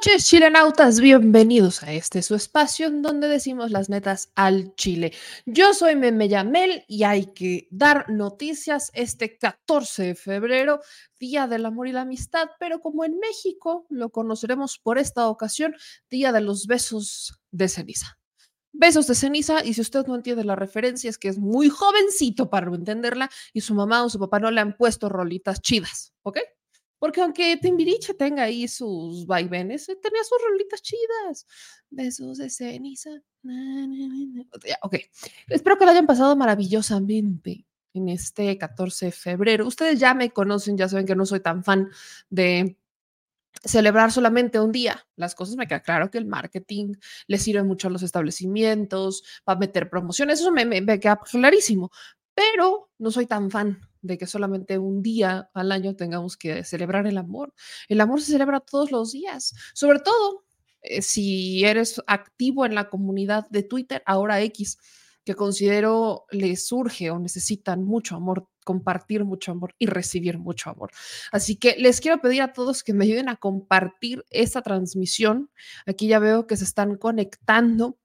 noches, 0.00 0.24
chilenautas. 0.24 0.98
Bienvenidos 0.98 1.82
a 1.82 1.92
este 1.92 2.22
su 2.22 2.34
espacio 2.34 2.86
en 2.86 3.02
donde 3.02 3.28
decimos 3.28 3.70
las 3.70 3.90
metas 3.90 4.32
al 4.34 4.74
Chile. 4.74 5.12
Yo 5.44 5.74
soy 5.74 5.94
Meme 5.94 6.26
Yamel 6.26 6.86
y 6.88 7.02
hay 7.02 7.26
que 7.34 7.68
dar 7.70 8.08
noticias 8.08 8.90
este 8.94 9.36
14 9.36 10.04
de 10.04 10.14
febrero, 10.14 10.80
Día 11.18 11.46
del 11.46 11.66
Amor 11.66 11.86
y 11.86 11.92
la 11.92 12.00
Amistad, 12.00 12.48
pero 12.58 12.80
como 12.80 13.04
en 13.04 13.18
México 13.18 13.84
lo 13.90 14.08
conoceremos 14.08 14.78
por 14.78 14.96
esta 14.96 15.28
ocasión, 15.28 15.76
Día 16.08 16.32
de 16.32 16.40
los 16.40 16.66
Besos 16.66 17.38
de 17.50 17.68
Ceniza. 17.68 18.18
Besos 18.72 19.06
de 19.06 19.14
ceniza, 19.14 19.62
y 19.62 19.74
si 19.74 19.82
usted 19.82 20.06
no 20.06 20.14
entiende 20.14 20.44
la 20.44 20.56
referencia, 20.56 21.10
es 21.10 21.18
que 21.18 21.28
es 21.28 21.38
muy 21.38 21.68
jovencito 21.68 22.48
para 22.48 22.74
entenderla 22.74 23.28
y 23.52 23.60
su 23.60 23.74
mamá 23.74 24.02
o 24.02 24.08
su 24.08 24.18
papá 24.18 24.40
no 24.40 24.50
le 24.50 24.62
han 24.62 24.78
puesto 24.78 25.10
rolitas 25.10 25.60
chidas, 25.60 26.14
¿ok? 26.22 26.38
Porque 27.00 27.22
aunque 27.22 27.56
Timbiriche 27.56 28.12
tenga 28.12 28.44
ahí 28.44 28.68
sus 28.68 29.26
vaivenes, 29.26 29.88
eh, 29.88 29.96
tenía 29.96 30.22
sus 30.22 30.38
rolitas 30.46 30.82
chidas. 30.82 31.46
Besos 31.88 32.38
de 32.38 32.50
ceniza. 32.50 33.10
Ok. 34.82 34.96
Espero 35.48 35.78
que 35.78 35.84
lo 35.86 35.90
hayan 35.90 36.06
pasado 36.06 36.36
maravillosamente 36.36 37.66
en 37.94 38.10
este 38.10 38.56
14 38.58 39.06
de 39.06 39.12
febrero. 39.12 39.66
Ustedes 39.66 39.98
ya 39.98 40.12
me 40.12 40.30
conocen, 40.30 40.76
ya 40.76 40.88
saben 40.90 41.06
que 41.06 41.16
no 41.16 41.24
soy 41.24 41.40
tan 41.40 41.64
fan 41.64 41.88
de 42.28 42.76
celebrar 43.64 44.12
solamente 44.12 44.60
un 44.60 44.70
día. 44.70 45.06
Las 45.16 45.34
cosas 45.34 45.56
me 45.56 45.66
queda 45.66 45.80
claro 45.80 46.10
que 46.10 46.18
el 46.18 46.26
marketing 46.26 46.94
le 47.26 47.38
sirve 47.38 47.62
mucho 47.62 47.88
a 47.88 47.90
los 47.90 48.02
establecimientos, 48.02 49.24
va 49.48 49.54
a 49.54 49.56
meter 49.56 49.88
promociones, 49.88 50.40
eso 50.40 50.52
me, 50.52 50.64
me 50.64 51.00
queda 51.00 51.18
clarísimo, 51.18 51.90
pero 52.40 52.88
no 52.98 53.10
soy 53.10 53.26
tan 53.26 53.50
fan 53.50 53.78
de 54.00 54.16
que 54.16 54.26
solamente 54.26 54.78
un 54.78 55.02
día 55.02 55.50
al 55.52 55.72
año 55.72 55.94
tengamos 55.94 56.38
que 56.38 56.64
celebrar 56.64 57.06
el 57.06 57.18
amor. 57.18 57.52
El 57.86 58.00
amor 58.00 58.22
se 58.22 58.32
celebra 58.32 58.60
todos 58.60 58.90
los 58.90 59.12
días, 59.12 59.54
sobre 59.74 59.98
todo 59.98 60.44
eh, 60.80 61.02
si 61.02 61.62
eres 61.66 62.00
activo 62.06 62.64
en 62.64 62.74
la 62.74 62.88
comunidad 62.88 63.46
de 63.50 63.62
Twitter, 63.62 64.02
ahora 64.06 64.40
X, 64.40 64.78
que 65.22 65.34
considero 65.34 66.24
les 66.30 66.66
surge 66.66 67.10
o 67.10 67.18
necesitan 67.18 67.84
mucho 67.84 68.16
amor, 68.16 68.48
compartir 68.64 69.26
mucho 69.26 69.52
amor 69.52 69.74
y 69.78 69.84
recibir 69.84 70.38
mucho 70.38 70.70
amor. 70.70 70.92
Así 71.32 71.56
que 71.56 71.76
les 71.76 72.00
quiero 72.00 72.22
pedir 72.22 72.40
a 72.40 72.54
todos 72.54 72.82
que 72.82 72.94
me 72.94 73.04
ayuden 73.04 73.28
a 73.28 73.36
compartir 73.36 74.24
esta 74.30 74.62
transmisión. 74.62 75.50
Aquí 75.84 76.08
ya 76.08 76.20
veo 76.20 76.46
que 76.46 76.56
se 76.56 76.64
están 76.64 76.96
conectando. 76.96 77.98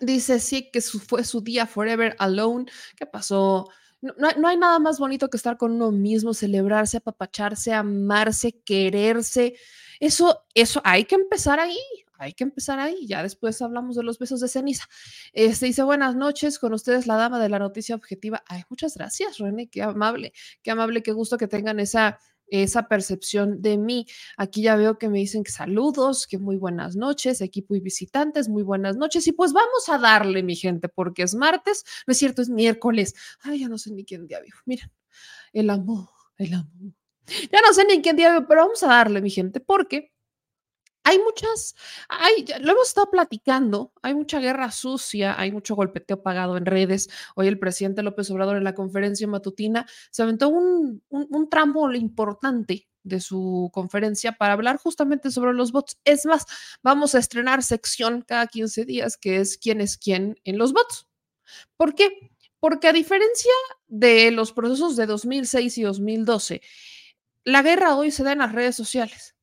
Dice 0.00 0.38
sí 0.38 0.70
que 0.70 0.80
fue 0.80 1.24
su 1.24 1.40
día 1.40 1.66
Forever 1.66 2.14
Alone. 2.18 2.66
¿Qué 2.96 3.06
pasó? 3.06 3.68
No, 4.00 4.48
hay 4.48 4.56
nada 4.56 4.78
más 4.78 4.98
bonito 4.98 5.28
que 5.28 5.36
estar 5.36 5.58
con 5.58 5.72
uno 5.72 5.90
mismo, 5.90 6.32
celebrarse, 6.32 6.98
apapacharse, 6.98 7.74
amarse, 7.74 8.52
quererse. 8.64 9.54
Eso, 9.98 10.44
eso 10.54 10.80
hay 10.84 11.04
que 11.04 11.16
empezar 11.16 11.60
ahí, 11.60 11.78
hay 12.16 12.32
que 12.32 12.44
empezar 12.44 12.78
ahí. 12.78 13.06
Ya 13.06 13.22
después 13.22 13.60
hablamos 13.60 13.96
de 13.96 14.02
los 14.02 14.18
besos 14.18 14.40
de 14.40 14.48
ceniza. 14.48 14.88
Este 15.34 15.66
dice 15.66 15.82
buenas 15.82 16.16
noches, 16.16 16.58
con 16.58 16.72
ustedes 16.72 17.06
la 17.06 17.16
dama 17.16 17.38
de 17.38 17.50
la 17.50 17.58
noticia 17.58 17.94
objetiva. 17.94 18.42
Ay, 18.46 18.62
muchas 18.70 18.94
gracias, 18.96 19.36
René, 19.38 19.68
qué 19.68 19.82
amable, 19.82 20.32
qué 20.62 20.70
amable, 20.70 21.02
qué 21.02 21.12
gusto 21.12 21.36
que 21.36 21.48
tengan 21.48 21.78
esa 21.78 22.18
esa 22.50 22.88
percepción 22.88 23.62
de 23.62 23.78
mí. 23.78 24.06
Aquí 24.36 24.62
ya 24.62 24.76
veo 24.76 24.98
que 24.98 25.08
me 25.08 25.18
dicen 25.18 25.44
que 25.44 25.50
saludos, 25.50 26.26
que 26.26 26.38
muy 26.38 26.56
buenas 26.56 26.96
noches, 26.96 27.40
equipo 27.40 27.74
y 27.74 27.80
visitantes, 27.80 28.48
muy 28.48 28.62
buenas 28.62 28.96
noches. 28.96 29.26
Y 29.26 29.32
pues 29.32 29.52
vamos 29.52 29.88
a 29.88 29.98
darle, 29.98 30.42
mi 30.42 30.56
gente, 30.56 30.88
porque 30.88 31.22
es 31.22 31.34
martes, 31.34 31.84
no 32.06 32.12
es 32.12 32.18
cierto, 32.18 32.42
es 32.42 32.48
miércoles. 32.48 33.14
Ay, 33.42 33.60
ya 33.60 33.68
no 33.68 33.78
sé 33.78 33.92
ni 33.92 34.04
quién 34.04 34.26
día 34.26 34.40
vivo. 34.40 34.56
Miren, 34.66 34.90
el 35.52 35.70
amor, 35.70 36.08
el 36.36 36.54
amor. 36.54 36.94
Ya 37.52 37.60
no 37.66 37.72
sé 37.72 37.84
ni 37.84 38.02
quién 38.02 38.16
día 38.16 38.32
vivo, 38.32 38.46
pero 38.48 38.62
vamos 38.62 38.82
a 38.82 38.88
darle, 38.88 39.20
mi 39.20 39.30
gente, 39.30 39.60
porque 39.60 40.12
hay 41.04 41.18
muchas, 41.18 41.74
hay, 42.08 42.44
lo 42.60 42.72
hemos 42.72 42.88
estado 42.88 43.10
platicando, 43.10 43.92
hay 44.02 44.14
mucha 44.14 44.38
guerra 44.38 44.70
sucia, 44.70 45.38
hay 45.38 45.50
mucho 45.52 45.74
golpeteo 45.74 46.22
pagado 46.22 46.56
en 46.56 46.66
redes. 46.66 47.08
Hoy 47.34 47.48
el 47.48 47.58
presidente 47.58 48.02
López 48.02 48.30
Obrador 48.30 48.56
en 48.56 48.64
la 48.64 48.74
conferencia 48.74 49.26
matutina 49.26 49.86
se 50.10 50.22
aventó 50.22 50.48
un, 50.48 51.02
un, 51.08 51.26
un 51.30 51.48
tramo 51.48 51.92
importante 51.92 52.88
de 53.02 53.20
su 53.20 53.70
conferencia 53.72 54.32
para 54.32 54.52
hablar 54.52 54.76
justamente 54.76 55.30
sobre 55.30 55.54
los 55.54 55.72
bots. 55.72 55.98
Es 56.04 56.26
más, 56.26 56.44
vamos 56.82 57.14
a 57.14 57.18
estrenar 57.18 57.62
sección 57.62 58.22
cada 58.26 58.46
15 58.46 58.84
días 58.84 59.16
que 59.16 59.36
es 59.38 59.58
quién 59.58 59.80
es 59.80 59.96
quién 59.96 60.36
en 60.44 60.58
los 60.58 60.72
bots. 60.72 61.06
¿Por 61.76 61.94
qué? 61.94 62.30
Porque 62.60 62.88
a 62.88 62.92
diferencia 62.92 63.52
de 63.88 64.30
los 64.30 64.52
procesos 64.52 64.96
de 64.96 65.06
2006 65.06 65.78
y 65.78 65.82
2012, 65.82 66.60
la 67.44 67.62
guerra 67.62 67.96
hoy 67.96 68.10
se 68.10 68.22
da 68.22 68.32
en 68.32 68.40
las 68.40 68.52
redes 68.52 68.76
sociales. 68.76 69.34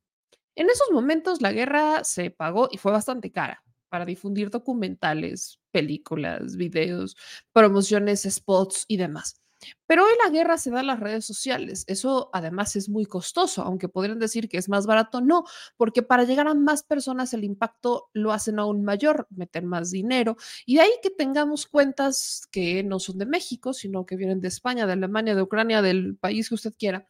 En 0.57 0.71
esos 0.71 0.89
momentos 0.91 1.39
la 1.39 1.51
guerra 1.51 2.03
se 2.03 2.31
pagó 2.31 2.67
y 2.71 2.79
fue 2.79 2.91
bastante 2.91 3.31
cara 3.31 3.63
para 3.89 4.05
difundir 4.05 4.49
documentales, 4.49 5.59
películas, 5.71 6.57
videos, 6.57 7.15
promociones, 7.53 8.23
spots 8.23 8.85
y 8.87 8.97
demás. 8.97 9.39
Pero 9.85 10.03
hoy 10.03 10.13
la 10.23 10.31
guerra 10.31 10.57
se 10.57 10.71
da 10.71 10.79
en 10.79 10.87
las 10.87 10.99
redes 10.99 11.25
sociales. 11.25 11.83
Eso 11.85 12.31
además 12.33 12.75
es 12.75 12.89
muy 12.89 13.05
costoso, 13.05 13.61
aunque 13.61 13.87
podrían 13.87 14.17
decir 14.17 14.49
que 14.49 14.57
es 14.57 14.67
más 14.67 14.87
barato, 14.87 15.21
no, 15.21 15.43
porque 15.77 16.01
para 16.01 16.23
llegar 16.23 16.47
a 16.47 16.55
más 16.55 16.81
personas 16.81 17.33
el 17.33 17.43
impacto 17.43 18.09
lo 18.13 18.31
hacen 18.31 18.57
aún 18.57 18.83
mayor, 18.83 19.27
meter 19.29 19.63
más 19.63 19.91
dinero. 19.91 20.37
Y 20.65 20.75
de 20.75 20.81
ahí 20.81 20.91
que 21.03 21.11
tengamos 21.11 21.67
cuentas 21.67 22.47
que 22.51 22.83
no 22.83 22.99
son 22.99 23.19
de 23.19 23.27
México, 23.27 23.73
sino 23.73 24.07
que 24.07 24.15
vienen 24.15 24.41
de 24.41 24.47
España, 24.47 24.87
de 24.87 24.93
Alemania, 24.93 25.35
de 25.35 25.43
Ucrania, 25.43 25.83
del 25.83 26.17
país 26.17 26.49
que 26.49 26.55
usted 26.55 26.73
quiera, 26.77 27.07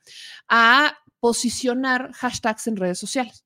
a 0.50 0.97
posicionar 1.19 2.11
hashtags 2.13 2.67
en 2.67 2.78
redes 2.78 3.00
sociales. 3.00 3.45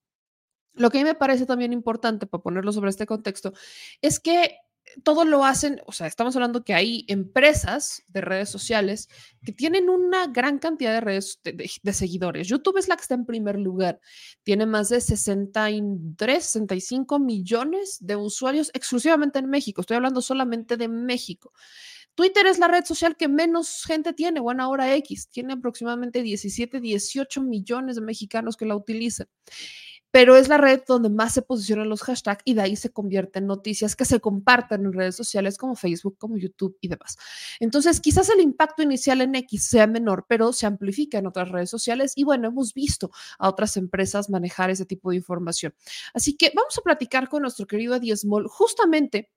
Lo 0.73 0.89
que 0.89 0.99
a 0.99 1.01
mí 1.01 1.05
me 1.05 1.15
parece 1.15 1.45
también 1.45 1.73
importante, 1.73 2.27
para 2.27 2.43
ponerlo 2.43 2.71
sobre 2.71 2.89
este 2.89 3.05
contexto, 3.05 3.53
es 4.01 4.19
que 4.19 4.57
todo 5.03 5.25
lo 5.25 5.45
hacen, 5.45 5.81
o 5.85 5.91
sea, 5.91 6.07
estamos 6.07 6.35
hablando 6.35 6.63
que 6.63 6.73
hay 6.73 7.05
empresas 7.07 8.03
de 8.07 8.21
redes 8.21 8.49
sociales 8.49 9.07
que 9.43 9.51
tienen 9.51 9.89
una 9.89 10.27
gran 10.27 10.59
cantidad 10.59 10.93
de 10.93 11.01
redes 11.01 11.39
de, 11.43 11.93
seguidores. 11.93 12.47
YouTube 12.47 12.77
es 12.77 12.87
la 12.87 12.95
que 12.95 13.03
está 13.03 13.15
en 13.15 13.25
primer 13.25 13.57
lugar. 13.57 13.99
Tiene 14.43 14.65
más 14.65 14.89
de 14.89 14.99
63, 14.99 16.43
65 16.43 17.19
millones 17.19 17.97
de 18.01 18.15
usuarios 18.15 18.69
exclusivamente 18.73 19.39
en 19.39 19.49
México. 19.49 19.81
Estoy 19.81 19.97
hablando 19.97 20.21
solamente 20.21 20.77
de 20.77 20.87
México. 20.87 21.53
Twitter 22.15 22.45
es 22.47 22.59
la 22.59 22.67
red 22.67 22.85
social 22.85 23.15
que 23.15 23.27
menos 23.27 23.83
gente 23.85 24.13
tiene, 24.13 24.39
bueno, 24.39 24.63
ahora 24.63 24.93
X, 24.95 25.29
tiene 25.29 25.53
aproximadamente 25.53 26.21
17, 26.21 26.79
18 26.79 27.41
millones 27.41 27.95
de 27.95 28.01
mexicanos 28.01 28.57
que 28.57 28.65
la 28.65 28.75
utilizan 28.75 29.27
pero 30.11 30.35
es 30.35 30.49
la 30.49 30.57
red 30.57 30.81
donde 30.85 31.09
más 31.09 31.33
se 31.33 31.41
posicionan 31.41 31.89
los 31.89 32.03
hashtags 32.03 32.41
y 32.45 32.53
de 32.53 32.61
ahí 32.61 32.75
se 32.75 32.91
convierten 32.91 33.43
en 33.43 33.47
noticias 33.47 33.95
que 33.95 34.05
se 34.05 34.19
comparten 34.19 34.85
en 34.85 34.93
redes 34.93 35.15
sociales 35.15 35.57
como 35.57 35.75
Facebook, 35.75 36.17
como 36.17 36.37
YouTube 36.37 36.77
y 36.81 36.89
demás. 36.89 37.17
Entonces, 37.59 38.01
quizás 38.01 38.29
el 38.29 38.41
impacto 38.41 38.83
inicial 38.83 39.21
en 39.21 39.35
X 39.35 39.63
sea 39.63 39.87
menor, 39.87 40.25
pero 40.27 40.51
se 40.53 40.65
amplifica 40.65 41.17
en 41.17 41.27
otras 41.27 41.49
redes 41.49 41.69
sociales 41.69 42.13
y 42.15 42.25
bueno, 42.25 42.49
hemos 42.49 42.73
visto 42.73 43.09
a 43.39 43.47
otras 43.47 43.77
empresas 43.77 44.29
manejar 44.29 44.69
ese 44.69 44.85
tipo 44.85 45.09
de 45.11 45.15
información. 45.15 45.73
Así 46.13 46.35
que 46.35 46.51
vamos 46.53 46.77
a 46.77 46.81
platicar 46.81 47.29
con 47.29 47.43
nuestro 47.43 47.65
querido 47.65 47.95
Eddie 47.95 48.15
Small 48.17 48.47
justamente 48.47 49.31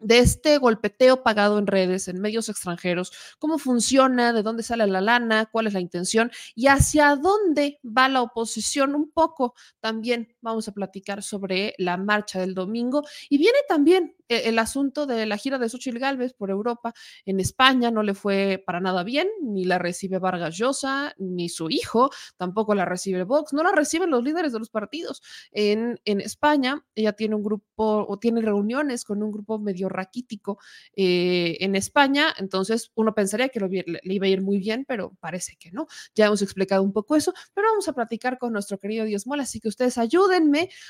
de 0.00 0.18
este 0.18 0.58
golpeteo 0.58 1.22
pagado 1.22 1.58
en 1.58 1.66
redes, 1.66 2.08
en 2.08 2.20
medios 2.20 2.48
extranjeros, 2.48 3.12
cómo 3.38 3.58
funciona, 3.58 4.32
de 4.32 4.42
dónde 4.42 4.62
sale 4.62 4.86
la 4.86 5.00
lana, 5.00 5.46
cuál 5.46 5.66
es 5.66 5.74
la 5.74 5.80
intención 5.80 6.30
y 6.54 6.68
hacia 6.68 7.16
dónde 7.16 7.80
va 7.84 8.08
la 8.08 8.22
oposición 8.22 8.94
un 8.94 9.10
poco 9.10 9.54
también 9.80 10.34
vamos 10.40 10.68
a 10.68 10.72
platicar 10.72 11.22
sobre 11.22 11.74
la 11.78 11.96
marcha 11.96 12.40
del 12.40 12.54
domingo 12.54 13.02
y 13.28 13.38
viene 13.38 13.58
también 13.68 14.14
eh, 14.28 14.42
el 14.46 14.58
asunto 14.58 15.06
de 15.06 15.26
la 15.26 15.36
gira 15.36 15.58
de 15.58 15.68
Xochitl 15.68 15.98
Galvez 15.98 16.34
por 16.34 16.50
Europa. 16.50 16.92
En 17.24 17.40
España 17.40 17.90
no 17.90 18.02
le 18.02 18.14
fue 18.14 18.62
para 18.64 18.80
nada 18.80 19.04
bien, 19.04 19.28
ni 19.42 19.64
la 19.64 19.78
recibe 19.78 20.18
Vargas 20.18 20.56
Llosa, 20.56 21.14
ni 21.18 21.48
su 21.48 21.70
hijo, 21.70 22.10
tampoco 22.36 22.74
la 22.74 22.84
recibe 22.84 23.24
Vox, 23.24 23.52
no 23.52 23.62
la 23.62 23.72
reciben 23.72 24.10
los 24.10 24.22
líderes 24.22 24.52
de 24.52 24.58
los 24.58 24.70
partidos. 24.70 25.22
En, 25.52 26.00
en 26.04 26.20
España, 26.20 26.84
ella 26.94 27.12
tiene 27.12 27.34
un 27.34 27.42
grupo 27.42 27.78
o 27.78 28.18
tiene 28.18 28.40
reuniones 28.40 29.04
con 29.04 29.22
un 29.22 29.30
grupo 29.30 29.58
medio 29.58 29.88
raquítico 29.88 30.58
eh, 30.96 31.56
en 31.60 31.76
España, 31.76 32.34
entonces 32.38 32.90
uno 32.94 33.14
pensaría 33.14 33.48
que 33.48 33.60
le, 33.60 34.00
iba 34.02 34.26
a 34.26 34.28
ir 34.28 34.42
muy 34.42 34.58
bien, 34.58 34.84
pero 34.86 35.16
parece 35.20 35.56
que 35.58 35.70
no. 35.70 35.86
Ya 36.14 36.26
hemos 36.26 36.42
explicado 36.42 36.82
un 36.82 36.92
poco 36.92 37.16
eso, 37.16 37.32
pero 37.54 37.68
vamos 37.68 37.88
a 37.88 37.92
platicar 37.92 38.38
con 38.38 38.52
nuestro 38.52 38.78
querido 38.78 39.04
Dios 39.04 39.26
Mola, 39.26 39.44
así 39.44 39.60
que 39.60 39.68
ustedes 39.68 39.98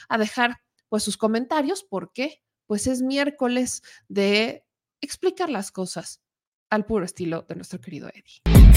a 0.08 0.18
dejar 0.18 0.58
pues 0.88 1.02
sus 1.02 1.16
comentarios 1.16 1.84
porque 1.88 2.42
pues 2.66 2.86
es 2.86 3.02
miércoles 3.02 3.82
de 4.08 4.64
explicar 5.00 5.50
las 5.50 5.70
cosas 5.72 6.22
al 6.70 6.84
puro 6.84 7.04
estilo 7.04 7.42
de 7.48 7.54
nuestro 7.54 7.80
querido 7.80 8.08
Eddie. 8.08 8.67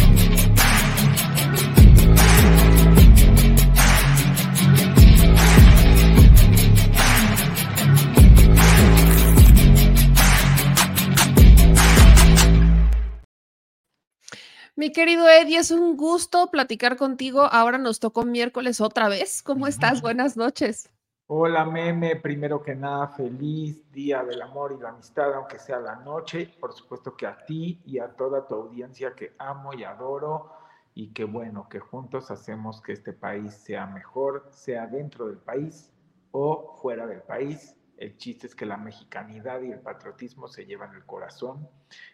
Mi 14.75 14.93
querido 14.93 15.27
Eddie, 15.27 15.57
es 15.57 15.69
un 15.71 15.97
gusto 15.97 16.49
platicar 16.49 16.95
contigo. 16.95 17.41
Ahora 17.41 17.77
nos 17.77 17.99
tocó 17.99 18.23
miércoles 18.23 18.79
otra 18.79 19.09
vez. 19.09 19.43
¿Cómo 19.43 19.67
estás? 19.67 20.01
Buenas 20.01 20.37
noches. 20.37 20.89
Hola, 21.27 21.65
meme. 21.65 22.15
Primero 22.15 22.63
que 22.63 22.73
nada, 22.73 23.09
feliz 23.09 23.91
día 23.91 24.23
del 24.23 24.41
amor 24.41 24.73
y 24.77 24.81
la 24.81 24.89
amistad, 24.89 25.33
aunque 25.33 25.59
sea 25.59 25.79
la 25.79 25.97
noche. 25.97 26.55
Por 26.57 26.71
supuesto 26.71 27.17
que 27.17 27.27
a 27.27 27.45
ti 27.45 27.81
y 27.85 27.99
a 27.99 28.07
toda 28.15 28.47
tu 28.47 28.55
audiencia 28.55 29.13
que 29.13 29.33
amo 29.39 29.73
y 29.73 29.83
adoro 29.83 30.53
y 30.95 31.13
que 31.13 31.25
bueno, 31.25 31.67
que 31.69 31.79
juntos 31.79 32.31
hacemos 32.31 32.81
que 32.81 32.93
este 32.93 33.11
país 33.11 33.53
sea 33.53 33.85
mejor, 33.87 34.47
sea 34.51 34.87
dentro 34.87 35.27
del 35.27 35.37
país 35.37 35.91
o 36.31 36.77
fuera 36.81 37.05
del 37.05 37.21
país. 37.21 37.75
El 38.01 38.17
chiste 38.17 38.47
es 38.47 38.55
que 38.55 38.65
la 38.65 38.77
mexicanidad 38.77 39.61
y 39.61 39.71
el 39.71 39.79
patriotismo 39.79 40.47
se 40.47 40.65
llevan 40.65 40.95
el 40.95 41.05
corazón, 41.05 41.69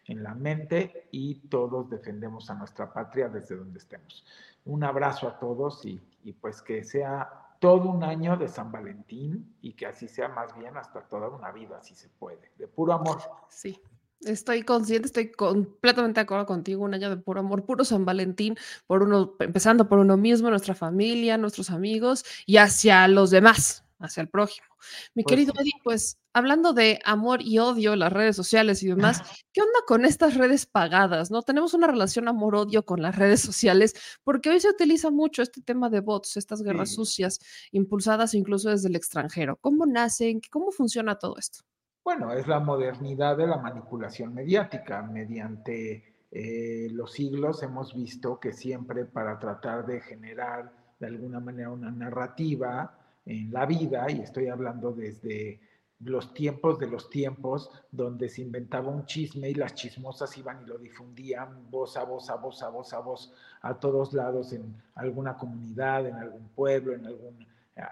en 0.05 0.21
la 0.21 0.35
mente 0.35 1.07
y 1.11 1.35
todos 1.47 1.89
defendemos 1.89 2.49
a 2.49 2.55
nuestra 2.55 2.91
patria 2.91 3.29
desde 3.29 3.55
donde 3.55 3.79
estemos. 3.79 4.25
Un 4.65 4.83
abrazo 4.83 5.29
a 5.29 5.39
todos 5.39 5.85
y, 5.85 6.01
pues 6.41 6.61
que 6.61 6.83
sea 6.83 7.55
todo 7.61 7.89
un 7.89 8.03
año 8.03 8.35
de 8.35 8.49
San 8.49 8.69
Valentín 8.69 9.55
y 9.61 9.75
que 9.75 9.85
así 9.85 10.09
sea 10.09 10.27
más 10.27 10.53
bien 10.57 10.75
hasta 10.75 11.07
toda 11.07 11.29
una 11.29 11.53
vida, 11.53 11.81
si 11.81 11.95
se 11.95 12.09
puede, 12.09 12.51
de 12.57 12.67
puro 12.67 12.91
amor. 12.91 13.21
Sí. 13.47 13.81
Estoy 14.19 14.63
consciente, 14.63 15.05
estoy 15.05 15.31
completamente 15.31 16.19
de 16.19 16.23
acuerdo 16.23 16.45
contigo, 16.45 16.83
un 16.83 16.95
año 16.95 17.09
de 17.09 17.15
puro 17.15 17.39
amor, 17.39 17.63
puro 17.63 17.85
San 17.85 18.03
Valentín, 18.03 18.57
por 18.87 19.03
uno, 19.03 19.35
empezando 19.39 19.87
por 19.87 19.99
uno 19.99 20.17
mismo, 20.17 20.49
nuestra 20.49 20.75
familia, 20.75 21.37
nuestros 21.37 21.69
amigos 21.69 22.25
y 22.45 22.57
hacia 22.57 23.07
los 23.07 23.29
demás, 23.29 23.86
hacia 23.99 24.21
el 24.21 24.29
prójimo. 24.29 24.67
Mi 25.15 25.23
pues 25.23 25.31
querido 25.31 25.53
Eddie, 25.59 25.73
pues 25.83 26.17
hablando 26.33 26.73
de 26.73 26.99
amor 27.03 27.41
y 27.41 27.59
odio, 27.59 27.95
las 27.95 28.13
redes 28.13 28.35
sociales 28.35 28.83
y 28.83 28.87
demás, 28.87 29.21
¿qué 29.53 29.61
onda 29.61 29.79
con 29.87 30.05
estas 30.05 30.35
redes 30.35 30.65
pagadas? 30.65 31.31
¿No? 31.31 31.41
Tenemos 31.41 31.73
una 31.73 31.87
relación 31.87 32.27
amor-odio 32.27 32.85
con 32.85 33.01
las 33.01 33.15
redes 33.15 33.41
sociales 33.41 33.95
porque 34.23 34.49
hoy 34.49 34.59
se 34.59 34.69
utiliza 34.69 35.09
mucho 35.09 35.41
este 35.41 35.61
tema 35.61 35.89
de 35.89 36.01
bots, 36.01 36.37
estas 36.37 36.61
guerras 36.61 36.93
sucias, 36.93 37.39
impulsadas 37.71 38.33
incluso 38.33 38.69
desde 38.69 38.89
el 38.89 38.95
extranjero. 38.95 39.57
¿Cómo 39.61 39.85
nacen? 39.85 40.41
¿Cómo 40.51 40.71
funciona 40.71 41.17
todo 41.17 41.37
esto? 41.37 41.59
Bueno, 42.03 42.31
es 42.31 42.47
la 42.47 42.59
modernidad 42.59 43.35
de 43.35 43.47
la 43.47 43.57
manipulación 43.57 44.33
mediática. 44.33 45.01
Mediante 45.01 46.15
eh, 46.31 46.87
los 46.91 47.11
siglos 47.11 47.63
hemos 47.63 47.93
visto 47.93 48.39
que 48.39 48.53
siempre 48.53 49.05
para 49.05 49.39
tratar 49.39 49.85
de 49.85 50.01
generar 50.01 50.71
de 50.99 51.07
alguna 51.07 51.39
manera 51.39 51.69
una 51.69 51.91
narrativa, 51.91 52.96
en 53.27 53.51
la 53.51 53.65
vida, 53.65 54.09
y 54.09 54.21
estoy 54.21 54.47
hablando 54.47 54.91
desde 54.91 55.59
los 55.99 56.33
tiempos 56.33 56.77
de 56.79 56.87
los 56.87 57.09
tiempos, 57.09 57.71
donde 57.91 58.29
se 58.29 58.41
inventaba 58.41 58.89
un 58.89 59.05
chisme 59.05 59.49
y 59.49 59.55
las 59.55 59.73
chismosas 59.73 60.37
iban 60.37 60.61
y 60.63 60.67
lo 60.67 60.77
difundían 60.77 61.69
voz 61.71 61.97
a 61.97 62.03
voz, 62.03 62.29
a 62.29 62.35
voz, 62.35 62.61
a 62.61 62.69
voz, 62.69 62.93
a 62.93 62.99
voz, 62.99 63.33
a 63.61 63.73
todos 63.79 64.13
lados, 64.13 64.53
en 64.53 64.75
alguna 64.95 65.35
comunidad, 65.35 66.05
en 66.05 66.15
algún 66.15 66.49
pueblo, 66.49 66.93
en 66.93 67.05
algún, 67.05 67.45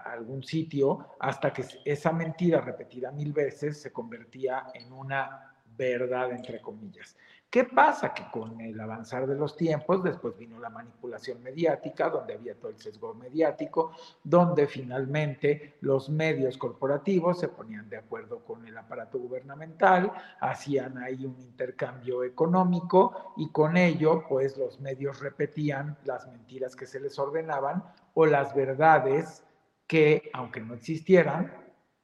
algún 0.04 0.42
sitio, 0.42 1.08
hasta 1.18 1.52
que 1.52 1.64
esa 1.84 2.12
mentira 2.12 2.60
repetida 2.60 3.10
mil 3.10 3.32
veces 3.32 3.80
se 3.80 3.92
convertía 3.92 4.68
en 4.72 4.92
una 4.92 5.52
verdad, 5.76 6.30
entre 6.32 6.60
comillas. 6.60 7.16
¿Qué 7.56 7.64
pasa? 7.64 8.12
Que 8.12 8.24
con 8.30 8.60
el 8.60 8.78
avanzar 8.78 9.26
de 9.26 9.34
los 9.34 9.56
tiempos, 9.56 10.04
después 10.04 10.36
vino 10.36 10.60
la 10.60 10.68
manipulación 10.68 11.42
mediática, 11.42 12.10
donde 12.10 12.34
había 12.34 12.54
todo 12.54 12.68
el 12.68 12.76
sesgo 12.76 13.14
mediático, 13.14 13.92
donde 14.22 14.66
finalmente 14.66 15.78
los 15.80 16.10
medios 16.10 16.58
corporativos 16.58 17.40
se 17.40 17.48
ponían 17.48 17.88
de 17.88 17.96
acuerdo 17.96 18.44
con 18.44 18.66
el 18.66 18.76
aparato 18.76 19.18
gubernamental, 19.18 20.12
hacían 20.38 20.98
ahí 20.98 21.24
un 21.24 21.40
intercambio 21.40 22.24
económico 22.24 23.32
y 23.38 23.50
con 23.50 23.78
ello, 23.78 24.24
pues 24.28 24.58
los 24.58 24.78
medios 24.78 25.20
repetían 25.20 25.96
las 26.04 26.28
mentiras 26.28 26.76
que 26.76 26.84
se 26.84 27.00
les 27.00 27.18
ordenaban 27.18 27.82
o 28.12 28.26
las 28.26 28.54
verdades 28.54 29.46
que, 29.86 30.28
aunque 30.34 30.60
no 30.60 30.74
existieran, 30.74 31.54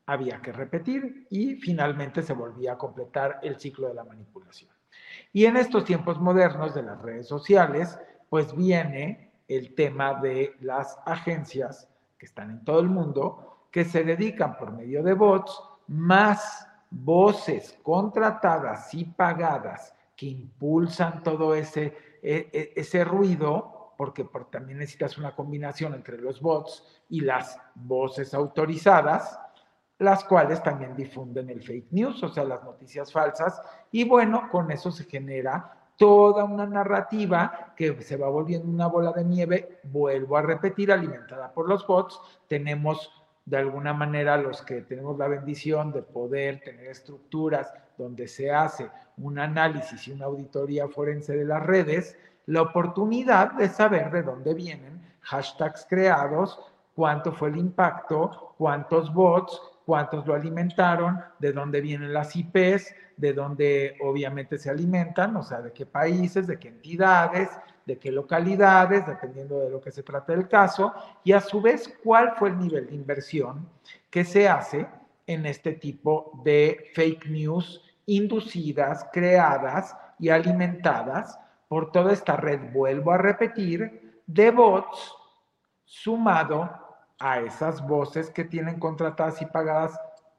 había 0.07 0.41
que 0.41 0.53
repetir 0.53 1.27
y 1.29 1.57
finalmente 1.57 2.23
se 2.23 2.33
volvía 2.33 2.73
a 2.73 2.79
completar 2.79 3.39
el 3.43 3.61
ciclo 3.61 3.89
de 3.89 3.95
la 3.95 4.05
manipulación. 4.05 4.72
Y 5.33 5.47
en 5.47 5.57
estos 5.57 5.85
tiempos 5.85 6.21
modernos 6.21 6.75
de 6.75 6.83
las 6.83 7.01
redes 7.01 7.27
sociales, 7.27 7.99
pues 8.29 8.55
viene 8.55 9.33
el 9.49 9.75
tema 9.75 10.15
de 10.15 10.57
las 10.61 10.99
agencias 11.07 11.89
que 12.19 12.27
están 12.27 12.51
en 12.51 12.65
todo 12.65 12.81
el 12.81 12.89
mundo, 12.89 13.67
que 13.71 13.85
se 13.85 14.05
dedican 14.05 14.57
por 14.57 14.73
medio 14.73 15.03
de 15.03 15.15
bots, 15.15 15.61
más 15.89 16.69
voces 16.91 17.79
contratadas 17.83 18.93
y 18.95 19.05
pagadas 19.05 19.95
que 20.15 20.27
impulsan 20.27 21.23
todo 21.23 21.55
ese, 21.55 22.19
e, 22.23 22.51
e, 22.53 22.73
ese 22.77 23.05
ruido, 23.05 23.95
porque 23.97 24.29
también 24.51 24.79
necesitas 24.79 25.17
una 25.19 25.35
combinación 25.35 25.95
entre 25.95 26.19
los 26.19 26.41
bots 26.41 27.03
y 27.09 27.21
las 27.21 27.59
voces 27.75 28.35
autorizadas, 28.35 29.39
las 29.99 30.25
cuales 30.25 30.63
también 30.63 30.97
difunden 30.97 31.51
el 31.51 31.63
fake 31.63 31.93
news, 31.93 32.23
o 32.23 32.29
sea, 32.29 32.45
las 32.45 32.63
noticias 32.65 33.13
falsas, 33.13 33.61
y 33.91 34.05
bueno, 34.09 34.49
con 34.51 34.71
eso 34.71 34.91
se 34.91 35.05
genera 35.05 35.73
toda 35.97 36.45
una 36.45 36.67
narrativa 36.67 37.75
que 37.77 38.01
se 38.03 38.17
va 38.17 38.29
volviendo 38.29 38.69
una 38.69 38.87
bola 38.87 39.13
de 39.13 39.25
nieve, 39.25 39.81
vuelvo 39.85 40.37
a 40.37 40.43
repetir, 40.43 40.91
alimentada 40.91 41.53
por 41.53 41.69
los 41.69 41.87
bots, 41.87 42.21
tenemos 42.49 43.11
de 43.45 43.59
alguna 43.59 43.93
manera 43.93 44.37
los 44.37 44.63
que 44.63 44.83
tenemos 44.83 45.19
la 45.19 45.29
bendición 45.29 45.93
de 45.93 46.03
poder 46.03 46.61
tener 46.61 46.87
estructuras 46.87 47.73
donde 47.99 48.29
se 48.29 48.53
hace 48.53 48.91
un 49.17 49.39
análisis 49.39 50.07
y 50.09 50.13
una 50.13 50.27
auditoría 50.27 50.89
forense 50.89 51.37
de 51.37 51.45
las 51.45 51.63
redes, 51.65 52.17
la 52.47 52.63
oportunidad 52.63 53.53
de 53.53 53.69
saber 53.69 54.11
de 54.11 54.23
dónde 54.23 54.55
vienen 54.55 55.01
hashtags 55.23 55.87
creados, 55.89 56.59
cuánto 56.95 57.33
fue 57.33 57.49
el 57.49 57.57
impacto, 57.57 58.55
cuántos 58.59 59.13
bots, 59.13 59.61
cuántos 59.85 60.27
lo 60.27 60.35
alimentaron, 60.35 61.21
de 61.39 61.53
dónde 61.53 61.81
vienen 61.81 62.13
las 62.13 62.35
IPs, 62.35 62.95
de 63.17 63.33
dónde 63.33 63.97
obviamente 64.03 64.59
se 64.59 64.71
alimentan, 64.71 65.37
o 65.37 65.43
sea, 65.43 65.61
de 65.61 65.73
qué 65.73 65.87
países, 65.87 66.47
de 66.47 66.59
qué 66.59 66.69
entidades, 66.69 67.49
de 67.87 67.99
qué 67.99 68.11
localidades, 68.11 69.07
dependiendo 69.07 69.59
de 69.61 69.71
lo 69.71 69.81
que 69.81 69.91
se 69.91 70.03
trate 70.03 70.37
del 70.37 70.49
caso, 70.49 70.93
y 71.25 71.33
a 71.33 71.41
su 71.41 71.61
vez 71.61 71.93
cuál 72.03 72.35
fue 72.37 72.51
el 72.51 72.59
nivel 72.59 72.87
de 72.87 72.95
inversión 72.95 73.69
que 74.11 74.25
se 74.25 74.49
hace 74.49 74.87
en 75.27 75.47
este 75.47 75.73
tipo 75.73 76.41
de 76.45 76.91
fake 76.95 77.27
news 77.27 77.83
inducidas, 78.07 79.07
creadas 79.13 79.97
y 80.19 80.29
alimentadas 80.29 81.39
por 81.69 81.91
toda 81.91 82.13
esta 82.13 82.37
red, 82.37 82.73
vuelvo 82.73 83.13
a 83.13 83.19
repetir, 83.19 84.21
de 84.27 84.51
bots 84.51 85.15
sumado 85.85 86.82
a 87.23 87.41
esas 87.41 87.87
voces 87.87 88.31
que 88.31 88.45
tienen 88.45 88.81
contratadas 88.81 89.41
y 89.41 89.47
pagadas 89.47 89.99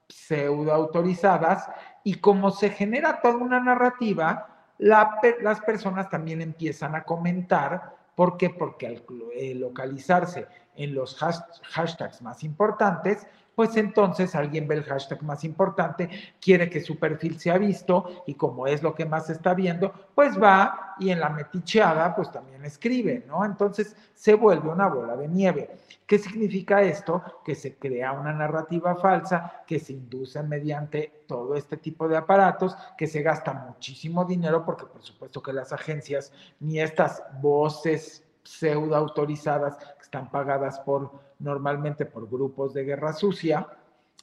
pseudo 0.10 0.74
autorizadas 0.74 1.68
y 2.04 2.16
como 2.16 2.52
se 2.52 2.70
genera 2.70 3.22
toda 3.22 3.38
una 3.38 3.60
narrativa, 3.60 4.50
las 4.78 5.62
personas 5.62 6.10
también 6.10 6.42
empiezan 6.42 6.96
a 6.96 7.04
comentar. 7.04 7.96
¿Por 8.16 8.38
qué? 8.38 8.50
Porque 8.50 8.88
al 8.88 9.04
eh, 9.34 9.56
localizarse 9.56 10.48
en 10.76 10.94
los 10.94 11.18
hashtags 11.18 12.22
más 12.22 12.44
importantes, 12.44 13.26
pues 13.56 13.76
entonces 13.78 14.36
alguien 14.36 14.68
ve 14.68 14.76
el 14.76 14.84
hashtag 14.84 15.22
más 15.24 15.44
importante, 15.44 16.10
quiere 16.42 16.70
que 16.70 16.82
su 16.82 16.98
perfil 16.98 17.40
sea 17.40 17.58
visto 17.58 18.24
y 18.26 18.36
como 18.36 18.68
es 18.68 18.82
lo 18.82 18.96
que 18.96 19.06
más 19.06 19.30
está 19.30 19.54
viendo, 19.54 19.94
pues 20.16 20.42
va 20.42 20.96
y 21.00 21.10
en 21.10 21.20
la 21.20 21.30
meticheada 21.30 22.16
pues 22.16 22.32
también 22.32 22.64
escribe, 22.66 23.24
¿no? 23.28 23.44
Entonces 23.46 23.96
se 24.14 24.36
vuelve 24.36 24.70
una 24.70 24.88
bola 24.88 25.16
de 25.16 25.28
nieve. 25.28 25.78
¿Qué 26.06 26.20
significa 26.20 26.82
esto? 26.82 27.24
Que 27.44 27.56
se 27.56 27.76
crea 27.76 28.12
una 28.12 28.34
narrativa 28.34 28.96
falsa, 28.96 29.64
que 29.66 29.80
se 29.80 29.94
induce 29.94 30.44
mediante 30.44 31.24
todo 31.28 31.56
este 31.56 31.78
tipo 31.78 32.08
de 32.08 32.18
aparatos, 32.18 32.76
que 32.98 33.08
se 33.08 33.22
gasta 33.22 33.54
muchísimo 33.54 34.26
dinero, 34.26 34.66
porque 34.66 34.86
por 34.86 35.02
supuesto 35.02 35.42
que 35.42 35.54
las 35.54 35.72
agencias 35.72 36.32
ni 36.60 36.80
estas 36.80 37.24
voces 37.42 38.24
pseudo 38.44 38.96
autorizadas 38.96 39.78
que 39.78 40.02
están 40.02 40.30
pagadas 40.30 40.80
por 40.82 41.12
normalmente 41.44 42.06
por 42.06 42.30
grupos 42.30 42.74
de 42.74 42.86
guerra 42.86 43.14
sucia, 43.14 43.68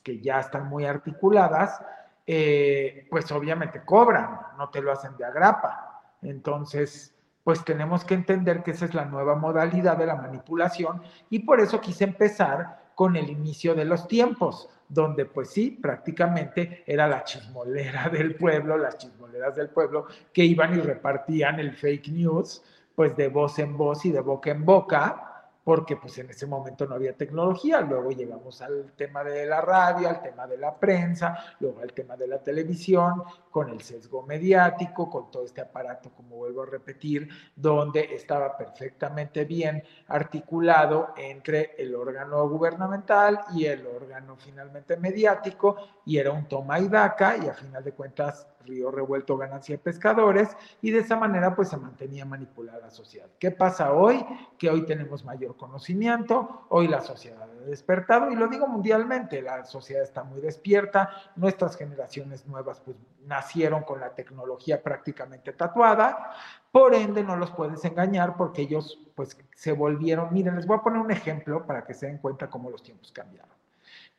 que 0.03 0.21
ya 0.21 0.41
están 0.41 0.69
muy 0.69 0.87
articuladas, 0.87 1.81
eh, 2.27 3.07
pues 3.11 3.31
obviamente 3.31 3.83
cobran, 3.85 4.41
no 4.57 4.71
te 4.71 4.81
lo 4.81 4.93
hacen 4.93 5.17
de 5.17 5.25
agrapa. 5.25 6.03
Entonces, 6.23 7.15
pues 7.45 7.65
tenemos 7.65 8.05
que 8.05 8.15
entender 8.15 8.63
que 8.63 8.73
esa 8.73 8.87
es 8.87 8.95
la 8.95 9.05
nueva 9.05 9.35
modalidad 9.35 9.97
de 9.97 10.07
la 10.07 10.17
manipulación 10.17 11.03
y 11.29 11.41
por 11.41 11.61
eso 11.61 11.81
quise 11.81 12.05
empezar 12.05 12.81
con 12.95 13.17
el 13.17 13.31
inicio 13.31 13.75
de 13.75 13.85
los 13.85 14.07
tiempos, 14.07 14.69
donde 14.89 15.25
pues 15.25 15.51
sí, 15.51 15.71
prácticamente 15.71 16.85
era 16.87 17.09
la 17.09 17.25
chismolera 17.25 18.09
del 18.13 18.35
pueblo, 18.35 18.77
las 18.77 18.99
chismoleras 18.99 19.57
del 19.57 19.71
pueblo 19.71 20.07
que 20.33 20.45
iban 20.45 20.75
y 20.75 20.81
repartían 20.81 21.61
el 21.61 21.73
fake 21.73 22.09
news, 22.09 22.63
pues 22.95 23.17
de 23.17 23.29
voz 23.29 23.59
en 23.59 23.77
voz 23.77 24.05
y 24.05 24.13
de 24.13 24.21
boca 24.21 24.51
en 24.51 24.65
boca, 24.65 25.30
porque 25.71 25.95
pues 25.95 26.19
en 26.19 26.29
ese 26.29 26.49
momento 26.49 26.85
no 26.85 26.97
había 26.97 27.13
tecnología. 27.13 27.81
Luego 27.81 28.11
llegamos 28.11 28.61
al 28.61 28.91
tema 28.97 29.23
de 29.23 29.47
la 29.47 29.61
radio, 29.61 30.09
al 30.09 30.21
tema 30.21 30.45
de 30.49 30.59
la 30.59 30.77
prensa, 30.77 31.55
luego 31.61 31.81
al 31.81 31.93
tema 31.93 32.17
de 32.17 32.27
la 32.27 32.43
televisión, 32.43 33.23
con 33.53 33.69
el 33.71 33.81
sesgo 33.81 34.25
mediático, 34.25 35.09
con 35.09 35.31
todo 35.31 35.45
este 35.45 35.61
aparato, 35.61 36.11
como 36.11 36.35
vuelvo 36.35 36.65
a 36.65 36.67
repetir, 36.67 37.29
donde 37.55 38.01
estaba 38.17 38.57
perfectamente 38.57 39.45
bien 39.45 39.85
articulado 40.09 41.15
entre 41.17 41.77
el 41.79 41.95
órgano 41.95 42.49
gubernamental 42.49 43.39
y 43.55 43.67
el 43.67 43.87
órgano 43.87 44.37
finalmente 44.39 44.97
mediático, 44.97 45.77
y 46.05 46.19
era 46.19 46.33
un 46.33 46.49
toma 46.49 46.81
y 46.81 46.89
daca, 46.89 47.37
y 47.37 47.47
a 47.47 47.55
final 47.55 47.85
de 47.85 47.93
cuentas 47.93 48.45
río 48.65 48.91
revuelto 48.91 49.37
ganancia 49.37 49.77
de 49.77 49.83
pescadores 49.83 50.57
y 50.83 50.91
de 50.91 51.01
esa 51.01 51.17
manera 51.17 51.55
pues 51.55 51.69
se 51.69 51.77
mantenía 51.77 52.25
manipulada 52.25 52.79
la 52.79 52.91
sociedad. 52.91 53.29
¿Qué 53.39 53.51
pasa 53.51 53.93
hoy? 53.93 54.25
Que 54.59 54.71
hoy 54.71 54.87
tenemos 54.87 55.25
mayor 55.25 55.57
conocimiento, 55.57 56.67
hoy 56.69 56.89
la 56.89 57.01
sociedad 57.01 57.43
ha 57.43 57.67
despertado 57.67 58.31
y 58.31 58.37
lo 58.37 58.49
digo 58.49 58.67
mundialmente, 58.67 59.43
la 59.43 59.65
sociedad 59.65 60.03
está 60.03 60.25
muy 60.25 60.41
despierta, 60.41 61.11
nuestras 61.37 61.77
generaciones 61.77 62.47
nuevas 62.47 62.81
pues 62.81 62.97
nacieron 63.27 63.83
con 63.83 64.01
la 64.01 64.15
tecnología 64.15 64.83
prácticamente 64.83 65.53
tatuada, 65.53 66.33
por 66.73 66.95
ende 66.95 67.23
no 67.23 67.37
los 67.37 67.51
puedes 67.51 67.85
engañar 67.85 68.37
porque 68.37 68.63
ellos 68.63 68.99
pues 69.15 69.37
se 69.55 69.73
volvieron, 69.73 70.33
miren, 70.33 70.57
les 70.57 70.67
voy 70.67 70.79
a 70.79 70.83
poner 70.83 71.01
un 71.01 71.11
ejemplo 71.11 71.67
para 71.67 71.85
que 71.85 71.95
se 71.95 72.07
den 72.07 72.19
cuenta 72.19 72.49
cómo 72.49 72.71
los 72.71 72.83
tiempos 72.83 73.13
cambiaron. 73.13 73.51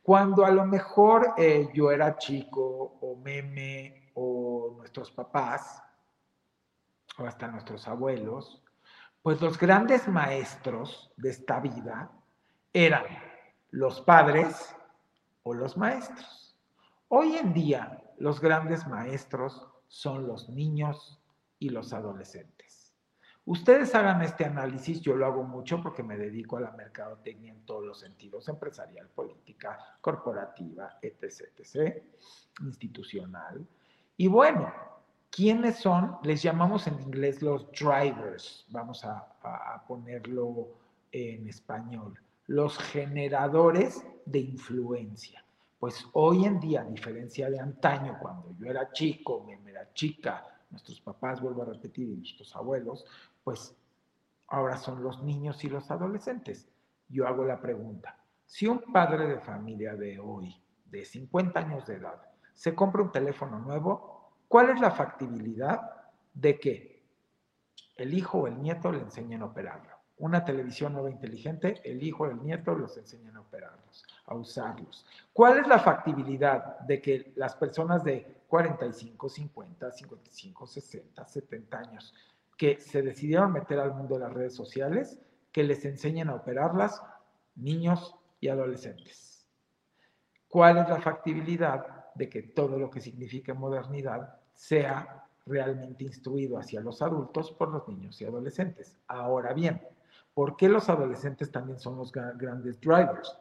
Cuando 0.03 0.45
a 0.45 0.51
lo 0.51 0.65
mejor 0.65 1.33
eh, 1.37 1.69
yo 1.73 1.91
era 1.91 2.17
chico 2.17 2.97
o 3.01 3.15
meme 3.15 4.00
nuestros 4.77 5.11
papás, 5.11 5.83
o 7.17 7.25
hasta 7.25 7.47
nuestros 7.47 7.87
abuelos, 7.87 8.63
pues 9.21 9.41
los 9.41 9.57
grandes 9.57 10.07
maestros 10.07 11.11
de 11.17 11.29
esta 11.29 11.59
vida 11.59 12.11
eran 12.73 13.05
los 13.69 14.01
padres 14.01 14.75
o 15.43 15.53
los 15.53 15.77
maestros. 15.77 16.57
Hoy 17.07 17.35
en 17.35 17.53
día 17.53 18.01
los 18.17 18.39
grandes 18.39 18.87
maestros 18.87 19.67
son 19.87 20.27
los 20.27 20.49
niños 20.49 21.19
y 21.59 21.69
los 21.69 21.93
adolescentes. 21.93 22.93
Ustedes 23.45 23.93
hagan 23.95 24.21
este 24.21 24.45
análisis, 24.45 25.01
yo 25.01 25.15
lo 25.15 25.25
hago 25.25 25.43
mucho 25.43 25.81
porque 25.81 26.03
me 26.03 26.15
dedico 26.15 26.57
a 26.57 26.61
la 26.61 26.71
mercadotecnia 26.71 27.51
en 27.51 27.65
todos 27.65 27.83
los 27.83 27.99
sentidos, 27.99 28.47
empresarial, 28.47 29.09
política, 29.09 29.97
corporativa, 29.99 30.99
etc., 31.01 31.49
etc., 31.57 32.03
institucional. 32.61 33.67
Y 34.21 34.27
bueno, 34.27 34.71
¿quiénes 35.31 35.79
son? 35.79 36.17
Les 36.21 36.43
llamamos 36.43 36.85
en 36.85 37.01
inglés 37.01 37.41
los 37.41 37.71
drivers, 37.71 38.67
vamos 38.69 39.03
a, 39.03 39.83
ponerlo 39.87 40.67
en 41.11 41.47
español, 41.47 42.13
los 42.45 42.77
generadores 42.77 44.05
de 44.27 44.37
influencia. 44.37 45.43
Pues 45.79 46.05
hoy 46.13 46.45
en 46.45 46.59
día, 46.59 46.81
a 46.81 46.85
diferencia 46.85 47.49
de 47.49 47.59
antaño, 47.59 48.19
cuando 48.21 48.53
yo 48.59 48.67
era 48.67 48.91
chico, 48.91 49.43
me 49.43 49.71
era 49.71 49.91
chica, 49.95 50.45
nuestros 50.69 51.01
papás, 51.01 51.41
vuelvo 51.41 51.63
a 51.63 51.73
repetir, 51.73 52.07
y 52.07 52.17
nuestros 52.17 52.55
abuelos, 52.55 53.03
pues 53.43 53.75
ahora 54.49 54.77
son 54.77 55.01
los 55.01 55.23
niños 55.23 55.63
y 55.63 55.69
los 55.69 55.89
adolescentes. 55.89 56.69
Yo 57.09 57.27
hago 57.27 57.43
la 57.43 57.59
pregunta, 57.59 58.15
si 58.45 58.67
un 58.67 58.81
padre 58.93 59.25
de 59.25 59.39
familia 59.39 59.95
de 59.95 60.19
hoy, 60.19 60.55
de 60.85 61.05
50 61.05 61.59
años 61.59 61.87
de 61.87 61.95
edad, 61.95 62.21
se 62.53 62.75
compra 62.75 63.01
un 63.01 63.11
teléfono 63.11 63.57
nuevo, 63.57 64.10
¿cuál 64.51 64.69
es 64.69 64.81
la 64.81 64.91
factibilidad 64.91 65.79
de 66.33 66.59
que 66.59 67.01
el 67.95 68.13
hijo 68.13 68.39
o 68.39 68.47
el 68.47 68.61
nieto 68.61 68.91
le 68.91 68.99
enseñen 68.99 69.43
a 69.43 69.45
operarlo? 69.45 69.91
Una 70.17 70.43
televisión 70.43 70.91
nueva 70.91 71.09
inteligente, 71.09 71.79
el 71.85 72.03
hijo 72.03 72.25
o 72.25 72.31
el 72.31 72.43
nieto 72.43 72.75
los 72.75 72.97
enseñan 72.97 73.37
a 73.37 73.39
operarlos, 73.39 74.03
a 74.25 74.35
usarlos. 74.35 75.05
¿Cuál 75.31 75.59
es 75.59 75.67
la 75.67 75.79
factibilidad 75.79 76.79
de 76.79 77.01
que 77.01 77.31
las 77.37 77.55
personas 77.55 78.03
de 78.03 78.41
45, 78.49 79.29
50, 79.29 79.89
55, 79.89 80.67
60, 80.67 81.25
70 81.25 81.77
años 81.77 82.13
que 82.57 82.81
se 82.81 83.01
decidieron 83.01 83.53
meter 83.53 83.79
al 83.79 83.93
mundo 83.93 84.15
de 84.15 84.25
las 84.25 84.33
redes 84.33 84.53
sociales, 84.53 85.17
que 85.53 85.63
les 85.63 85.85
enseñen 85.85 86.27
a 86.27 86.35
operarlas 86.35 87.01
niños 87.55 88.17
y 88.41 88.49
adolescentes? 88.49 89.47
¿Cuál 90.49 90.79
es 90.79 90.89
la 90.89 90.99
factibilidad 90.99 92.11
de 92.15 92.27
que 92.27 92.43
todo 92.43 92.77
lo 92.77 92.89
que 92.89 92.99
signifique 92.99 93.53
modernidad 93.53 94.40
sea 94.61 95.25
realmente 95.47 96.03
instruido 96.03 96.59
hacia 96.59 96.81
los 96.81 97.01
adultos 97.01 97.51
por 97.51 97.69
los 97.69 97.87
niños 97.87 98.21
y 98.21 98.25
adolescentes. 98.25 98.95
Ahora 99.07 99.53
bien, 99.53 99.81
¿por 100.35 100.55
qué 100.55 100.69
los 100.69 100.87
adolescentes 100.87 101.51
también 101.51 101.79
son 101.79 101.97
los 101.97 102.11
grandes 102.11 102.79
drivers? 102.79 103.35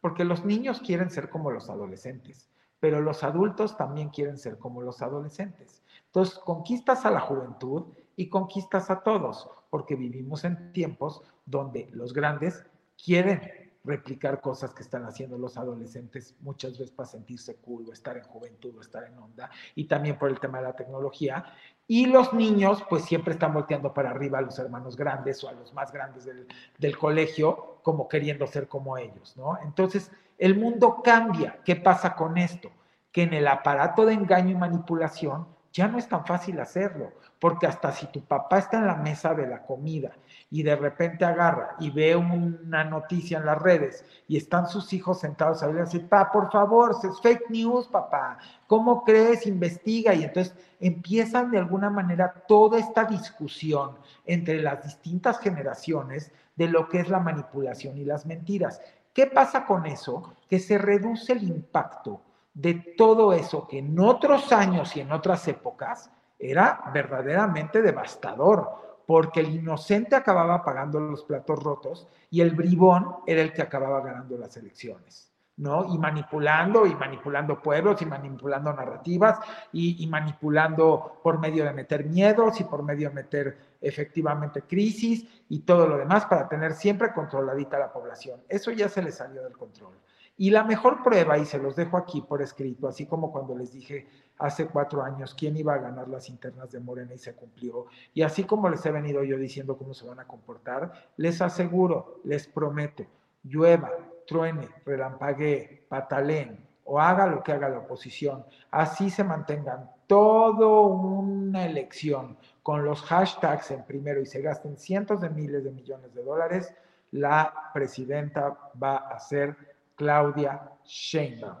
Porque 0.00 0.24
los 0.24 0.44
niños 0.44 0.80
quieren 0.80 1.10
ser 1.10 1.28
como 1.28 1.50
los 1.50 1.68
adolescentes, 1.68 2.48
pero 2.78 3.00
los 3.00 3.24
adultos 3.24 3.76
también 3.76 4.10
quieren 4.10 4.38
ser 4.38 4.58
como 4.58 4.80
los 4.80 5.02
adolescentes. 5.02 5.82
Entonces, 6.06 6.38
conquistas 6.38 7.04
a 7.04 7.10
la 7.10 7.20
juventud 7.20 7.86
y 8.14 8.28
conquistas 8.28 8.90
a 8.90 9.00
todos, 9.00 9.50
porque 9.70 9.96
vivimos 9.96 10.44
en 10.44 10.72
tiempos 10.72 11.20
donde 11.46 11.88
los 11.92 12.14
grandes 12.14 12.64
quieren 13.04 13.40
replicar 13.84 14.40
cosas 14.40 14.74
que 14.74 14.82
están 14.82 15.04
haciendo 15.04 15.38
los 15.38 15.56
adolescentes 15.56 16.36
muchas 16.40 16.72
veces 16.72 16.90
para 16.90 17.08
sentirse 17.08 17.56
cool 17.56 17.88
o 17.88 17.92
estar 17.92 18.16
en 18.16 18.24
juventud 18.24 18.76
o 18.76 18.80
estar 18.80 19.04
en 19.04 19.16
onda 19.18 19.50
y 19.74 19.84
también 19.84 20.18
por 20.18 20.28
el 20.30 20.38
tema 20.38 20.58
de 20.58 20.64
la 20.64 20.76
tecnología. 20.76 21.44
Y 21.86 22.06
los 22.06 22.32
niños 22.32 22.84
pues 22.88 23.04
siempre 23.04 23.32
están 23.32 23.54
volteando 23.54 23.92
para 23.94 24.10
arriba 24.10 24.38
a 24.38 24.42
los 24.42 24.58
hermanos 24.58 24.96
grandes 24.96 25.42
o 25.42 25.48
a 25.48 25.52
los 25.52 25.72
más 25.72 25.92
grandes 25.92 26.24
del, 26.24 26.46
del 26.78 26.98
colegio 26.98 27.78
como 27.82 28.08
queriendo 28.08 28.46
ser 28.46 28.68
como 28.68 28.98
ellos, 28.98 29.36
¿no? 29.36 29.58
Entonces 29.62 30.10
el 30.38 30.58
mundo 30.58 31.00
cambia. 31.02 31.60
¿Qué 31.64 31.76
pasa 31.76 32.14
con 32.14 32.38
esto? 32.38 32.70
Que 33.12 33.22
en 33.22 33.34
el 33.34 33.48
aparato 33.48 34.04
de 34.04 34.14
engaño 34.14 34.50
y 34.50 34.54
manipulación 34.54 35.46
ya 35.72 35.86
no 35.86 35.98
es 35.98 36.08
tan 36.08 36.26
fácil 36.26 36.58
hacerlo, 36.58 37.12
porque 37.38 37.66
hasta 37.66 37.92
si 37.92 38.06
tu 38.06 38.22
papá 38.22 38.58
está 38.58 38.78
en 38.78 38.86
la 38.86 38.96
mesa 38.96 39.34
de 39.34 39.46
la 39.46 39.62
comida 39.62 40.12
y 40.50 40.62
de 40.62 40.74
repente 40.74 41.24
agarra 41.24 41.76
y 41.78 41.90
ve 41.90 42.16
una 42.16 42.84
noticia 42.84 43.38
en 43.38 43.46
las 43.46 43.60
redes 43.60 44.04
y 44.26 44.36
están 44.36 44.66
sus 44.66 44.92
hijos 44.92 45.20
sentados 45.20 45.62
ahí 45.62 45.72
y 45.72 45.80
dicen, 45.80 46.08
papá, 46.08 46.32
por 46.32 46.50
favor, 46.50 46.96
es 47.02 47.20
fake 47.20 47.50
news, 47.50 47.86
papá, 47.86 48.38
¿cómo 48.66 49.04
crees? 49.04 49.46
Investiga. 49.46 50.12
Y 50.12 50.24
entonces 50.24 50.54
empiezan 50.80 51.50
de 51.50 51.58
alguna 51.58 51.88
manera 51.88 52.32
toda 52.48 52.78
esta 52.78 53.04
discusión 53.04 53.96
entre 54.26 54.60
las 54.60 54.82
distintas 54.82 55.38
generaciones 55.38 56.32
de 56.56 56.68
lo 56.68 56.88
que 56.88 57.00
es 57.00 57.08
la 57.08 57.20
manipulación 57.20 57.96
y 57.96 58.04
las 58.04 58.26
mentiras. 58.26 58.82
¿Qué 59.14 59.26
pasa 59.26 59.64
con 59.66 59.86
eso? 59.86 60.34
Que 60.48 60.58
se 60.58 60.78
reduce 60.78 61.32
el 61.32 61.44
impacto 61.44 62.20
de 62.60 62.94
todo 62.96 63.32
eso 63.32 63.66
que 63.66 63.78
en 63.78 63.98
otros 63.98 64.52
años 64.52 64.94
y 64.94 65.00
en 65.00 65.12
otras 65.12 65.48
épocas 65.48 66.10
era 66.38 66.90
verdaderamente 66.92 67.80
devastador 67.80 69.02
porque 69.06 69.40
el 69.40 69.54
inocente 69.54 70.14
acababa 70.14 70.62
pagando 70.62 71.00
los 71.00 71.24
platos 71.24 71.60
rotos 71.62 72.06
y 72.30 72.42
el 72.42 72.52
bribón 72.52 73.16
era 73.26 73.40
el 73.42 73.52
que 73.52 73.62
acababa 73.62 74.00
ganando 74.02 74.36
las 74.38 74.56
elecciones, 74.56 75.32
¿no? 75.56 75.92
Y 75.92 75.98
manipulando, 75.98 76.86
y 76.86 76.94
manipulando 76.94 77.60
pueblos, 77.60 78.00
y 78.02 78.06
manipulando 78.06 78.72
narrativas, 78.72 79.40
y, 79.72 80.06
manipulando 80.06 81.18
por 81.24 81.40
medio 81.40 81.64
de 81.64 81.72
meter 81.72 82.04
miedos 82.04 82.60
y 82.60 82.64
por 82.64 82.84
medio 82.84 83.08
de 83.08 83.14
meter 83.16 83.58
efectivamente 83.80 84.62
crisis 84.62 85.26
y 85.48 85.60
todo 85.60 85.88
lo 85.88 85.96
demás 85.96 86.26
para 86.26 86.48
tener 86.48 86.74
siempre 86.74 87.12
controladita 87.12 87.80
la 87.80 87.92
población. 87.92 88.42
Eso 88.48 88.70
ya 88.70 88.88
se 88.88 89.02
le 89.02 89.10
salió 89.10 89.42
del 89.42 89.56
control. 89.56 89.94
Y 90.40 90.48
la 90.48 90.64
mejor 90.64 91.02
prueba, 91.02 91.36
y 91.36 91.44
se 91.44 91.58
los 91.58 91.76
dejo 91.76 91.98
aquí 91.98 92.22
por 92.22 92.40
escrito, 92.40 92.88
así 92.88 93.04
como 93.04 93.30
cuando 93.30 93.54
les 93.54 93.74
dije 93.74 94.06
hace 94.38 94.68
cuatro 94.68 95.02
años 95.02 95.34
quién 95.34 95.54
iba 95.54 95.74
a 95.74 95.78
ganar 95.78 96.08
las 96.08 96.30
internas 96.30 96.72
de 96.72 96.80
Morena 96.80 97.12
y 97.12 97.18
se 97.18 97.34
cumplió, 97.34 97.88
y 98.14 98.22
así 98.22 98.44
como 98.44 98.70
les 98.70 98.86
he 98.86 98.90
venido 98.90 99.22
yo 99.22 99.36
diciendo 99.36 99.76
cómo 99.76 99.92
se 99.92 100.06
van 100.06 100.18
a 100.18 100.26
comportar, 100.26 101.10
les 101.18 101.42
aseguro, 101.42 102.20
les 102.24 102.46
prometo, 102.48 103.04
llueva, 103.42 103.90
truene, 104.26 104.66
relampaguee, 104.86 105.84
pataleen 105.90 106.58
o 106.84 106.98
haga 106.98 107.26
lo 107.26 107.42
que 107.42 107.52
haga 107.52 107.68
la 107.68 107.80
oposición, 107.80 108.42
así 108.70 109.10
se 109.10 109.22
mantengan. 109.22 109.90
Toda 110.06 110.66
una 110.66 111.66
elección 111.66 112.38
con 112.62 112.82
los 112.82 113.02
hashtags 113.02 113.72
en 113.72 113.84
primero 113.84 114.22
y 114.22 114.26
se 114.26 114.40
gasten 114.40 114.78
cientos 114.78 115.20
de 115.20 115.28
miles 115.28 115.64
de 115.64 115.70
millones 115.70 116.14
de 116.14 116.22
dólares, 116.22 116.72
la 117.10 117.70
presidenta 117.74 118.56
va 118.82 118.96
a 118.96 119.18
ser 119.18 119.69
Claudia 120.00 120.62
Sheinbaum. 120.82 121.58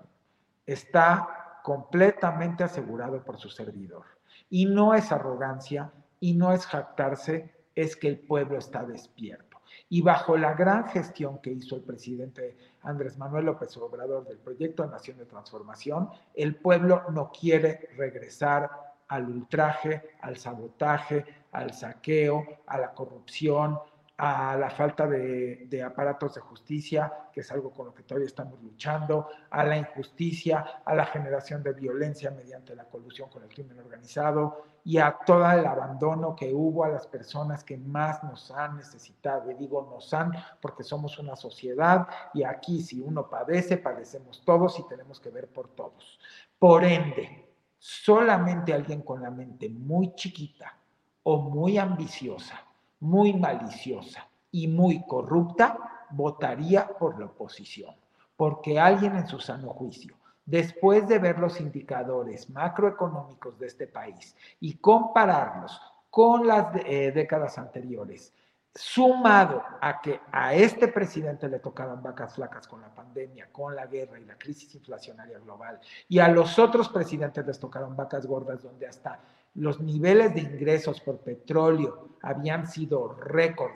Está 0.64 1.60
completamente 1.62 2.64
asegurado 2.64 3.22
por 3.22 3.36
su 3.36 3.50
servidor. 3.50 4.06
Y 4.48 4.64
no 4.64 4.94
es 4.94 5.12
arrogancia 5.12 5.92
y 6.20 6.32
no 6.32 6.50
es 6.54 6.64
jactarse, 6.64 7.54
es 7.74 7.96
que 7.96 8.08
el 8.08 8.18
pueblo 8.20 8.56
está 8.56 8.82
despierto. 8.82 9.60
Y 9.90 10.00
bajo 10.00 10.38
la 10.38 10.54
gran 10.54 10.88
gestión 10.88 11.42
que 11.42 11.50
hizo 11.50 11.76
el 11.76 11.82
presidente 11.82 12.56
Andrés 12.80 13.18
Manuel 13.18 13.44
López 13.44 13.76
Obrador 13.76 14.26
del 14.26 14.38
proyecto 14.38 14.84
de 14.84 14.88
Nación 14.88 15.18
de 15.18 15.26
Transformación, 15.26 16.08
el 16.32 16.56
pueblo 16.56 17.02
no 17.10 17.30
quiere 17.30 17.90
regresar 17.94 18.70
al 19.08 19.28
ultraje, 19.28 20.16
al 20.22 20.38
sabotaje, 20.38 21.26
al 21.52 21.74
saqueo, 21.74 22.42
a 22.66 22.78
la 22.78 22.92
corrupción, 22.94 23.78
a 24.22 24.54
la 24.54 24.68
falta 24.68 25.06
de, 25.06 25.82
aparatos 25.82 26.34
de 26.34 26.42
justicia, 26.42 27.10
que 27.32 27.40
es 27.40 27.50
algo 27.52 27.70
con 27.70 27.86
lo 27.86 27.94
que 27.94 28.02
todavía 28.02 28.26
estamos 28.26 28.60
luchando, 28.62 29.28
a 29.48 29.64
la 29.64 29.78
injusticia, 29.78 30.82
a 30.84 30.94
la 30.94 31.06
generación 31.06 31.62
de 31.62 31.72
violencia 31.72 32.30
mediante 32.30 32.76
la 32.76 32.84
colusión 32.84 33.30
con 33.30 33.44
el 33.44 33.48
crimen 33.48 33.78
organizado 33.78 34.64
y 34.84 34.98
a 34.98 35.16
todo 35.24 35.50
el 35.50 35.64
abandono 35.64 36.36
que 36.36 36.52
hubo 36.52 36.84
a 36.84 36.90
las 36.90 37.06
personas 37.06 37.64
que 37.64 37.78
más 37.78 38.22
nos 38.22 38.50
han 38.50 38.76
necesitado. 38.76 39.50
Y 39.50 39.54
digo 39.54 39.88
nos 39.90 40.12
han 40.12 40.32
porque 40.60 40.84
somos 40.84 41.18
una 41.18 41.34
sociedad 41.34 42.06
y 42.34 42.42
aquí 42.42 42.82
si 42.82 43.00
uno 43.00 43.30
padece, 43.30 43.78
padecemos 43.78 44.42
todos 44.44 44.78
y 44.78 44.86
tenemos 44.86 45.18
que 45.18 45.30
ver 45.30 45.48
por 45.48 45.68
todos. 45.68 46.20
Por 46.58 46.84
ende, 46.84 47.54
solamente 47.78 48.74
alguien 48.74 49.00
con 49.00 49.22
la 49.22 49.30
mente 49.30 49.70
muy 49.70 50.14
chiquita 50.14 50.76
o 51.22 51.38
muy 51.38 51.78
ambiciosa 51.78 52.66
muy 53.00 53.32
maliciosa 53.32 54.28
y 54.50 54.68
muy 54.68 55.04
corrupta, 55.06 56.06
votaría 56.10 56.86
por 56.86 57.18
la 57.18 57.26
oposición, 57.26 57.94
porque 58.36 58.78
alguien 58.78 59.16
en 59.16 59.26
su 59.26 59.38
sano 59.40 59.70
juicio, 59.70 60.16
después 60.44 61.06
de 61.08 61.18
ver 61.18 61.38
los 61.38 61.60
indicadores 61.60 62.50
macroeconómicos 62.50 63.58
de 63.58 63.66
este 63.66 63.86
país 63.86 64.36
y 64.58 64.74
compararlos 64.78 65.80
con 66.10 66.46
las 66.46 66.74
eh, 66.84 67.12
décadas 67.12 67.56
anteriores, 67.58 68.32
sumado 68.74 69.62
a 69.80 70.00
que 70.00 70.20
a 70.30 70.54
este 70.54 70.88
presidente 70.88 71.48
le 71.48 71.58
tocaron 71.58 72.02
vacas 72.02 72.34
flacas 72.34 72.68
con 72.68 72.80
la 72.80 72.94
pandemia, 72.94 73.48
con 73.50 73.74
la 73.74 73.86
guerra 73.86 74.18
y 74.20 74.24
la 74.24 74.38
crisis 74.38 74.74
inflacionaria 74.74 75.38
global, 75.38 75.80
y 76.08 76.18
a 76.18 76.28
los 76.28 76.58
otros 76.58 76.88
presidentes 76.88 77.46
les 77.46 77.58
tocaron 77.58 77.96
vacas 77.96 78.26
gordas 78.26 78.62
donde 78.62 78.86
hasta 78.86 79.20
los 79.60 79.78
niveles 79.78 80.34
de 80.34 80.40
ingresos 80.40 81.02
por 81.02 81.18
petróleo 81.18 82.16
habían 82.22 82.66
sido 82.66 83.12
récord. 83.12 83.72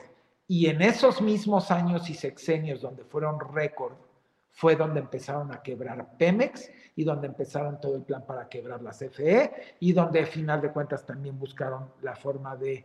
Y 0.47 0.65
en 0.65 0.81
esos 0.81 1.21
mismos 1.21 1.69
años 1.69 2.09
y 2.09 2.15
sexenios 2.15 2.81
donde 2.81 3.03
fueron 3.03 3.39
récord 3.39 3.93
fue 4.49 4.75
donde 4.75 5.01
empezaron 5.01 5.53
a 5.53 5.61
quebrar 5.61 6.17
Pemex 6.17 6.71
y 6.95 7.03
donde 7.03 7.27
empezaron 7.27 7.79
todo 7.79 7.97
el 7.97 8.03
plan 8.03 8.25
para 8.25 8.49
quebrar 8.49 8.81
la 8.81 8.91
CFE 8.91 9.75
y 9.79 9.93
donde 9.93 10.21
a 10.21 10.25
final 10.25 10.59
de 10.59 10.71
cuentas 10.71 11.05
también 11.05 11.37
buscaron 11.37 11.91
la 12.01 12.15
forma 12.15 12.55
de 12.55 12.83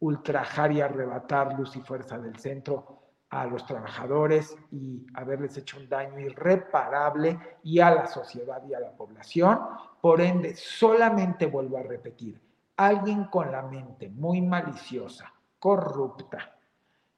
ultrajar 0.00 0.72
y 0.72 0.80
arrebatar 0.80 1.56
luz 1.56 1.76
y 1.76 1.80
fuerza 1.82 2.18
del 2.18 2.36
centro 2.36 2.99
a 3.30 3.46
los 3.46 3.64
trabajadores 3.64 4.56
y 4.72 5.06
haberles 5.14 5.56
hecho 5.56 5.78
un 5.78 5.88
daño 5.88 6.18
irreparable 6.18 7.38
y 7.62 7.78
a 7.78 7.90
la 7.94 8.06
sociedad 8.06 8.62
y 8.68 8.74
a 8.74 8.80
la 8.80 8.90
población. 8.90 9.60
Por 10.00 10.20
ende, 10.20 10.56
solamente 10.56 11.46
vuelvo 11.46 11.78
a 11.78 11.82
repetir, 11.82 12.40
alguien 12.76 13.24
con 13.24 13.52
la 13.52 13.62
mente 13.62 14.08
muy 14.08 14.40
maliciosa, 14.42 15.32
corrupta, 15.60 16.56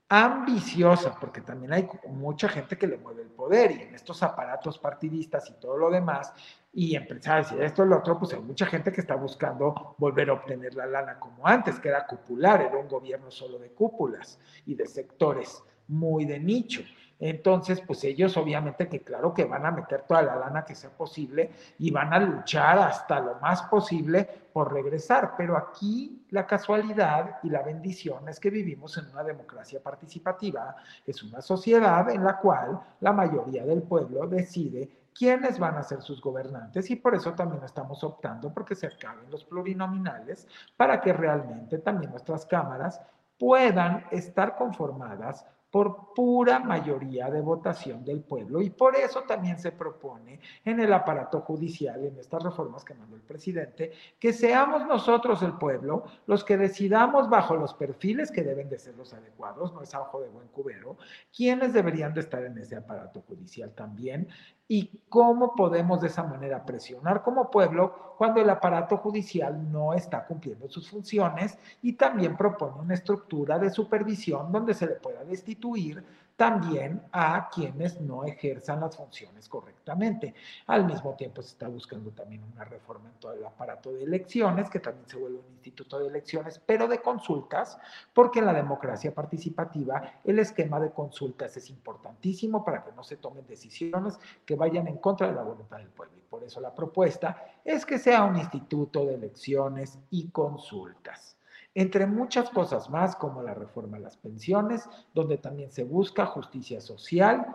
ambiciosa, 0.08 1.16
porque 1.18 1.40
también 1.40 1.72
hay 1.72 1.88
mucha 2.10 2.46
gente 2.46 2.76
que 2.76 2.86
le 2.86 2.98
mueve 2.98 3.22
el 3.22 3.30
poder 3.30 3.70
y 3.70 3.80
en 3.80 3.94
estos 3.94 4.22
aparatos 4.22 4.78
partidistas 4.78 5.48
y 5.48 5.54
todo 5.54 5.78
lo 5.78 5.90
demás, 5.90 6.34
y 6.74 6.94
empresarios 6.94 7.52
y 7.52 7.62
esto 7.62 7.84
y 7.84 7.88
lo 7.88 7.98
otro, 7.98 8.18
pues 8.18 8.34
hay 8.34 8.40
mucha 8.40 8.66
gente 8.66 8.92
que 8.92 9.00
está 9.00 9.14
buscando 9.14 9.94
volver 9.96 10.28
a 10.28 10.34
obtener 10.34 10.74
la 10.74 10.84
lana 10.84 11.18
como 11.18 11.46
antes, 11.46 11.80
que 11.80 11.88
era 11.88 12.06
cupular, 12.06 12.60
era 12.60 12.76
un 12.76 12.88
gobierno 12.88 13.30
solo 13.30 13.58
de 13.58 13.70
cúpulas 13.70 14.38
y 14.66 14.74
de 14.74 14.86
sectores 14.86 15.62
muy 15.88 16.24
de 16.24 16.38
nicho. 16.38 16.82
Entonces, 17.24 17.80
pues 17.80 18.02
ellos 18.02 18.36
obviamente 18.36 18.88
que 18.88 19.00
claro 19.00 19.32
que 19.32 19.44
van 19.44 19.64
a 19.64 19.70
meter 19.70 20.02
toda 20.02 20.22
la 20.22 20.34
lana 20.34 20.64
que 20.64 20.74
sea 20.74 20.90
posible 20.90 21.52
y 21.78 21.92
van 21.92 22.12
a 22.12 22.18
luchar 22.18 22.80
hasta 22.80 23.20
lo 23.20 23.36
más 23.36 23.62
posible 23.62 24.28
por 24.52 24.72
regresar. 24.72 25.34
Pero 25.36 25.56
aquí 25.56 26.26
la 26.30 26.44
casualidad 26.48 27.38
y 27.44 27.50
la 27.50 27.62
bendición 27.62 28.28
es 28.28 28.40
que 28.40 28.50
vivimos 28.50 28.98
en 28.98 29.06
una 29.10 29.22
democracia 29.22 29.80
participativa, 29.80 30.74
es 31.06 31.22
una 31.22 31.40
sociedad 31.40 32.10
en 32.10 32.24
la 32.24 32.38
cual 32.38 32.80
la 32.98 33.12
mayoría 33.12 33.64
del 33.64 33.82
pueblo 33.82 34.26
decide 34.26 34.90
quiénes 35.14 35.60
van 35.60 35.76
a 35.76 35.84
ser 35.84 36.02
sus 36.02 36.20
gobernantes 36.20 36.90
y 36.90 36.96
por 36.96 37.14
eso 37.14 37.34
también 37.34 37.62
estamos 37.62 38.02
optando 38.02 38.52
porque 38.52 38.74
se 38.74 38.88
acaben 38.88 39.30
los 39.30 39.44
plurinominales 39.44 40.48
para 40.76 41.00
que 41.00 41.12
realmente 41.12 41.78
también 41.78 42.10
nuestras 42.10 42.46
cámaras 42.46 43.00
puedan 43.38 44.06
estar 44.10 44.56
conformadas 44.56 45.46
por 45.72 46.12
pura 46.14 46.58
mayoría 46.58 47.30
de 47.30 47.40
votación 47.40 48.04
del 48.04 48.20
pueblo. 48.20 48.60
Y 48.60 48.68
por 48.68 48.94
eso 48.94 49.22
también 49.22 49.58
se 49.58 49.72
propone 49.72 50.38
en 50.66 50.78
el 50.80 50.92
aparato 50.92 51.40
judicial, 51.40 52.04
en 52.04 52.18
estas 52.18 52.42
reformas 52.42 52.84
que 52.84 52.92
mandó 52.92 53.16
el 53.16 53.22
presidente, 53.22 53.90
que 54.20 54.34
seamos 54.34 54.86
nosotros 54.86 55.42
el 55.42 55.54
pueblo 55.54 56.04
los 56.26 56.44
que 56.44 56.58
decidamos 56.58 57.30
bajo 57.30 57.56
los 57.56 57.72
perfiles 57.72 58.30
que 58.30 58.42
deben 58.42 58.68
de 58.68 58.78
ser 58.78 58.94
los 58.96 59.14
adecuados, 59.14 59.72
no 59.72 59.80
es 59.80 59.94
a 59.94 60.02
ojo 60.02 60.20
de 60.20 60.28
buen 60.28 60.48
cubero, 60.48 60.98
quiénes 61.34 61.72
deberían 61.72 62.12
de 62.12 62.20
estar 62.20 62.44
en 62.44 62.58
ese 62.58 62.76
aparato 62.76 63.22
judicial 63.22 63.72
también 63.74 64.28
y 64.68 65.02
cómo 65.08 65.54
podemos 65.54 66.00
de 66.00 66.06
esa 66.06 66.22
manera 66.22 66.64
presionar 66.64 67.22
como 67.22 67.50
pueblo 67.50 68.14
cuando 68.16 68.40
el 68.40 68.48
aparato 68.48 68.96
judicial 68.96 69.70
no 69.70 69.92
está 69.94 70.24
cumpliendo 70.26 70.68
sus 70.68 70.88
funciones 70.88 71.58
y 71.82 71.94
también 71.94 72.36
propone 72.36 72.80
una 72.80 72.94
estructura 72.94 73.58
de 73.58 73.70
supervisión 73.70 74.52
donde 74.52 74.74
se 74.74 74.86
le 74.86 74.94
pueda 74.94 75.24
destituir 75.24 76.04
también 76.42 77.00
a 77.12 77.48
quienes 77.50 78.00
no 78.00 78.24
ejerzan 78.24 78.80
las 78.80 78.96
funciones 78.96 79.48
correctamente. 79.48 80.34
Al 80.66 80.84
mismo 80.84 81.14
tiempo 81.14 81.40
se 81.40 81.50
está 81.50 81.68
buscando 81.68 82.10
también 82.10 82.42
una 82.42 82.64
reforma 82.64 83.10
en 83.10 83.20
todo 83.20 83.34
el 83.34 83.44
aparato 83.44 83.92
de 83.92 84.02
elecciones, 84.02 84.68
que 84.68 84.80
también 84.80 85.08
se 85.08 85.18
vuelve 85.18 85.38
un 85.38 85.52
instituto 85.52 86.00
de 86.00 86.08
elecciones, 86.08 86.60
pero 86.66 86.88
de 86.88 87.00
consultas, 87.00 87.78
porque 88.12 88.40
en 88.40 88.46
la 88.46 88.54
democracia 88.54 89.14
participativa 89.14 90.14
el 90.24 90.40
esquema 90.40 90.80
de 90.80 90.90
consultas 90.90 91.56
es 91.56 91.70
importantísimo 91.70 92.64
para 92.64 92.82
que 92.82 92.90
no 92.90 93.04
se 93.04 93.18
tomen 93.18 93.46
decisiones 93.46 94.18
que 94.44 94.56
vayan 94.56 94.88
en 94.88 94.96
contra 94.96 95.28
de 95.28 95.34
la 95.34 95.44
voluntad 95.44 95.76
del 95.76 95.90
pueblo. 95.90 96.16
Y 96.18 96.28
por 96.28 96.42
eso 96.42 96.60
la 96.60 96.74
propuesta 96.74 97.60
es 97.64 97.86
que 97.86 98.00
sea 98.00 98.24
un 98.24 98.36
instituto 98.36 99.06
de 99.06 99.14
elecciones 99.14 99.96
y 100.10 100.28
consultas 100.30 101.36
entre 101.74 102.06
muchas 102.06 102.50
cosas 102.50 102.90
más 102.90 103.16
como 103.16 103.42
la 103.42 103.54
reforma 103.54 103.96
a 103.96 104.00
las 104.00 104.16
pensiones, 104.16 104.88
donde 105.14 105.38
también 105.38 105.70
se 105.70 105.84
busca 105.84 106.26
justicia 106.26 106.80
social 106.80 107.46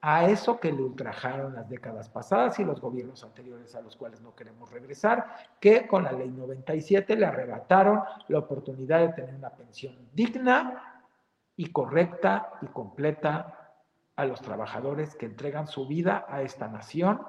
a 0.00 0.28
eso 0.28 0.60
que 0.60 0.72
le 0.72 0.82
ultrajaron 0.82 1.54
las 1.54 1.68
décadas 1.68 2.08
pasadas 2.08 2.58
y 2.58 2.64
los 2.64 2.80
gobiernos 2.80 3.24
anteriores 3.24 3.74
a 3.74 3.80
los 3.80 3.96
cuales 3.96 4.20
no 4.20 4.34
queremos 4.34 4.70
regresar, 4.70 5.26
que 5.60 5.86
con 5.86 6.04
la 6.04 6.12
ley 6.12 6.30
97 6.30 7.16
le 7.16 7.26
arrebataron 7.26 8.02
la 8.28 8.38
oportunidad 8.38 9.00
de 9.00 9.08
tener 9.08 9.34
una 9.34 9.50
pensión 9.50 9.96
digna 10.12 11.02
y 11.56 11.72
correcta 11.72 12.52
y 12.62 12.66
completa 12.66 13.74
a 14.14 14.24
los 14.24 14.40
trabajadores 14.40 15.14
que 15.14 15.26
entregan 15.26 15.66
su 15.66 15.86
vida 15.86 16.24
a 16.28 16.42
esta 16.42 16.68
nación 16.68 17.20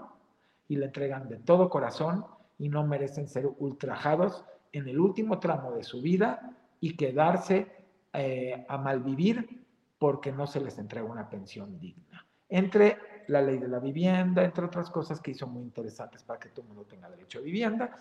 y 0.67 0.75
le 0.75 0.85
entregan 0.85 1.27
de 1.29 1.37
todo 1.37 1.69
corazón 1.69 2.25
y 2.59 2.69
no 2.69 2.85
merecen 2.85 3.27
ser 3.27 3.49
ultrajados 3.57 4.45
en 4.77 4.87
el 4.87 4.99
último 4.99 5.39
tramo 5.39 5.71
de 5.71 5.83
su 5.83 6.01
vida 6.01 6.55
y 6.79 6.95
quedarse 6.95 7.67
eh, 8.13 8.65
a 8.67 8.77
malvivir 8.77 9.65
porque 9.99 10.31
no 10.31 10.47
se 10.47 10.59
les 10.61 10.77
entrega 10.77 11.05
una 11.05 11.29
pensión 11.29 11.79
digna. 11.79 12.25
Entre 12.49 12.97
la 13.27 13.41
ley 13.41 13.57
de 13.57 13.67
la 13.67 13.79
vivienda, 13.79 14.43
entre 14.43 14.65
otras 14.65 14.89
cosas 14.89 15.19
que 15.19 15.31
hizo 15.31 15.47
muy 15.47 15.63
interesantes 15.63 16.23
para 16.23 16.39
que 16.39 16.49
todo 16.49 16.61
el 16.61 16.67
mundo 16.69 16.85
tenga 16.85 17.09
derecho 17.09 17.39
a 17.39 17.41
vivienda 17.41 17.97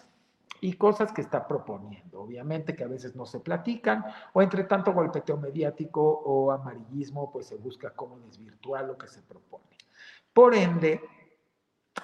y 0.61 0.75
cosas 0.75 1.13
que 1.13 1.21
está 1.21 1.47
proponiendo, 1.47 2.21
obviamente 2.21 2.75
que 2.75 2.85
a 2.85 2.89
veces 2.89 3.15
no 3.15 3.27
se 3.27 3.41
platican, 3.41 4.05
o 4.33 4.41
entre 4.41 4.65
tanto 4.65 4.93
golpeteo 4.93 5.37
mediático 5.37 6.01
o 6.03 6.51
amarillismo, 6.53 7.31
pues 7.31 7.47
se 7.47 7.57
busca 7.57 7.91
cómo 7.91 8.19
desvirtuar 8.21 8.85
lo 8.85 8.97
que 8.97 9.09
se 9.09 9.21
propone. 9.23 9.77
Por 10.33 10.55
ende, 10.55 11.01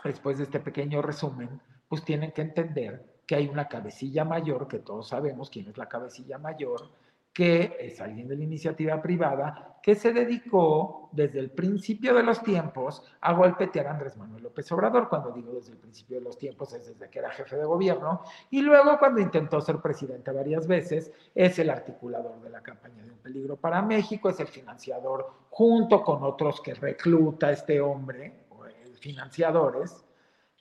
después 0.05 0.39
de 0.39 0.45
este 0.45 0.61
pequeño 0.61 1.01
resumen, 1.01 1.61
pues 1.89 2.05
tienen 2.05 2.33
que 2.33 2.43
entender 2.43 3.12
que 3.33 3.37
hay 3.37 3.49
una 3.49 3.66
cabecilla 3.66 4.27
mayor, 4.27 4.68
que 4.68 4.81
todos 4.81 5.09
sabemos 5.09 5.49
quién 5.49 5.66
es 5.66 5.79
la 5.79 5.88
cabecilla 5.88 6.37
mayor, 6.37 6.90
que 7.33 7.79
es 7.81 7.99
alguien 7.99 8.29
de 8.29 8.37
la 8.37 8.45
iniciativa 8.45 9.01
privada, 9.01 9.79
que 9.83 9.95
se 9.95 10.12
dedicó 10.12 11.09
desde 11.12 11.38
el 11.38 11.51
principio 11.51 12.12
de 12.12 12.23
los 12.25 12.42
tiempos 12.42 13.03
a 13.23 13.33
golpetear 13.33 13.87
a 13.87 13.92
Andrés 13.92 14.18
Manuel 14.18 14.42
López 14.42 14.71
Obrador. 14.71 15.09
Cuando 15.09 15.31
digo 15.31 15.55
desde 15.55 15.73
el 15.73 15.79
principio 15.79 16.18
de 16.18 16.25
los 16.25 16.37
tiempos 16.37 16.75
es 16.75 16.88
desde 16.88 17.09
que 17.09 17.21
era 17.21 17.31
jefe 17.31 17.57
de 17.57 17.64
gobierno. 17.64 18.21
Y 18.51 18.61
luego 18.61 18.99
cuando 18.99 19.23
intentó 19.23 19.62
ser 19.62 19.79
presidente 19.79 20.31
varias 20.31 20.66
veces, 20.66 21.11
es 21.35 21.59
el 21.59 21.71
articulador 21.71 22.38
de 22.42 22.51
la 22.51 22.61
campaña 22.61 23.03
de 23.03 23.12
un 23.12 23.18
peligro 23.18 23.57
para 23.57 23.81
México, 23.81 24.29
es 24.29 24.40
el 24.40 24.49
financiador 24.49 25.27
junto 25.49 26.03
con 26.03 26.23
otros 26.23 26.61
que 26.61 26.75
recluta 26.75 27.51
este 27.51 27.81
hombre, 27.81 28.45
financiadores, 29.01 30.05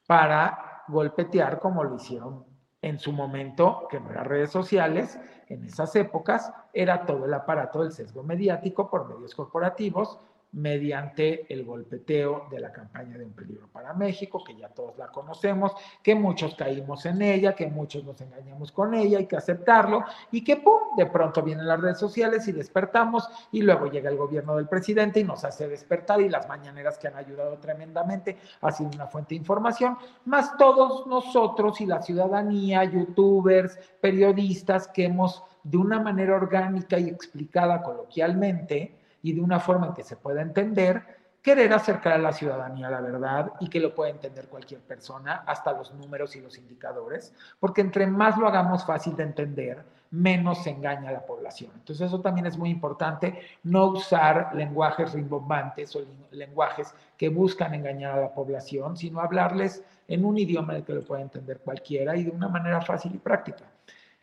para 0.07 0.85
golpetear 0.87 1.59
como 1.59 1.83
lo 1.83 1.97
hicieron 1.97 2.49
en 2.81 2.99
su 2.99 3.11
momento, 3.11 3.87
que 3.89 3.99
no 3.99 4.09
eran 4.09 4.25
redes 4.25 4.51
sociales, 4.51 5.19
en 5.47 5.63
esas 5.65 5.95
épocas, 5.95 6.51
era 6.73 7.05
todo 7.05 7.25
el 7.25 7.33
aparato 7.33 7.83
del 7.83 7.91
sesgo 7.91 8.23
mediático 8.23 8.89
por 8.89 9.07
medios 9.07 9.35
corporativos, 9.35 10.19
mediante 10.53 11.51
el 11.53 11.63
golpeteo 11.63 12.47
de 12.51 12.59
la 12.59 12.71
campaña 12.71 13.17
de 13.17 13.23
un 13.23 13.31
peligro 13.31 13.67
para 13.69 13.93
México, 13.93 14.43
que 14.43 14.55
ya 14.55 14.67
todos 14.69 14.97
la 14.97 15.07
conocemos, 15.07 15.71
que 16.03 16.13
muchos 16.13 16.55
caímos 16.55 17.05
en 17.05 17.21
ella, 17.21 17.55
que 17.55 17.67
muchos 17.67 18.03
nos 18.03 18.19
engañamos 18.19 18.71
con 18.71 18.93
ella, 18.93 19.19
hay 19.19 19.27
que 19.27 19.37
aceptarlo, 19.37 20.03
y 20.31 20.43
que 20.43 20.57
¡pum! 20.57 20.95
de 20.97 21.05
pronto 21.05 21.41
vienen 21.41 21.67
las 21.67 21.79
redes 21.79 21.99
sociales 21.99 22.47
y 22.47 22.51
despertamos, 22.51 23.29
y 23.51 23.61
luego 23.61 23.87
llega 23.87 24.09
el 24.09 24.17
gobierno 24.17 24.57
del 24.57 24.67
presidente 24.67 25.21
y 25.21 25.23
nos 25.23 25.45
hace 25.45 25.69
despertar, 25.69 26.19
y 26.19 26.29
las 26.29 26.47
mañaneras 26.49 26.97
que 26.97 27.07
han 27.07 27.15
ayudado 27.15 27.57
tremendamente, 27.57 28.37
ha 28.59 28.71
sido 28.71 28.89
una 28.93 29.07
fuente 29.07 29.35
de 29.35 29.39
información, 29.39 29.97
más 30.25 30.57
todos 30.57 31.07
nosotros 31.07 31.79
y 31.79 31.85
la 31.85 32.01
ciudadanía, 32.01 32.83
youtubers, 32.83 33.79
periodistas, 34.01 34.89
que 34.89 35.05
hemos 35.05 35.43
de 35.63 35.77
una 35.77 35.99
manera 35.99 36.35
orgánica 36.35 36.99
y 36.99 37.07
explicada 37.07 37.83
coloquialmente, 37.83 39.00
y 39.21 39.33
de 39.33 39.41
una 39.41 39.59
forma 39.59 39.87
en 39.87 39.93
que 39.93 40.03
se 40.03 40.15
pueda 40.15 40.41
entender, 40.41 41.03
querer 41.41 41.73
acercar 41.73 42.13
a 42.13 42.17
la 42.17 42.33
ciudadanía 42.33 42.87
a 42.87 42.91
la 42.91 43.01
verdad 43.01 43.53
y 43.59 43.67
que 43.67 43.79
lo 43.79 43.95
pueda 43.95 44.11
entender 44.11 44.47
cualquier 44.47 44.81
persona, 44.81 45.43
hasta 45.47 45.73
los 45.73 45.93
números 45.93 46.35
y 46.35 46.41
los 46.41 46.57
indicadores, 46.57 47.33
porque 47.59 47.81
entre 47.81 48.05
más 48.05 48.37
lo 48.37 48.47
hagamos 48.47 48.85
fácil 48.85 49.15
de 49.15 49.23
entender, 49.23 49.83
menos 50.11 50.63
se 50.63 50.69
engaña 50.69 51.09
a 51.09 51.13
la 51.13 51.25
población. 51.25 51.71
Entonces 51.73 52.07
eso 52.07 52.21
también 52.21 52.45
es 52.45 52.57
muy 52.57 52.69
importante, 52.69 53.39
no 53.63 53.87
usar 53.87 54.53
lenguajes 54.53 55.13
rimbombantes 55.13 55.95
o 55.95 56.01
lenguajes 56.31 56.93
que 57.17 57.29
buscan 57.29 57.73
engañar 57.73 58.17
a 58.17 58.21
la 58.21 58.33
población, 58.33 58.97
sino 58.97 59.21
hablarles 59.21 59.83
en 60.07 60.25
un 60.25 60.37
idioma 60.37 60.73
de 60.73 60.83
que 60.83 60.93
lo 60.93 61.03
pueda 61.03 61.21
entender 61.21 61.59
cualquiera 61.59 62.15
y 62.17 62.25
de 62.25 62.31
una 62.31 62.49
manera 62.49 62.81
fácil 62.81 63.15
y 63.15 63.17
práctica. 63.17 63.63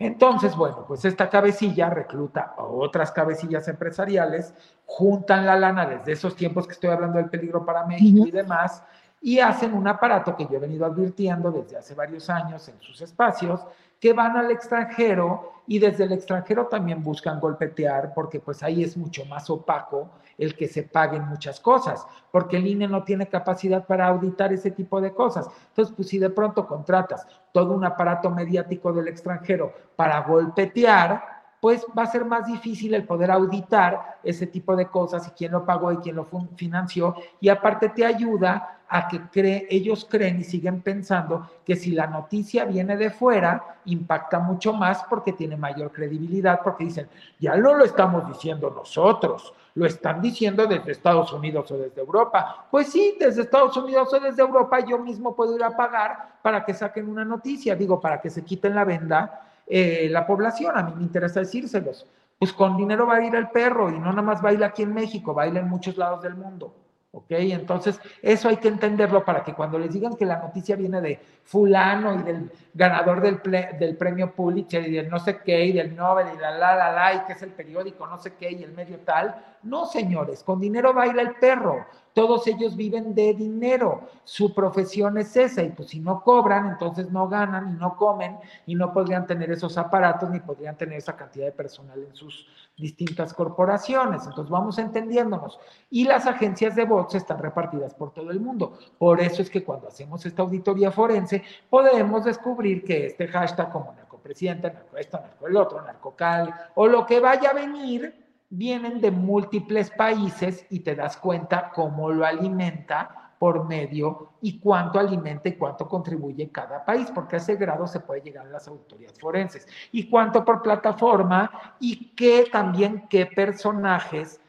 Entonces, 0.01 0.55
bueno, 0.55 0.85
pues 0.87 1.05
esta 1.05 1.29
cabecilla 1.29 1.91
recluta 1.91 2.55
a 2.57 2.63
otras 2.63 3.11
cabecillas 3.11 3.67
empresariales, 3.67 4.55
juntan 4.87 5.45
la 5.45 5.57
lana 5.57 5.87
desde 5.87 6.13
esos 6.13 6.37
tiempos 6.37 6.67
que 6.67 6.75
estoy 6.75 6.91
hablando 6.91 7.19
del 7.19 7.31
peligro 7.31 7.65
para 7.65 7.85
México 7.85 8.25
y 8.27 8.31
demás, 8.31 8.85
y 9.21 9.41
hacen 9.41 9.75
un 9.75 9.89
aparato 9.89 10.37
que 10.37 10.45
yo 10.45 10.57
he 10.57 10.61
venido 10.61 10.87
advirtiendo 10.87 11.51
desde 11.51 11.77
hace 11.77 11.95
varios 11.95 12.31
años 12.31 12.69
en 12.69 12.81
sus 12.81 13.01
espacios, 13.01 13.61
que 14.01 14.13
van 14.13 14.37
al 14.37 14.51
extranjero 14.51 15.53
y 15.67 15.79
desde 15.79 16.05
el 16.05 16.13
extranjero 16.13 16.67
también 16.67 17.03
buscan 17.03 17.41
golpetear 17.41 18.15
porque 18.15 18.41
pues 18.41 18.63
ahí 18.63 18.85
es 18.85 18.97
mucho 18.97 19.25
más 19.27 19.51
opaco 19.51 20.11
el 20.39 20.55
que 20.55 20.69
se 20.69 20.85
paguen 20.85 21.27
muchas 21.27 21.59
cosas, 21.59 22.07
porque 22.31 22.59
el 22.59 22.67
INE 22.69 22.87
no 22.87 23.03
tiene 23.03 23.27
capacidad 23.27 23.85
para 23.85 24.07
auditar 24.07 24.53
ese 24.53 24.71
tipo 24.71 25.01
de 25.01 25.13
cosas. 25.13 25.49
Entonces, 25.71 25.93
pues 25.97 26.09
si 26.09 26.19
de 26.19 26.31
pronto 26.31 26.65
contratas 26.67 27.27
todo 27.53 27.75
un 27.75 27.85
aparato 27.85 28.31
mediático 28.31 28.93
del 28.93 29.09
extranjero 29.09 29.73
para 29.97 30.21
golpetear, 30.21 31.38
pues 31.61 31.85
va 31.97 32.05
a 32.05 32.07
ser 32.07 32.25
más 32.25 32.47
difícil 32.47 32.95
el 32.95 33.05
poder 33.05 33.31
auditar 33.31 34.19
ese 34.23 34.47
tipo 34.47 34.77
de 34.77 34.87
cosas 34.87 35.27
y 35.27 35.31
quién 35.31 35.53
lo 35.53 35.65
pagó 35.65 35.93
y 35.93 35.97
quién 35.99 36.17
lo 36.17 36.27
financió. 36.57 37.17
Y 37.41 37.49
aparte 37.49 37.89
te 37.89 38.05
ayuda 38.05 38.79
a 38.89 39.07
que 39.07 39.21
cree, 39.29 39.67
ellos 39.69 40.07
creen 40.09 40.41
y 40.41 40.45
siguen 40.45 40.81
pensando 40.81 41.51
que 41.65 41.77
si 41.77 41.91
la 41.91 42.07
noticia 42.07 42.65
viene 42.65 42.97
de 42.97 43.11
fuera, 43.11 43.77
impacta 43.85 44.39
mucho 44.39 44.73
más 44.73 45.05
porque 45.05 45.33
tiene 45.33 45.57
mayor 45.57 45.93
credibilidad, 45.93 46.61
porque 46.63 46.85
dicen, 46.85 47.09
ya 47.39 47.57
no 47.57 47.75
lo 47.75 47.85
estamos 47.85 48.27
diciendo 48.27 48.71
nosotros, 48.71 49.53
lo 49.75 49.85
están 49.85 50.23
diciendo 50.23 50.67
desde 50.67 50.93
Estados 50.93 51.33
Unidos 51.33 51.71
o 51.71 51.77
desde 51.77 52.01
Europa. 52.01 52.67
Pues 52.71 52.89
sí, 52.89 53.17
desde 53.21 53.43
Estados 53.43 53.77
Unidos 53.77 54.13
o 54.13 54.21
desde 54.21 54.43
Europa 54.43 54.81
yo 54.81 54.99
mismo 54.99 55.37
puedo 55.37 55.55
ir 55.55 55.63
a 55.63 55.77
pagar 55.77 56.37
para 56.41 56.65
que 56.65 56.73
saquen 56.73 57.09
una 57.09 57.25
noticia, 57.25 57.77
digo, 57.77 58.01
para 58.01 58.21
que 58.21 58.31
se 58.31 58.43
quiten 58.43 58.75
la 58.75 58.85
venda 58.85 59.48
eh, 59.69 60.09
la 60.11 60.27
población, 60.27 60.77
a 60.77 60.83
mí 60.83 60.93
me 60.97 61.03
interesa 61.03 61.41
decírselos. 61.41 62.07
Pues 62.39 62.53
con 62.53 62.77
dinero 62.77 63.07
va 63.07 63.17
a 63.17 63.25
ir 63.25 63.35
el 63.35 63.49
perro 63.49 63.91
y 63.91 63.99
no 63.99 64.11
nada 64.11 64.23
más 64.23 64.41
baila 64.41 64.67
aquí 64.67 64.83
en 64.83 64.95
México, 64.95 65.35
baila 65.35 65.61
en 65.61 65.69
muchos 65.69 65.97
lados 65.97 66.23
del 66.23 66.37
mundo. 66.37 66.73
¿Ok? 67.11 67.31
Entonces, 67.31 67.99
eso 68.21 68.49
hay 68.49 68.59
que 68.59 68.69
entenderlo 68.69 69.25
para 69.25 69.43
que 69.43 69.55
cuando 69.55 69.79
les 69.79 69.93
digan 69.93 70.15
que 70.15 70.27
la 70.27 70.39
noticia 70.39 70.77
viene 70.77 71.01
de 71.01 71.19
fulano 71.43 72.15
y 72.15 72.23
del 72.23 72.53
ganador 72.75 73.23
del, 73.23 73.41
del 73.79 73.97
premio 73.97 74.35
Pulitzer 74.35 74.87
y 74.87 74.93
del 74.93 75.09
no 75.09 75.19
sé 75.19 75.39
qué 75.39 75.65
y 75.65 75.73
del 75.73 75.97
Nobel 75.97 76.27
y 76.35 76.39
la 76.39 76.51
la 76.51 76.77
la 76.77 76.93
la 76.93 77.15
y 77.15 77.21
que 77.21 77.33
es 77.33 77.43
el 77.43 77.51
periódico 77.51 78.07
no 78.07 78.19
sé 78.19 78.35
qué 78.35 78.53
y 78.53 78.63
el 78.63 78.73
medio 78.73 78.99
tal, 79.01 79.35
no 79.63 79.87
señores, 79.87 80.45
con 80.45 80.61
dinero 80.61 80.93
baila 80.93 81.23
el 81.23 81.35
perro. 81.37 81.87
Todos 82.19 82.49
ellos 82.49 82.75
viven 82.75 83.15
de 83.15 83.33
dinero, 83.33 84.09
su 84.25 84.53
profesión 84.53 85.19
es 85.19 85.37
esa 85.37 85.63
y 85.63 85.69
pues 85.69 85.91
si 85.91 86.01
no 86.01 86.21
cobran, 86.25 86.71
entonces 86.71 87.13
no 87.13 87.29
ganan 87.29 87.71
y 87.71 87.79
no 87.79 87.97
comen 87.97 88.39
y 88.67 88.75
no 88.75 88.93
podrían 88.93 89.25
tener 89.25 89.53
esos 89.53 89.79
aparatos 89.79 90.29
ni 90.29 90.41
podrían 90.41 90.77
tener 90.77 90.99
esa 90.99 91.15
cantidad 91.15 91.45
de 91.45 91.53
personal 91.53 92.03
en 92.03 92.13
sus 92.17 92.49
distintas 92.77 93.33
corporaciones. 93.33 94.27
Entonces 94.27 94.51
vamos 94.51 94.79
entendiéndonos. 94.79 95.61
Y 95.91 96.07
las 96.07 96.27
agencias 96.27 96.75
de 96.75 96.87
bots 96.87 97.15
están 97.15 97.39
repartidas 97.39 97.95
por 97.95 98.13
todo 98.13 98.33
el 98.33 98.41
mundo. 98.41 98.77
Por 98.99 99.21
eso 99.21 99.41
es 99.41 99.49
que 99.49 99.63
cuando 99.63 99.87
hacemos 99.87 100.27
esta 100.27 100.43
auditoría 100.43 100.91
forense 100.91 101.45
podemos 101.71 102.25
descubrir 102.25 102.83
que 102.83 103.07
este 103.07 103.29
hashtag 103.29 103.71
como 103.71 103.93
narcopresidente, 103.93 104.73
narco 104.73 104.97
esto, 104.97 105.21
narco 105.21 105.47
el 105.47 105.57
otro, 105.57 105.83
narcocal 105.83 106.53
o 106.75 106.89
lo 106.89 107.07
que 107.07 107.21
vaya 107.21 107.51
a 107.51 107.55
venir, 107.55 108.28
vienen 108.51 109.01
de 109.01 109.11
múltiples 109.11 109.91
países 109.91 110.67
y 110.71 110.81
te 110.81 110.95
das 110.95 111.17
cuenta 111.17 111.71
cómo 111.75 112.11
lo 112.11 112.25
alimenta 112.25 113.35
por 113.39 113.67
medio 113.67 114.33
y 114.41 114.59
cuánto 114.59 114.99
alimenta 114.99 115.49
y 115.49 115.53
cuánto 115.53 115.87
contribuye 115.87 116.51
cada 116.51 116.85
país, 116.85 117.11
porque 117.15 117.37
a 117.37 117.39
ese 117.39 117.57
grado 117.57 117.87
se 117.87 118.01
puede 118.01 118.21
llegar 118.23 118.47
a 118.47 118.51
las 118.51 118.67
autoridades 118.67 119.19
forenses. 119.19 119.67
Y 119.93 120.09
cuánto 120.09 120.45
por 120.45 120.63
plataforma 120.63 121.77
y 121.79 122.15
qué 122.17 122.47
también 122.51 123.07
qué 123.09 123.27
personajes, 123.27 124.41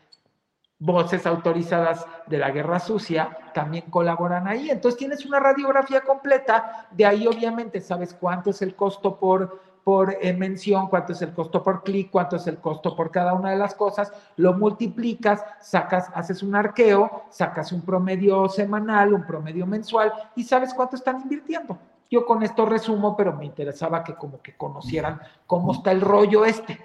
voces 0.79 1.25
autorizadas 1.27 2.05
de 2.27 2.38
la 2.38 2.51
guerra 2.51 2.79
sucia, 2.79 3.38
también 3.53 3.91
colaboran 3.91 4.47
ahí. 4.47 4.71
Entonces 4.71 4.97
tienes 4.97 5.25
una 5.25 5.39
radiografía 5.39 6.01
completa, 6.01 6.88
de 6.91 7.05
ahí 7.05 7.27
obviamente 7.27 7.81
sabes 7.81 8.13
cuánto 8.13 8.49
es 8.51 8.62
el 8.62 8.75
costo 8.75 9.19
por 9.19 9.68
por 9.89 10.15
eh, 10.21 10.34
mención, 10.34 10.88
cuánto 10.88 11.13
es 11.13 11.21
el 11.23 11.34
costo 11.34 11.63
por 11.63 11.82
clic, 11.82 12.12
cuánto 12.12 12.36
es 12.36 12.45
el 12.45 12.60
costo 12.60 12.95
por 12.95 13.10
cada 13.10 13.34
una 13.34 13.49
de 13.49 13.58
las 13.58 13.73
cosas, 13.73 14.13
lo 14.36 14.54
multiplicas, 14.54 15.43
sacas, 15.60 16.12
haces 16.13 16.43
un 16.43 16.54
arqueo, 16.54 17.23
sacas 17.32 17.71
un 17.71 17.82
promedio 17.82 18.47
semanal, 18.49 19.15
un 19.15 19.25
promedio 19.25 19.65
mensual 19.65 20.13
y 20.36 20.43
sabes 20.43 20.75
cuánto 20.75 20.95
están 20.95 21.21
invirtiendo. 21.21 21.75
Yo 22.08 22.23
con 22.23 22.43
esto 22.43 22.67
resumo, 22.67 23.17
pero 23.17 23.34
me 23.34 23.45
interesaba 23.45 24.04
que 24.04 24.13
como 24.13 24.39
que 24.43 24.56
conocieran 24.56 25.21
cómo 25.47 25.71
está 25.71 25.91
el 25.91 26.02
rollo 26.02 26.45
este. 26.45 26.80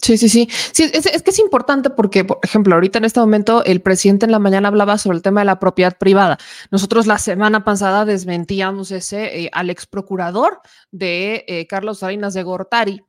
Sí, 0.00 0.16
sí, 0.16 0.28
sí. 0.28 0.48
sí 0.72 0.90
es, 0.92 1.22
que 1.22 1.30
es 1.30 1.38
importante 1.38 1.90
porque, 1.90 2.24
por 2.24 2.38
ejemplo, 2.42 2.74
ahorita 2.74 2.98
en 2.98 3.04
este 3.04 3.20
momento 3.20 3.64
el 3.64 3.80
presidente 3.80 4.26
en 4.26 4.32
la 4.32 4.38
mañana 4.38 4.68
hablaba 4.68 4.98
sobre 4.98 5.16
el 5.16 5.22
tema 5.22 5.40
de 5.40 5.46
la 5.46 5.58
propiedad 5.58 5.96
privada. 5.96 6.38
Nosotros 6.70 7.06
la 7.06 7.18
semana 7.18 7.64
pasada 7.64 8.04
desmentíamos 8.04 8.90
ese 8.90 9.44
eh, 9.44 9.50
al 9.52 9.70
ex 9.70 9.86
procurador 9.86 10.60
de 10.90 11.44
eh, 11.48 11.66
Carlos 11.66 11.98
Salinas 12.00 12.34
de 12.34 12.42
Gortari, 12.42 13.02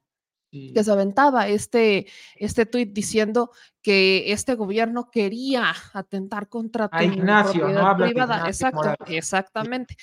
que 0.52 0.84
se 0.84 0.92
aventaba 0.92 1.48
este, 1.48 2.08
este 2.36 2.66
tuit 2.66 2.92
diciendo 2.92 3.52
que 3.84 4.32
este 4.32 4.56
gobierno 4.56 5.10
quería 5.12 5.74
atentar 5.94 6.50
contra 6.50 6.90
tu 6.90 7.04
Ignacio, 7.04 7.62
propiedad 7.62 7.98
privada. 7.98 8.48
Exacto, 8.48 8.96
exactamente. 9.06 9.96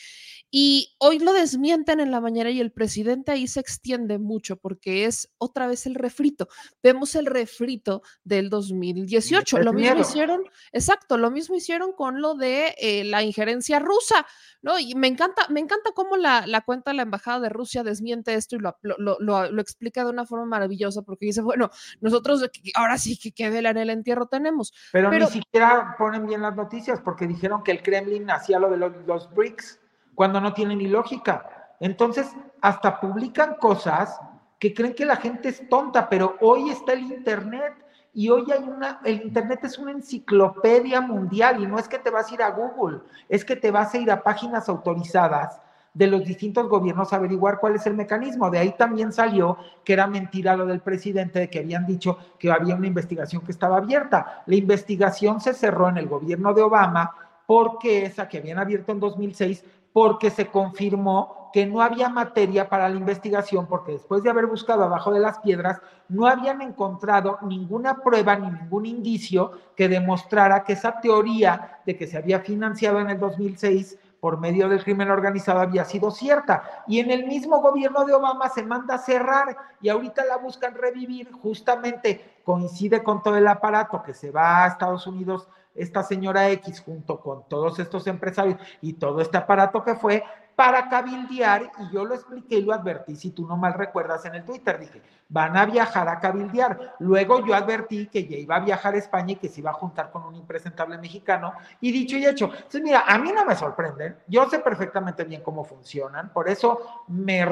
Y 0.58 0.96
hoy 0.96 1.18
lo 1.18 1.34
desmienten 1.34 2.00
en 2.00 2.10
la 2.10 2.22
mañana 2.22 2.48
y 2.48 2.62
el 2.62 2.72
presidente 2.72 3.30
ahí 3.30 3.46
se 3.46 3.60
extiende 3.60 4.18
mucho 4.18 4.56
porque 4.56 5.04
es 5.04 5.28
otra 5.36 5.66
vez 5.66 5.84
el 5.84 5.94
refrito. 5.94 6.48
Vemos 6.82 7.14
el 7.14 7.26
refrito 7.26 8.00
del 8.24 8.48
2018. 8.48 9.58
Lo 9.58 9.74
mismo 9.74 10.00
hicieron, 10.00 10.44
exacto, 10.72 11.18
lo 11.18 11.30
mismo 11.30 11.56
hicieron 11.56 11.92
con 11.92 12.22
lo 12.22 12.36
de 12.36 12.74
eh, 12.78 13.04
la 13.04 13.22
injerencia 13.22 13.80
rusa, 13.80 14.26
¿no? 14.62 14.78
Y 14.78 14.94
me 14.94 15.08
encanta, 15.08 15.42
me 15.50 15.60
encanta 15.60 15.90
cómo 15.94 16.16
la, 16.16 16.46
la 16.46 16.62
cuenta 16.62 16.90
de 16.90 16.96
la 16.96 17.02
Embajada 17.02 17.40
de 17.40 17.48
Rusia 17.50 17.82
desmiente 17.82 18.32
esto 18.32 18.56
y 18.56 18.60
lo, 18.60 18.78
lo, 18.80 19.18
lo, 19.18 19.60
explica 19.60 20.04
de 20.04 20.10
una 20.10 20.24
forma 20.24 20.46
maravillosa 20.46 21.02
porque 21.02 21.26
dice, 21.26 21.42
bueno, 21.42 21.68
nosotros 22.00 22.50
ahora 22.76 22.96
sí 22.96 23.18
que 23.18 23.32
qué 23.32 23.50
vela 23.50 23.68
en 23.68 23.76
el 23.76 23.90
entierro 23.90 24.24
tenemos. 24.24 24.72
Pero, 24.90 25.10
ni 25.10 25.26
siquiera 25.26 25.96
ponen 25.98 26.26
bien 26.26 26.40
las 26.40 26.56
noticias 26.56 27.02
porque 27.02 27.26
dijeron 27.26 27.62
que 27.62 27.72
el 27.72 27.82
Kremlin 27.82 28.30
hacía 28.30 28.58
lo 28.58 28.70
de 28.70 28.78
los, 28.78 28.92
los 29.06 29.30
BRICS 29.34 29.80
cuando 30.16 30.40
no 30.40 30.52
tiene 30.52 30.74
ni 30.74 30.88
lógica. 30.88 31.74
Entonces, 31.78 32.34
hasta 32.60 32.98
publican 32.98 33.54
cosas 33.60 34.18
que 34.58 34.74
creen 34.74 34.94
que 34.94 35.04
la 35.04 35.16
gente 35.16 35.50
es 35.50 35.68
tonta, 35.68 36.08
pero 36.08 36.36
hoy 36.40 36.70
está 36.70 36.94
el 36.94 37.02
Internet 37.02 37.74
y 38.14 38.30
hoy 38.30 38.50
hay 38.50 38.64
una, 38.64 38.98
el 39.04 39.22
Internet 39.22 39.60
es 39.64 39.78
una 39.78 39.92
enciclopedia 39.92 41.02
mundial 41.02 41.62
y 41.62 41.66
no 41.66 41.78
es 41.78 41.86
que 41.86 41.98
te 41.98 42.10
vas 42.10 42.30
a 42.30 42.34
ir 42.34 42.42
a 42.42 42.50
Google, 42.50 43.00
es 43.28 43.44
que 43.44 43.54
te 43.54 43.70
vas 43.70 43.94
a 43.94 43.98
ir 43.98 44.10
a 44.10 44.22
páginas 44.22 44.70
autorizadas 44.70 45.60
de 45.92 46.06
los 46.06 46.24
distintos 46.24 46.68
gobiernos 46.68 47.12
a 47.12 47.16
averiguar 47.16 47.58
cuál 47.58 47.74
es 47.74 47.86
el 47.86 47.94
mecanismo. 47.94 48.50
De 48.50 48.58
ahí 48.58 48.74
también 48.76 49.12
salió 49.12 49.58
que 49.84 49.92
era 49.92 50.06
mentira 50.06 50.56
lo 50.56 50.66
del 50.66 50.80
presidente, 50.80 51.40
de 51.40 51.50
que 51.50 51.58
habían 51.58 51.86
dicho 51.86 52.18
que 52.38 52.50
había 52.50 52.74
una 52.74 52.86
investigación 52.86 53.42
que 53.42 53.52
estaba 53.52 53.78
abierta. 53.78 54.42
La 54.46 54.56
investigación 54.56 55.40
se 55.40 55.54
cerró 55.54 55.88
en 55.88 55.98
el 55.98 56.06
gobierno 56.06 56.52
de 56.54 56.62
Obama 56.62 57.14
porque 57.46 58.04
esa 58.04 58.28
que 58.28 58.38
habían 58.38 58.58
abierto 58.58 58.92
en 58.92 59.00
2006 59.00 59.64
porque 59.96 60.28
se 60.28 60.48
confirmó 60.48 61.48
que 61.54 61.64
no 61.64 61.80
había 61.80 62.10
materia 62.10 62.68
para 62.68 62.86
la 62.86 62.96
investigación, 62.96 63.66
porque 63.66 63.92
después 63.92 64.22
de 64.22 64.28
haber 64.28 64.44
buscado 64.44 64.84
abajo 64.84 65.10
de 65.10 65.20
las 65.20 65.38
piedras, 65.38 65.80
no 66.10 66.26
habían 66.26 66.60
encontrado 66.60 67.38
ninguna 67.40 68.02
prueba 68.02 68.36
ni 68.36 68.50
ningún 68.50 68.84
indicio 68.84 69.52
que 69.74 69.88
demostrara 69.88 70.64
que 70.64 70.74
esa 70.74 71.00
teoría 71.00 71.78
de 71.86 71.96
que 71.96 72.06
se 72.06 72.18
había 72.18 72.40
financiado 72.40 73.00
en 73.00 73.08
el 73.08 73.18
2006 73.18 73.98
por 74.20 74.38
medio 74.38 74.68
del 74.68 74.84
crimen 74.84 75.10
organizado 75.10 75.60
había 75.60 75.86
sido 75.86 76.10
cierta. 76.10 76.84
Y 76.86 77.00
en 77.00 77.10
el 77.10 77.24
mismo 77.24 77.62
gobierno 77.62 78.04
de 78.04 78.12
Obama 78.12 78.50
se 78.50 78.62
manda 78.62 78.96
a 78.96 78.98
cerrar 78.98 79.56
y 79.80 79.88
ahorita 79.88 80.26
la 80.26 80.36
buscan 80.36 80.74
revivir, 80.74 81.32
justamente 81.32 82.36
coincide 82.44 83.02
con 83.02 83.22
todo 83.22 83.38
el 83.38 83.48
aparato 83.48 84.02
que 84.02 84.12
se 84.12 84.30
va 84.30 84.64
a 84.64 84.68
Estados 84.68 85.06
Unidos 85.06 85.48
esta 85.76 86.02
señora 86.02 86.48
X 86.50 86.80
junto 86.80 87.20
con 87.20 87.48
todos 87.48 87.78
estos 87.78 88.06
empresarios 88.06 88.58
y 88.80 88.94
todo 88.94 89.20
este 89.20 89.36
aparato 89.36 89.82
que 89.82 89.94
fue 89.94 90.22
para 90.56 90.88
cabildear, 90.88 91.70
y 91.78 91.92
yo 91.92 92.06
lo 92.06 92.14
expliqué 92.14 92.56
y 92.56 92.62
lo 92.62 92.72
advertí, 92.72 93.14
si 93.14 93.30
tú 93.30 93.46
no 93.46 93.58
mal 93.58 93.74
recuerdas 93.74 94.24
en 94.24 94.36
el 94.36 94.44
Twitter, 94.44 94.78
dije, 94.78 95.02
van 95.28 95.54
a 95.54 95.66
viajar 95.66 96.08
a 96.08 96.18
cabildear. 96.18 96.94
Luego 96.98 97.44
yo 97.44 97.54
advertí 97.54 98.06
que 98.06 98.26
ya 98.26 98.38
iba 98.38 98.56
a 98.56 98.60
viajar 98.60 98.94
a 98.94 98.96
España 98.96 99.32
y 99.32 99.36
que 99.36 99.50
se 99.50 99.60
iba 99.60 99.70
a 99.70 99.74
juntar 99.74 100.10
con 100.10 100.22
un 100.24 100.34
impresentable 100.34 100.96
mexicano, 100.96 101.52
y 101.78 101.92
dicho 101.92 102.16
y 102.16 102.24
hecho. 102.24 102.46
Entonces, 102.46 102.80
mira, 102.80 103.04
a 103.06 103.18
mí 103.18 103.32
no 103.32 103.44
me 103.44 103.54
sorprenden, 103.54 104.16
yo 104.26 104.48
sé 104.48 104.60
perfectamente 104.60 105.24
bien 105.24 105.42
cómo 105.42 105.62
funcionan, 105.62 106.30
por 106.30 106.48
eso 106.48 107.04
me 107.08 107.44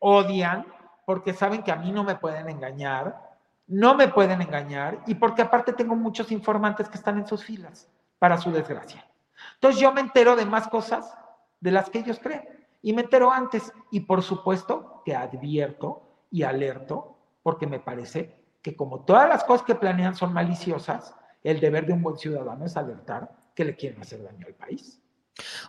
odian, 0.00 0.66
porque 1.06 1.32
saben 1.32 1.62
que 1.62 1.70
a 1.70 1.76
mí 1.76 1.92
no 1.92 2.02
me 2.02 2.16
pueden 2.16 2.48
engañar, 2.48 3.27
no 3.68 3.94
me 3.94 4.08
pueden 4.08 4.40
engañar 4.40 5.02
y 5.06 5.14
porque 5.14 5.42
aparte 5.42 5.72
tengo 5.72 5.94
muchos 5.94 6.32
informantes 6.32 6.88
que 6.88 6.96
están 6.96 7.18
en 7.18 7.26
sus 7.26 7.44
filas, 7.44 7.88
para 8.18 8.38
su 8.38 8.50
desgracia. 8.50 9.06
Entonces 9.54 9.80
yo 9.80 9.92
me 9.92 10.00
entero 10.00 10.34
de 10.34 10.46
más 10.46 10.68
cosas 10.68 11.16
de 11.60 11.70
las 11.70 11.90
que 11.90 12.00
ellos 12.00 12.18
creen 12.18 12.42
y 12.82 12.92
me 12.92 13.02
entero 13.02 13.30
antes 13.30 13.72
y 13.90 14.00
por 14.00 14.22
supuesto 14.22 15.02
que 15.04 15.14
advierto 15.14 16.02
y 16.30 16.42
alerto 16.42 17.16
porque 17.42 17.66
me 17.66 17.78
parece 17.78 18.42
que 18.62 18.74
como 18.74 19.04
todas 19.04 19.28
las 19.28 19.44
cosas 19.44 19.66
que 19.66 19.74
planean 19.74 20.14
son 20.14 20.32
maliciosas, 20.32 21.14
el 21.42 21.60
deber 21.60 21.86
de 21.86 21.92
un 21.92 22.02
buen 22.02 22.16
ciudadano 22.16 22.64
es 22.64 22.76
alertar 22.76 23.30
que 23.54 23.64
le 23.64 23.76
quieren 23.76 24.00
hacer 24.00 24.22
daño 24.22 24.46
al 24.46 24.54
país. 24.54 25.00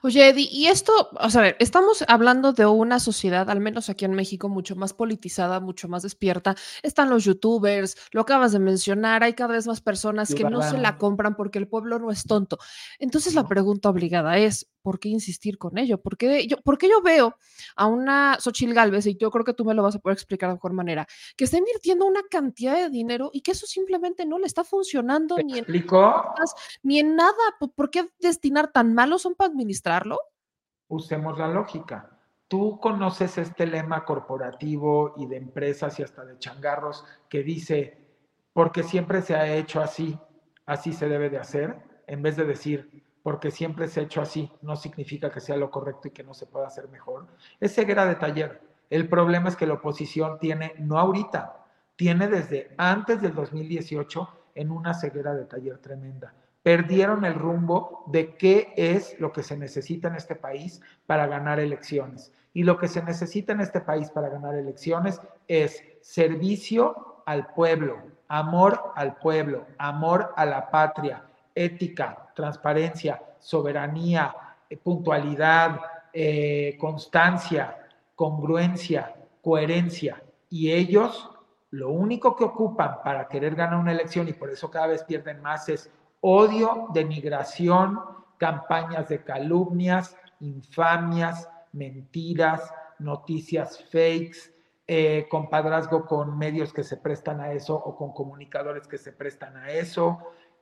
Oye, 0.02 0.30
Eddie, 0.30 0.50
y 0.52 0.68
esto, 0.68 1.10
o 1.20 1.30
sea, 1.30 1.50
estamos 1.60 2.04
hablando 2.08 2.54
de 2.54 2.66
una 2.66 3.00
sociedad, 3.00 3.50
al 3.50 3.60
menos 3.60 3.90
aquí 3.90 4.06
en 4.06 4.14
México, 4.14 4.50
mucho 4.50 4.76
más 4.76 4.94
politizada, 4.94 5.60
mucho 5.60 5.88
más 5.88 6.04
despierta. 6.04 6.56
Están 6.84 7.10
los 7.10 7.24
youtubers, 7.24 7.96
lo 8.12 8.22
acabas 8.22 8.52
de 8.52 8.60
mencionar, 8.60 9.24
hay 9.24 9.34
cada 9.34 9.54
vez 9.54 9.68
más 9.68 9.82
personas 9.82 10.34
que 10.34 10.44
no 10.44 10.62
se 10.62 10.78
la 10.78 10.98
compran 10.98 11.36
porque 11.36 11.60
el 11.60 11.68
pueblo 11.68 12.00
no 12.00 12.12
es 12.12 12.24
tonto. 12.24 12.58
Entonces 13.00 13.34
la 13.34 13.48
pregunta 13.48 13.90
obligada 13.90 14.38
es, 14.38 14.68
¿por 14.82 15.00
qué 15.00 15.10
insistir 15.10 15.58
con 15.58 15.78
ello? 15.78 16.02
¿Por 16.02 16.18
qué 16.18 16.48
yo, 16.48 16.58
porque 16.64 16.90
yo 16.90 17.02
veo 17.02 17.36
a 17.76 17.86
una 17.88 18.38
Xochil 18.40 18.74
Galvez, 18.74 19.06
y 19.08 19.18
yo 19.18 19.32
creo 19.32 19.46
que 19.46 19.54
tú 19.54 19.66
me 19.66 19.74
lo 19.74 19.84
vas 19.84 19.96
a 19.96 20.00
poder 20.00 20.16
explicar 20.16 20.50
de 20.50 20.56
mejor 20.56 20.74
manera, 20.74 21.08
que 21.36 21.46
está 21.46 21.58
invirtiendo 21.58 22.06
una 22.06 22.22
cantidad 22.30 22.76
de 22.76 22.90
dinero 22.90 23.30
y 23.34 23.42
que 23.42 23.52
eso 23.52 23.66
simplemente 23.66 24.26
no 24.26 24.40
le 24.40 24.46
está 24.46 24.64
funcionando 24.64 25.38
ni 25.38 25.60
en, 25.60 25.66
ni 26.84 27.00
en 27.00 27.16
nada? 27.16 27.34
¿Por 27.76 27.90
qué 27.90 28.10
destinar 28.20 28.72
tan 28.72 28.94
malos 28.94 29.22
son 29.22 29.36
para 29.36 29.52
administrarlo? 29.52 30.20
Usemos 30.88 31.38
la 31.38 31.48
lógica. 31.48 32.18
Tú 32.48 32.80
conoces 32.80 33.38
este 33.38 33.68
lema 33.68 34.04
corporativo 34.04 35.14
y 35.18 35.28
de 35.28 35.38
empresas 35.38 36.00
y 36.00 36.04
hasta 36.04 36.26
de 36.26 36.40
changarros 36.40 37.06
que 37.30 37.44
dice, 37.44 37.98
porque 38.54 38.82
siempre 38.82 39.22
se 39.22 39.36
ha 39.36 39.56
hecho 39.56 39.82
así, 39.82 40.18
así 40.66 40.94
se 40.94 41.08
debe 41.08 41.30
de 41.30 41.38
hacer, 41.38 41.78
en 42.08 42.24
vez 42.24 42.38
de 42.38 42.46
decir, 42.46 43.04
porque 43.30 43.52
siempre 43.52 43.88
se 43.88 44.00
ha 44.00 44.04
hecho 44.06 44.24
así, 44.24 44.52
no 44.64 44.76
significa 44.76 45.30
que 45.30 45.40
sea 45.40 45.56
lo 45.56 45.70
correcto 45.70 46.08
y 46.08 46.12
que 46.12 46.24
no 46.24 46.34
se 46.34 46.48
pueda 46.48 46.66
hacer 46.66 46.88
mejor. 46.90 47.28
Es 47.60 47.76
ceguera 47.76 48.08
de 48.08 48.16
taller. 48.16 48.60
El 48.90 49.08
problema 49.08 49.50
es 49.50 49.56
que 49.56 49.68
la 49.68 49.76
oposición 49.76 50.40
tiene, 50.40 50.74
no 50.80 50.98
ahorita, 50.98 51.64
tiene 51.96 52.28
desde 52.28 52.74
antes 52.76 53.22
del 53.22 53.36
2018 53.36 54.30
en 54.56 54.72
una 54.72 54.96
ceguera 54.96 55.36
de 55.36 55.46
taller 55.46 55.78
tremenda. 55.78 56.34
Perdieron 56.64 57.24
el 57.24 57.36
rumbo 57.36 58.04
de 58.08 58.34
qué 58.34 58.74
es 58.76 59.16
lo 59.20 59.32
que 59.32 59.44
se 59.44 59.56
necesita 59.56 60.08
en 60.08 60.16
este 60.16 60.34
país 60.34 60.82
para 61.06 61.28
ganar 61.28 61.60
elecciones. 61.60 62.34
Y 62.56 62.64
lo 62.64 62.80
que 62.80 62.88
se 62.88 63.04
necesita 63.04 63.54
en 63.54 63.62
este 63.62 63.80
país 63.80 64.10
para 64.10 64.30
ganar 64.30 64.56
elecciones 64.56 65.22
es 65.48 65.84
servicio 66.02 67.22
al 67.28 67.46
pueblo, 67.54 68.02
amor 68.28 68.92
al 68.96 69.18
pueblo, 69.18 69.68
amor 69.78 70.34
a 70.36 70.48
la 70.48 70.72
patria, 70.72 71.29
ética, 71.54 72.30
transparencia, 72.36 73.22
soberanía, 73.40 74.36
eh, 74.70 74.78
puntualidad, 74.78 75.80
eh, 76.14 76.78
constancia, 76.80 77.78
congruencia, 78.16 79.16
coherencia. 79.42 80.22
Y 80.50 80.72
ellos 80.72 81.30
lo 81.72 81.90
único 81.92 82.36
que 82.36 82.44
ocupan 82.44 83.04
para 83.04 83.28
querer 83.28 83.56
ganar 83.56 83.80
una 83.80 83.92
elección 83.92 84.28
y 84.28 84.34
por 84.34 84.50
eso 84.50 84.72
cada 84.72 84.88
vez 84.88 85.04
pierden 85.04 85.42
más 85.42 85.70
es 85.70 85.92
odio, 86.22 86.88
denigración, 86.94 88.00
campañas 88.38 89.08
de 89.10 89.24
calumnias, 89.24 90.18
infamias, 90.40 91.50
mentiras, 91.72 92.74
noticias 92.98 93.84
fakes, 93.92 94.54
eh, 94.88 95.28
compadrazgo 95.30 96.08
con 96.08 96.38
medios 96.38 96.74
que 96.74 96.84
se 96.84 96.98
prestan 96.98 97.42
a 97.42 97.52
eso 97.52 97.76
o 97.76 97.96
con 97.96 98.12
comunicadores 98.12 98.88
que 98.88 98.98
se 98.98 99.14
prestan 99.14 99.56
a 99.58 99.70
eso, 99.70 100.18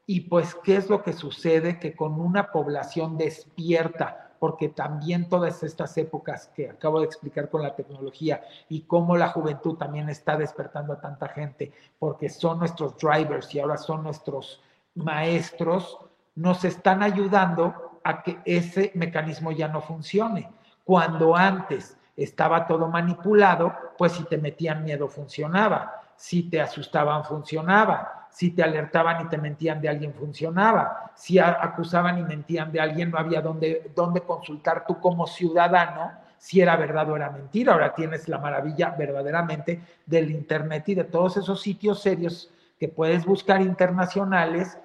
y 0.09 0.21
pues, 0.21 0.55
¿qué 0.55 0.77
es 0.77 0.89
lo 0.89 1.03
que 1.03 1.11
sucede? 1.11 1.79
Que 1.79 1.93
con 1.93 2.17
una 2.19 2.49
población 2.49 3.17
despierta, 3.17 4.31
porque 4.39 4.69
también 4.69 5.27
todas 5.27 5.63
estas 5.63 5.97
épocas 5.97 6.49
que 6.55 6.69
acabo 6.69 7.01
de 7.01 7.05
explicar 7.05 7.49
con 7.49 7.61
la 7.61 7.75
tecnología 7.75 8.41
y 8.69 8.83
cómo 8.83 9.17
la 9.17 9.27
juventud 9.27 9.75
también 9.75 10.07
está 10.07 10.37
despertando 10.37 10.93
a 10.93 11.01
tanta 11.01 11.27
gente, 11.27 11.73
porque 11.99 12.29
son 12.29 12.59
nuestros 12.59 12.97
drivers 12.97 13.53
y 13.53 13.59
ahora 13.59 13.77
son 13.77 14.03
nuestros 14.03 14.61
maestros, 14.95 15.99
nos 16.35 16.63
están 16.63 17.03
ayudando 17.03 17.99
a 18.01 18.23
que 18.23 18.39
ese 18.45 18.93
mecanismo 18.95 19.51
ya 19.51 19.67
no 19.67 19.81
funcione. 19.81 20.49
Cuando 20.85 21.35
antes 21.35 21.97
estaba 22.15 22.65
todo 22.65 22.87
manipulado, 22.87 23.73
pues 23.97 24.13
si 24.13 24.23
te 24.23 24.37
metían 24.37 24.85
miedo 24.85 25.09
funcionaba, 25.09 26.01
si 26.15 26.43
te 26.43 26.61
asustaban 26.61 27.25
funcionaba, 27.25 28.26
si 28.37 28.51
te 28.51 28.61
alertaban 28.61 29.25
y 29.25 29.29
te 29.29 29.39
mentían 29.39 29.81
de 29.81 29.89
alguien 29.89 30.13
funcionaba, 30.13 31.11
si 31.15 31.39
acusaban 31.39 32.19
y 32.19 32.23
mentían 32.23 32.71
de 32.71 32.79
alguien 32.79 33.09
no 33.09 33.17
había 33.17 33.41
dónde, 33.41 33.91
dónde 33.95 34.21
consultar 34.21 34.85
tú 34.85 34.99
como 34.99 35.25
ciudadano 35.25 36.11
si 36.37 36.61
era 36.61 36.75
verdad 36.75 37.09
o 37.09 37.15
era 37.15 37.31
mentira. 37.31 37.73
Ahora 37.73 37.95
tienes 37.95 38.27
la 38.27 38.37
maravilla 38.37 38.91
verdaderamente 38.91 39.81
del 40.05 40.29
Internet 40.29 40.87
y 40.89 40.93
de 40.93 41.05
todos 41.05 41.37
esos 41.37 41.59
sitios 41.59 41.99
serios 41.99 42.53
que 42.79 42.87
puedes 42.87 43.25
buscar 43.25 43.59
internacionales 43.59 44.77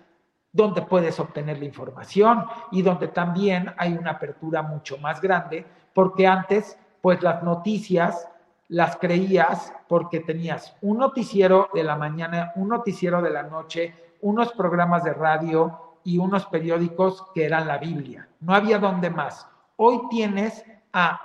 donde 0.51 0.81
puedes 0.81 1.21
obtener 1.21 1.59
la 1.59 1.67
información 1.67 2.47
y 2.71 2.81
donde 2.81 3.09
también 3.09 3.75
hay 3.77 3.93
una 3.93 4.13
apertura 4.13 4.63
mucho 4.63 4.97
más 4.97 5.21
grande, 5.21 5.67
porque 5.93 6.27
antes, 6.27 6.79
pues 7.03 7.23
las 7.23 7.43
noticias 7.43 8.27
las 8.73 8.97
creías 8.97 9.71
porque 9.87 10.21
tenías 10.21 10.75
un 10.81 10.97
noticiero 10.97 11.69
de 11.75 11.85
la 11.85 11.95
mañana, 11.95 12.53
un 12.57 12.71
noticiero 12.71 13.21
de 13.21 13.29
la 13.29 13.43
noche, 13.43 13.95
unos 14.23 14.51
programas 14.55 15.05
de 15.05 15.13
radio 15.13 15.99
y 16.05 16.17
unos 16.17 16.47
periódicos 16.47 17.27
que 17.35 17.45
eran 17.45 17.69
la 17.69 17.77
Biblia. 17.77 18.31
No 18.41 18.55
había 18.55 18.79
donde 18.79 19.11
más. 19.11 19.47
Hoy 19.77 20.01
tienes 20.09 20.65
a 20.91 21.21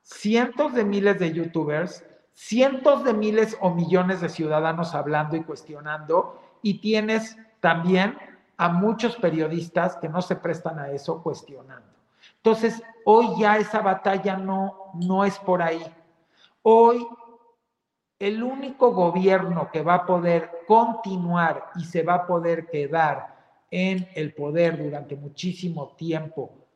cientos 0.00 0.72
de 0.72 0.86
miles 0.86 1.18
de 1.18 1.34
youtubers, 1.34 2.02
cientos 2.32 3.04
de 3.04 3.12
miles 3.12 3.58
o 3.60 3.74
millones 3.74 4.22
de 4.22 4.30
ciudadanos 4.30 4.94
hablando 4.94 5.36
y 5.36 5.44
cuestionando, 5.44 6.40
y 6.62 6.80
tienes 6.80 7.36
también 7.60 8.16
a 8.56 8.70
muchos 8.70 9.16
periodistas 9.16 9.98
que 9.98 10.08
no 10.08 10.22
se 10.22 10.36
prestan 10.36 10.78
a 10.78 10.88
eso 10.88 11.22
cuestionando. 11.22 11.92
Entonces, 12.36 12.82
hoy 13.04 13.38
ya 13.38 13.58
esa 13.58 13.82
batalla 13.82 14.38
no, 14.38 14.92
no 14.94 15.26
es 15.26 15.38
por 15.38 15.60
ahí. 15.60 15.84
Hoy 16.68 17.06
el 18.18 18.42
único 18.42 18.90
gobierno 18.90 19.70
que 19.70 19.82
va 19.82 19.94
a 19.94 20.04
poder 20.04 20.50
continuar 20.66 21.70
y 21.76 21.84
se 21.84 22.02
va 22.02 22.14
a 22.14 22.26
poder 22.26 22.66
quedar 22.66 23.36
en 23.70 24.08
el 24.16 24.34
poder 24.34 24.82
durante 24.82 25.14
muchísimo 25.14 25.94
tiempo 25.94 26.66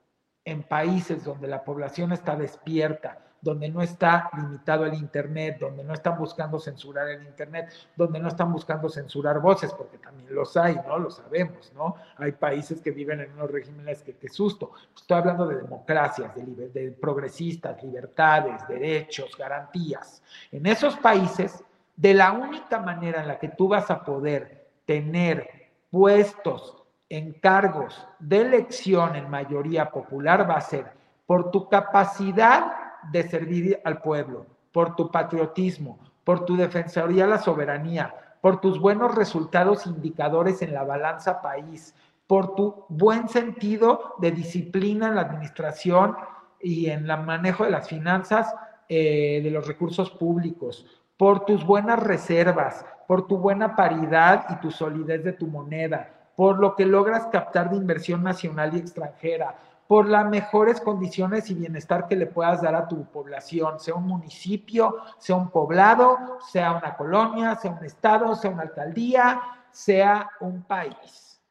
en 0.45 0.63
países 0.63 1.25
donde 1.25 1.49
la 1.49 1.65
población 1.65 2.13
está 2.13 2.37
despierta, 2.37 3.30
donde 3.41 3.69
no 3.69 3.83
está 3.83 4.31
limitado 4.37 4.85
el 4.85 4.95
Internet, 4.95 5.59
donde 5.59 5.83
no 5.83 5.95
están 5.95 6.19
buscando 6.19 6.59
censurar 6.59 7.09
el 7.09 7.25
Internet, 7.25 7.71
donde 7.97 8.19
no 8.21 8.29
están 8.29 8.53
buscando 8.53 8.89
censurar 8.89 9.41
voces, 9.41 9.73
porque 9.73 9.99
también 9.99 10.35
los 10.35 10.57
hay, 10.57 10.77
¿no? 10.87 10.99
Lo 10.99 11.11
sabemos, 11.11 11.73
¿no? 11.75 11.97
Hay 12.17 12.33
países 12.33 12.81
que 12.81 12.91
viven 12.91 13.21
en 13.21 13.33
unos 13.33 13.51
regímenes 13.51 14.03
que 14.03 14.17
qué 14.17 14.29
susto. 14.29 14.73
Estoy 14.95 15.19
hablando 15.19 15.47
de 15.47 15.57
democracias, 15.57 16.35
de, 16.35 16.69
de 16.69 16.91
progresistas, 16.93 17.83
libertades, 17.83 18.67
derechos, 18.69 19.37
garantías. 19.37 20.23
En 20.53 20.67
esos 20.67 20.97
países, 20.97 21.65
de 21.97 22.15
la 22.15 22.33
única 22.33 22.79
manera 22.81 23.23
en 23.23 23.29
la 23.29 23.39
que 23.39 23.49
tú 23.49 23.69
vas 23.69 23.91
a 23.91 24.05
poder 24.05 24.69
tener 24.87 25.49
puestos 25.91 26.77
en 27.09 27.33
cargos 27.33 28.07
de 28.21 28.41
elección 28.41 29.17
en 29.17 29.29
mayoría 29.29 29.91
popular 29.91 30.49
va 30.49 30.55
a 30.55 30.61
ser 30.61 30.87
por 31.27 31.51
tu 31.51 31.69
capacidad 31.69 32.73
de 33.11 33.29
servir 33.29 33.81
al 33.85 34.01
pueblo, 34.01 34.47
por 34.73 34.97
tu 34.97 35.11
patriotismo, 35.11 35.99
por 36.25 36.45
tu 36.45 36.57
defensoría 36.57 37.25
a 37.25 37.29
la 37.29 37.39
soberanía, 37.39 38.15
por 38.41 38.61
tus 38.61 38.79
buenos 38.79 39.15
resultados 39.15 39.87
indicadores 39.87 40.63
en 40.63 40.73
la 40.73 40.85
balanza 40.85 41.43
país, 41.43 41.95
por 42.27 42.55
tu 42.55 42.85
buen 42.89 43.29
sentido 43.29 44.15
de 44.19 44.31
disciplina 44.31 45.09
en 45.09 45.17
la 45.17 45.23
administración 45.23 46.17
y 46.61 46.89
en 46.91 47.11
el 47.11 47.23
manejo 47.25 47.65
de 47.65 47.71
las 47.71 47.89
finanzas 47.89 48.55
eh, 48.89 49.41
de 49.43 49.51
los 49.51 49.67
recursos 49.67 50.11
públicos, 50.11 50.87
por 51.17 51.45
tus 51.45 51.65
buenas 51.65 52.01
reservas, 52.01 52.85
por 53.07 53.27
tu 53.27 53.39
buena 53.39 53.75
paridad 53.75 54.47
y 54.51 54.61
tu 54.61 54.71
solidez 54.71 55.25
de 55.25 55.33
tu 55.33 55.47
moneda, 55.47 56.11
por 56.37 56.59
lo 56.59 56.77
que 56.77 56.87
logras 56.87 57.27
captar 57.27 57.71
de 57.71 57.77
inversión 57.77 58.23
nacional 58.23 58.75
y 58.75 58.79
extranjera, 58.79 59.57
por 59.91 60.09
las 60.09 60.25
mejores 60.31 60.81
condiciones 60.81 61.51
y 61.51 61.55
bienestar 61.55 62.07
que 62.07 62.15
le 62.15 62.27
puedas 62.27 62.63
dar 62.63 62.77
a 62.77 62.87
tu 62.87 63.11
población, 63.11 63.81
sea 63.81 63.97
un 63.97 64.07
municipio, 64.07 64.99
sea 65.19 65.35
un 65.35 65.51
poblado, 65.51 66.39
sea 66.49 66.75
una 66.75 66.97
colonia, 66.97 67.57
sea 67.57 67.73
un 67.73 67.85
estado, 67.85 68.37
sea 68.37 68.53
una 68.53 68.63
alcaldía, 68.63 69.41
sea 69.73 70.31
un 70.39 70.63
país. 70.63 71.43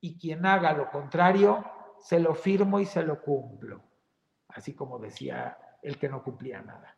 Y 0.00 0.18
quien 0.18 0.44
haga 0.46 0.72
lo 0.72 0.90
contrario, 0.90 1.64
se 2.00 2.18
lo 2.18 2.34
firmo 2.34 2.80
y 2.80 2.86
se 2.86 3.04
lo 3.04 3.22
cumplo. 3.22 3.80
Así 4.48 4.74
como 4.74 4.98
decía 4.98 5.56
el 5.80 5.96
que 5.96 6.08
no 6.08 6.24
cumplía 6.24 6.60
nada. 6.62 6.96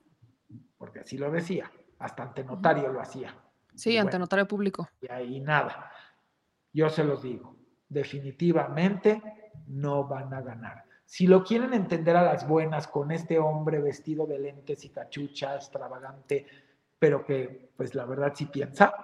Porque 0.79 1.01
así 1.01 1.19
lo 1.19 1.31
decía, 1.31 1.71
hasta 1.99 2.23
ante 2.23 2.45
notario 2.45 2.91
lo 2.91 3.03
hacía. 3.03 3.37
Sí, 3.75 3.99
ante 3.99 4.19
notario 4.19 4.49
público. 4.49 4.89
Y 5.03 5.13
ahí 5.13 5.39
nada. 5.39 5.93
Yo 6.73 6.89
se 6.89 7.05
los 7.05 7.23
digo, 7.23 7.57
definitivamente 7.91 9.42
no 9.67 10.05
van 10.05 10.33
a 10.35 10.41
ganar. 10.41 10.85
Si 11.05 11.27
lo 11.27 11.45
quieren 11.45 11.75
entender 11.75 12.17
a 12.17 12.23
las 12.23 12.47
buenas 12.47 12.89
con 12.89 13.11
este 13.11 13.39
hombre 13.39 13.81
vestido 13.81 14.27
de 14.27 14.39
lentes 14.39 14.85
y 14.85 14.89
cachucha 14.89 15.57
extravagante, 15.57 16.47
pero 16.99 17.25
que 17.25 17.71
pues 17.77 17.95
la 17.95 18.05
verdad 18.05 18.33
sí 18.35 18.47
piensa, 18.47 18.95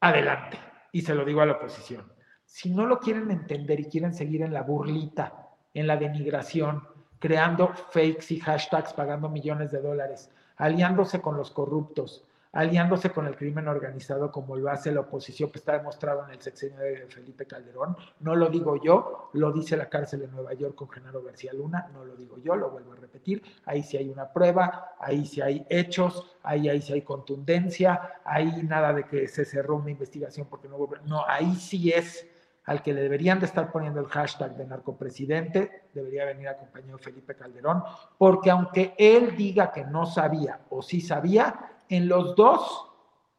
adelante. 0.00 0.58
Y 0.92 1.02
se 1.02 1.14
lo 1.14 1.24
digo 1.24 1.40
a 1.40 1.46
la 1.46 1.54
oposición. 1.54 2.10
Si 2.44 2.70
no 2.70 2.86
lo 2.86 3.00
quieren 3.00 3.30
entender 3.30 3.80
y 3.80 3.90
quieren 3.90 4.14
seguir 4.14 4.42
en 4.42 4.52
la 4.52 4.62
burlita, 4.62 5.50
en 5.74 5.86
la 5.86 5.96
denigración, 5.96 6.82
creando 7.18 7.68
fakes 7.90 8.26
y 8.30 8.40
hashtags, 8.40 8.94
pagando 8.94 9.28
millones 9.28 9.72
de 9.72 9.82
dólares, 9.82 10.30
aliándose 10.56 11.20
con 11.20 11.36
los 11.36 11.50
corruptos, 11.50 12.25
aliándose 12.56 13.10
con 13.10 13.26
el 13.26 13.36
crimen 13.36 13.68
organizado 13.68 14.32
como 14.32 14.56
lo 14.56 14.70
hace 14.70 14.90
la 14.90 15.00
oposición, 15.00 15.50
que 15.50 15.58
está 15.58 15.76
demostrado 15.76 16.24
en 16.24 16.30
el 16.30 16.40
sexenio 16.40 16.78
de 16.78 17.06
Felipe 17.06 17.44
Calderón. 17.44 17.94
No 18.20 18.34
lo 18.34 18.48
digo 18.48 18.82
yo, 18.82 19.28
lo 19.34 19.52
dice 19.52 19.76
la 19.76 19.90
cárcel 19.90 20.20
de 20.20 20.28
Nueva 20.28 20.54
York 20.54 20.74
con 20.74 20.88
Genaro 20.88 21.22
García 21.22 21.52
Luna, 21.52 21.90
no 21.92 22.04
lo 22.04 22.16
digo 22.16 22.38
yo, 22.38 22.56
lo 22.56 22.70
vuelvo 22.70 22.92
a 22.92 22.96
repetir. 22.96 23.42
Ahí 23.66 23.82
sí 23.82 23.98
hay 23.98 24.08
una 24.08 24.32
prueba, 24.32 24.94
ahí 24.98 25.26
sí 25.26 25.42
hay 25.42 25.66
hechos, 25.68 26.38
ahí, 26.42 26.70
ahí 26.70 26.80
sí 26.80 26.94
hay 26.94 27.02
contundencia, 27.02 28.20
ahí 28.24 28.62
nada 28.62 28.94
de 28.94 29.04
que 29.04 29.28
se 29.28 29.44
cerró 29.44 29.76
una 29.76 29.90
investigación 29.90 30.46
porque 30.48 30.66
no 30.66 30.78
No, 31.04 31.26
ahí 31.28 31.54
sí 31.56 31.90
es 31.90 32.26
al 32.64 32.82
que 32.82 32.94
le 32.94 33.02
deberían 33.02 33.38
de 33.38 33.46
estar 33.46 33.70
poniendo 33.70 34.00
el 34.00 34.06
hashtag 34.06 34.56
de 34.56 34.66
narcopresidente, 34.66 35.88
debería 35.92 36.24
venir 36.24 36.48
acompañado 36.48 36.98
Felipe 36.98 37.36
Calderón, 37.36 37.82
porque 38.18 38.50
aunque 38.50 38.94
él 38.98 39.36
diga 39.36 39.70
que 39.70 39.84
no 39.84 40.04
sabía 40.04 40.60
o 40.70 40.82
sí 40.82 41.00
sabía, 41.00 41.75
en 41.88 42.08
los 42.08 42.36
dos 42.36 42.86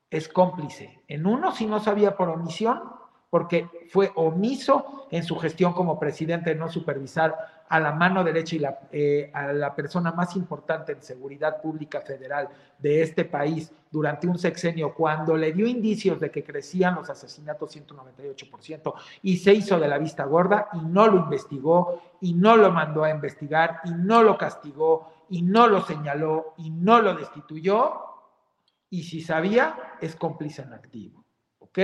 es 0.10 0.28
cómplice. 0.28 1.02
En 1.08 1.26
uno 1.26 1.52
si 1.52 1.66
no 1.66 1.80
sabía 1.80 2.16
por 2.16 2.30
omisión, 2.30 2.82
porque 3.30 3.68
fue 3.90 4.12
omiso 4.16 5.08
en 5.12 5.24
su 5.24 5.36
gestión 5.38 5.74
como 5.74 6.00
presidente 6.00 6.52
de 6.52 6.56
no 6.56 6.70
supervisar 6.70 7.36
a 7.70 7.80
la 7.80 7.92
mano 7.92 8.24
derecha 8.24 8.56
y 8.56 8.64
eh, 8.94 9.30
a 9.34 9.52
la 9.52 9.76
persona 9.76 10.14
más 10.14 10.38
importante 10.38 10.94
en 10.94 11.02
seguridad 11.02 11.62
pública 11.62 12.00
federal 12.00 12.48
de 12.80 13.02
este 13.02 13.26
país 13.26 13.72
durante 13.92 14.28
un 14.28 14.40
sexenio, 14.40 14.94
cuando 14.94 15.36
le 15.36 15.52
dio 15.52 15.68
indicios 15.68 16.20
de 16.20 16.32
que 16.32 16.44
crecían 16.44 16.96
los 16.96 17.10
asesinatos 17.10 17.76
198% 17.76 18.94
y 19.24 19.38
se 19.38 19.54
hizo 19.54 19.78
de 19.80 19.88
la 19.88 19.98
vista 19.98 20.24
gorda 20.24 20.70
y 20.74 20.80
no 20.80 21.08
lo 21.08 21.18
investigó 21.18 22.02
y 22.22 22.34
no 22.34 22.56
lo 22.56 22.72
mandó 22.72 23.04
a 23.04 23.10
investigar 23.10 23.82
y 23.84 23.92
no 23.92 24.24
lo 24.24 24.38
castigó 24.38 25.12
y 25.30 25.42
no 25.42 25.68
lo 25.68 25.82
señaló 25.82 26.54
y 26.58 26.70
no 26.70 27.02
lo 27.02 27.16
destituyó, 27.16 28.17
y 28.89 29.04
si 29.04 29.21
sabía, 29.21 29.97
es 30.02 30.15
cómplice 30.15 30.62
en 30.62 30.73
activo. 30.73 31.26
¿Ok? 31.60 31.80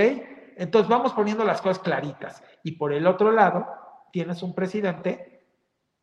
Entonces 0.56 0.88
vamos 0.88 1.12
poniendo 1.12 1.44
las 1.44 1.60
cosas 1.60 1.80
claritas. 1.80 2.42
Y 2.62 2.72
por 2.72 2.92
el 2.92 3.06
otro 3.06 3.32
lado, 3.32 3.66
tienes 4.12 4.42
un 4.42 4.54
presidente 4.54 5.34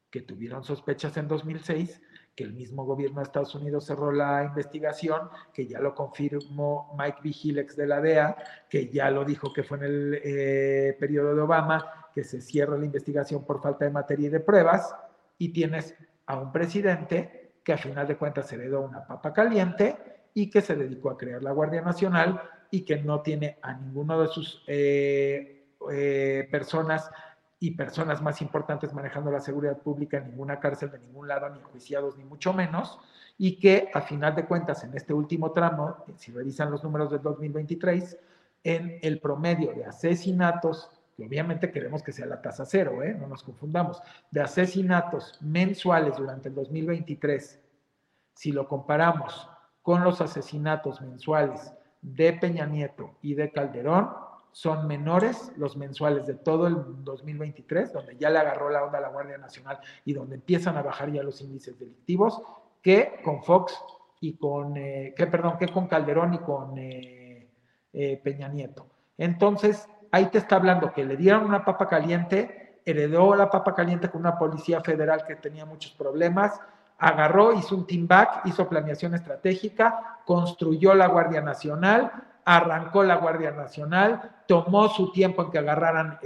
que 0.09 0.21
tuvieron 0.21 0.63
sospechas 0.63 1.15
en 1.15 1.27
2006, 1.27 2.01
que 2.35 2.43
el 2.43 2.53
mismo 2.53 2.83
gobierno 2.83 3.17
de 3.17 3.23
Estados 3.23 3.55
Unidos 3.55 3.85
cerró 3.85 4.11
la 4.11 4.43
investigación, 4.43 5.29
que 5.53 5.65
ya 5.65 5.79
lo 5.79 5.95
confirmó 5.95 6.93
Mike 6.97 7.19
Vigilex 7.23 7.77
de 7.77 7.87
la 7.87 8.01
DEA, 8.01 8.35
que 8.69 8.89
ya 8.89 9.09
lo 9.09 9.23
dijo 9.23 9.53
que 9.53 9.63
fue 9.63 9.77
en 9.77 9.83
el 9.85 10.21
eh, 10.23 10.97
periodo 10.99 11.33
de 11.33 11.41
Obama, 11.41 12.09
que 12.13 12.25
se 12.25 12.41
cierra 12.41 12.77
la 12.77 12.85
investigación 12.85 13.45
por 13.45 13.61
falta 13.61 13.85
de 13.85 13.91
materia 13.91 14.27
y 14.27 14.31
de 14.31 14.41
pruebas, 14.41 14.93
y 15.37 15.49
tienes 15.53 15.95
a 16.25 16.37
un 16.37 16.51
presidente 16.51 17.53
que 17.63 17.73
a 17.73 17.77
final 17.77 18.07
de 18.07 18.17
cuentas 18.17 18.51
heredó 18.51 18.81
una 18.81 19.05
papa 19.05 19.33
caliente 19.33 19.97
y 20.33 20.49
que 20.49 20.61
se 20.61 20.75
dedicó 20.75 21.09
a 21.09 21.17
crear 21.17 21.43
la 21.43 21.51
Guardia 21.51 21.81
Nacional 21.81 22.41
y 22.69 22.81
que 22.81 22.97
no 22.97 23.21
tiene 23.21 23.57
a 23.61 23.73
ninguno 23.73 24.21
de 24.21 24.27
sus 24.29 24.63
eh, 24.67 25.65
eh, 25.91 26.47
personas 26.49 27.11
y 27.59 27.71
personas 27.71 28.21
más 28.21 28.41
importantes 28.41 28.91
manejando 28.93 29.29
la 29.29 29.39
seguridad 29.39 29.77
pública 29.77 30.17
en 30.17 30.29
ninguna 30.29 30.59
cárcel 30.59 30.89
de 30.89 30.99
ningún 30.99 31.27
lado, 31.27 31.47
ni 31.49 31.61
juiciados, 31.61 32.17
ni 32.17 32.23
mucho 32.23 32.53
menos, 32.53 32.97
y 33.37 33.59
que 33.59 33.89
a 33.93 34.01
final 34.01 34.35
de 34.35 34.45
cuentas 34.45 34.83
en 34.83 34.95
este 34.95 35.13
último 35.13 35.51
tramo, 35.51 35.97
si 36.17 36.31
revisan 36.31 36.71
los 36.71 36.83
números 36.83 37.11
del 37.11 37.21
2023, 37.21 38.17
en 38.63 38.97
el 39.03 39.19
promedio 39.19 39.73
de 39.73 39.85
asesinatos, 39.85 40.89
que 41.15 41.25
obviamente 41.25 41.71
queremos 41.71 42.01
que 42.01 42.11
sea 42.11 42.25
la 42.25 42.41
tasa 42.41 42.65
cero, 42.65 43.03
¿eh? 43.03 43.13
no 43.13 43.27
nos 43.27 43.43
confundamos, 43.43 44.01
de 44.31 44.41
asesinatos 44.41 45.37
mensuales 45.41 46.17
durante 46.17 46.49
el 46.49 46.55
2023, 46.55 47.59
si 48.33 48.51
lo 48.51 48.67
comparamos 48.67 49.50
con 49.81 50.03
los 50.03 50.21
asesinatos 50.21 51.01
mensuales 51.01 51.73
de 52.01 52.33
Peña 52.33 52.65
Nieto 52.65 53.15
y 53.21 53.35
de 53.35 53.51
Calderón 53.51 54.09
son 54.51 54.85
menores 54.87 55.51
los 55.55 55.77
mensuales 55.77 56.27
de 56.27 56.35
todo 56.35 56.67
el 56.67 57.03
2023, 57.03 57.93
donde 57.93 58.17
ya 58.17 58.29
le 58.29 58.39
agarró 58.39 58.69
la 58.69 58.83
onda 58.83 58.97
a 58.97 59.01
la 59.01 59.09
Guardia 59.09 59.37
Nacional 59.37 59.79
y 60.03 60.13
donde 60.13 60.35
empiezan 60.35 60.77
a 60.77 60.81
bajar 60.81 61.11
ya 61.11 61.23
los 61.23 61.41
índices 61.41 61.79
delictivos, 61.79 62.41
que 62.81 63.21
con 63.23 63.43
Fox 63.43 63.73
y 64.19 64.33
con, 64.33 64.75
eh, 64.75 65.13
que 65.15 65.27
perdón, 65.27 65.57
que 65.57 65.67
con 65.69 65.87
Calderón 65.87 66.33
y 66.33 66.39
con 66.39 66.77
eh, 66.77 67.49
eh, 67.93 68.21
Peña 68.23 68.49
Nieto. 68.49 68.87
Entonces, 69.17 69.87
ahí 70.11 70.25
te 70.27 70.37
está 70.37 70.57
hablando 70.57 70.91
que 70.91 71.05
le 71.05 71.15
dieron 71.15 71.45
una 71.45 71.63
papa 71.63 71.87
caliente, 71.87 72.81
heredó 72.85 73.35
la 73.35 73.49
papa 73.49 73.73
caliente 73.73 74.09
con 74.09 74.21
una 74.21 74.37
policía 74.37 74.81
federal 74.81 75.23
que 75.25 75.35
tenía 75.35 75.65
muchos 75.65 75.93
problemas, 75.93 76.59
agarró, 77.01 77.51
hizo 77.53 77.75
un 77.75 77.87
team 77.87 78.07
back, 78.07 78.45
hizo 78.45 78.69
planeación 78.69 79.15
estratégica, 79.15 80.19
construyó 80.23 80.93
la 80.93 81.07
Guardia 81.07 81.41
Nacional, 81.41 82.11
arrancó 82.45 83.03
la 83.03 83.15
Guardia 83.15 83.49
Nacional, 83.51 84.43
tomó 84.47 84.87
su 84.87 85.11
tiempo 85.11 85.41
en 85.41 85.51
que 85.51 85.57
agarraran 85.57 86.19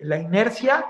la 0.00 0.18
inercia 0.18 0.86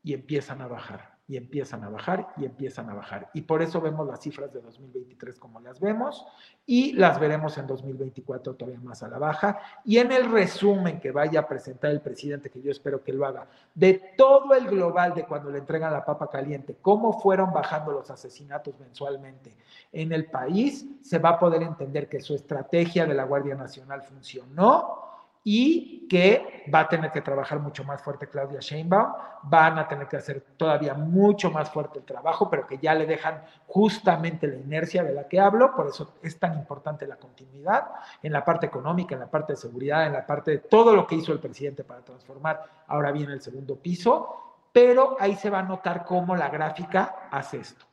y 0.00 0.14
empiezan 0.14 0.62
a 0.62 0.68
bajar. 0.68 1.09
Y 1.30 1.36
empiezan 1.36 1.84
a 1.84 1.88
bajar 1.88 2.26
y 2.36 2.44
empiezan 2.44 2.90
a 2.90 2.94
bajar. 2.94 3.30
Y 3.34 3.42
por 3.42 3.62
eso 3.62 3.80
vemos 3.80 4.04
las 4.04 4.20
cifras 4.20 4.52
de 4.52 4.60
2023 4.60 5.38
como 5.38 5.60
las 5.60 5.78
vemos 5.78 6.26
y 6.66 6.92
las 6.94 7.20
veremos 7.20 7.56
en 7.56 7.68
2024 7.68 8.54
todavía 8.54 8.80
más 8.80 9.04
a 9.04 9.08
la 9.08 9.18
baja. 9.18 9.60
Y 9.84 9.98
en 9.98 10.10
el 10.10 10.28
resumen 10.28 10.98
que 10.98 11.12
vaya 11.12 11.38
a 11.38 11.46
presentar 11.46 11.92
el 11.92 12.00
presidente, 12.00 12.50
que 12.50 12.60
yo 12.60 12.72
espero 12.72 13.04
que 13.04 13.12
lo 13.12 13.24
haga, 13.24 13.46
de 13.72 14.14
todo 14.16 14.54
el 14.54 14.66
global 14.66 15.14
de 15.14 15.24
cuando 15.24 15.52
le 15.52 15.58
entregan 15.58 15.92
la 15.92 16.04
papa 16.04 16.28
caliente, 16.28 16.78
cómo 16.82 17.20
fueron 17.20 17.52
bajando 17.52 17.92
los 17.92 18.10
asesinatos 18.10 18.74
mensualmente 18.80 19.54
en 19.92 20.10
el 20.10 20.26
país, 20.26 20.84
se 21.00 21.20
va 21.20 21.28
a 21.28 21.38
poder 21.38 21.62
entender 21.62 22.08
que 22.08 22.20
su 22.20 22.34
estrategia 22.34 23.06
de 23.06 23.14
la 23.14 23.22
Guardia 23.22 23.54
Nacional 23.54 24.02
funcionó 24.02 25.09
y 25.42 26.06
que 26.08 26.64
va 26.72 26.80
a 26.80 26.88
tener 26.88 27.10
que 27.10 27.22
trabajar 27.22 27.60
mucho 27.60 27.84
más 27.84 28.02
fuerte 28.02 28.28
Claudia 28.28 28.60
Sheinbaum, 28.60 29.12
van 29.44 29.78
a 29.78 29.88
tener 29.88 30.06
que 30.06 30.18
hacer 30.18 30.40
todavía 30.56 30.92
mucho 30.94 31.50
más 31.50 31.70
fuerte 31.70 32.00
el 32.00 32.04
trabajo, 32.04 32.50
pero 32.50 32.66
que 32.66 32.78
ya 32.78 32.94
le 32.94 33.06
dejan 33.06 33.42
justamente 33.66 34.46
la 34.46 34.56
inercia 34.56 35.02
de 35.02 35.12
la 35.12 35.26
que 35.28 35.40
hablo, 35.40 35.74
por 35.74 35.88
eso 35.88 36.14
es 36.22 36.38
tan 36.38 36.54
importante 36.54 37.06
la 37.06 37.16
continuidad 37.16 37.86
en 38.22 38.32
la 38.32 38.44
parte 38.44 38.66
económica, 38.66 39.14
en 39.14 39.20
la 39.20 39.30
parte 39.30 39.54
de 39.54 39.56
seguridad, 39.56 40.06
en 40.06 40.12
la 40.12 40.26
parte 40.26 40.50
de 40.50 40.58
todo 40.58 40.94
lo 40.94 41.06
que 41.06 41.14
hizo 41.14 41.32
el 41.32 41.38
presidente 41.38 41.84
para 41.84 42.02
transformar, 42.02 42.84
ahora 42.86 43.12
viene 43.12 43.32
el 43.32 43.40
segundo 43.40 43.76
piso, 43.76 44.66
pero 44.72 45.16
ahí 45.18 45.36
se 45.36 45.50
va 45.50 45.60
a 45.60 45.64
notar 45.64 46.04
cómo 46.04 46.36
la 46.36 46.48
gráfica 46.48 47.28
hace 47.30 47.58
esto. 47.58 47.86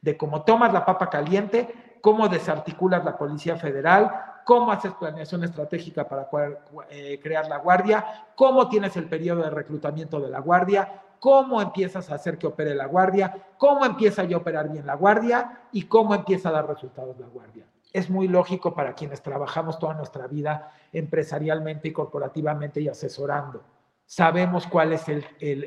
De 0.00 0.16
cómo 0.16 0.42
tomas 0.42 0.72
la 0.72 0.84
papa 0.84 1.10
caliente, 1.10 1.98
cómo 2.00 2.28
desarticulas 2.28 3.04
la 3.04 3.18
Policía 3.18 3.56
Federal, 3.56 4.37
cómo 4.48 4.72
haces 4.72 4.94
planeación 4.94 5.44
estratégica 5.44 6.08
para 6.08 6.26
eh, 6.88 7.20
crear 7.22 7.46
la 7.48 7.58
guardia, 7.58 8.28
cómo 8.34 8.66
tienes 8.70 8.96
el 8.96 9.06
periodo 9.06 9.42
de 9.42 9.50
reclutamiento 9.50 10.18
de 10.20 10.30
la 10.30 10.38
guardia, 10.40 11.02
cómo 11.20 11.60
empiezas 11.60 12.10
a 12.10 12.14
hacer 12.14 12.38
que 12.38 12.46
opere 12.46 12.74
la 12.74 12.86
guardia, 12.86 13.48
cómo 13.58 13.84
empieza 13.84 14.22
a 14.22 14.36
operar 14.38 14.70
bien 14.70 14.86
la 14.86 14.94
guardia 14.94 15.64
y 15.70 15.82
cómo 15.82 16.14
empieza 16.14 16.48
a 16.48 16.52
dar 16.52 16.66
resultados 16.66 17.18
la 17.18 17.26
guardia. 17.26 17.66
Es 17.92 18.08
muy 18.08 18.26
lógico 18.26 18.74
para 18.74 18.94
quienes 18.94 19.20
trabajamos 19.20 19.78
toda 19.78 19.92
nuestra 19.92 20.26
vida 20.26 20.72
empresarialmente 20.94 21.88
y 21.88 21.92
corporativamente 21.92 22.80
y 22.80 22.88
asesorando. 22.88 23.62
Sabemos 24.06 24.66
cuál 24.66 24.94
es 24.94 25.04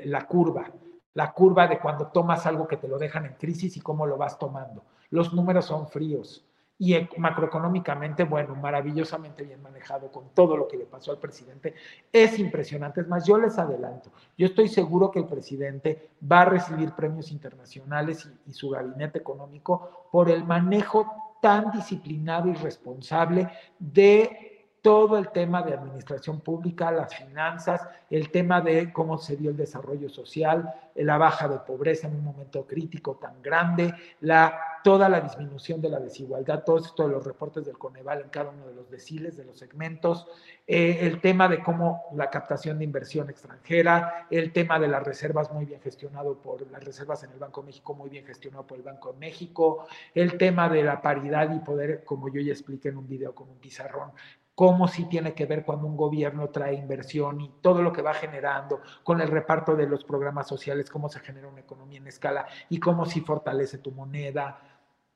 la 0.08 0.26
curva, 0.26 0.72
la 1.14 1.32
curva 1.34 1.68
de 1.68 1.78
cuando 1.78 2.08
tomas 2.08 2.48
algo 2.48 2.68
que 2.68 2.78
te 2.78 2.88
lo 2.88 2.98
dejan 2.98 3.28
en 3.28 3.34
crisis 3.36 3.78
y 3.78 3.82
cómo 3.82 4.08
lo 4.08 4.18
vas 4.18 4.40
tomando. 4.40 4.86
Los 5.12 5.36
números 5.36 5.66
son 5.66 5.88
fríos 5.88 6.48
y 6.84 6.96
macroeconómicamente, 7.18 8.24
bueno, 8.24 8.56
maravillosamente 8.56 9.44
bien 9.44 9.62
manejado 9.62 10.12
con 10.12 10.30
todo 10.34 10.58
lo 10.58 10.68
que 10.68 10.78
le 10.78 10.88
pasó 10.88 11.12
al 11.12 11.20
presidente. 11.20 11.76
Es 12.12 12.40
impresionante. 12.40 13.02
Es 13.02 13.08
más, 13.08 13.24
yo 13.24 13.38
les 13.38 13.60
adelanto, 13.60 14.10
yo 14.36 14.48
estoy 14.48 14.68
seguro 14.68 15.12
que 15.12 15.20
el 15.20 15.28
presidente 15.28 16.10
va 16.30 16.42
a 16.42 16.46
recibir 16.46 16.94
premios 16.94 17.32
internacionales 17.32 18.28
y, 18.48 18.50
y 18.50 18.54
su 18.54 18.72
gabinete 18.72 19.20
económico 19.20 20.08
por 20.12 20.32
el 20.32 20.44
manejo 20.44 21.38
tan 21.40 21.70
disciplinado 21.70 22.50
y 22.50 22.56
responsable 22.56 23.48
de 23.78 24.51
todo 24.82 25.18
el 25.18 25.30
tema 25.30 25.62
de 25.62 25.74
administración 25.74 26.40
pública, 26.40 26.92
las 26.92 27.16
finanzas, 27.16 27.88
el 28.10 28.32
tema 28.32 28.62
de 28.62 28.92
cómo 28.92 29.18
se 29.20 29.38
dio 29.38 29.52
el 29.52 29.58
desarrollo 29.58 30.10
social, 30.10 30.74
la 30.96 31.18
baja 31.18 31.48
de 31.48 31.60
pobreza 31.60 32.08
en 32.08 32.16
un 32.16 32.24
momento 32.24 32.66
crítico 32.66 33.16
tan 33.16 33.42
grande, 33.44 33.94
la, 34.22 34.60
toda 34.84 35.08
la 35.08 35.22
disminución 35.22 35.82
de 35.82 35.90
la 35.90 36.00
desigualdad, 36.00 36.64
todos 36.64 36.88
estos 36.88 37.12
los 37.12 37.24
reportes 37.24 37.66
del 37.66 37.78
Coneval 37.78 38.22
en 38.22 38.30
cada 38.30 38.50
uno 38.50 38.68
de 38.68 38.74
los 38.74 38.90
deciles, 38.90 39.38
de 39.38 39.46
los 39.46 39.60
segmentos, 39.60 40.28
eh, 40.66 41.00
el 41.02 41.22
tema 41.22 41.48
de 41.48 41.62
cómo 41.62 42.06
la 42.16 42.30
captación 42.30 42.80
de 42.80 42.86
inversión 42.86 43.30
extranjera, 43.30 44.28
el 44.32 44.52
tema 44.52 44.80
de 44.80 44.88
las 44.88 45.04
reservas 45.04 45.52
muy 45.52 45.66
bien 45.66 45.82
gestionado 45.82 46.36
por 46.36 46.70
las 46.72 46.84
reservas 46.84 47.24
en 47.24 47.32
el 47.32 47.40
Banco 47.40 47.62
de 47.62 47.68
México, 47.68 47.94
muy 47.94 48.10
bien 48.10 48.26
gestionado 48.26 48.66
por 48.66 48.78
el 48.78 48.84
Banco 48.84 49.14
de 49.14 49.20
México, 49.20 49.86
el 50.16 50.38
tema 50.38 50.70
de 50.70 50.84
la 50.84 51.02
paridad 51.02 51.54
y 51.54 51.60
poder, 51.60 52.04
como 52.04 52.30
yo 52.30 52.42
ya 52.42 52.52
expliqué 52.52 52.90
en 52.90 52.98
un 52.98 53.08
video 53.08 53.36
con 53.36 53.50
un 53.50 53.58
pizarrón, 53.58 54.12
cómo 54.56 54.88
sí 54.88 55.06
tiene 55.06 55.34
que 55.34 55.46
ver 55.46 55.64
cuando 55.66 55.88
un 55.88 55.98
gobierno 55.98 56.50
trae 56.50 56.74
inversión 56.74 57.42
y 57.42 57.50
todo 57.62 57.82
lo 57.82 57.92
que 57.92 58.02
va 58.02 58.14
generando 58.14 58.82
con 59.04 59.22
el 59.22 59.30
reparto 59.30 59.76
de 59.76 59.88
los 59.88 60.04
programas 60.04 60.48
sociales, 60.48 60.90
cómo 60.90 61.10
se 61.10 61.20
genera 61.20 61.48
una 61.48 61.62
economía 61.62 62.00
en 62.00 62.08
escala 62.08 62.46
y 62.70 62.80
cómo 62.80 63.06
sí 63.06 63.22
fortalece 63.22 63.78
tu 63.78 63.92
moneda. 63.92 64.60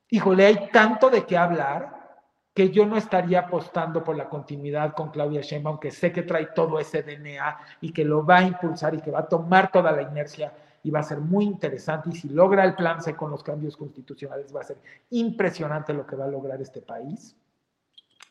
Híjole, 0.10 0.46
hay 0.46 0.70
tanto 0.72 1.10
de 1.10 1.26
qué 1.26 1.38
hablar 1.38 2.06
que 2.54 2.70
yo 2.72 2.86
no 2.86 2.96
estaría 2.96 3.42
apostando 3.42 4.02
por 4.02 4.16
la 4.16 4.30
continuidad 4.30 4.94
con 4.94 5.12
Claudia 5.12 5.42
Sheinbaum, 5.42 5.74
aunque 5.74 5.92
sé 5.92 6.14
que 6.14 6.24
trae 6.24 6.48
todo 6.48 6.80
ese 6.80 7.04
DNA 7.04 7.58
y 7.82 7.92
que 7.92 8.06
lo 8.06 8.26
va 8.26 8.38
a 8.38 8.44
impulsar 8.44 8.96
y 8.96 9.02
que 9.02 9.12
va 9.12 9.20
a 9.20 9.28
tomar 9.28 9.72
toda 9.74 9.92
la 9.92 10.04
inercia 10.04 10.54
y 10.82 10.90
va 10.90 11.02
a 11.02 11.04
ser 11.04 11.20
muy 11.20 11.44
interesante. 11.44 12.10
Y 12.10 12.16
si 12.16 12.30
logra 12.30 12.64
el 12.64 12.76
plan 12.76 13.02
C 13.02 13.14
con 13.14 13.30
los 13.30 13.44
cambios 13.44 13.76
constitucionales, 13.76 14.56
va 14.56 14.62
a 14.62 14.64
ser 14.64 14.78
impresionante 15.10 15.94
lo 15.94 16.08
que 16.08 16.16
va 16.16 16.26
a 16.26 16.30
lograr 16.30 16.62
este 16.62 16.80
país. 16.80 17.36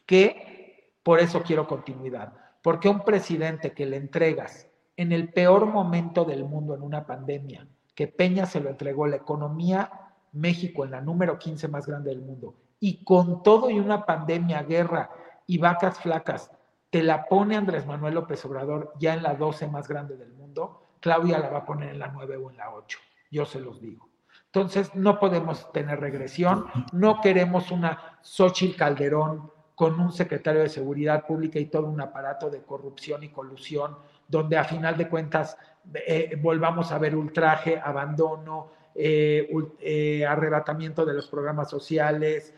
Que 0.07 0.63
por 1.05 1.20
eso 1.20 1.42
quiero 1.42 1.68
continuidad. 1.68 2.32
Porque 2.62 2.88
un 2.88 3.05
presidente 3.05 3.72
que 3.72 3.86
le 3.86 3.98
entregas 3.98 4.68
en 4.96 5.12
el 5.12 5.32
peor 5.32 5.66
momento 5.66 6.24
del 6.24 6.44
mundo 6.44 6.74
en 6.74 6.82
una 6.82 7.07
pandemia, 7.07 7.68
que 7.94 8.09
Peña 8.09 8.46
se 8.46 8.61
lo 8.61 8.70
entregó 8.70 9.07
la 9.07 9.16
economía 9.16 9.90
México 10.32 10.84
en 10.84 10.90
la 10.90 11.00
número 11.00 11.38
15 11.38 11.68
más 11.68 11.86
grande 11.86 12.11
del 12.11 12.22
mundo, 12.22 12.57
y 12.80 13.05
con 13.05 13.42
todo 13.42 13.70
y 13.70 13.78
una 13.78 14.05
pandemia, 14.05 14.62
guerra 14.62 15.11
y 15.46 15.59
vacas 15.59 16.00
flacas, 16.00 16.50
te 16.90 17.02
la 17.02 17.26
pone 17.26 17.57
Andrés 17.57 17.86
Manuel 17.86 18.14
López 18.14 18.44
Obrador 18.44 18.94
ya 18.98 19.14
en 19.14 19.22
la 19.22 19.34
12 19.34 19.68
más 19.68 19.86
grande 19.86 20.16
del 20.16 20.32
mundo, 20.32 20.96
Claudia 21.00 21.38
la 21.38 21.50
va 21.50 21.59
a 21.59 21.64
poner 21.66 21.90
en 21.90 21.98
la 21.98 22.09
9 22.09 22.36
o 22.36 22.50
en 22.50 22.57
la 22.57 22.72
8, 22.72 22.98
yo 23.30 23.44
se 23.44 23.61
los 23.61 23.80
digo. 23.80 24.09
Entonces, 24.46 24.94
no 24.94 25.18
podemos 25.18 25.70
tener 25.72 26.00
regresión, 26.00 26.66
no 26.92 27.20
queremos 27.20 27.70
una 27.72 28.18
Xochitl 28.22 28.76
Calderón 28.76 29.50
con 29.75 29.99
un 29.99 30.12
secretario 30.12 30.62
de 30.62 30.68
Seguridad 30.68 31.27
Pública 31.27 31.59
y 31.59 31.66
todo 31.66 31.89
un 31.89 32.01
aparato 32.01 32.49
de 32.49 32.62
corrupción 32.62 33.22
y 33.25 33.29
colusión, 33.29 33.97
donde 34.29 34.57
a 34.57 34.64
final 34.64 34.97
de 34.97 35.09
cuentas 35.09 35.57
eh, 35.93 36.39
volvamos 36.41 36.93
a 36.93 36.99
ver 36.99 37.16
ultraje, 37.16 37.81
abandono, 37.83 38.70
eh, 38.95 39.49
eh, 39.81 40.25
arrebatamiento 40.25 41.05
de 41.05 41.14
los 41.14 41.29
programas 41.29 41.68
sociales, 41.68 42.55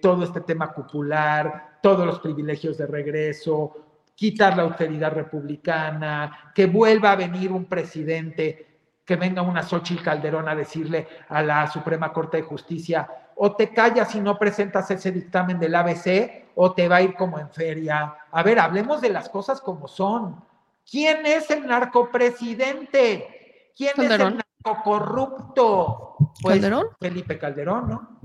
todo 0.00 0.22
este 0.22 0.42
tema 0.42 0.72
cupular, 0.72 1.78
todos 1.82 2.06
los 2.06 2.20
privilegios 2.20 2.78
de 2.78 2.86
regreso, 2.86 3.84
quitar 4.14 4.56
la 4.56 4.62
autoridad 4.62 5.12
republicana, 5.12 6.52
que 6.54 6.66
vuelva 6.66 7.10
a 7.10 7.16
venir 7.16 7.50
un 7.50 7.64
presidente, 7.64 8.66
que 9.04 9.16
venga 9.16 9.42
una 9.42 9.64
Xochitl 9.64 10.04
Calderón 10.04 10.48
a 10.48 10.54
decirle 10.54 11.08
a 11.28 11.42
la 11.42 11.66
Suprema 11.66 12.12
Corte 12.12 12.36
de 12.36 12.42
Justicia, 12.44 13.08
o 13.36 13.56
te 13.56 13.72
callas 13.72 14.14
y 14.14 14.20
no 14.20 14.38
presentas 14.38 14.90
ese 14.90 15.12
dictamen 15.12 15.58
del 15.58 15.74
ABC 15.74 16.44
o 16.54 16.72
te 16.72 16.88
va 16.88 16.96
a 16.96 17.02
ir 17.02 17.14
como 17.14 17.38
en 17.38 17.50
feria. 17.50 18.14
A 18.30 18.42
ver, 18.42 18.58
hablemos 18.58 19.00
de 19.00 19.10
las 19.10 19.28
cosas 19.28 19.60
como 19.60 19.88
son. 19.88 20.42
¿Quién 20.88 21.26
es 21.26 21.50
el 21.50 21.66
narcopresidente? 21.66 23.72
¿Quién 23.76 23.92
es 23.98 24.10
el 24.10 24.42
narcocorrupto? 24.64 26.16
Pues 26.42 26.56
¿Calderón? 26.56 26.86
Felipe 27.00 27.38
Calderón, 27.38 27.88
¿no? 27.88 28.20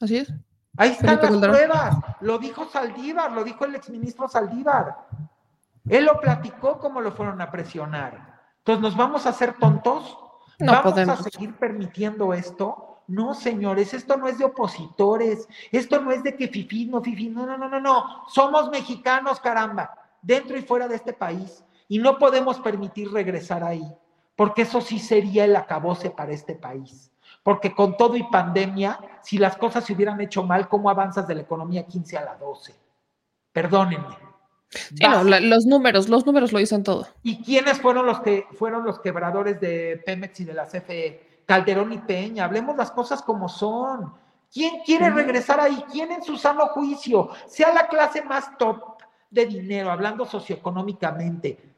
Así 0.00 0.18
es. 0.18 0.32
Ahí 0.76 0.90
están 0.90 1.20
las 1.20 1.36
pruebas. 1.36 1.96
Lo 2.20 2.38
dijo 2.38 2.66
Saldívar, 2.66 3.32
lo 3.32 3.44
dijo 3.44 3.64
el 3.64 3.76
exministro 3.76 4.28
Saldívar. 4.28 5.06
Él 5.88 6.04
lo 6.04 6.20
platicó 6.20 6.78
como 6.78 7.00
lo 7.00 7.12
fueron 7.12 7.40
a 7.40 7.50
presionar. 7.50 8.42
Entonces, 8.58 8.82
¿nos 8.82 8.96
vamos 8.96 9.26
a 9.26 9.28
hacer 9.28 9.54
tontos? 9.54 10.18
No 10.58 10.72
¿Vamos 10.72 10.96
a 10.96 11.16
seguir 11.16 11.54
permitiendo 11.56 12.32
esto? 12.32 12.93
No, 13.06 13.34
señores, 13.34 13.92
esto 13.92 14.16
no 14.16 14.28
es 14.28 14.38
de 14.38 14.44
opositores, 14.44 15.48
esto 15.70 16.00
no 16.00 16.10
es 16.10 16.22
de 16.22 16.36
que 16.36 16.48
fifi, 16.48 16.86
no 16.86 17.02
fifi, 17.02 17.28
no, 17.28 17.46
no, 17.46 17.58
no, 17.58 17.68
no, 17.68 17.80
no. 17.80 18.24
Somos 18.28 18.70
mexicanos, 18.70 19.40
caramba, 19.40 19.90
dentro 20.22 20.56
y 20.56 20.62
fuera 20.62 20.88
de 20.88 20.96
este 20.96 21.12
país. 21.12 21.62
Y 21.88 21.98
no 21.98 22.18
podemos 22.18 22.60
permitir 22.60 23.12
regresar 23.12 23.62
ahí, 23.62 23.86
porque 24.36 24.62
eso 24.62 24.80
sí 24.80 24.98
sería 24.98 25.44
el 25.44 25.54
acabose 25.54 26.10
para 26.10 26.32
este 26.32 26.54
país. 26.54 27.10
Porque 27.42 27.74
con 27.74 27.96
todo 27.98 28.16
y 28.16 28.22
pandemia, 28.22 28.98
si 29.22 29.36
las 29.36 29.56
cosas 29.56 29.84
se 29.84 29.92
hubieran 29.92 30.20
hecho 30.20 30.42
mal, 30.42 30.66
¿cómo 30.68 30.88
avanzas 30.88 31.28
de 31.28 31.34
la 31.34 31.42
economía 31.42 31.86
15 31.86 32.16
a 32.16 32.24
la 32.24 32.36
12? 32.36 32.74
Perdónenme. 33.52 34.24
Sí, 34.70 35.04
no, 35.08 35.22
los 35.22 35.66
números, 35.66 36.08
los 36.08 36.26
números 36.26 36.52
lo 36.52 36.58
dicen 36.58 36.82
todo. 36.82 37.06
¿Y 37.22 37.42
quiénes 37.44 37.80
fueron 37.80 38.06
los 38.06 38.20
que 38.20 38.46
fueron 38.54 38.84
los 38.84 38.98
quebradores 39.00 39.60
de 39.60 40.02
Pemex 40.04 40.40
y 40.40 40.44
de 40.44 40.54
la 40.54 40.66
CFE? 40.66 41.33
Calderón 41.46 41.92
y 41.92 41.98
Peña, 41.98 42.44
hablemos 42.44 42.76
las 42.76 42.90
cosas 42.90 43.22
como 43.22 43.48
son. 43.48 44.14
¿Quién 44.52 44.80
quiere 44.84 45.10
regresar 45.10 45.58
ahí? 45.60 45.84
¿Quién 45.90 46.12
en 46.12 46.22
su 46.22 46.36
sano 46.36 46.68
juicio 46.68 47.30
sea 47.46 47.72
la 47.72 47.88
clase 47.88 48.22
más 48.22 48.56
top 48.56 49.02
de 49.28 49.46
dinero, 49.46 49.90
hablando 49.90 50.24
socioeconómicamente? 50.24 51.74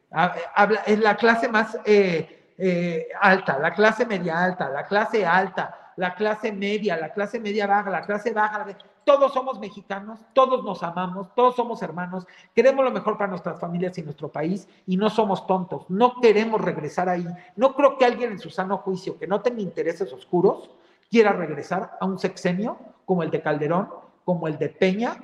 Es 0.86 0.98
la 0.98 1.16
clase 1.16 1.48
más 1.48 1.78
eh, 1.84 2.52
eh, 2.58 3.08
alta, 3.20 3.58
la 3.58 3.72
clase 3.72 4.06
media 4.06 4.42
alta, 4.42 4.68
la 4.68 4.84
clase 4.86 5.24
alta, 5.24 5.92
la 5.96 6.14
clase 6.14 6.52
media, 6.52 6.96
la 6.96 7.12
clase 7.12 7.40
media 7.40 7.66
baja, 7.66 7.90
la 7.90 8.02
clase 8.02 8.32
baja. 8.32 8.66
Todos 9.06 9.32
somos 9.32 9.60
mexicanos, 9.60 10.18
todos 10.32 10.64
nos 10.64 10.82
amamos, 10.82 11.32
todos 11.36 11.54
somos 11.54 11.80
hermanos, 11.80 12.26
queremos 12.52 12.84
lo 12.84 12.90
mejor 12.90 13.16
para 13.16 13.30
nuestras 13.30 13.60
familias 13.60 13.96
y 13.98 14.02
nuestro 14.02 14.32
país 14.32 14.68
y 14.84 14.96
no 14.96 15.08
somos 15.10 15.46
tontos, 15.46 15.88
no 15.88 16.20
queremos 16.20 16.60
regresar 16.60 17.08
ahí. 17.08 17.24
No 17.54 17.76
creo 17.76 17.96
que 17.96 18.04
alguien 18.04 18.32
en 18.32 18.40
su 18.40 18.50
sano 18.50 18.78
juicio 18.78 19.16
que 19.16 19.28
no 19.28 19.42
tenga 19.42 19.62
intereses 19.62 20.12
oscuros 20.12 20.70
quiera 21.08 21.32
regresar 21.32 21.96
a 22.00 22.04
un 22.04 22.18
sexenio 22.18 22.78
como 23.04 23.22
el 23.22 23.30
de 23.30 23.40
Calderón, 23.40 23.88
como 24.24 24.48
el 24.48 24.58
de 24.58 24.70
Peña, 24.70 25.16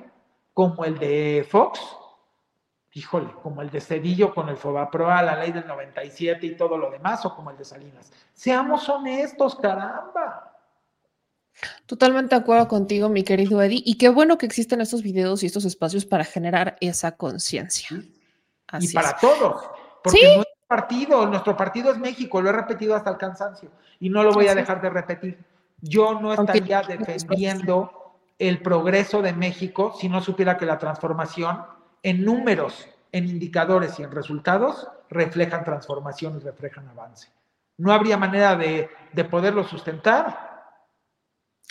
como 0.53 0.85
el 0.85 0.97
de 0.97 1.45
Fox, 1.51 1.81
híjole, 2.93 3.33
como 3.43 3.61
el 3.61 3.69
de 3.69 3.81
Cedillo 3.81 4.33
con 4.33 4.47
el 4.47 4.55
Fobaproa, 4.55 5.21
la 5.23 5.35
ley 5.35 5.51
del 5.51 5.67
97 5.67 6.45
y 6.45 6.55
todo 6.55 6.77
lo 6.77 6.89
demás, 6.89 7.25
o 7.25 7.35
como 7.35 7.51
el 7.51 7.57
de 7.57 7.65
Salinas. 7.65 8.13
Seamos 8.33 8.87
honestos, 8.87 9.55
caramba. 9.55 10.52
Totalmente 11.85 12.35
de 12.35 12.41
acuerdo 12.41 12.67
contigo, 12.67 13.09
mi 13.09 13.23
querido 13.23 13.61
Eddie, 13.61 13.81
y 13.85 13.97
qué 13.97 14.09
bueno 14.09 14.37
que 14.37 14.45
existen 14.45 14.81
estos 14.81 15.03
videos 15.03 15.43
y 15.43 15.45
estos 15.45 15.65
espacios 15.65 16.05
para 16.05 16.23
generar 16.23 16.77
esa 16.81 17.15
conciencia. 17.15 17.89
Y 18.79 18.93
para 18.93 19.15
todos, 19.17 19.69
porque 20.03 20.35
nuestro 20.35 20.67
partido, 20.67 21.25
nuestro 21.27 21.55
partido 21.55 21.91
es 21.91 21.97
México, 21.97 22.41
lo 22.41 22.49
he 22.49 22.53
repetido 22.53 22.95
hasta 22.95 23.11
el 23.11 23.17
cansancio 23.17 23.69
y 23.99 24.09
no 24.09 24.23
lo 24.23 24.33
voy 24.33 24.47
a 24.47 24.55
dejar 24.55 24.81
de 24.81 24.89
repetir. 24.89 25.37
Yo 25.79 26.19
no 26.19 26.33
estaría 26.33 26.81
defendiendo 26.81 28.17
el 28.39 28.61
progreso 28.61 29.21
de 29.21 29.33
México 29.33 29.93
si 29.99 30.09
no 30.09 30.21
supiera 30.21 30.57
que 30.57 30.65
la 30.65 30.79
transformación 30.79 31.63
en 32.01 32.25
números, 32.25 32.87
en 33.11 33.27
indicadores 33.27 33.99
y 33.99 34.03
en 34.03 34.11
resultados 34.11 34.87
reflejan 35.09 35.63
transformación 35.63 36.37
y 36.37 36.39
reflejan 36.39 36.89
avance. 36.89 37.29
No 37.77 37.93
habría 37.93 38.17
manera 38.17 38.55
de, 38.55 38.89
poderlo 39.29 39.63
sustentar 39.63 40.52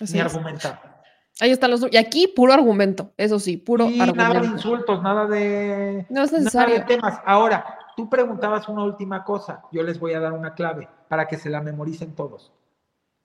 ni 0.00 0.20
argumentar. 0.20 1.02
Ahí 1.40 1.50
están 1.50 1.70
los 1.70 1.86
Y 1.90 1.96
aquí 1.96 2.28
puro 2.28 2.52
argumento, 2.52 3.12
eso 3.16 3.38
sí, 3.38 3.56
puro 3.56 3.88
y 3.88 3.98
Nada 3.98 4.40
de 4.40 4.46
insultos, 4.46 5.02
nada 5.02 5.26
de, 5.26 6.06
no 6.10 6.22
es 6.22 6.32
necesario. 6.32 6.76
Nada 6.76 6.86
de 6.86 6.94
temas. 6.94 7.20
Ahora, 7.24 7.78
tú 7.96 8.08
preguntabas 8.08 8.68
una 8.68 8.84
última 8.84 9.24
cosa, 9.24 9.62
yo 9.72 9.82
les 9.82 9.98
voy 9.98 10.12
a 10.12 10.20
dar 10.20 10.32
una 10.32 10.54
clave 10.54 10.88
para 11.08 11.26
que 11.26 11.36
se 11.36 11.50
la 11.50 11.60
memoricen 11.60 12.14
todos. 12.14 12.52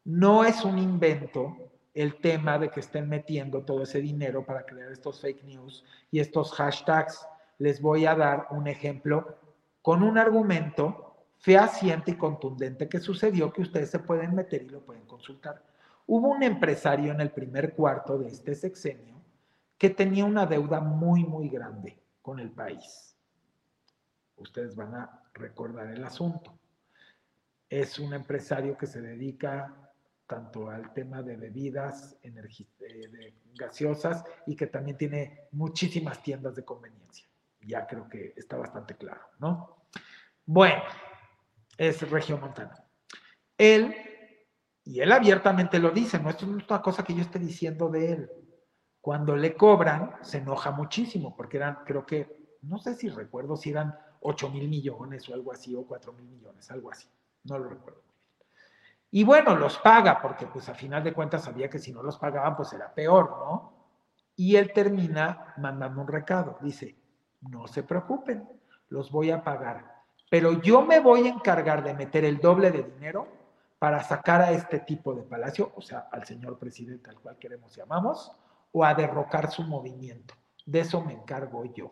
No 0.06 0.46
es 0.46 0.64
un 0.64 0.80
invento 0.80 1.58
el 1.94 2.16
tema 2.16 2.58
de 2.58 2.70
que 2.70 2.80
estén 2.80 3.10
metiendo 3.10 3.64
todo 3.64 3.84
ese 3.84 4.00
dinero 4.00 4.46
para 4.46 4.66
crear 4.66 4.92
estos 4.92 5.20
fake 5.20 5.44
news 5.44 5.84
y 6.12 6.20
estos 6.20 6.54
hashtags. 6.54 7.28
Les 7.58 7.82
voy 7.82 8.06
a 8.06 8.16
dar 8.16 8.48
un 8.52 8.68
ejemplo 8.68 9.38
con 9.82 10.04
un 10.04 10.18
argumento 10.18 11.16
fehaciente 11.40 12.12
y 12.12 12.16
contundente 12.16 12.88
que 12.88 13.00
sucedió 13.00 13.52
que 13.52 13.62
ustedes 13.62 13.90
se 13.90 14.00
pueden 14.00 14.36
meter 14.36 14.64
y 14.64 14.70
lo 14.70 14.82
pueden 14.82 15.06
consultar. 15.06 15.62
Hubo 16.08 16.30
un 16.30 16.42
empresario 16.42 17.12
en 17.12 17.22
el 17.22 17.32
primer 17.32 17.76
cuarto 17.76 18.18
de 18.18 18.30
este 18.30 18.56
sexenio 18.56 19.22
que 19.78 19.90
tenía 19.90 20.26
una 20.26 20.46
deuda 20.46 20.80
muy, 20.80 21.24
muy 21.24 21.50
grande 21.50 22.02
con 22.22 22.40
el 22.40 22.50
país. 22.52 23.16
Ustedes 24.38 24.76
van 24.76 24.96
a 24.96 25.24
recordar 25.34 25.88
el 25.92 26.04
asunto. 26.04 26.58
Es 27.70 28.00
un 28.00 28.14
empresario 28.14 28.78
que 28.78 28.88
se 28.88 29.02
dedica 29.02 29.88
tanto 30.26 30.70
al 30.70 30.94
tema 30.94 31.22
de 31.22 31.36
bebidas 31.36 32.18
de 32.22 33.34
gaseosas 33.56 34.24
y 34.46 34.56
que 34.56 34.68
también 34.68 34.98
tiene 34.98 35.48
muchísimas 35.52 36.22
tiendas 36.22 36.56
de 36.56 36.64
conveniencia. 36.64 37.28
Ya 37.62 37.86
creo 37.86 38.08
que 38.08 38.34
está 38.36 38.58
bastante 38.58 38.96
claro, 38.96 39.22
¿no? 39.40 39.88
Bueno, 40.46 40.84
es 41.78 42.10
Regio 42.10 42.38
Montano. 42.38 42.74
Él, 43.58 43.94
y 44.88 45.02
él 45.02 45.12
abiertamente 45.12 45.80
lo 45.80 45.92
dice, 45.92 46.18
no 46.18 46.30
es 46.30 46.42
una 46.42 46.82
cosa 46.82 47.04
que 47.04 47.14
yo 47.14 47.22
esté 47.22 47.40
diciendo 47.40 47.90
de 47.90 48.14
él. 48.14 48.32
Cuando 49.02 49.36
le 49.36 49.54
cobran, 49.54 50.16
se 50.22 50.38
enoja 50.38 50.72
muchísimo, 50.72 51.36
porque 51.36 51.58
eran, 51.58 51.80
creo 51.86 52.06
que, 52.06 52.58
no 52.62 52.80
sé 52.80 52.96
si 52.96 53.10
recuerdo 53.10 53.58
si 53.58 53.72
eran 53.72 53.94
8 54.22 54.50
mil 54.50 54.70
millones 54.70 55.28
o 55.28 55.34
algo 55.34 55.52
así, 55.52 55.76
o 55.76 55.86
4 55.86 56.14
mil 56.14 56.26
millones, 56.30 56.72
algo 56.72 56.90
así, 56.90 57.10
no 57.44 57.60
lo 57.60 57.68
recuerdo. 57.68 58.02
Y 59.12 59.26
bueno, 59.26 59.58
los 59.58 59.78
paga, 59.80 60.22
porque 60.22 60.48
pues 60.48 60.70
a 60.70 60.74
final 60.74 61.04
de 61.04 61.14
cuentas 61.14 61.44
sabía 61.44 61.70
que 61.70 61.80
si 61.80 61.92
no 61.92 62.02
los 62.02 62.18
pagaban, 62.18 62.56
pues 62.56 62.72
era 62.72 62.94
peor, 62.94 63.30
¿no? 63.30 63.74
Y 64.38 64.56
él 64.56 64.72
termina 64.72 65.54
mandando 65.58 66.00
un 66.00 66.08
recado. 66.08 66.60
Dice, 66.62 66.96
no 67.42 67.68
se 67.68 67.84
preocupen, 67.84 68.48
los 68.88 69.12
voy 69.12 69.32
a 69.32 69.44
pagar. 69.44 70.04
Pero 70.30 70.62
yo 70.62 70.82
me 70.82 71.02
voy 71.02 71.28
a 71.28 71.32
encargar 71.32 71.84
de 71.84 71.94
meter 71.94 72.24
el 72.24 72.38
doble 72.38 72.72
de 72.72 72.84
dinero 72.84 73.47
para 73.80 74.04
sacar 74.04 74.42
a 74.42 74.52
este 74.52 74.80
tipo 74.80 75.14
de 75.14 75.24
palacio, 75.24 75.72
o 75.76 75.82
sea, 75.82 76.08
al 76.12 76.26
señor 76.26 76.58
presidente 76.58 77.10
al 77.10 77.20
cual 77.20 77.38
queremos 77.38 77.76
llamamos, 77.76 78.32
o 78.72 78.84
a 78.84 78.94
derrocar 78.94 79.52
su 79.52 79.64
movimiento. 79.64 80.34
De 80.66 80.80
eso 80.80 81.02
me 81.02 81.14
encargo 81.14 81.64
yo. 81.66 81.92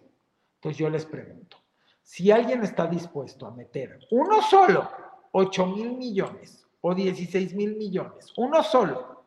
Entonces 0.56 0.78
yo 0.78 0.90
les 0.90 1.06
pregunto, 1.06 1.58
si 2.02 2.32
alguien 2.32 2.64
está 2.64 2.88
dispuesto 2.88 3.46
a 3.46 3.52
meter 3.52 4.00
uno 4.12 4.42
solo, 4.42 4.90
8 5.32 5.66
mil 5.68 5.98
millones, 5.98 6.66
o 6.82 6.94
16 6.94 7.56
mil 7.56 7.76
millones, 7.76 8.32
uno 8.38 8.62
solo, 8.62 9.24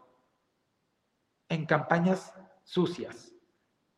en 1.48 1.66
campañas 1.66 2.32
sucias, 2.62 3.32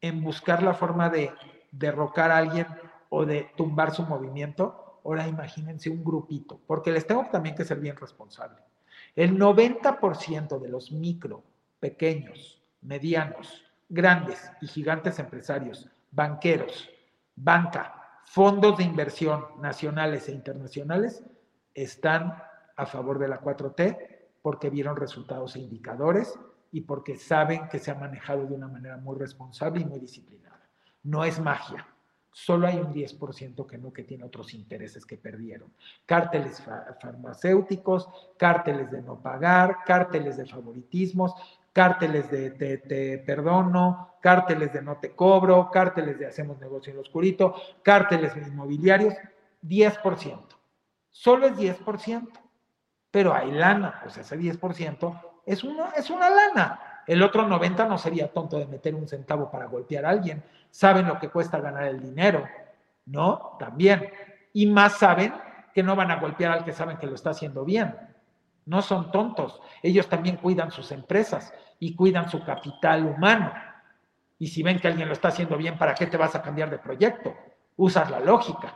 en 0.01 0.23
buscar 0.23 0.63
la 0.63 0.73
forma 0.73 1.11
de 1.11 1.33
derrocar 1.71 2.31
a 2.31 2.39
alguien 2.39 2.67
o 3.11 3.27
de 3.27 3.51
tumbar 3.57 3.95
su 3.95 4.03
movimiento, 4.05 4.89
ahora 5.05 5.26
imagínense 5.26 5.90
un 5.90 6.05
grupito, 6.05 6.61
porque 6.66 6.92
les 6.92 7.07
tengo 7.07 7.26
también 7.30 7.55
que 7.55 7.64
ser 7.64 7.80
bien 7.80 7.96
responsable. 7.96 8.62
El 9.16 9.38
90% 9.38 10.59
de 10.59 10.68
los 10.68 10.92
micro, 10.92 11.42
pequeños, 11.78 12.62
medianos, 12.82 13.64
grandes 13.88 14.51
y 14.61 14.66
gigantes 14.66 15.18
empresarios, 15.18 15.88
banqueros, 16.11 16.88
banca, 17.34 18.20
fondos 18.24 18.78
de 18.78 18.84
inversión 18.84 19.44
nacionales 19.61 20.28
e 20.28 20.32
internacionales, 20.32 21.24
están 21.74 22.40
a 22.76 22.86
favor 22.86 23.18
de 23.18 23.28
la 23.28 23.40
4T 23.40 23.98
porque 24.42 24.70
vieron 24.70 24.96
resultados 24.96 25.57
e 25.57 25.61
indicadores 25.61 26.38
y 26.72 26.82
porque 26.82 27.16
saben 27.16 27.68
que 27.68 27.78
se 27.78 27.90
ha 27.90 27.94
manejado 27.94 28.46
de 28.46 28.55
una 28.55 28.68
manera 28.68 28.96
muy 28.96 29.18
responsable 29.18 29.80
y 29.80 29.84
muy 29.84 29.98
disciplinada. 29.98 30.61
No 31.03 31.24
es 31.24 31.40
magia. 31.40 31.86
Solo 32.33 32.66
hay 32.66 32.76
un 32.78 32.93
10% 32.93 33.66
que 33.66 33.78
no, 33.78 33.93
que 33.93 34.05
tiene 34.05 34.24
otros 34.24 34.55
intereses 34.55 35.05
que 35.05 35.16
perdieron. 35.16 35.72
Cárteles 36.07 36.62
farmacéuticos, 37.01 38.09
cárteles 38.37 38.91
de 38.91 39.03
no 39.03 39.20
pagar, 39.20 39.78
cárteles 39.85 40.37
de 40.37 40.47
favoritismos, 40.47 41.35
cárteles 41.72 42.31
de 42.31 42.51
te, 42.53 42.78
te, 42.78 43.18
perdono, 43.18 44.14
cárteles 44.20 44.72
de 44.72 44.83
no 44.83 44.99
te 44.99 45.14
cobro, 45.14 45.70
cárteles 45.70 46.18
de 46.18 46.26
hacemos 46.26 46.59
negocio 46.61 46.91
en 46.91 46.97
lo 46.97 47.03
oscurito, 47.03 47.55
cárteles 47.83 48.37
inmobiliarios, 48.37 49.14
10%. 49.62 50.41
Solo 51.11 51.47
es 51.49 51.57
10% 51.57 52.28
pero 53.11 53.35
hay 53.35 53.51
lana, 53.51 54.01
pues 54.03 54.16
ese 54.18 54.39
10% 54.39 55.20
es 55.47 55.64
una, 55.64 55.91
es 55.91 56.11
una 56.11 56.31
lana. 56.31 56.81
El 57.07 57.22
otro 57.22 57.46
90 57.46 57.86
no 57.86 57.98
sería 57.98 58.32
tonto 58.32 58.59
de 58.59 58.66
meter 58.66 58.94
un 58.94 59.09
centavo 59.09 59.51
para 59.51 59.66
golpear 59.66 60.05
a 60.07 60.11
alguien. 60.11 60.42
Saben 60.70 61.07
lo 61.07 61.18
que 61.18 61.28
cuesta 61.28 61.61
ganar 61.61 61.84
el 61.84 62.01
dinero, 62.01 62.46
¿no? 63.07 63.57
También. 63.59 64.11
Y 64.53 64.66
más 64.66 64.98
saben 64.98 65.32
que 65.74 65.82
no 65.82 65.96
van 65.96 66.11
a 66.11 66.20
golpear 66.20 66.53
al 66.53 66.64
que 66.64 66.72
saben 66.72 66.98
que 66.98 67.07
lo 67.07 67.14
está 67.14 67.30
haciendo 67.30 67.64
bien. 67.64 67.94
No 68.66 68.82
son 68.82 69.11
tontos. 69.11 69.61
Ellos 69.82 70.09
también 70.09 70.36
cuidan 70.36 70.70
sus 70.70 70.92
empresas 70.92 71.53
y 71.78 71.94
cuidan 71.94 72.28
su 72.30 72.44
capital 72.44 73.07
humano. 73.07 73.53
Y 74.38 74.48
si 74.48 74.62
ven 74.62 74.78
que 74.78 74.88
alguien 74.88 75.09
lo 75.09 75.14
está 75.14 75.28
haciendo 75.28 75.57
bien, 75.57 75.76
¿para 75.76 75.94
qué 75.94 76.07
te 76.07 76.16
vas 76.16 76.34
a 76.34 76.42
cambiar 76.42 76.70
de 76.70 76.78
proyecto? 76.78 77.34
Usas 77.76 78.11
la 78.11 78.20
lógica. 78.20 78.74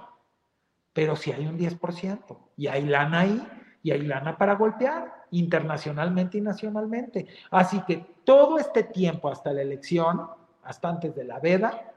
Pero 0.93 1.17
si 1.17 1.33
hay 1.33 1.47
un 1.47 1.59
10% 1.59 2.39
y 2.57 2.67
hay 2.69 2.85
lana 2.85 3.21
ahí, 3.21 3.49
y 3.85 3.93
hay 3.93 4.01
lana 4.01 4.37
para 4.37 4.55
golpear 4.55 5.27
internacionalmente 5.31 6.39
y 6.39 6.41
nacionalmente. 6.41 7.29
Así 7.51 7.83
que 7.83 8.05
todo 8.25 8.59
este 8.59 8.83
tiempo 8.85 9.29
hasta 9.29 9.53
la 9.53 9.61
elección, 9.61 10.27
hasta 10.65 10.89
antes 10.89 11.15
de 11.15 11.25
la 11.25 11.39
veda, 11.39 11.93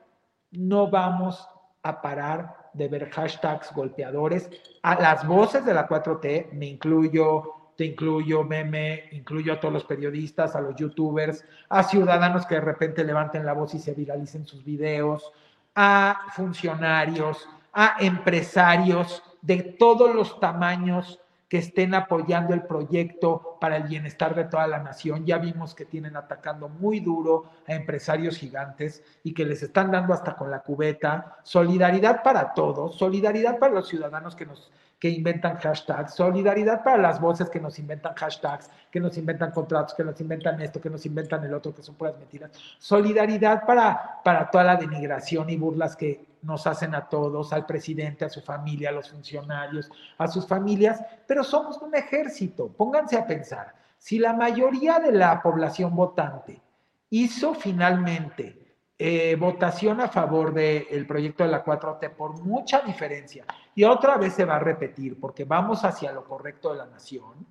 no 0.52 0.90
vamos 0.90 1.48
a 1.82 2.02
parar 2.02 2.70
de 2.74 2.90
ver 2.90 3.10
hashtags 3.10 3.74
golpeadores. 3.74 4.50
A 4.84 5.00
las 5.00 5.26
voces 5.26 5.66
de 5.66 5.74
la 5.74 5.88
4T, 5.88 6.52
me 6.52 6.66
incluyo, 6.66 7.72
te 7.78 7.86
incluyo, 7.86 8.44
meme, 8.44 9.06
incluyo 9.14 9.54
a 9.54 9.60
todos 9.62 9.74
los 9.74 9.86
periodistas, 9.86 10.58
a 10.58 10.62
los 10.62 10.76
youtubers, 10.76 11.46
a 11.70 11.84
ciudadanos 11.84 12.46
que 12.46 12.56
de 12.56 12.62
repente 12.62 13.06
levanten 13.06 13.46
la 13.46 13.54
voz 13.54 13.74
y 13.74 13.80
se 13.80 13.94
viralicen 13.94 14.46
sus 14.46 14.62
videos, 14.62 15.32
a 15.74 16.24
funcionarios, 16.34 17.48
a 17.72 17.96
empresarios 18.02 19.24
de 19.42 19.78
todos 19.80 20.14
los 20.14 20.38
tamaños 20.42 21.22
que 21.50 21.60
estén 21.60 21.95
apoyando 21.95 22.54
el 22.54 22.64
proyecto 22.64 23.58
para 23.62 23.78
el 23.78 23.84
bienestar 23.84 24.36
de 24.36 24.45
toda 24.45 24.68
la 24.68 24.80
nación. 24.80 25.26
Ya 25.26 25.38
vimos 25.38 25.74
que 25.74 25.86
tienen 25.86 26.18
atacando 26.18 26.68
muy 26.68 27.00
duro 27.00 27.45
a 27.68 27.74
empresarios 27.74 28.38
gigantes 28.38 29.04
y 29.24 29.34
que 29.34 29.45
les 29.45 29.64
están 29.64 29.91
dando 29.91 30.14
hasta 30.14 30.36
con 30.36 30.52
la 30.52 30.60
cubeta. 30.60 31.38
Solidaridad 31.43 32.22
para 32.22 32.54
todos, 32.54 32.95
solidaridad 32.98 33.60
para 33.60 33.74
los 33.74 33.88
ciudadanos 33.88 34.36
que 34.36 34.45
nos 34.45 34.72
que 35.00 35.10
inventan 35.10 35.58
hashtags, 35.58 36.16
solidaridad 36.16 36.84
para 36.84 36.98
las 36.98 37.22
voces 37.22 37.50
que 37.50 37.60
nos 37.60 37.78
inventan 37.78 38.16
hashtags, 38.16 38.70
que 38.89 39.00
nos 39.00 39.16
inventan 39.18 39.52
contratos, 39.52 39.93
que 39.93 40.04
nos 40.04 40.20
inventan 40.20 40.60
esto, 40.60 40.82
que 40.82 40.89
nos 40.89 41.06
inventan 41.06 41.43
el 41.43 41.54
otro, 41.54 41.74
que 41.74 41.84
son 41.84 41.95
puras 41.95 42.18
mentiras. 42.18 42.52
Solidaridad 42.80 43.64
para, 43.66 44.22
para 44.24 44.50
toda 44.50 44.64
la 44.64 44.76
denigración 44.76 45.50
y 45.52 45.58
burlas 45.58 45.95
que 45.95 46.26
nos 46.42 46.68
hacen 46.68 46.96
a 46.96 47.08
todos, 47.08 47.54
al 47.54 47.66
presidente, 47.66 48.26
a 48.26 48.30
su 48.30 48.42
familia, 48.42 48.90
a 48.90 48.94
los 48.94 49.10
funcionarios, 49.10 49.90
a 50.18 50.28
sus 50.28 50.48
familias, 50.48 51.02
pero 51.26 51.44
somos 51.44 51.78
un 51.82 51.96
ejército. 51.96 52.68
Pónganse 52.68 53.18
a 53.18 53.26
pensar, 53.26 53.74
si 53.98 54.20
la 54.20 54.34
mayoría 54.34 55.00
de 55.00 55.12
la 55.12 55.42
población 55.42 55.96
votante 55.96 56.62
hizo 57.10 57.54
finalmente 57.54 58.68
eh, 59.00 59.36
votación 59.36 60.02
a 60.02 60.08
favor 60.08 60.54
del 60.54 61.06
proyecto 61.06 61.44
de 61.44 61.52
la 61.52 61.64
4T 61.64 62.16
por 62.16 62.42
mucha 62.42 62.82
diferencia 62.82 63.46
y 63.76 63.84
otra 63.84 64.18
vez 64.18 64.34
se 64.34 64.44
va 64.44 64.56
a 64.56 64.60
repetir 64.60 65.20
porque 65.20 65.44
vamos 65.44 65.86
hacia 65.86 66.12
lo 66.12 66.24
correcto 66.24 66.72
de 66.72 66.80
la 66.80 66.88
nación. 66.88 67.46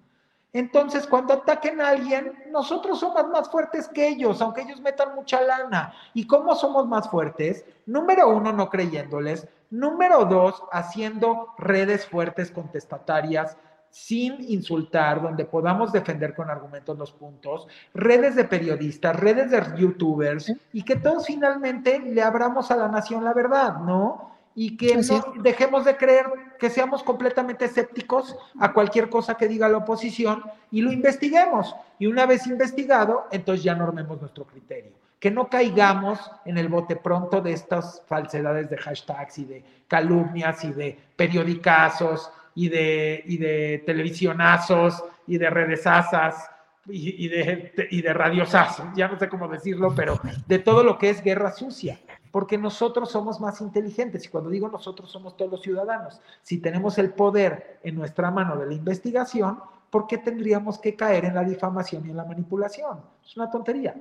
Entonces, 0.58 1.06
cuando 1.06 1.34
ataquen 1.34 1.82
a 1.82 1.88
alguien, 1.88 2.32
nosotros 2.50 2.98
somos 2.98 3.28
más 3.28 3.50
fuertes 3.50 3.88
que 3.88 4.08
ellos, 4.08 4.40
aunque 4.40 4.62
ellos 4.62 4.80
metan 4.80 5.14
mucha 5.14 5.42
lana. 5.42 5.92
¿Y 6.14 6.26
cómo 6.26 6.54
somos 6.54 6.88
más 6.88 7.10
fuertes? 7.10 7.66
Número 7.84 8.30
uno, 8.30 8.54
no 8.54 8.70
creyéndoles. 8.70 9.46
Número 9.68 10.24
dos, 10.24 10.62
haciendo 10.72 11.54
redes 11.58 12.06
fuertes 12.06 12.50
contestatarias 12.50 13.58
sin 13.90 14.50
insultar, 14.50 15.20
donde 15.20 15.44
podamos 15.44 15.92
defender 15.92 16.34
con 16.34 16.48
argumentos 16.48 16.96
los 16.96 17.12
puntos, 17.12 17.68
redes 17.92 18.34
de 18.34 18.44
periodistas, 18.44 19.14
redes 19.14 19.50
de 19.50 19.62
youtubers, 19.76 20.50
y 20.72 20.82
que 20.84 20.96
todos 20.96 21.26
finalmente 21.26 21.98
le 21.98 22.22
abramos 22.22 22.70
a 22.70 22.76
la 22.76 22.88
nación 22.88 23.24
la 23.24 23.34
verdad, 23.34 23.76
¿no? 23.80 24.35
Y 24.56 24.76
que 24.76 24.96
no 24.96 25.34
dejemos 25.42 25.84
de 25.84 25.96
creer 25.96 26.26
que 26.58 26.70
seamos 26.70 27.04
completamente 27.04 27.66
escépticos 27.66 28.34
a 28.58 28.72
cualquier 28.72 29.08
cosa 29.08 29.36
que 29.36 29.46
diga 29.46 29.68
la 29.68 29.76
oposición 29.78 30.42
y 30.72 30.80
lo 30.80 30.90
investiguemos. 30.90 31.76
Y 31.98 32.06
una 32.06 32.26
vez 32.26 32.46
investigado, 32.46 33.26
entonces 33.30 33.62
ya 33.62 33.74
normemos 33.74 34.20
nuestro 34.20 34.44
criterio. 34.44 34.92
Que 35.20 35.30
no 35.30 35.48
caigamos 35.48 36.18
en 36.44 36.58
el 36.58 36.68
bote 36.68 36.96
pronto 36.96 37.40
de 37.40 37.52
estas 37.52 38.02
falsedades 38.06 38.68
de 38.68 38.78
hashtags 38.78 39.38
y 39.38 39.44
de 39.44 39.64
calumnias 39.86 40.64
y 40.64 40.72
de 40.72 40.98
periodicazos 41.16 42.30
y 42.54 42.68
de, 42.68 43.22
y 43.26 43.36
de 43.36 43.82
televisionazos 43.86 45.04
y 45.26 45.38
de 45.38 45.50
redesazas 45.50 46.50
y, 46.88 47.26
y, 47.26 47.28
de, 47.28 47.88
y 47.90 48.02
de 48.02 48.12
radiosazos, 48.12 48.86
ya 48.94 49.08
no 49.08 49.18
sé 49.18 49.28
cómo 49.28 49.48
decirlo, 49.48 49.92
pero 49.94 50.20
de 50.46 50.58
todo 50.58 50.82
lo 50.82 50.98
que 50.98 51.10
es 51.10 51.22
guerra 51.22 51.52
sucia, 51.52 51.98
porque 52.30 52.58
nosotros 52.58 53.10
somos 53.10 53.40
más 53.40 53.60
inteligentes 53.60 54.24
y 54.24 54.28
cuando 54.28 54.50
digo 54.50 54.68
nosotros 54.68 55.10
somos 55.10 55.36
todos 55.36 55.50
los 55.50 55.62
ciudadanos, 55.62 56.20
si 56.42 56.58
tenemos 56.58 56.98
el 56.98 57.10
poder 57.10 57.80
en 57.82 57.94
nuestra 57.96 58.30
mano 58.30 58.56
de 58.56 58.66
la 58.66 58.74
investigación, 58.74 59.60
¿por 59.90 60.06
qué 60.06 60.18
tendríamos 60.18 60.78
que 60.78 60.94
caer 60.94 61.24
en 61.24 61.34
la 61.34 61.44
difamación 61.44 62.06
y 62.06 62.10
en 62.10 62.16
la 62.16 62.24
manipulación? 62.24 63.00
Es 63.24 63.36
una 63.36 63.50
tontería. 63.50 63.94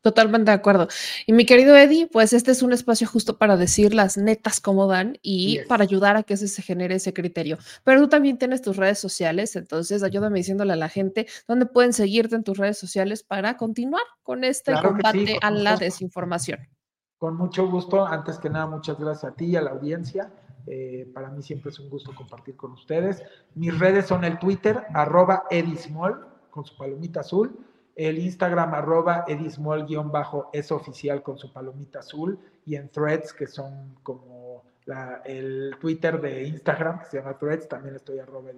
Totalmente 0.00 0.52
de 0.52 0.54
acuerdo. 0.54 0.86
Y 1.26 1.32
mi 1.32 1.44
querido 1.44 1.76
Eddie, 1.76 2.06
pues 2.06 2.32
este 2.32 2.52
es 2.52 2.62
un 2.62 2.72
espacio 2.72 3.08
justo 3.08 3.36
para 3.36 3.56
decir 3.56 3.94
las 3.94 4.16
netas 4.16 4.60
cómo 4.60 4.86
dan 4.86 5.18
y 5.22 5.58
para 5.68 5.82
ayudar 5.82 6.16
a 6.16 6.22
que 6.22 6.36
se 6.36 6.62
genere 6.62 6.94
ese 6.94 7.12
criterio. 7.12 7.58
Pero 7.82 8.02
tú 8.02 8.08
también 8.08 8.38
tienes 8.38 8.62
tus 8.62 8.76
redes 8.76 9.00
sociales, 9.00 9.56
entonces 9.56 10.04
ayúdame 10.04 10.38
diciéndole 10.38 10.72
a 10.72 10.76
la 10.76 10.88
gente 10.88 11.26
dónde 11.48 11.66
pueden 11.66 11.92
seguirte 11.92 12.36
en 12.36 12.44
tus 12.44 12.58
redes 12.58 12.78
sociales 12.78 13.24
para 13.24 13.56
continuar 13.56 14.04
con 14.22 14.44
este 14.44 14.72
combate 14.74 15.38
a 15.42 15.50
la 15.50 15.76
desinformación. 15.76 16.60
Con 17.18 17.36
mucho 17.36 17.68
gusto. 17.68 18.06
Antes 18.06 18.38
que 18.38 18.48
nada, 18.50 18.66
muchas 18.66 18.98
gracias 18.98 19.32
a 19.32 19.34
ti 19.34 19.46
y 19.46 19.56
a 19.56 19.62
la 19.62 19.70
audiencia. 19.70 20.32
Eh, 20.66 21.10
para 21.14 21.30
mí 21.30 21.42
siempre 21.42 21.70
es 21.70 21.78
un 21.78 21.90
gusto 21.90 22.14
compartir 22.14 22.56
con 22.56 22.72
ustedes. 22.72 23.22
Mis 23.54 23.78
redes 23.78 24.06
son 24.06 24.24
el 24.24 24.38
Twitter, 24.38 24.84
arroba 24.94 25.44
Edismol, 25.50 26.26
con 26.50 26.64
su 26.64 26.76
palomita 26.76 27.20
azul 27.20 27.64
el 27.98 28.16
Instagram 28.18 28.74
arroba 28.74 29.24
edismol-es 29.26 30.70
oficial 30.70 31.20
con 31.20 31.36
su 31.36 31.52
palomita 31.52 31.98
azul 31.98 32.38
y 32.64 32.76
en 32.76 32.88
threads 32.90 33.32
que 33.32 33.48
son 33.48 33.96
como 34.04 34.62
el 35.24 35.74
Twitter 35.80 36.20
de 36.20 36.44
Instagram 36.44 37.00
que 37.00 37.06
se 37.06 37.18
llama 37.18 37.36
threads, 37.36 37.68
también 37.68 37.96
estoy 37.96 38.20
arroba 38.20 38.52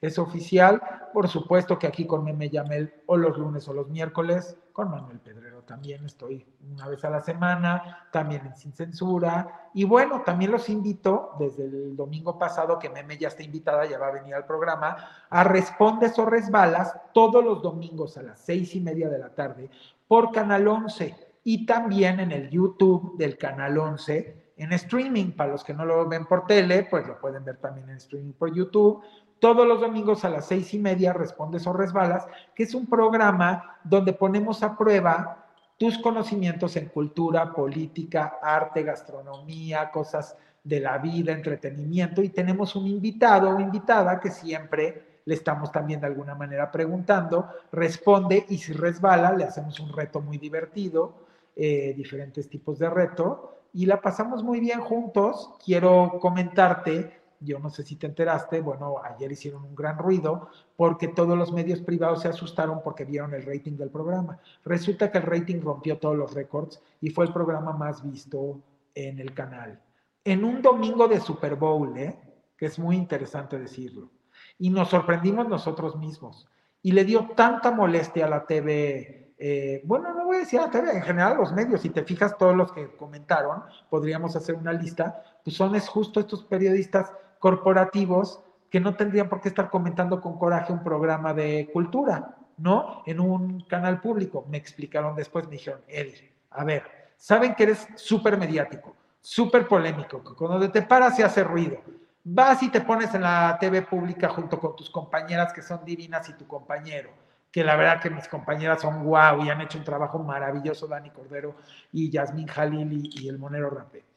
edismol-es 0.00 0.18
oficial. 0.18 0.82
Por 1.12 1.28
supuesto 1.28 1.78
que 1.78 1.86
aquí 1.86 2.06
con 2.06 2.24
Meme 2.24 2.50
Yamel 2.50 2.92
o 3.06 3.16
los 3.16 3.36
lunes 3.38 3.66
o 3.68 3.72
los 3.72 3.88
miércoles, 3.88 4.56
con 4.72 4.90
Manuel 4.90 5.18
Pedrero 5.18 5.62
también 5.62 6.04
estoy 6.04 6.46
una 6.70 6.88
vez 6.88 7.04
a 7.04 7.10
la 7.10 7.20
semana, 7.20 8.06
también 8.12 8.46
en 8.46 8.56
Sin 8.56 8.72
Censura. 8.72 9.70
Y 9.74 9.84
bueno, 9.84 10.22
también 10.24 10.50
los 10.50 10.68
invito 10.68 11.32
desde 11.38 11.64
el 11.64 11.96
domingo 11.96 12.38
pasado, 12.38 12.78
que 12.78 12.88
Meme 12.88 13.18
ya 13.18 13.28
está 13.28 13.42
invitada, 13.42 13.86
ya 13.86 13.98
va 13.98 14.08
a 14.08 14.12
venir 14.12 14.34
al 14.34 14.46
programa, 14.46 14.96
a 15.28 15.44
Respondes 15.44 16.18
o 16.18 16.26
Resbalas 16.26 16.94
todos 17.12 17.44
los 17.44 17.62
domingos 17.62 18.16
a 18.16 18.22
las 18.22 18.40
seis 18.40 18.74
y 18.74 18.80
media 18.80 19.08
de 19.08 19.18
la 19.18 19.34
tarde 19.34 19.70
por 20.06 20.30
Canal 20.32 20.66
11 20.66 21.14
y 21.44 21.66
también 21.66 22.20
en 22.20 22.32
el 22.32 22.48
YouTube 22.50 23.16
del 23.16 23.36
Canal 23.36 23.76
11 23.78 24.52
en 24.56 24.72
streaming. 24.72 25.32
Para 25.32 25.52
los 25.52 25.64
que 25.64 25.74
no 25.74 25.84
lo 25.84 26.06
ven 26.08 26.26
por 26.26 26.46
tele, 26.46 26.86
pues 26.88 27.06
lo 27.06 27.18
pueden 27.20 27.44
ver 27.44 27.58
también 27.58 27.88
en 27.90 27.96
streaming 27.96 28.32
por 28.32 28.54
YouTube 28.54 29.02
todos 29.40 29.66
los 29.66 29.80
domingos 29.80 30.24
a 30.24 30.30
las 30.30 30.46
seis 30.46 30.72
y 30.74 30.78
media, 30.78 31.12
Respondes 31.12 31.66
o 31.66 31.72
Resbalas, 31.72 32.26
que 32.54 32.64
es 32.64 32.74
un 32.74 32.86
programa 32.86 33.78
donde 33.84 34.12
ponemos 34.12 34.62
a 34.62 34.76
prueba 34.76 35.46
tus 35.76 35.96
conocimientos 35.98 36.76
en 36.76 36.88
cultura, 36.88 37.52
política, 37.52 38.38
arte, 38.42 38.82
gastronomía, 38.82 39.90
cosas 39.90 40.36
de 40.64 40.80
la 40.80 40.98
vida, 40.98 41.32
entretenimiento, 41.32 42.20
y 42.20 42.30
tenemos 42.30 42.74
un 42.74 42.86
invitado 42.86 43.50
o 43.50 43.60
invitada 43.60 44.20
que 44.20 44.30
siempre 44.30 45.20
le 45.24 45.34
estamos 45.34 45.70
también 45.70 46.00
de 46.00 46.06
alguna 46.06 46.34
manera 46.34 46.70
preguntando, 46.70 47.48
responde 47.70 48.46
y 48.48 48.58
si 48.58 48.72
resbala, 48.72 49.32
le 49.32 49.44
hacemos 49.44 49.78
un 49.78 49.92
reto 49.92 50.20
muy 50.20 50.38
divertido, 50.38 51.12
eh, 51.54 51.94
diferentes 51.96 52.48
tipos 52.48 52.78
de 52.78 52.88
reto, 52.88 53.58
y 53.74 53.86
la 53.86 54.00
pasamos 54.00 54.42
muy 54.42 54.58
bien 54.58 54.80
juntos. 54.80 55.50
Quiero 55.64 56.18
comentarte 56.20 57.17
yo 57.40 57.58
no 57.58 57.70
sé 57.70 57.82
si 57.82 57.96
te 57.96 58.06
enteraste, 58.06 58.60
bueno, 58.60 58.96
ayer 59.02 59.30
hicieron 59.32 59.64
un 59.64 59.74
gran 59.74 59.98
ruido 59.98 60.48
porque 60.76 61.08
todos 61.08 61.36
los 61.36 61.52
medios 61.52 61.80
privados 61.80 62.22
se 62.22 62.28
asustaron 62.28 62.82
porque 62.82 63.04
vieron 63.04 63.34
el 63.34 63.44
rating 63.44 63.76
del 63.76 63.90
programa. 63.90 64.38
Resulta 64.64 65.10
que 65.10 65.18
el 65.18 65.24
rating 65.24 65.60
rompió 65.60 65.98
todos 65.98 66.16
los 66.16 66.34
récords 66.34 66.80
y 67.00 67.10
fue 67.10 67.26
el 67.26 67.32
programa 67.32 67.72
más 67.72 68.02
visto 68.02 68.60
en 68.94 69.18
el 69.18 69.34
canal. 69.34 69.80
En 70.24 70.44
un 70.44 70.62
domingo 70.62 71.08
de 71.08 71.20
Super 71.20 71.54
Bowl, 71.54 71.96
¿eh? 71.96 72.18
que 72.56 72.66
es 72.66 72.78
muy 72.78 72.96
interesante 72.96 73.58
decirlo. 73.58 74.10
Y 74.58 74.70
nos 74.70 74.88
sorprendimos 74.88 75.48
nosotros 75.48 75.96
mismos. 75.96 76.48
Y 76.82 76.92
le 76.92 77.04
dio 77.04 77.30
tanta 77.36 77.70
molestia 77.70 78.26
a 78.26 78.30
la 78.30 78.46
TV 78.46 79.18
eh, 79.40 79.82
bueno, 79.84 80.12
no 80.12 80.24
voy 80.24 80.36
a 80.36 80.40
decir 80.40 80.58
a 80.58 80.64
la 80.64 80.70
TV, 80.70 80.90
en 80.90 81.02
general 81.02 81.36
los 81.36 81.52
medios, 81.52 81.82
si 81.82 81.90
te 81.90 82.02
fijas 82.02 82.36
todos 82.36 82.56
los 82.56 82.72
que 82.72 82.88
comentaron, 82.96 83.62
podríamos 83.88 84.34
hacer 84.34 84.56
una 84.56 84.72
lista, 84.72 85.22
pues 85.44 85.54
son 85.54 85.76
es 85.76 85.88
justo 85.88 86.18
estos 86.18 86.44
periodistas 86.44 87.12
corporativos 87.38 88.40
que 88.70 88.80
no 88.80 88.94
tendrían 88.94 89.28
por 89.28 89.40
qué 89.40 89.48
estar 89.48 89.70
comentando 89.70 90.20
con 90.20 90.38
coraje 90.38 90.72
un 90.72 90.82
programa 90.82 91.32
de 91.32 91.70
cultura, 91.72 92.36
¿no? 92.58 93.02
En 93.06 93.20
un 93.20 93.60
canal 93.62 94.00
público. 94.00 94.44
Me 94.48 94.58
explicaron 94.58 95.16
después, 95.16 95.46
me 95.46 95.52
dijeron, 95.52 95.80
Eddie, 95.88 96.32
a 96.50 96.64
ver, 96.64 96.82
saben 97.16 97.54
que 97.54 97.62
eres 97.64 97.88
súper 97.96 98.36
mediático, 98.36 98.94
súper 99.20 99.66
polémico, 99.66 100.22
que 100.22 100.34
cuando 100.34 100.70
te 100.70 100.82
paras 100.82 101.16
se 101.16 101.24
hace 101.24 101.44
ruido. 101.44 101.78
Vas 102.24 102.62
y 102.62 102.68
te 102.68 102.82
pones 102.82 103.14
en 103.14 103.22
la 103.22 103.56
TV 103.58 103.82
pública 103.82 104.28
junto 104.28 104.60
con 104.60 104.76
tus 104.76 104.90
compañeras 104.90 105.52
que 105.52 105.62
son 105.62 105.82
divinas 105.84 106.28
y 106.28 106.34
tu 106.34 106.46
compañero, 106.46 107.10
que 107.50 107.64
la 107.64 107.74
verdad 107.74 108.02
que 108.02 108.10
mis 108.10 108.28
compañeras 108.28 108.82
son 108.82 109.02
guau 109.02 109.42
y 109.42 109.48
han 109.48 109.62
hecho 109.62 109.78
un 109.78 109.84
trabajo 109.84 110.18
maravilloso, 110.18 110.86
Dani 110.86 111.08
Cordero 111.10 111.54
y 111.90 112.10
Yasmín 112.10 112.46
Jalil 112.46 112.92
y, 112.92 113.24
y 113.24 113.28
el 113.28 113.38
Monero 113.38 113.70
Rapé 113.70 114.07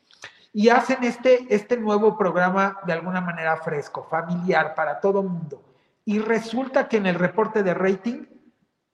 y 0.53 0.69
hacen 0.69 1.03
este, 1.03 1.45
este 1.49 1.77
nuevo 1.77 2.17
programa 2.17 2.79
de 2.85 2.93
alguna 2.93 3.21
manera 3.21 3.57
fresco, 3.57 4.03
familiar 4.09 4.75
para 4.75 4.99
todo 4.99 5.23
mundo. 5.23 5.63
Y 6.03 6.19
resulta 6.19 6.87
que 6.87 6.97
en 6.97 7.05
el 7.05 7.15
reporte 7.15 7.63
de 7.63 7.73
rating, 7.73 8.25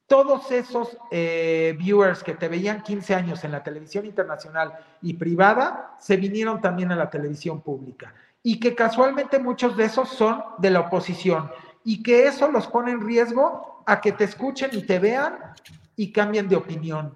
todos 0.06 0.52
esos 0.52 0.98
eh, 1.12 1.76
viewers 1.78 2.24
que 2.24 2.36
te 2.36 2.48
veían 2.48 2.84
15 2.84 3.16
años 3.16 3.44
en 3.44 3.52
la 3.52 3.64
televisión 3.64 4.06
internacional 4.06 4.74
y 5.02 5.14
privada, 5.16 5.96
se 6.00 6.16
vinieron 6.18 6.62
también 6.62 6.92
a 6.92 6.96
la 6.96 7.10
televisión 7.10 7.62
pública. 7.62 8.14
Y 8.44 8.60
que 8.60 8.76
casualmente 8.76 9.40
muchos 9.40 9.76
de 9.76 9.86
esos 9.86 10.10
son 10.10 10.44
de 10.60 10.70
la 10.70 10.82
oposición. 10.82 11.52
Y 11.84 12.04
que 12.04 12.28
eso 12.28 12.52
los 12.52 12.68
pone 12.68 12.92
en 12.92 13.06
riesgo 13.06 13.84
a 13.86 14.00
que 14.00 14.12
te 14.12 14.26
escuchen 14.26 14.70
y 14.74 14.84
te 14.84 15.00
vean 15.00 15.40
y 15.96 16.12
cambien 16.12 16.48
de 16.48 16.56
opinión 16.56 17.16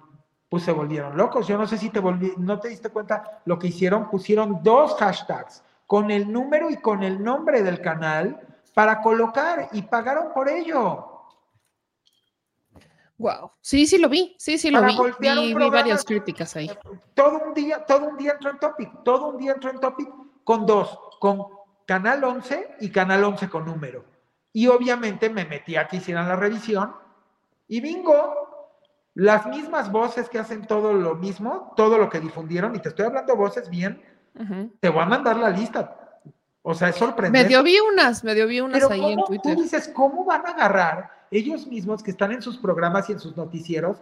pues 0.52 0.64
se 0.64 0.72
volvieron 0.72 1.16
locos. 1.16 1.48
Yo 1.48 1.56
no 1.56 1.66
sé 1.66 1.78
si 1.78 1.88
te 1.88 1.98
volví, 1.98 2.34
no 2.36 2.60
te 2.60 2.68
diste 2.68 2.90
cuenta 2.90 3.40
lo 3.46 3.58
que 3.58 3.68
hicieron, 3.68 4.10
pusieron 4.10 4.62
dos 4.62 4.96
hashtags 4.98 5.64
con 5.86 6.10
el 6.10 6.30
número 6.30 6.68
y 6.68 6.76
con 6.76 7.02
el 7.02 7.24
nombre 7.24 7.62
del 7.62 7.80
canal 7.80 8.38
para 8.74 9.00
colocar 9.00 9.70
y 9.72 9.80
pagaron 9.80 10.34
por 10.34 10.50
ello. 10.50 11.30
Wow. 13.16 13.52
Sí, 13.62 13.86
sí 13.86 13.96
lo 13.96 14.10
vi, 14.10 14.36
sí, 14.38 14.58
sí 14.58 14.70
lo 14.70 14.82
vi. 14.82 14.94
Vi, 15.20 15.54
vi, 15.54 15.70
varias 15.70 16.04
críticas 16.04 16.54
ahí. 16.54 16.70
Todo 17.14 17.40
un 17.46 17.54
día, 17.54 17.86
todo 17.86 18.10
un 18.10 18.18
día 18.18 18.32
entró 18.32 18.50
en 18.50 18.58
topic, 18.58 19.02
todo 19.04 19.28
un 19.28 19.38
día 19.38 19.52
entró 19.52 19.70
en 19.70 19.80
topic 19.80 20.10
con 20.44 20.66
dos, 20.66 20.98
con 21.18 21.46
Canal 21.86 22.22
11 22.22 22.76
y 22.80 22.90
Canal 22.90 23.24
11 23.24 23.48
con 23.48 23.64
número. 23.64 24.04
Y 24.52 24.66
obviamente 24.66 25.30
me 25.30 25.46
metí 25.46 25.76
a 25.76 25.88
que 25.88 25.96
hicieran 25.96 26.28
la 26.28 26.36
revisión 26.36 26.94
y 27.68 27.80
bingo, 27.80 28.41
las 29.14 29.46
mismas 29.46 29.92
voces 29.92 30.28
que 30.28 30.38
hacen 30.38 30.66
todo 30.66 30.92
lo 30.94 31.16
mismo, 31.16 31.72
todo 31.76 31.98
lo 31.98 32.08
que 32.08 32.20
difundieron, 32.20 32.74
y 32.74 32.78
te 32.78 32.88
estoy 32.88 33.06
hablando 33.06 33.36
voces 33.36 33.68
bien, 33.68 34.00
te 34.80 34.88
voy 34.88 35.02
a 35.02 35.06
mandar 35.06 35.36
la 35.36 35.50
lista. 35.50 35.98
O 36.62 36.74
sea, 36.74 36.88
es 36.88 36.96
sorprendente. 36.96 37.44
Medio 37.44 37.62
vi 37.62 37.78
unas, 37.80 38.22
medio 38.24 38.46
vi 38.46 38.60
unas 38.60 38.88
ahí 38.90 39.12
en 39.12 39.24
Twitter. 39.24 39.54
Tú 39.54 39.62
dices, 39.62 39.90
¿cómo 39.92 40.24
van 40.24 40.46
a 40.46 40.50
agarrar 40.50 41.10
ellos 41.30 41.66
mismos 41.66 42.02
que 42.02 42.12
están 42.12 42.32
en 42.32 42.40
sus 42.40 42.56
programas 42.56 43.08
y 43.08 43.12
en 43.12 43.18
sus 43.18 43.36
noticieros 43.36 43.98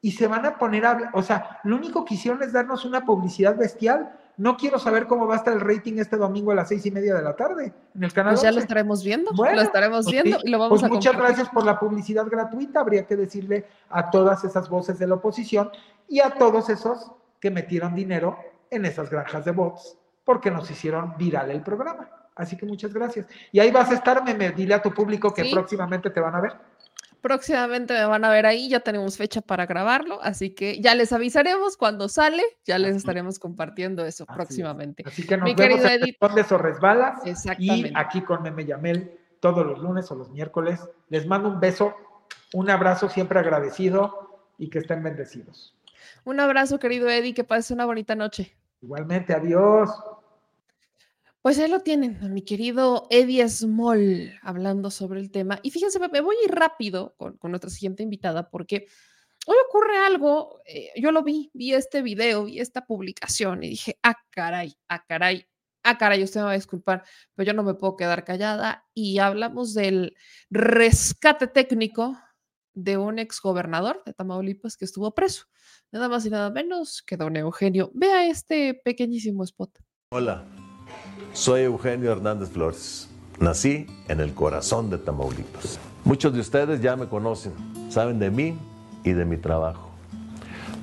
y 0.00 0.12
se 0.12 0.28
van 0.28 0.46
a 0.46 0.56
poner 0.56 0.86
a 0.86 0.90
hablar? 0.92 1.10
O 1.12 1.22
sea, 1.22 1.58
lo 1.64 1.76
único 1.76 2.04
que 2.04 2.14
hicieron 2.14 2.42
es 2.42 2.52
darnos 2.52 2.84
una 2.84 3.04
publicidad 3.04 3.56
bestial. 3.56 4.16
No 4.36 4.56
quiero 4.56 4.78
saber 4.78 5.06
cómo 5.06 5.26
va 5.26 5.34
a 5.34 5.36
estar 5.38 5.52
el 5.52 5.60
rating 5.60 5.94
este 5.98 6.16
domingo 6.16 6.50
a 6.50 6.54
las 6.54 6.68
seis 6.68 6.84
y 6.86 6.90
media 6.90 7.14
de 7.14 7.22
la 7.22 7.36
tarde 7.36 7.72
en 7.94 8.04
el 8.04 8.12
canal. 8.12 8.32
Pues 8.32 8.42
ya 8.42 8.50
lo 8.50 8.60
estaremos 8.60 9.04
viendo, 9.04 9.30
lo 9.32 9.60
estaremos 9.60 10.04
pues 10.04 10.12
viendo 10.12 10.38
y 10.42 10.50
lo 10.50 10.58
vamos 10.58 10.80
pues 10.80 10.92
Muchas 10.92 11.16
gracias 11.16 11.48
por 11.48 11.64
la 11.64 11.78
publicidad 11.78 12.26
gratuita. 12.26 12.80
Habría 12.80 13.06
que 13.06 13.16
decirle 13.16 13.66
a 13.90 14.10
todas 14.10 14.44
esas 14.44 14.68
voces 14.68 14.98
de 14.98 15.06
la 15.06 15.14
oposición 15.14 15.70
y 16.08 16.20
a 16.20 16.30
todos 16.30 16.68
esos 16.68 17.12
que 17.40 17.50
metieron 17.50 17.94
dinero 17.94 18.38
en 18.70 18.84
esas 18.84 19.10
granjas 19.10 19.44
de 19.44 19.52
bots 19.52 19.96
porque 20.24 20.50
nos 20.50 20.70
hicieron 20.70 21.16
viral 21.16 21.50
el 21.50 21.62
programa. 21.62 22.08
Así 22.34 22.56
que 22.56 22.66
muchas 22.66 22.92
gracias. 22.92 23.26
Y 23.52 23.60
ahí 23.60 23.70
vas 23.70 23.90
a 23.90 23.94
estar, 23.94 24.24
Meme, 24.24 24.50
dile 24.50 24.74
a 24.74 24.82
tu 24.82 24.92
público 24.92 25.32
que 25.32 25.48
próximamente 25.52 26.10
te 26.10 26.20
van 26.20 26.34
a 26.34 26.40
ver. 26.40 26.52
Próximamente 27.24 27.94
me 27.94 28.04
van 28.04 28.22
a 28.26 28.28
ver 28.28 28.44
ahí, 28.44 28.68
ya 28.68 28.80
tenemos 28.80 29.16
fecha 29.16 29.40
para 29.40 29.64
grabarlo, 29.64 30.22
así 30.22 30.50
que 30.50 30.78
ya 30.82 30.94
les 30.94 31.10
avisaremos 31.10 31.78
cuando 31.78 32.10
sale, 32.10 32.42
ya 32.66 32.78
les 32.78 32.96
estaremos 32.96 33.38
compartiendo 33.38 34.04
eso 34.04 34.26
próximamente. 34.26 35.04
Así 35.06 35.26
que 35.26 35.38
nos 35.38 35.44
Mi 35.46 35.54
vemos 35.54 35.82
en 35.86 36.02
Edith. 36.02 36.18
o 36.20 36.58
Resbalas 36.58 37.22
y 37.58 37.90
aquí 37.94 38.20
con 38.20 38.42
Meme 38.42 38.66
Yamel 38.66 39.18
todos 39.40 39.64
los 39.64 39.78
lunes 39.78 40.10
o 40.10 40.16
los 40.16 40.28
miércoles. 40.32 40.86
Les 41.08 41.26
mando 41.26 41.48
un 41.48 41.60
beso, 41.60 41.94
un 42.52 42.68
abrazo 42.68 43.08
siempre 43.08 43.38
agradecido 43.38 44.44
y 44.58 44.68
que 44.68 44.80
estén 44.80 45.02
bendecidos. 45.02 45.74
Un 46.24 46.40
abrazo, 46.40 46.78
querido 46.78 47.08
Eddie, 47.08 47.32
que 47.32 47.44
pases 47.44 47.70
una 47.70 47.86
bonita 47.86 48.14
noche. 48.14 48.54
Igualmente, 48.82 49.32
adiós. 49.32 49.88
Pues 51.44 51.58
ahí 51.58 51.68
lo 51.68 51.80
tienen, 51.80 52.32
mi 52.32 52.40
querido 52.40 53.06
Eddie 53.10 53.46
Small, 53.50 54.32
hablando 54.40 54.90
sobre 54.90 55.20
el 55.20 55.30
tema. 55.30 55.60
Y 55.62 55.72
fíjense, 55.72 55.98
me 55.98 56.22
voy 56.22 56.36
a 56.36 56.44
ir 56.46 56.54
rápido 56.54 57.14
con, 57.18 57.38
nuestra 57.42 57.68
siguiente 57.68 58.02
invitada 58.02 58.48
porque 58.48 58.86
hoy 59.46 59.56
ocurre 59.68 59.98
algo, 59.98 60.62
eh, 60.64 60.88
yo 60.96 61.12
lo 61.12 61.22
vi, 61.22 61.50
vi 61.52 61.74
este 61.74 62.00
video, 62.00 62.46
vi 62.46 62.60
esta 62.60 62.86
publicación 62.86 63.62
y 63.62 63.68
dije, 63.68 63.98
ah, 64.02 64.14
caray, 64.30 64.74
ah, 64.88 65.04
caray, 65.06 65.46
ah, 65.82 65.98
caray, 65.98 66.24
usted 66.24 66.40
me 66.40 66.46
va 66.46 66.52
a 66.52 66.54
disculpar, 66.54 67.04
pero 67.34 67.46
yo 67.46 67.52
no 67.52 67.62
me 67.62 67.74
puedo 67.74 67.96
quedar 67.96 68.24
callada. 68.24 68.86
Y 68.94 69.18
hablamos 69.18 69.74
del 69.74 70.16
rescate 70.48 71.46
técnico 71.46 72.18
de 72.72 72.96
un 72.96 73.18
exgobernador 73.18 74.02
de 74.06 74.14
Tamaulipas 74.14 74.78
que 74.78 74.86
estuvo 74.86 75.14
preso, 75.14 75.44
nada 75.92 76.08
más 76.08 76.24
y 76.24 76.30
nada 76.30 76.48
menos 76.48 77.02
que 77.02 77.18
don 77.18 77.36
Eugenio. 77.36 77.90
Vea 77.92 78.28
este 78.28 78.80
pequeñísimo 78.82 79.44
spot. 79.44 79.78
Hola, 80.08 80.46
soy 81.34 81.62
Eugenio 81.62 82.12
Hernández 82.12 82.50
Flores. 82.50 83.08
Nací 83.40 83.88
en 84.06 84.20
el 84.20 84.32
corazón 84.34 84.88
de 84.88 84.98
Tamaulipas. 84.98 85.80
Muchos 86.04 86.32
de 86.32 86.38
ustedes 86.38 86.80
ya 86.80 86.94
me 86.94 87.08
conocen, 87.08 87.52
saben 87.90 88.20
de 88.20 88.30
mí 88.30 88.56
y 89.02 89.12
de 89.12 89.24
mi 89.24 89.36
trabajo. 89.36 89.90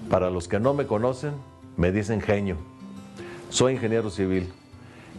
Para 0.09 0.29
los 0.29 0.49
que 0.49 0.59
no 0.59 0.73
me 0.73 0.85
conocen, 0.85 1.31
me 1.77 1.93
dicen 1.93 2.19
genio. 2.19 2.57
Soy 3.49 3.73
ingeniero 3.73 4.09
civil. 4.09 4.49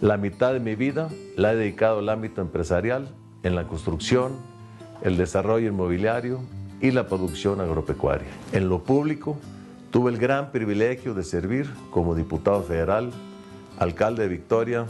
La 0.03 0.19
mitad 0.19 0.53
de 0.53 0.61
mi 0.61 0.75
vida 0.75 1.09
la 1.37 1.53
he 1.53 1.57
dedicado 1.57 2.01
al 2.01 2.11
ámbito 2.11 2.43
empresarial, 2.43 3.09
en 3.43 3.55
la 3.55 3.67
construcción, 3.67 4.35
el 5.01 5.17
desarrollo 5.17 5.69
inmobiliario 5.69 6.41
y 6.83 6.91
la 6.91 7.07
producción 7.09 7.63
agropecuaria. 7.63 8.29
En 8.53 8.69
lo 8.69 8.85
público, 8.85 9.39
tuve 9.91 10.11
el 10.11 10.19
gran 10.19 10.53
privilegio 10.53 11.15
de 11.15 11.25
servir 11.25 11.71
como 11.91 12.15
diputado 12.15 12.63
federal, 12.63 13.11
alcalde 13.79 14.25
de 14.25 14.29
Victoria, 14.29 14.87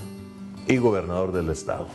y 0.69 0.77
gobernador 0.79 1.33
del 1.33 1.51
estado. 1.51 1.87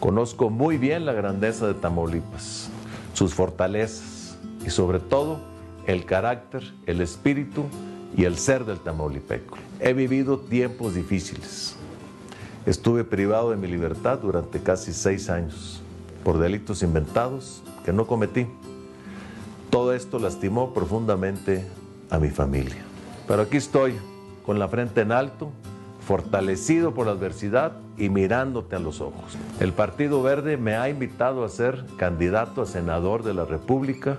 Conozco 0.00 0.50
muy 0.50 0.76
bien 0.76 1.06
la 1.06 1.12
grandeza 1.12 1.66
de 1.66 1.74
Tamaulipas, 1.74 2.68
sus 3.12 3.34
fortalezas 3.34 4.36
y 4.66 4.70
sobre 4.70 4.98
todo 4.98 5.38
el 5.86 6.04
carácter, 6.04 6.62
el 6.86 7.00
espíritu 7.00 7.64
y 8.16 8.24
el 8.24 8.38
ser 8.38 8.64
del 8.64 8.78
tamaulipeco. 8.78 9.58
He 9.80 9.92
vivido 9.92 10.38
tiempos 10.38 10.94
difíciles. 10.94 11.76
Estuve 12.66 13.04
privado 13.04 13.50
de 13.50 13.56
mi 13.56 13.68
libertad 13.68 14.18
durante 14.18 14.60
casi 14.60 14.92
seis 14.92 15.28
años 15.28 15.82
por 16.22 16.38
delitos 16.38 16.82
inventados 16.82 17.62
que 17.84 17.92
no 17.92 18.06
cometí. 18.06 18.46
Todo 19.70 19.92
esto 19.92 20.18
lastimó 20.18 20.72
profundamente 20.72 21.66
a 22.08 22.18
mi 22.18 22.30
familia. 22.30 22.82
Pero 23.28 23.42
aquí 23.42 23.58
estoy, 23.58 23.94
con 24.46 24.58
la 24.58 24.68
frente 24.68 25.02
en 25.02 25.12
alto, 25.12 25.50
fortalecido 26.06 26.94
por 26.94 27.06
la 27.06 27.12
adversidad 27.12 27.72
y 27.96 28.08
mirándote 28.08 28.76
a 28.76 28.78
los 28.78 29.00
ojos. 29.00 29.36
El 29.60 29.72
Partido 29.72 30.22
Verde 30.22 30.56
me 30.56 30.76
ha 30.76 30.88
invitado 30.88 31.44
a 31.44 31.48
ser 31.48 31.84
candidato 31.96 32.62
a 32.62 32.66
senador 32.66 33.22
de 33.22 33.34
la 33.34 33.44
República 33.44 34.18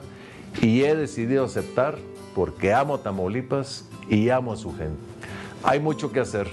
y 0.62 0.84
he 0.84 0.96
decidido 0.96 1.46
aceptar 1.46 1.98
porque 2.34 2.74
amo 2.74 2.96
a 2.96 3.04
Tamaulipas 3.04 3.88
y 4.10 4.30
amo 4.30 4.54
a 4.54 4.58
su 4.58 4.76
gente. 4.76 5.00
Hay 5.64 5.80
mucho 5.80 6.12
que 6.12 6.20
hacer, 6.20 6.48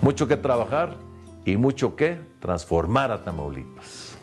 mucho 0.00 0.28
que 0.28 0.36
trabajar 0.36 0.96
y 1.44 1.56
mucho 1.56 1.96
que 1.96 2.18
transformar 2.40 3.10
a 3.10 3.24
Tamaulipas. 3.24 4.16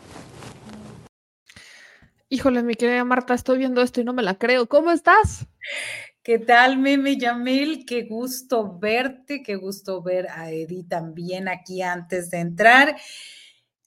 Híjole, 2.28 2.62
mi 2.62 2.76
querida 2.76 3.04
Marta, 3.04 3.34
estoy 3.34 3.58
viendo 3.58 3.82
esto 3.82 4.00
y 4.00 4.04
no 4.04 4.12
me 4.12 4.22
la 4.22 4.36
creo. 4.36 4.68
¿Cómo 4.68 4.92
estás? 4.92 5.48
¿Qué 6.24 6.38
tal, 6.38 6.76
Meme 6.76 7.16
Yamil? 7.16 7.86
Qué 7.86 8.02
gusto 8.02 8.78
verte, 8.78 9.42
qué 9.42 9.56
gusto 9.56 10.02
ver 10.02 10.28
a 10.28 10.50
Edi 10.50 10.82
también 10.84 11.48
aquí 11.48 11.80
antes 11.80 12.28
de 12.30 12.40
entrar. 12.40 12.94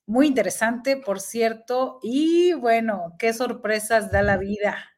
Muy 0.07 0.27
interesante, 0.27 0.97
por 0.97 1.19
cierto, 1.21 1.99
y 2.03 2.53
bueno, 2.53 3.15
qué 3.19 3.33
sorpresas 3.33 4.11
da 4.11 4.23
la 4.23 4.37
vida. 4.37 4.92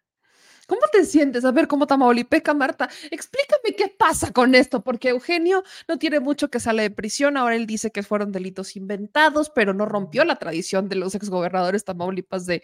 ¿Cómo 0.68 0.82
te 0.92 1.06
sientes? 1.06 1.46
A 1.46 1.52
ver, 1.52 1.68
¿cómo 1.68 1.86
Tamaulipeca, 1.86 2.54
Marta? 2.54 2.90
Explícame 3.12 3.76
qué 3.78 3.88
pasa 3.88 4.32
con 4.32 4.56
esto, 4.56 4.84
porque 4.84 5.10
Eugenio 5.10 5.64
no 5.88 5.98
tiene 5.98 6.20
mucho 6.20 6.50
que 6.50 6.60
sale 6.60 6.84
de 6.84 6.92
prisión. 6.92 7.38
Ahora 7.38 7.56
él 7.56 7.68
dice 7.68 7.92
que 7.92 8.04
fueron 8.04 8.32
delitos 8.32 8.76
inventados, 8.76 9.50
pero 9.50 9.74
no 9.74 9.86
rompió 9.86 10.26
la 10.26 10.38
tradición 10.38 10.90
de 10.90 10.96
los 10.96 11.14
exgobernadores 11.14 11.86
Tamaulipas 11.86 12.46
de, 12.46 12.64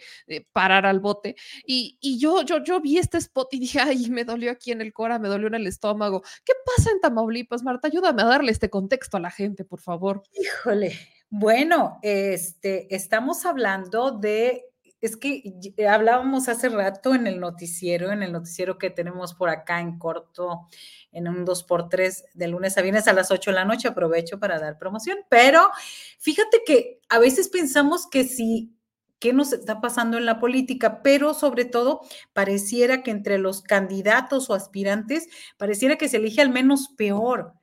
parar 0.52 0.86
al 0.86 1.00
bote. 1.00 1.36
Y, 1.64 1.98
yo, 2.18 2.42
yo, 2.42 2.62
yo 2.62 2.80
vi 2.80 2.98
este 2.98 3.18
spot 3.18 3.52
y 3.54 3.60
dije, 3.60 3.80
ay, 3.80 4.10
me 4.10 4.24
dolió 4.24 4.50
aquí 4.50 4.72
en 4.72 4.80
el 4.80 4.92
cora, 4.92 5.18
me 5.18 5.28
dolió 5.28 5.46
en 5.46 5.54
el 5.54 5.66
estómago. 5.66 6.22
¿Qué 6.44 6.52
pasa 6.64 6.90
en 6.90 7.00
Tamaulipas, 7.00 7.62
Marta? 7.62 7.88
Ayúdame 7.88 8.22
a 8.22 8.26
darle 8.26 8.52
este 8.52 8.70
contexto 8.70 9.16
a 9.16 9.20
la 9.20 9.30
gente, 9.30 9.64
por 9.64 9.80
favor. 9.80 10.22
Híjole. 10.32 10.98
Bueno, 11.34 11.98
este, 12.02 12.94
estamos 12.94 13.46
hablando 13.46 14.10
de 14.10 14.71
es 15.02 15.16
que 15.16 15.42
eh, 15.76 15.88
hablábamos 15.88 16.48
hace 16.48 16.68
rato 16.68 17.14
en 17.14 17.26
el 17.26 17.40
noticiero, 17.40 18.12
en 18.12 18.22
el 18.22 18.32
noticiero 18.32 18.78
que 18.78 18.88
tenemos 18.88 19.34
por 19.34 19.50
acá 19.50 19.80
en 19.80 19.98
corto, 19.98 20.68
en 21.10 21.26
un 21.28 21.44
2x3 21.44 22.24
de 22.32 22.48
lunes 22.48 22.78
a 22.78 22.82
viernes 22.82 23.08
a 23.08 23.12
las 23.12 23.32
8 23.32 23.50
de 23.50 23.54
la 23.56 23.64
noche. 23.64 23.88
Aprovecho 23.88 24.38
para 24.38 24.60
dar 24.60 24.78
promoción, 24.78 25.18
pero 25.28 25.70
fíjate 26.18 26.62
que 26.64 27.00
a 27.08 27.18
veces 27.18 27.48
pensamos 27.48 28.06
que 28.06 28.22
si 28.24 28.72
qué 29.18 29.32
nos 29.32 29.52
está 29.52 29.80
pasando 29.80 30.18
en 30.18 30.24
la 30.24 30.38
política, 30.38 31.02
pero 31.02 31.34
sobre 31.34 31.64
todo 31.64 32.02
pareciera 32.32 33.02
que 33.02 33.10
entre 33.10 33.38
los 33.38 33.62
candidatos 33.62 34.50
o 34.50 34.54
aspirantes, 34.54 35.28
pareciera 35.56 35.96
que 35.96 36.08
se 36.08 36.18
elige 36.18 36.42
al 36.42 36.50
menos 36.50 36.88
peor. 36.96 37.54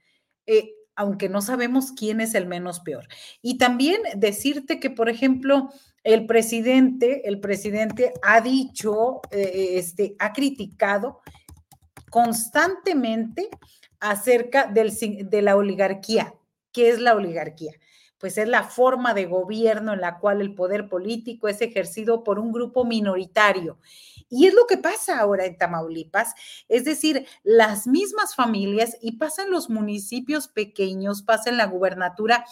Eh, 0.45 0.73
aunque 0.99 1.29
no 1.29 1.41
sabemos 1.41 1.93
quién 1.93 2.19
es 2.19 2.35
el 2.35 2.45
menos 2.45 2.81
peor. 2.81 3.07
Y 3.41 3.57
también 3.57 4.01
decirte 4.17 4.81
que, 4.81 4.89
por 4.89 5.07
ejemplo, 5.07 5.69
el 6.03 6.25
presidente, 6.25 7.27
el 7.27 7.39
presidente 7.39 8.13
ha 8.21 8.41
dicho, 8.41 9.21
eh, 9.31 9.73
este, 9.75 10.15
ha 10.19 10.33
criticado 10.33 11.21
constantemente 12.09 13.49
acerca 13.99 14.67
del, 14.67 14.93
de 15.29 15.41
la 15.41 15.55
oligarquía. 15.55 16.33
¿Qué 16.71 16.89
es 16.89 16.99
la 16.99 17.15
oligarquía? 17.15 17.73
Pues 18.17 18.37
es 18.37 18.47
la 18.47 18.63
forma 18.63 19.13
de 19.13 19.25
gobierno 19.25 19.93
en 19.93 20.01
la 20.01 20.19
cual 20.19 20.41
el 20.41 20.53
poder 20.53 20.89
político 20.89 21.47
es 21.47 21.61
ejercido 21.61 22.23
por 22.23 22.39
un 22.39 22.51
grupo 22.51 22.85
minoritario. 22.85 23.79
Y 24.29 24.45
es 24.45 24.53
lo 24.53 24.67
que 24.67 24.77
pasa 24.77 25.19
ahora 25.19 25.45
en 25.45 25.57
Tamaulipas, 25.57 26.35
es 26.67 26.85
decir, 26.85 27.25
las 27.43 27.87
mismas 27.87 28.35
familias 28.35 28.95
y 29.01 29.13
pasa 29.13 29.43
en 29.43 29.49
los 29.49 29.69
municipios 29.69 30.47
pequeños, 30.47 31.23
pasa 31.23 31.49
en 31.49 31.57
la 31.57 31.65
gubernatura 31.65 32.45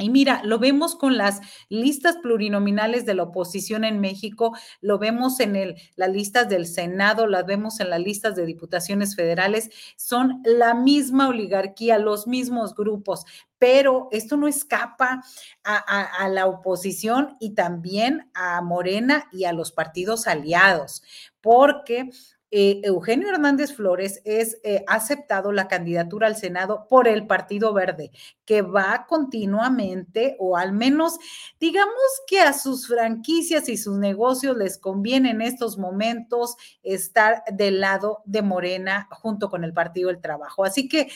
Y 0.00 0.08
mira, 0.08 0.40
lo 0.44 0.58
vemos 0.58 0.96
con 0.96 1.18
las 1.18 1.40
listas 1.68 2.16
plurinominales 2.16 3.04
de 3.04 3.14
la 3.14 3.24
oposición 3.24 3.84
en 3.84 4.00
México, 4.00 4.56
lo 4.80 4.98
vemos 4.98 5.40
en 5.40 5.56
el, 5.56 5.76
las 5.94 6.10
listas 6.10 6.48
del 6.48 6.66
Senado, 6.66 7.26
las 7.26 7.44
vemos 7.44 7.80
en 7.80 7.90
las 7.90 8.00
listas 8.00 8.34
de 8.34 8.46
diputaciones 8.46 9.14
federales, 9.14 9.70
son 9.96 10.40
la 10.44 10.74
misma 10.74 11.28
oligarquía, 11.28 11.98
los 11.98 12.26
mismos 12.26 12.74
grupos, 12.74 13.26
pero 13.58 14.08
esto 14.10 14.38
no 14.38 14.48
escapa 14.48 15.22
a, 15.64 15.76
a, 15.76 16.28
la 16.30 16.46
oposición 16.46 17.36
y 17.38 17.54
también 17.54 18.30
a 18.32 18.62
Morena 18.62 19.28
y 19.32 19.44
a 19.44 19.52
los 19.52 19.70
partidos 19.70 20.26
aliados, 20.26 21.02
porque 21.42 22.08
eh, 22.50 22.80
Eugenio 22.82 23.28
Hernández 23.28 23.74
Flores 23.74 24.20
es 24.24 24.58
eh, 24.64 24.84
aceptado 24.88 25.52
la 25.52 25.68
candidatura 25.68 26.26
al 26.26 26.36
Senado 26.36 26.86
por 26.88 27.06
el 27.06 27.26
Partido 27.26 27.72
Verde, 27.72 28.10
que 28.44 28.62
va 28.62 29.06
continuamente, 29.08 30.36
o 30.40 30.56
al 30.56 30.72
menos 30.72 31.18
digamos 31.60 31.94
que 32.26 32.40
a 32.40 32.52
sus 32.52 32.88
franquicias 32.88 33.68
y 33.68 33.76
sus 33.76 33.98
negocios 33.98 34.56
les 34.56 34.78
conviene 34.78 35.30
en 35.30 35.42
estos 35.42 35.78
momentos 35.78 36.56
estar 36.82 37.44
del 37.52 37.80
lado 37.80 38.22
de 38.24 38.42
Morena 38.42 39.08
junto 39.10 39.48
con 39.48 39.62
el 39.62 39.72
Partido 39.72 40.08
del 40.08 40.20
Trabajo. 40.20 40.64
Así 40.64 40.88
que 40.88 41.08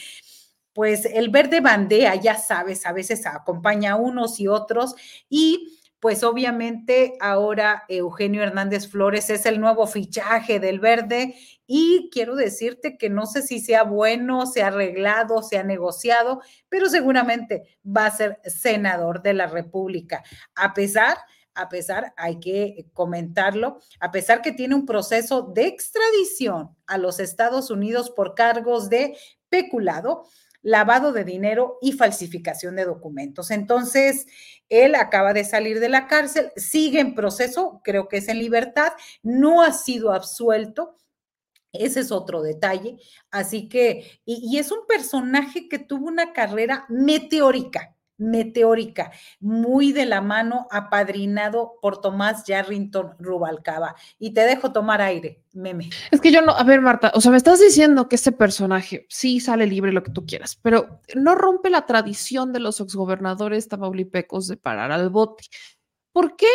pues 0.72 1.04
el 1.04 1.30
verde 1.30 1.60
bandea, 1.60 2.16
ya 2.16 2.36
sabes, 2.36 2.84
a 2.84 2.92
veces 2.92 3.26
acompaña 3.26 3.92
a 3.92 3.96
unos 3.96 4.40
y 4.40 4.48
otros 4.48 4.96
y 5.28 5.73
pues 6.04 6.22
obviamente 6.22 7.16
ahora 7.18 7.84
Eugenio 7.88 8.42
Hernández 8.42 8.88
Flores 8.90 9.30
es 9.30 9.46
el 9.46 9.58
nuevo 9.58 9.86
fichaje 9.86 10.60
del 10.60 10.78
verde 10.78 11.34
y 11.66 12.10
quiero 12.12 12.36
decirte 12.36 12.98
que 12.98 13.08
no 13.08 13.24
sé 13.24 13.40
si 13.40 13.58
sea 13.58 13.84
bueno, 13.84 14.44
se 14.44 14.62
ha 14.62 14.66
arreglado, 14.66 15.42
se 15.42 15.56
ha 15.56 15.62
negociado, 15.62 16.42
pero 16.68 16.90
seguramente 16.90 17.78
va 17.86 18.04
a 18.04 18.10
ser 18.10 18.38
senador 18.44 19.22
de 19.22 19.32
la 19.32 19.46
República, 19.46 20.22
a 20.54 20.74
pesar 20.74 21.16
a 21.54 21.68
pesar, 21.68 22.12
hay 22.16 22.40
que 22.40 22.86
comentarlo, 22.92 23.78
a 24.00 24.10
pesar 24.10 24.42
que 24.42 24.50
tiene 24.50 24.74
un 24.74 24.86
proceso 24.86 25.42
de 25.54 25.68
extradición 25.68 26.76
a 26.88 26.98
los 26.98 27.20
Estados 27.20 27.70
Unidos 27.70 28.10
por 28.10 28.34
cargos 28.34 28.90
de 28.90 29.16
peculado, 29.48 30.26
lavado 30.64 31.12
de 31.12 31.24
dinero 31.24 31.78
y 31.80 31.92
falsificación 31.92 32.74
de 32.74 32.86
documentos. 32.86 33.52
Entonces, 33.52 34.26
él 34.70 34.94
acaba 34.94 35.34
de 35.34 35.44
salir 35.44 35.78
de 35.78 35.90
la 35.90 36.08
cárcel, 36.08 36.50
sigue 36.56 36.98
en 37.00 37.14
proceso, 37.14 37.80
creo 37.84 38.08
que 38.08 38.16
es 38.16 38.28
en 38.28 38.38
libertad, 38.38 38.94
no 39.22 39.62
ha 39.62 39.72
sido 39.72 40.12
absuelto. 40.12 40.96
Ese 41.72 42.00
es 42.00 42.10
otro 42.10 42.42
detalle. 42.42 42.98
Así 43.30 43.68
que, 43.68 44.20
y, 44.24 44.58
es 44.58 44.72
un 44.72 44.86
personaje 44.88 45.68
que 45.68 45.78
tuvo 45.78 46.08
una 46.08 46.32
carrera 46.32 46.86
meteórica 46.88 47.94
meteórica, 48.24 49.12
muy 49.40 49.92
de 49.92 50.06
la 50.06 50.20
mano, 50.20 50.66
apadrinado 50.70 51.74
por 51.80 52.00
Tomás 52.00 52.44
Yarrington 52.44 53.14
Rubalcaba. 53.18 53.94
Y 54.18 54.32
te 54.32 54.42
dejo 54.42 54.72
tomar 54.72 55.00
aire, 55.00 55.42
meme. 55.52 55.90
Es 56.10 56.20
que 56.20 56.32
yo 56.32 56.42
no, 56.42 56.52
a 56.52 56.64
ver, 56.64 56.80
Marta, 56.80 57.12
o 57.14 57.20
sea, 57.20 57.30
me 57.30 57.36
estás 57.36 57.60
diciendo 57.60 58.08
que 58.08 58.16
este 58.16 58.32
personaje 58.32 59.06
sí 59.08 59.40
sale 59.40 59.66
libre 59.66 59.92
lo 59.92 60.02
que 60.02 60.10
tú 60.10 60.26
quieras, 60.26 60.58
pero 60.60 61.00
no 61.14 61.34
rompe 61.34 61.70
la 61.70 61.86
tradición 61.86 62.52
de 62.52 62.60
los 62.60 62.80
exgobernadores 62.80 63.68
tamaulipecos 63.68 64.48
de 64.48 64.56
parar 64.56 64.92
al 64.92 65.10
bote. 65.10 65.44
¿Por 66.12 66.36
qué 66.36 66.46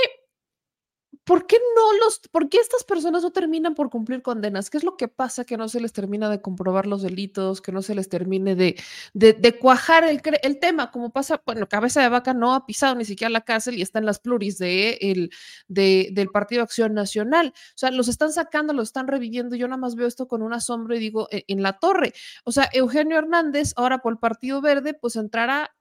¿por 1.30 1.46
qué 1.46 1.58
no 1.76 1.94
los, 2.04 2.22
por 2.32 2.50
qué 2.50 2.58
estas 2.58 2.84
personas 2.84 3.22
no 3.22 3.30
terminan 3.30 3.76
por 3.76 3.92
cumplir 3.92 4.24
condenas? 4.24 4.72
¿Qué 4.72 4.80
es 4.80 4.84
lo 4.84 4.98
que 4.98 5.08
pasa 5.08 5.46
que 5.46 5.58
no 5.58 5.70
se 5.70 5.80
les 5.80 5.94
termina 5.94 6.28
de 6.28 6.42
comprobar 6.42 6.88
los 6.88 7.04
delitos, 7.04 7.62
que 7.62 7.72
no 7.72 7.84
se 7.84 7.94
les 7.94 8.10
termine 8.10 8.56
de, 8.56 8.82
de, 9.14 9.60
cuajar 9.60 10.06
el, 10.06 10.24
el, 10.42 10.60
tema? 10.60 10.90
Como 10.90 11.12
pasa, 11.12 11.40
bueno, 11.46 11.70
Cabeza 11.70 12.02
de 12.02 12.10
Vaca 12.10 12.34
no 12.34 12.56
ha 12.56 12.66
pisado 12.66 12.96
ni 12.96 13.06
siquiera 13.06 13.30
la 13.30 13.42
cárcel 13.42 13.78
y 13.78 13.84
está 13.84 14.00
en 14.00 14.08
las 14.08 14.18
pluris 14.18 14.58
de 14.58 14.98
el, 15.02 15.30
de, 15.68 16.10
del 16.14 16.30
Partido 16.30 16.64
Acción 16.64 16.96
Nacional. 16.96 17.54
O 17.56 17.78
sea, 17.78 17.92
los 17.92 18.08
están 18.08 18.34
sacando, 18.34 18.74
los 18.74 18.88
están 18.88 19.08
reviviendo. 19.08 19.56
Yo 19.56 19.68
nada 19.68 19.78
más 19.78 19.94
veo 19.94 20.08
esto 20.08 20.28
con 20.28 20.42
un 20.42 20.54
asombro 20.54 20.96
y 20.96 21.00
digo, 21.00 21.28
e, 21.30 21.46
en 21.48 21.62
la 21.62 21.74
torre. 21.78 22.12
O 22.44 22.52
sea, 22.52 22.68
Eugenio 22.74 23.20
Hernández, 23.20 23.74
ahora 23.76 24.00
por 24.00 24.14
el 24.14 24.18
Partido 24.18 24.62
Verde, 24.62 24.96
pues 24.96 25.16
entrará 25.16 25.76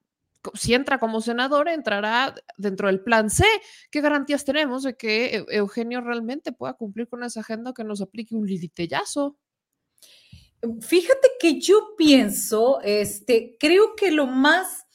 si 0.55 0.75
entra 0.75 0.99
como 0.99 1.21
senador, 1.21 1.69
entrará 1.69 2.35
dentro 2.57 2.89
del 2.89 3.01
plan 3.01 3.31
C. 3.31 3.45
¿Qué 3.91 4.01
garantías 4.01 4.45
tenemos 4.45 4.83
de 4.83 4.97
que 4.97 5.45
Eugenio 5.49 6.01
realmente 6.01 6.53
pueda 6.53 6.75
cumplir 6.75 7.09
con 7.09 7.23
esa 7.25 7.41
agenda 7.41 7.73
que 7.73 7.85
nos 7.85 8.01
aplique 8.01 8.35
un 8.35 8.47
liritellazo? 8.47 9.37
Fíjate 10.81 11.29
que 11.41 11.61
yo 11.61 11.95
pienso, 11.97 12.81
este, 12.83 13.57
creo 13.61 13.95
que 13.95 14.11
lo 14.11 14.27
más, 14.27 14.87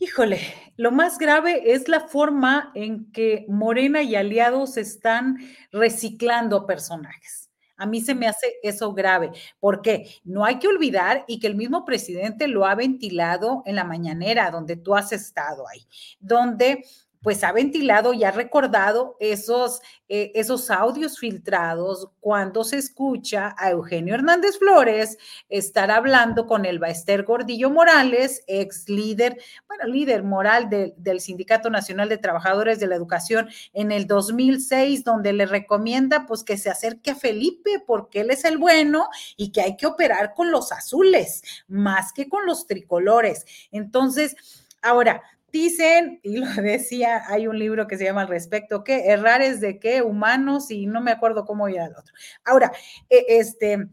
híjole, 0.00 0.40
lo 0.76 0.90
más 0.90 1.18
grave 1.18 1.72
es 1.72 1.88
la 1.88 2.00
forma 2.00 2.72
en 2.74 3.12
que 3.12 3.46
Morena 3.48 4.02
y 4.02 4.16
aliados 4.16 4.76
están 4.76 5.36
reciclando 5.70 6.66
personajes. 6.66 7.41
A 7.76 7.86
mí 7.86 8.00
se 8.00 8.14
me 8.14 8.26
hace 8.28 8.54
eso 8.62 8.92
grave, 8.92 9.30
porque 9.60 10.06
no 10.24 10.44
hay 10.44 10.58
que 10.58 10.68
olvidar 10.68 11.24
y 11.26 11.40
que 11.40 11.46
el 11.46 11.56
mismo 11.56 11.84
presidente 11.84 12.48
lo 12.48 12.66
ha 12.66 12.74
ventilado 12.74 13.62
en 13.66 13.76
la 13.76 13.84
mañanera, 13.84 14.50
donde 14.50 14.76
tú 14.76 14.94
has 14.94 15.12
estado 15.12 15.66
ahí, 15.68 15.86
donde 16.20 16.84
pues 17.22 17.44
ha 17.44 17.52
ventilado 17.52 18.12
y 18.12 18.24
ha 18.24 18.32
recordado 18.32 19.16
esos, 19.20 19.80
eh, 20.08 20.32
esos 20.34 20.70
audios 20.70 21.18
filtrados 21.18 22.10
cuando 22.20 22.64
se 22.64 22.78
escucha 22.78 23.54
a 23.56 23.70
Eugenio 23.70 24.14
Hernández 24.14 24.58
Flores 24.58 25.18
estar 25.48 25.90
hablando 25.90 26.46
con 26.46 26.64
el 26.64 26.80
Baester 26.80 27.22
Gordillo 27.22 27.70
Morales, 27.70 28.42
ex 28.48 28.88
líder, 28.88 29.40
bueno, 29.68 29.84
líder 29.84 30.24
moral 30.24 30.68
del 30.68 31.20
Sindicato 31.20 31.70
Nacional 31.70 32.08
de 32.08 32.18
Trabajadores 32.18 32.80
de 32.80 32.88
la 32.88 32.96
Educación 32.96 33.48
en 33.72 33.92
el 33.92 34.06
2006, 34.06 35.04
donde 35.04 35.32
le 35.32 35.46
recomienda 35.46 36.26
pues 36.26 36.42
que 36.42 36.58
se 36.58 36.70
acerque 36.70 37.12
a 37.12 37.16
Felipe 37.16 37.82
porque 37.86 38.20
él 38.20 38.30
es 38.30 38.44
el 38.44 38.58
bueno 38.58 39.08
y 39.36 39.52
que 39.52 39.60
hay 39.62 39.76
que 39.76 39.86
operar 39.86 40.34
con 40.34 40.50
los 40.50 40.72
azules 40.72 41.42
más 41.68 42.12
que 42.12 42.28
con 42.28 42.46
los 42.46 42.66
tricolores. 42.66 43.46
Entonces, 43.70 44.34
ahora, 44.82 45.22
Dicen, 45.52 46.18
y 46.22 46.38
lo 46.38 46.46
decía, 46.62 47.22
hay 47.28 47.46
un 47.46 47.58
libro 47.58 47.86
que 47.86 47.98
se 47.98 48.04
llama 48.04 48.22
al 48.22 48.28
respecto, 48.28 48.82
que 48.82 49.06
errar 49.08 49.42
es 49.42 49.60
de 49.60 49.78
qué, 49.78 50.02
humanos, 50.02 50.70
y 50.70 50.86
no 50.86 51.00
me 51.00 51.12
acuerdo 51.12 51.44
cómo 51.44 51.68
ir 51.68 51.80
al 51.80 51.92
otro. 51.92 52.14
Ahora, 52.44 52.72
e, 53.10 53.24
este, 53.28 53.88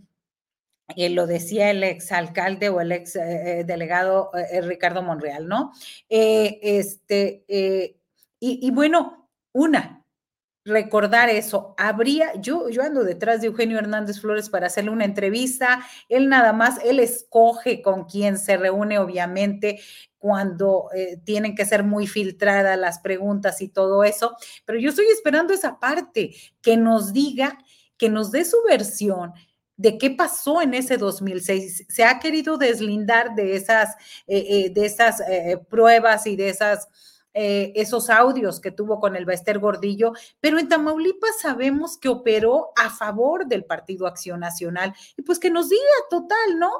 eh, 0.95 1.09
lo 1.09 1.27
decía 1.27 1.69
el 1.69 1.83
ex 1.83 2.11
alcalde 2.11 2.69
o 2.69 2.81
el 2.81 2.91
ex 2.91 3.15
eh, 3.15 3.59
eh, 3.59 3.63
delegado 3.63 4.31
Ricardo 4.63 5.03
Monreal, 5.03 5.47
¿no? 5.47 5.71
este, 6.09 7.43
y 8.39 8.71
bueno, 8.71 9.29
una, 9.51 9.98
recordar 10.65 11.29
eso. 11.29 11.73
Habría, 11.77 12.33
yo, 12.39 12.69
yo 12.69 12.83
ando 12.83 13.03
detrás 13.03 13.41
de 13.41 13.47
Eugenio 13.47 13.77
Hernández 13.77 14.19
Flores 14.19 14.49
para 14.49 14.67
hacerle 14.67 14.91
una 14.91 15.05
entrevista. 15.05 15.85
Él 16.09 16.29
nada 16.29 16.53
más, 16.53 16.79
él 16.83 16.99
escoge 16.99 17.81
con 17.81 18.05
quién 18.05 18.37
se 18.37 18.57
reúne, 18.57 18.99
obviamente, 18.99 19.79
cuando 20.17 20.89
eh, 20.93 21.17
tienen 21.23 21.55
que 21.55 21.65
ser 21.65 21.83
muy 21.83 22.07
filtradas 22.07 22.77
las 22.77 22.99
preguntas 22.99 23.61
y 23.61 23.69
todo 23.69 24.03
eso. 24.03 24.35
Pero 24.65 24.79
yo 24.79 24.89
estoy 24.89 25.07
esperando 25.07 25.53
esa 25.53 25.79
parte, 25.79 26.35
que 26.61 26.77
nos 26.77 27.13
diga, 27.13 27.57
que 27.97 28.09
nos 28.09 28.31
dé 28.31 28.45
su 28.45 28.57
versión 28.67 29.33
de 29.77 29.97
qué 29.97 30.11
pasó 30.11 30.61
en 30.61 30.73
ese 30.73 30.97
2006. 30.97 31.85
Se 31.87 32.03
ha 32.03 32.19
querido 32.19 32.57
deslindar 32.57 33.33
de 33.33 33.55
esas, 33.55 33.95
eh, 34.27 34.65
eh, 34.65 34.69
de 34.71 34.85
esas 34.85 35.21
pruebas 35.69 36.27
y 36.27 36.35
de 36.35 36.49
esas 36.49 36.89
eh, 37.35 37.73
esos 37.75 38.09
audios 38.09 38.59
que 38.59 38.71
tuvo 38.71 38.99
con 38.99 39.15
el 39.15 39.25
Bester 39.25 39.59
Gordillo, 39.59 40.13
pero 40.39 40.57
en 40.57 40.67
Tamaulipas 40.67 41.39
sabemos 41.39 41.95
que 41.95 42.09
operó 42.09 42.69
a 42.75 42.89
favor 42.89 43.45
del 43.45 43.65
Partido 43.65 44.07
Acción 44.07 44.39
Nacional 44.39 44.95
y 45.15 45.21
pues 45.21 45.37
que 45.37 45.51
nos 45.51 45.69
diga 45.69 45.83
total, 46.09 46.57
¿no? 46.57 46.71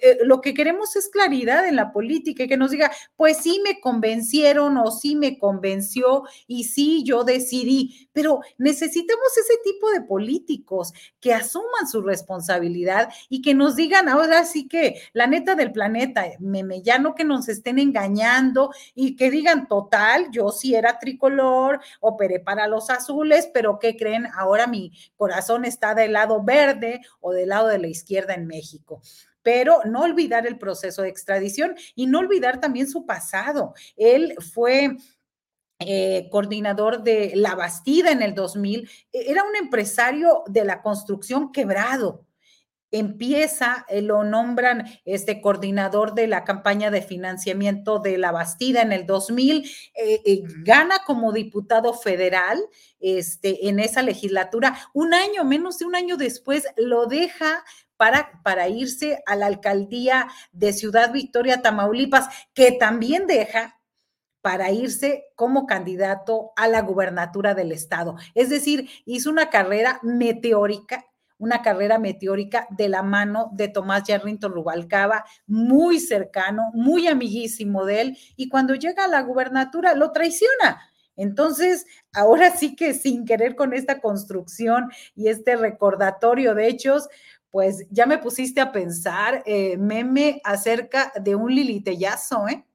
Eh, 0.00 0.18
lo 0.22 0.40
que 0.40 0.54
queremos 0.54 0.94
es 0.94 1.08
claridad 1.08 1.66
en 1.66 1.74
la 1.74 1.92
política 1.92 2.44
y 2.44 2.48
que 2.48 2.56
nos 2.56 2.70
diga, 2.70 2.92
pues 3.16 3.38
sí 3.38 3.60
me 3.64 3.80
convencieron 3.80 4.76
o 4.76 4.92
sí 4.92 5.16
me 5.16 5.38
convenció 5.38 6.22
y 6.46 6.64
sí 6.64 7.02
yo 7.02 7.24
decidí, 7.24 8.08
pero 8.12 8.40
necesitamos 8.58 9.36
ese 9.36 9.58
tipo 9.64 9.90
de 9.90 10.02
políticos 10.02 10.92
que 11.18 11.34
asuman 11.34 11.88
su 11.90 12.00
responsabilidad 12.02 13.08
y 13.28 13.42
que 13.42 13.54
nos 13.54 13.74
digan 13.74 14.08
ahora 14.08 14.44
sí 14.44 14.68
que 14.68 15.00
la 15.12 15.26
neta 15.26 15.56
del 15.56 15.72
planeta, 15.72 16.26
meme, 16.38 16.80
ya 16.82 16.98
no 16.98 17.16
que 17.16 17.24
nos 17.24 17.48
estén 17.48 17.80
engañando 17.80 18.70
y 18.94 19.16
que 19.16 19.32
digan 19.32 19.66
total 19.66 19.95
yo 20.30 20.50
sí 20.50 20.74
era 20.74 20.98
tricolor, 20.98 21.80
operé 22.00 22.40
para 22.40 22.66
los 22.66 22.90
azules, 22.90 23.50
pero 23.52 23.78
¿qué 23.78 23.96
creen? 23.96 24.26
Ahora 24.36 24.66
mi 24.66 24.92
corazón 25.16 25.64
está 25.64 25.94
del 25.94 26.12
lado 26.12 26.42
verde 26.42 27.00
o 27.20 27.32
del 27.32 27.50
lado 27.50 27.68
de 27.68 27.78
la 27.78 27.88
izquierda 27.88 28.34
en 28.34 28.46
México 28.46 29.00
pero 29.42 29.78
no 29.84 30.00
olvidar 30.00 30.44
el 30.44 30.58
proceso 30.58 31.02
de 31.02 31.08
extradición 31.08 31.76
y 31.94 32.08
no 32.08 32.18
olvidar 32.18 32.58
también 32.58 32.88
su 32.88 33.06
pasado. 33.06 33.74
Él 33.96 34.34
fue 34.52 34.96
eh, 35.78 36.28
coordinador 36.32 37.04
de 37.04 37.30
La 37.36 37.54
Bastida 37.54 38.10
en 38.10 38.22
el 38.22 38.34
2000, 38.34 38.90
e-, 39.12 39.30
era 39.30 39.44
un 39.44 39.54
empresario 39.54 40.42
de 40.46 40.64
la 40.64 40.82
construcción 40.82 41.52
quebrado. 41.52 42.25
Empieza, 42.90 43.84
eh, 43.88 44.02
lo 44.02 44.24
nombran 44.24 44.86
este 45.04 45.40
coordinador 45.40 46.14
de 46.14 46.26
la 46.26 46.44
campaña 46.44 46.90
de 46.90 47.02
financiamiento 47.02 47.98
de 47.98 48.18
la 48.18 48.32
Bastida 48.32 48.82
en 48.82 48.92
el 48.92 49.06
2000, 49.06 49.64
eh, 49.94 50.22
eh, 50.24 50.42
gana 50.64 51.00
como 51.04 51.32
diputado 51.32 51.94
federal 51.94 52.62
este, 53.00 53.68
en 53.68 53.80
esa 53.80 54.02
legislatura. 54.02 54.78
Un 54.92 55.14
año, 55.14 55.44
menos 55.44 55.78
de 55.78 55.86
un 55.86 55.96
año 55.96 56.16
después, 56.16 56.66
lo 56.76 57.06
deja 57.06 57.64
para, 57.96 58.40
para 58.42 58.68
irse 58.68 59.22
a 59.26 59.36
la 59.36 59.46
alcaldía 59.46 60.28
de 60.52 60.72
Ciudad 60.72 61.12
Victoria, 61.12 61.62
Tamaulipas, 61.62 62.28
que 62.54 62.72
también 62.72 63.26
deja 63.26 63.80
para 64.42 64.70
irse 64.70 65.24
como 65.34 65.66
candidato 65.66 66.52
a 66.54 66.68
la 66.68 66.82
gubernatura 66.82 67.54
del 67.54 67.72
estado. 67.72 68.14
Es 68.34 68.48
decir, 68.48 68.88
hizo 69.04 69.28
una 69.28 69.50
carrera 69.50 69.98
meteórica 70.04 71.04
una 71.38 71.62
carrera 71.62 71.98
meteórica 71.98 72.66
de 72.70 72.88
la 72.88 73.02
mano 73.02 73.50
de 73.52 73.68
Tomás 73.68 74.04
Yarrington 74.04 74.52
Rubalcaba, 74.52 75.24
muy 75.46 76.00
cercano, 76.00 76.70
muy 76.74 77.06
amiguísimo 77.06 77.84
de 77.84 78.00
él, 78.00 78.18
y 78.36 78.48
cuando 78.48 78.74
llega 78.74 79.04
a 79.04 79.08
la 79.08 79.22
gubernatura 79.22 79.94
lo 79.94 80.12
traiciona. 80.12 80.80
Entonces, 81.16 81.86
ahora 82.12 82.50
sí 82.50 82.76
que 82.76 82.92
sin 82.92 83.24
querer 83.24 83.56
con 83.56 83.72
esta 83.72 84.00
construcción 84.00 84.90
y 85.14 85.28
este 85.28 85.56
recordatorio 85.56 86.54
de 86.54 86.68
hechos, 86.68 87.08
pues 87.50 87.86
ya 87.90 88.04
me 88.04 88.18
pusiste 88.18 88.60
a 88.60 88.70
pensar, 88.70 89.42
eh, 89.46 89.78
meme, 89.78 90.42
acerca 90.44 91.12
de 91.18 91.34
un 91.34 91.54
lilitellazo, 91.54 92.48
¿eh? 92.48 92.66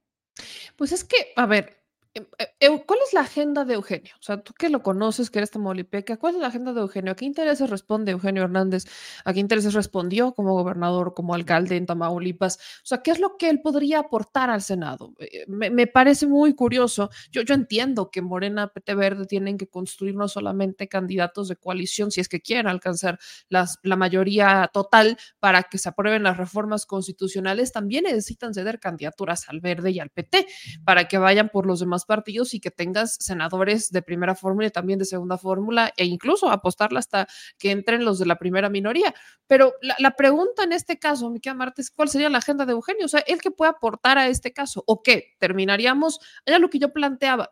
Pues 0.76 0.92
es 0.92 1.04
que, 1.04 1.34
a 1.36 1.46
ver, 1.46 1.81
¿Cuál 2.14 3.00
es 3.08 3.14
la 3.14 3.22
agenda 3.22 3.64
de 3.64 3.76
Eugenio? 3.76 4.14
O 4.20 4.24
sea, 4.24 4.42
tú 4.42 4.54
que 4.54 4.70
lo 4.70 4.84
conoces, 4.84 5.30
que 5.30 5.40
eres 5.40 5.52
tamaulipeca, 5.52 6.18
¿cuál 6.18 6.36
es 6.36 6.42
la 6.42 6.48
agenda 6.48 6.74
de 6.74 6.82
Eugenio? 6.82 7.14
¿A 7.14 7.16
qué 7.16 7.24
intereses 7.24 7.70
responde 7.70 8.12
Eugenio 8.12 8.44
Hernández? 8.44 8.86
¿A 9.24 9.34
qué 9.34 9.40
intereses 9.40 9.74
respondió 9.74 10.34
como 10.34 10.54
gobernador, 10.54 11.14
como 11.14 11.34
alcalde 11.34 11.78
en 11.78 11.86
Tamaulipas? 11.86 12.58
O 12.58 12.86
sea, 12.86 13.02
¿qué 13.02 13.12
es 13.12 13.20
lo 13.20 13.38
que 13.38 13.50
él 13.50 13.62
podría 13.62 14.00
aportar 14.00 14.50
al 14.50 14.62
Senado? 14.62 15.14
Eh, 15.20 15.46
me, 15.48 15.88
parece 15.88 16.28
muy 16.28 16.54
curioso. 16.54 17.10
Yo, 17.32 17.44
yo 17.44 17.54
entiendo 17.54 18.12
que 18.12 18.22
Morena, 18.22 18.68
PT 18.68 18.94
Verde 18.96 19.26
tienen 19.26 19.58
que 19.58 19.68
construir 19.68 20.16
no 20.16 20.28
solamente 20.28 20.90
candidatos 20.90 21.48
de 21.48 21.56
coalición, 21.56 22.12
si 22.12 22.20
es 22.20 22.28
que 22.28 22.42
quieren 22.42 22.68
alcanzar 22.68 23.20
la 23.50 23.96
mayoría 23.96 24.70
total 24.74 25.18
para 25.40 25.64
que 25.64 25.78
se 25.78 25.88
aprueben 25.88 26.24
las 26.24 26.36
reformas 26.36 26.86
constitucionales, 26.86 27.72
también 27.72 28.04
necesitan 28.04 28.54
ceder 28.54 28.80
candidaturas 28.80 29.48
al 29.48 29.62
Verde 29.62 29.92
y 29.92 30.00
al 30.00 30.10
PT 30.10 30.46
para 30.84 31.08
que 31.08 31.18
vayan 31.18 31.50
por 31.50 31.66
los 31.66 31.80
demás 31.80 32.01
partidos 32.06 32.54
y 32.54 32.60
que 32.60 32.72
tengas 32.72 33.16
senadores 33.20 33.92
de 33.92 34.02
primera 34.02 34.36
fórmula 34.36 34.68
y 34.68 34.72
también 34.72 35.00
de 35.00 35.06
segunda 35.06 35.38
fórmula 35.38 35.94
e 35.98 36.06
incluso 36.06 36.50
apostarla 36.50 37.00
hasta 37.00 37.28
que 37.58 37.72
entren 37.72 38.06
los 38.06 38.20
de 38.20 38.26
la 38.26 38.38
primera 38.38 38.70
minoría. 38.70 39.14
Pero 39.48 39.74
la, 39.82 40.12
pregunta 40.12 40.64
en 40.64 40.74
este 40.74 41.00
caso, 41.00 41.30
Miquel 41.30 41.56
Martes, 41.56 41.92
¿cuál 41.92 42.10
sería 42.10 42.30
la 42.30 42.40
agenda 42.40 42.66
de 42.66 42.74
Eugenio? 42.74 43.06
O 43.06 43.10
sea, 43.10 43.22
¿él 43.22 43.42
qué 43.42 43.52
puede 43.52 43.72
aportar 43.72 44.18
a 44.18 44.28
este 44.28 44.54
caso? 44.54 44.84
¿O 44.88 45.04
qué? 45.04 45.36
Terminaríamos, 45.40 46.20
era 46.46 46.60
lo 46.60 46.70
que 46.70 46.80
yo 46.80 46.94
planteaba. 46.94 47.50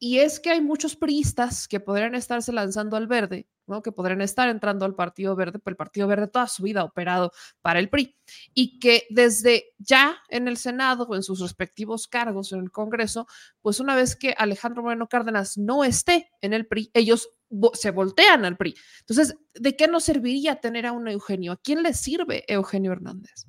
Y 0.00 0.18
es 0.18 0.40
que 0.40 0.50
hay 0.50 0.60
muchos 0.60 0.96
priistas 0.96 1.68
que 1.68 1.78
podrían 1.78 2.16
estarse 2.16 2.52
lanzando 2.52 2.96
al 2.96 3.06
verde 3.06 3.46
que 3.80 3.92
podrían 3.92 4.20
estar 4.20 4.48
entrando 4.48 4.84
al 4.84 4.96
Partido 4.96 5.36
Verde, 5.36 5.60
pues 5.60 5.72
el 5.72 5.76
Partido 5.76 6.08
Verde 6.08 6.26
toda 6.26 6.48
su 6.48 6.64
vida 6.64 6.80
ha 6.80 6.84
operado 6.84 7.30
para 7.62 7.78
el 7.78 7.88
PRI, 7.88 8.16
y 8.52 8.80
que 8.80 9.06
desde 9.10 9.74
ya 9.78 10.18
en 10.28 10.48
el 10.48 10.56
Senado 10.56 11.04
o 11.04 11.14
en 11.14 11.22
sus 11.22 11.38
respectivos 11.38 12.08
cargos 12.08 12.52
en 12.52 12.58
el 12.58 12.72
Congreso, 12.72 13.28
pues 13.62 13.78
una 13.78 13.94
vez 13.94 14.16
que 14.16 14.34
Alejandro 14.36 14.82
Moreno 14.82 15.08
Cárdenas 15.08 15.56
no 15.56 15.84
esté 15.84 16.32
en 16.40 16.52
el 16.52 16.66
PRI, 16.66 16.90
ellos 16.94 17.30
se 17.74 17.92
voltean 17.92 18.44
al 18.44 18.56
PRI. 18.56 18.74
Entonces, 19.00 19.36
¿de 19.54 19.76
qué 19.76 19.86
nos 19.86 20.04
serviría 20.04 20.56
tener 20.56 20.86
a 20.86 20.92
un 20.92 21.06
Eugenio? 21.06 21.52
¿A 21.52 21.56
quién 21.56 21.84
le 21.84 21.94
sirve 21.94 22.44
Eugenio 22.48 22.90
Hernández? 22.90 23.46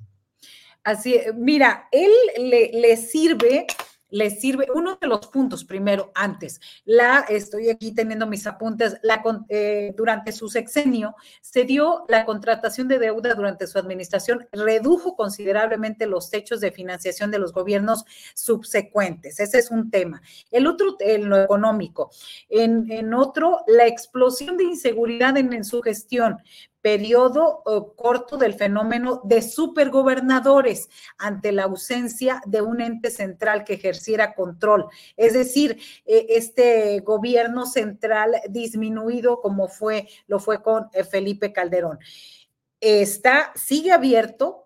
Así, 0.84 1.16
mira, 1.36 1.88
él 1.92 2.10
le 2.38 2.96
sirve 2.96 3.66
le 4.12 4.30
sirve, 4.30 4.66
uno 4.74 4.98
de 5.00 5.06
los 5.06 5.26
puntos 5.28 5.64
primero, 5.64 6.12
antes, 6.14 6.60
la, 6.84 7.24
estoy 7.28 7.70
aquí 7.70 7.94
teniendo 7.94 8.26
mis 8.26 8.46
apuntes, 8.46 8.98
la, 9.02 9.22
eh, 9.48 9.94
durante 9.96 10.32
su 10.32 10.48
sexenio 10.48 11.16
se 11.40 11.64
dio 11.64 12.04
la 12.08 12.26
contratación 12.26 12.88
de 12.88 12.98
deuda 12.98 13.34
durante 13.34 13.66
su 13.66 13.78
administración, 13.78 14.46
redujo 14.52 15.16
considerablemente 15.16 16.06
los 16.06 16.30
techos 16.30 16.60
de 16.60 16.70
financiación 16.70 17.30
de 17.30 17.38
los 17.38 17.52
gobiernos 17.52 18.04
subsecuentes. 18.34 19.40
Ese 19.40 19.58
es 19.58 19.70
un 19.70 19.90
tema. 19.90 20.22
El 20.50 20.66
otro, 20.66 20.96
en 21.00 21.30
lo 21.30 21.42
económico. 21.42 22.10
En, 22.50 22.92
en 22.92 23.14
otro, 23.14 23.64
la 23.66 23.86
explosión 23.86 24.58
de 24.58 24.64
inseguridad 24.64 25.38
en, 25.38 25.54
en 25.54 25.64
su 25.64 25.80
gestión 25.80 26.36
periodo 26.82 27.62
corto 27.96 28.36
del 28.36 28.54
fenómeno 28.54 29.20
de 29.24 29.40
supergobernadores 29.40 30.90
ante 31.16 31.52
la 31.52 31.64
ausencia 31.64 32.42
de 32.44 32.60
un 32.60 32.80
ente 32.80 33.10
central 33.10 33.64
que 33.64 33.74
ejerciera 33.74 34.34
control. 34.34 34.88
Es 35.16 35.32
decir, 35.32 35.78
eh, 36.04 36.26
este 36.30 37.00
gobierno 37.00 37.66
central 37.66 38.34
disminuido 38.50 39.40
como 39.40 39.68
fue, 39.68 40.08
lo 40.26 40.40
fue 40.40 40.60
con 40.60 40.88
eh, 40.92 41.04
Felipe 41.04 41.52
Calderón. 41.52 41.98
Está, 42.80 43.52
sigue 43.54 43.92
abierto 43.92 44.61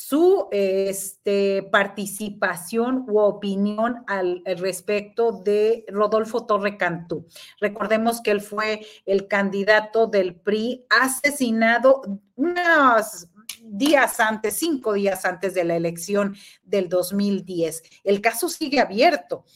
su 0.00 0.46
este, 0.52 1.64
participación 1.72 3.04
u 3.08 3.18
opinión 3.18 4.04
al, 4.06 4.42
respecto 4.44 5.32
de 5.32 5.84
Rodolfo 5.88 6.46
Torre 6.46 6.76
Cantú. 6.76 7.26
Recordemos 7.60 8.20
que 8.20 8.30
él 8.30 8.40
fue 8.40 8.86
el 9.06 9.26
candidato 9.26 10.06
del 10.06 10.36
PRI 10.36 10.86
asesinado 10.88 12.02
unos 12.36 13.26
días 13.64 14.20
antes, 14.20 14.54
cinco 14.54 14.92
días 14.92 15.24
antes 15.24 15.52
de 15.54 15.64
la 15.64 15.74
elección 15.74 16.36
del 16.62 16.88
2010. 16.88 17.82
El 18.04 18.20
caso 18.20 18.48
sigue 18.48 18.78
abierto 18.78 19.46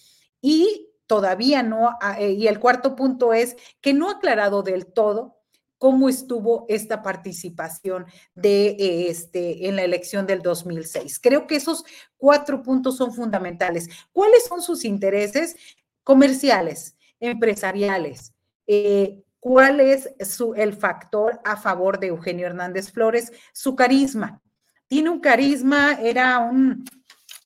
y 0.40 0.88
todavía 1.06 1.62
no, 1.62 1.96
eh, 2.18 2.32
y 2.32 2.48
el 2.48 2.58
cuarto 2.58 2.96
punto 2.96 3.32
es 3.32 3.56
que 3.80 3.94
no 3.94 4.08
ha 4.08 4.14
aclarado 4.14 4.64
del 4.64 4.86
todo 4.86 5.41
cómo 5.82 6.08
estuvo 6.08 6.64
esta 6.68 7.02
participación 7.02 8.06
de 8.36 9.08
este 9.08 9.66
en 9.66 9.74
la 9.74 9.82
elección 9.82 10.28
del 10.28 10.40
2006. 10.40 11.18
Creo 11.18 11.48
que 11.48 11.56
esos 11.56 11.84
cuatro 12.16 12.62
puntos 12.62 12.96
son 12.96 13.12
fundamentales. 13.12 13.88
¿Cuáles 14.12 14.44
son 14.44 14.62
sus 14.62 14.84
intereses 14.84 15.56
comerciales, 16.04 16.96
empresariales? 17.18 18.32
Eh, 18.68 19.24
¿Cuál 19.40 19.80
es 19.80 20.08
su, 20.20 20.54
el 20.54 20.72
factor 20.72 21.40
a 21.44 21.56
favor 21.56 21.98
de 21.98 22.06
Eugenio 22.06 22.46
Hernández 22.46 22.92
Flores? 22.92 23.32
Su 23.52 23.74
carisma. 23.74 24.40
Tiene 24.86 25.10
un 25.10 25.18
carisma, 25.18 25.98
era 26.00 26.38
un, 26.38 26.84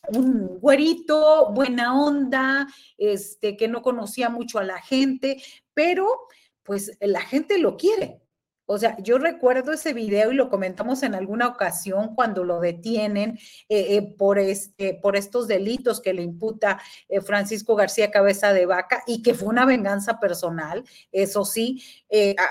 un 0.09 0.59
güerito, 0.61 1.55
buena 1.55 1.99
onda, 1.99 2.67
este, 2.99 3.57
que 3.57 3.67
no 3.67 3.81
conocía 3.81 4.29
mucho 4.29 4.59
a 4.59 4.65
la 4.65 4.79
gente, 4.83 5.43
pero 5.73 6.07
pues 6.63 6.99
la 7.01 7.23
gente 7.23 7.57
lo 7.57 7.79
quiere. 7.79 8.21
O 8.67 8.79
sea, 8.79 8.97
yo 9.01 9.19
recuerdo 9.19 9.73
ese 9.73 9.93
video 9.93 10.33
y 10.33 10.35
lo 10.35 10.51
comentamos 10.51 11.03
en 11.05 11.15
alguna 11.15 11.47
ocasión 11.47 12.15
cuando 12.15 12.45
lo 12.45 12.61
detienen 12.61 13.39
eh, 13.69 13.97
eh, 13.97 14.03
por, 14.03 14.39
este, 14.39 14.95
por 14.95 15.17
estos 15.17 15.47
delitos 15.47 16.01
que 16.01 16.13
le 16.13 16.23
imputa 16.23 16.81
eh, 17.09 17.21
Francisco 17.21 17.77
García 17.77 18.11
Cabeza 18.11 18.53
de 18.53 18.67
Vaca 18.67 19.05
y 19.07 19.23
que 19.23 19.35
fue 19.35 19.49
una 19.49 19.65
venganza 19.65 20.19
personal. 20.19 20.85
Eso 21.13 21.45
sí, 21.45 21.83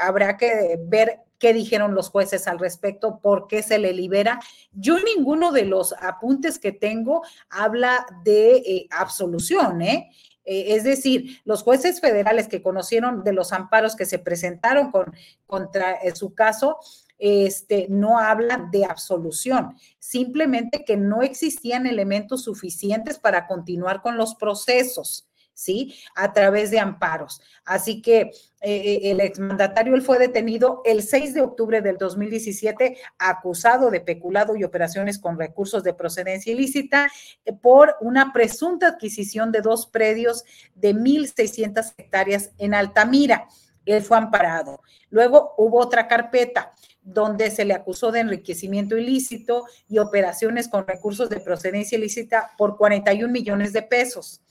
habrá 0.01 0.38
que 0.38 0.80
ver 0.88 1.20
qué 1.38 1.53
dijeron 1.53 1.93
los 1.93 2.09
jueces 2.09 2.47
al 2.47 2.59
respecto, 2.59 3.20
por 3.20 3.47
qué 3.47 3.61
se 3.61 3.78
le 3.78 3.91
libera. 3.93 4.39
Yo 4.72 4.97
ninguno 4.99 5.51
de 5.51 5.66
los 5.66 5.93
apuntes 6.01 6.59
que 6.59 6.72
tengo 6.72 7.24
habla 7.49 8.05
de 8.24 8.88
absolución, 8.89 9.82
¿eh? 9.82 10.09
Eh, 10.45 10.75
es 10.75 10.83
decir, 10.83 11.41
los 11.43 11.63
jueces 11.63 11.99
federales 11.99 12.47
que 12.47 12.61
conocieron 12.61 13.23
de 13.23 13.33
los 13.33 13.51
amparos 13.51 13.95
que 13.95 14.05
se 14.05 14.19
presentaron 14.19 14.91
con, 14.91 15.13
contra 15.47 15.93
eh, 15.93 16.15
su 16.15 16.33
caso, 16.33 16.77
este, 17.17 17.87
no 17.89 18.19
hablan 18.19 18.71
de 18.71 18.85
absolución, 18.85 19.75
simplemente 19.99 20.83
que 20.83 20.97
no 20.97 21.21
existían 21.21 21.87
elementos 21.87 22.43
suficientes 22.43 23.19
para 23.19 23.47
continuar 23.47 24.01
con 24.01 24.17
los 24.17 24.35
procesos. 24.35 25.27
¿Sí? 25.56 25.95
A 26.16 26.34
través 26.34 26.70
de 26.70 26.80
amparos. 26.80 27.41
Así 27.64 28.01
que 28.03 28.20
eh, 28.22 28.32
eh, 28.62 28.99
el 29.12 29.22
exmandatario 29.22 29.95
él 29.95 30.03
fue 30.03 30.20
detenido 30.20 30.82
el 30.86 31.01
6 31.01 31.34
de 31.34 31.41
octubre 31.41 31.82
del 31.82 31.97
2017 31.97 32.97
acusado 33.18 33.89
de 33.89 34.01
peculado 34.01 34.56
y 34.56 34.64
operaciones 34.64 35.18
con 35.18 35.39
recursos 35.39 35.84
de 35.84 35.93
procedencia 35.93 36.53
ilícita 36.53 37.08
eh, 37.45 37.53
por 37.53 37.95
una 38.01 38.34
presunta 38.34 38.89
adquisición 38.89 39.51
de 39.51 39.62
dos 39.62 39.88
predios 39.88 40.43
de 40.76 40.93
1.600 40.93 41.93
hectáreas 41.97 42.51
en 42.60 42.76
Altamira. 42.76 43.47
Él 43.86 44.01
fue 44.03 44.18
amparado. 44.18 44.82
Luego 45.10 45.53
hubo 45.58 45.80
otra 45.80 46.08
carpeta 46.08 46.74
donde 47.01 47.51
se 47.51 47.66
le 47.66 47.76
acusó 47.76 48.12
de 48.12 48.22
enriquecimiento 48.22 48.97
ilícito 48.97 49.66
y 49.88 49.99
operaciones 49.99 50.68
con 50.68 50.88
recursos 50.88 51.30
de 51.30 51.39
procedencia 51.39 51.97
ilícita 51.97 52.51
por 52.58 52.78
41 52.78 53.32
millones 53.32 53.74
de 53.74 53.84
pesos. 53.84 54.41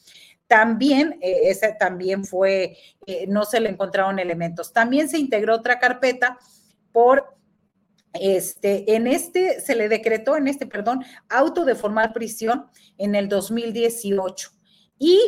También, 0.46 1.18
eh, 1.22 1.56
también 1.78 2.24
fue, 2.24 2.76
eh, 3.06 3.26
no 3.28 3.44
se 3.44 3.60
le 3.60 3.70
encontraron 3.70 4.18
elementos. 4.18 4.72
También 4.72 5.08
se 5.08 5.18
integró 5.18 5.54
otra 5.56 5.78
carpeta 5.78 6.38
por 6.92 7.34
este, 8.14 8.94
en 8.94 9.06
este, 9.08 9.60
se 9.60 9.74
le 9.74 9.88
decretó 9.88 10.36
en 10.36 10.46
este, 10.46 10.66
perdón, 10.66 11.04
auto 11.28 11.64
de 11.64 11.74
formal 11.74 12.12
prisión 12.12 12.66
en 12.96 13.16
el 13.16 13.28
2018 13.28 14.50
y 14.98 15.18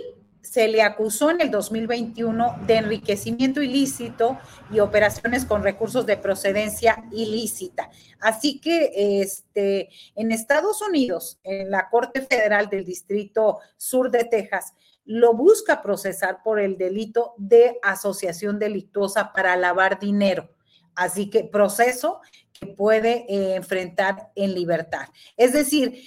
se 0.40 0.68
le 0.68 0.82
acusó 0.82 1.30
en 1.30 1.40
el 1.40 1.50
2021 1.50 2.60
de 2.66 2.76
enriquecimiento 2.76 3.60
ilícito 3.60 4.38
y 4.70 4.78
operaciones 4.78 5.44
con 5.44 5.64
recursos 5.64 6.06
de 6.06 6.16
procedencia 6.16 7.04
ilícita. 7.10 7.90
Así 8.20 8.60
que 8.60 9.20
este, 9.20 9.88
en 10.14 10.30
Estados 10.30 10.80
Unidos, 10.82 11.40
en 11.42 11.70
la 11.72 11.88
Corte 11.90 12.22
Federal 12.22 12.68
del 12.68 12.84
Distrito 12.84 13.58
Sur 13.76 14.12
de 14.12 14.24
Texas, 14.24 14.74
lo 15.06 15.34
busca 15.34 15.82
procesar 15.82 16.42
por 16.42 16.60
el 16.60 16.76
delito 16.76 17.34
de 17.38 17.78
asociación 17.82 18.58
delictuosa 18.58 19.32
para 19.32 19.56
lavar 19.56 19.98
dinero. 19.98 20.50
Así 20.94 21.30
que 21.30 21.44
proceso 21.44 22.20
que 22.52 22.66
puede 22.66 23.24
eh, 23.28 23.54
enfrentar 23.54 24.30
en 24.34 24.54
libertad. 24.54 25.08
Es 25.36 25.52
decir, 25.52 26.02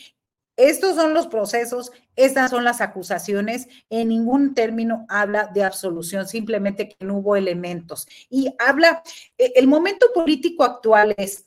estos 0.59 0.97
son 0.97 1.13
los 1.13 1.27
procesos, 1.27 1.93
estas 2.17 2.51
son 2.51 2.65
las 2.65 2.81
acusaciones, 2.81 3.69
en 3.89 4.09
ningún 4.09 4.53
término 4.53 5.05
habla 5.07 5.49
de 5.53 5.63
absolución, 5.63 6.27
simplemente 6.27 6.89
que 6.89 7.05
no 7.05 7.19
hubo 7.19 7.37
elementos. 7.37 8.07
Y 8.29 8.53
habla, 8.59 9.01
e, 9.37 9.53
el 9.55 9.67
momento 9.67 10.07
político 10.13 10.65
actual 10.65 11.15
es 11.17 11.45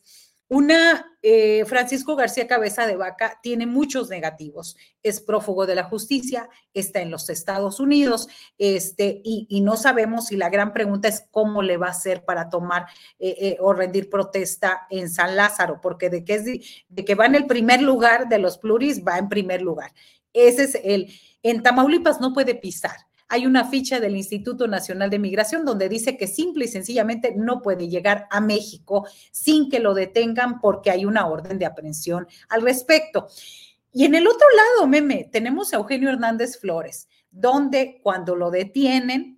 una, 0.52 1.16
eh, 1.22 1.64
Francisco 1.64 2.14
García 2.14 2.46
Cabeza 2.46 2.86
de 2.86 2.94
Vaca 2.94 3.40
tiene 3.42 3.64
muchos 3.64 4.10
negativos. 4.10 4.76
Es 5.02 5.22
prófugo 5.22 5.64
de 5.64 5.74
la 5.74 5.84
justicia, 5.84 6.46
está 6.74 7.00
en 7.00 7.10
los 7.10 7.30
Estados 7.30 7.80
Unidos, 7.80 8.28
este, 8.58 9.22
y, 9.24 9.62
no 9.62 9.78
sabemos 9.78 10.26
si 10.26 10.36
la 10.36 10.50
gran 10.50 10.74
pregunta 10.74 11.08
es 11.08 11.26
cómo 11.30 11.62
le 11.62 11.78
va 11.78 11.86
a 11.86 11.92
hacer 11.92 12.26
para 12.26 12.50
tomar 12.50 12.84
eh, 13.18 13.34
eh, 13.40 13.56
o 13.60 13.72
rendir 13.72 14.10
protesta 14.10 14.86
en 14.90 15.08
San 15.08 15.36
Lázaro, 15.36 15.80
porque 15.80 16.10
de 16.10 16.22
que, 16.22 16.34
es 16.34 16.44
de 16.44 17.04
que 17.06 17.14
va 17.14 17.24
en 17.24 17.34
el 17.34 17.46
primer 17.46 17.80
lugar 17.80 18.28
de 18.28 18.38
los 18.38 18.58
pluris, 18.58 19.02
va 19.02 19.16
en 19.16 19.30
primer 19.30 19.62
lugar. 19.62 19.90
Ese 20.34 20.64
es 20.64 20.78
el, 20.84 21.10
en 21.42 21.62
Tamaulipas 21.62 22.20
no 22.20 22.34
puede 22.34 22.54
pisar 22.54 23.06
hay 23.28 23.46
una 23.46 23.64
ficha 23.64 24.00
del 24.00 24.16
Instituto 24.16 24.68
Nacional 24.68 25.10
de 25.10 25.18
Migración 25.18 25.64
donde 25.64 25.88
dice 25.88 26.16
que 26.16 26.26
simple 26.26 26.66
y 26.66 26.68
sencillamente 26.68 27.34
no 27.36 27.62
puede 27.62 27.88
llegar 27.88 28.26
a 28.30 28.40
México 28.40 29.06
sin 29.30 29.70
que 29.70 29.80
lo 29.80 29.94
detengan 29.94 30.60
porque 30.60 30.90
hay 30.90 31.04
una 31.04 31.26
orden 31.26 31.58
de 31.58 31.66
aprehensión 31.66 32.26
al 32.48 32.62
respecto. 32.62 33.28
Y 33.92 34.04
en 34.04 34.14
el 34.14 34.26
otro 34.26 34.46
lado, 34.56 34.88
meme, 34.88 35.28
tenemos 35.30 35.72
a 35.72 35.76
Eugenio 35.76 36.08
Hernández 36.10 36.58
Flores, 36.58 37.08
donde 37.30 38.00
cuando 38.02 38.36
lo 38.36 38.50
detienen, 38.50 39.31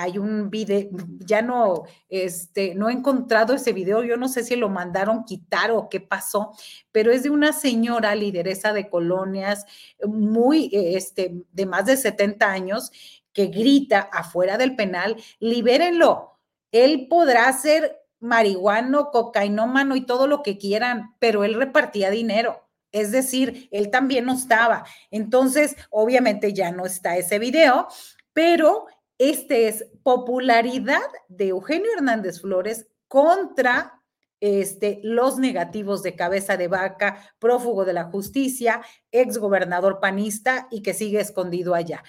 hay 0.00 0.16
un 0.16 0.48
video, 0.48 0.88
ya 1.18 1.42
no, 1.42 1.82
este, 2.08 2.72
no 2.76 2.88
he 2.88 2.92
encontrado 2.92 3.52
ese 3.52 3.72
video, 3.72 4.04
yo 4.04 4.16
no 4.16 4.28
sé 4.28 4.44
si 4.44 4.54
lo 4.54 4.68
mandaron 4.68 5.24
quitar 5.24 5.72
o 5.72 5.88
qué 5.88 5.98
pasó, 5.98 6.52
pero 6.92 7.10
es 7.10 7.24
de 7.24 7.30
una 7.30 7.52
señora 7.52 8.14
lideresa 8.14 8.72
de 8.72 8.88
colonias 8.88 9.66
muy, 10.06 10.70
este, 10.72 11.42
de 11.50 11.66
más 11.66 11.86
de 11.86 11.96
70 11.96 12.48
años, 12.48 12.92
que 13.32 13.46
grita 13.46 14.08
afuera 14.12 14.56
del 14.56 14.76
penal, 14.76 15.16
libérenlo. 15.40 16.38
Él 16.70 17.08
podrá 17.10 17.52
ser 17.52 18.00
marihuano, 18.20 19.10
cocainómano 19.10 19.96
y 19.96 20.06
todo 20.06 20.28
lo 20.28 20.44
que 20.44 20.58
quieran, 20.58 21.16
pero 21.18 21.42
él 21.42 21.54
repartía 21.54 22.10
dinero. 22.10 22.68
Es 22.92 23.10
decir, 23.10 23.68
él 23.72 23.90
también 23.90 24.26
no 24.26 24.34
estaba. 24.34 24.84
Entonces, 25.10 25.76
obviamente 25.90 26.52
ya 26.52 26.70
no 26.70 26.86
está 26.86 27.16
ese 27.16 27.40
video, 27.40 27.88
pero 28.32 28.86
este 29.18 29.68
es 29.68 29.84
popularidad 30.02 31.02
de 31.28 31.48
Eugenio 31.48 31.90
Hernández 31.96 32.40
Flores 32.40 32.86
contra 33.08 34.00
este, 34.40 35.00
los 35.02 35.38
negativos 35.38 36.02
de 36.02 36.14
cabeza 36.14 36.56
de 36.56 36.68
vaca, 36.68 37.34
prófugo 37.38 37.84
de 37.84 37.92
la 37.92 38.04
justicia, 38.04 38.80
ex 39.10 39.38
gobernador 39.38 39.98
panista 40.00 40.68
y 40.70 40.82
que 40.82 40.94
sigue 40.94 41.20
escondido 41.20 41.74
allá. 41.74 42.04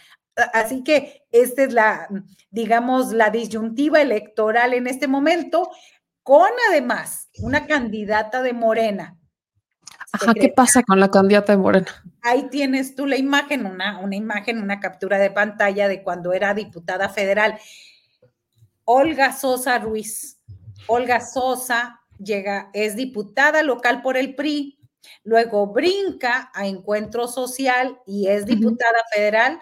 Así 0.54 0.84
que 0.84 1.26
esta 1.32 1.64
es 1.64 1.74
la, 1.74 2.08
digamos, 2.50 3.12
la 3.12 3.30
disyuntiva 3.30 4.02
electoral 4.02 4.74
en 4.74 4.88
este 4.88 5.08
momento, 5.08 5.70
con 6.24 6.50
además 6.70 7.30
una 7.40 7.66
candidata 7.66 8.42
de 8.42 8.54
Morena. 8.54 9.19
Ajá, 10.12 10.34
¿qué 10.34 10.50
pasa 10.50 10.84
con 10.84 11.00
la 11.00 11.12
candidata 11.12 11.54
de 11.54 11.58
Morena? 11.60 12.04
Ahí 12.22 12.50
tienes 12.50 12.96
tú 12.96 13.06
la 13.06 13.18
imagen, 13.18 13.66
una, 13.66 14.00
una 14.00 14.16
imagen, 14.16 14.62
una 14.62 14.80
captura 14.80 15.18
de 15.20 15.32
pantalla 15.32 15.88
de 15.88 16.04
cuando 16.04 16.34
era 16.34 16.54
diputada 16.54 17.10
federal. 17.10 17.60
Olga 18.86 19.34
Sosa 19.34 19.78
Ruiz. 19.78 20.40
Olga 20.88 21.22
Sosa 21.22 22.02
llega, 22.18 22.70
es 22.74 22.96
diputada 22.96 23.64
local 23.64 24.02
por 24.02 24.18
el 24.18 24.36
PRI, 24.36 24.80
luego 25.24 25.68
brinca 25.68 26.52
a 26.54 26.68
Encuentro 26.68 27.28
Social 27.28 28.00
y 28.06 28.28
es 28.28 28.46
diputada 28.46 29.00
federal 29.14 29.60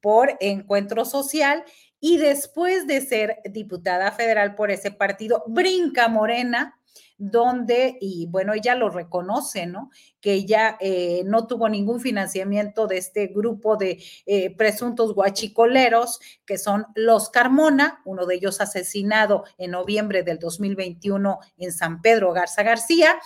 por 0.00 0.36
Encuentro 0.40 1.04
Social 1.04 1.64
y 2.00 2.18
después 2.18 2.86
de 2.86 3.00
ser 3.00 3.38
diputada 3.50 4.12
federal 4.12 4.54
por 4.54 4.70
ese 4.70 4.90
partido, 4.90 5.42
brinca 5.46 6.08
Morena, 6.08 6.78
donde, 7.16 7.96
y 8.00 8.26
bueno, 8.26 8.54
ella 8.54 8.74
lo 8.74 8.90
reconoce, 8.90 9.66
¿no? 9.66 9.90
Que 10.20 10.32
ella 10.32 10.76
eh, 10.80 11.22
no 11.24 11.46
tuvo 11.46 11.68
ningún 11.68 12.00
financiamiento 12.00 12.86
de 12.86 12.98
este 12.98 13.28
grupo 13.28 13.76
de 13.76 14.02
eh, 14.26 14.54
presuntos 14.56 15.14
guachicoleros, 15.14 16.20
que 16.44 16.58
son 16.58 16.86
los 16.94 17.30
Carmona, 17.30 18.02
uno 18.04 18.26
de 18.26 18.34
ellos 18.34 18.60
asesinado 18.60 19.44
en 19.58 19.70
noviembre 19.70 20.22
del 20.22 20.38
2021 20.38 21.38
en 21.58 21.72
San 21.72 22.02
Pedro 22.02 22.32
Garza 22.32 22.62
García. 22.62 23.16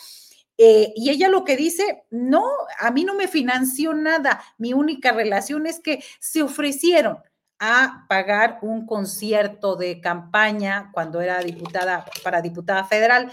Eh, 0.58 0.92
y 0.96 1.10
ella 1.10 1.28
lo 1.28 1.44
que 1.44 1.56
dice, 1.56 2.04
no, 2.10 2.44
a 2.80 2.90
mí 2.90 3.04
no 3.04 3.14
me 3.14 3.28
financió 3.28 3.94
nada, 3.94 4.42
mi 4.58 4.72
única 4.72 5.12
relación 5.12 5.66
es 5.66 5.78
que 5.78 6.02
se 6.18 6.42
ofrecieron 6.42 7.18
a 7.60 8.06
pagar 8.08 8.58
un 8.62 8.86
concierto 8.86 9.76
de 9.76 10.00
campaña 10.00 10.90
cuando 10.92 11.20
era 11.20 11.40
diputada 11.42 12.04
para 12.22 12.40
diputada 12.40 12.84
federal, 12.84 13.32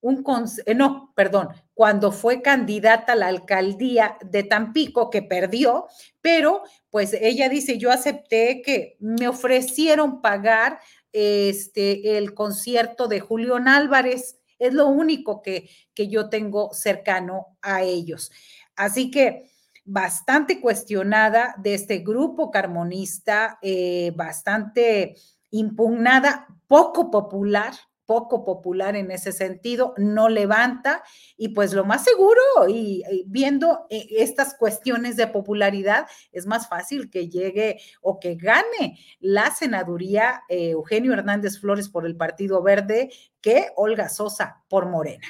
un 0.00 0.24
eh, 0.66 0.74
no, 0.74 1.12
perdón, 1.14 1.48
cuando 1.74 2.12
fue 2.12 2.42
candidata 2.42 3.12
a 3.12 3.16
la 3.16 3.28
alcaldía 3.28 4.16
de 4.24 4.42
Tampico, 4.44 5.10
que 5.10 5.22
perdió, 5.22 5.86
pero 6.20 6.62
pues 6.90 7.14
ella 7.20 7.48
dice, 7.48 7.78
yo 7.78 7.90
acepté 7.90 8.62
que 8.62 8.96
me 9.00 9.28
ofrecieron 9.28 10.20
pagar 10.20 10.78
este, 11.12 12.18
el 12.18 12.34
concierto 12.34 13.08
de 13.08 13.20
Julián 13.20 13.68
Álvarez 13.68 14.38
es 14.58 14.74
lo 14.74 14.88
único 14.88 15.42
que, 15.42 15.70
que 15.94 16.08
yo 16.08 16.28
tengo 16.28 16.72
cercano 16.72 17.56
a 17.62 17.82
ellos. 17.82 18.30
Así 18.76 19.10
que 19.10 19.50
bastante 19.84 20.60
cuestionada 20.60 21.54
de 21.58 21.74
este 21.74 21.98
grupo 21.98 22.50
carmonista, 22.50 23.58
eh, 23.62 24.12
bastante 24.14 25.14
impugnada, 25.50 26.46
poco 26.66 27.10
popular, 27.10 27.72
poco 28.08 28.42
popular 28.42 28.96
en 28.96 29.10
ese 29.10 29.32
sentido, 29.32 29.92
no 29.98 30.30
levanta 30.30 31.02
y 31.36 31.50
pues 31.50 31.74
lo 31.74 31.84
más 31.84 32.04
seguro 32.04 32.40
y, 32.66 33.04
viendo 33.26 33.86
eh, 33.90 34.06
estas 34.16 34.54
cuestiones 34.54 35.16
de 35.16 35.26
popularidad 35.26 36.06
es 36.32 36.46
más 36.46 36.70
fácil 36.70 37.10
que 37.10 37.28
llegue 37.28 37.78
o 38.00 38.18
que 38.18 38.36
gane 38.36 38.98
la 39.20 39.54
senaduría 39.54 40.42
eh, 40.48 40.70
Eugenio 40.70 41.12
Hernández 41.12 41.60
Flores 41.60 41.90
por 41.90 42.06
el 42.06 42.16
Partido 42.16 42.62
Verde 42.62 43.10
que 43.42 43.68
Olga 43.76 44.08
Sosa 44.08 44.64
por 44.70 44.86
Morena. 44.86 45.28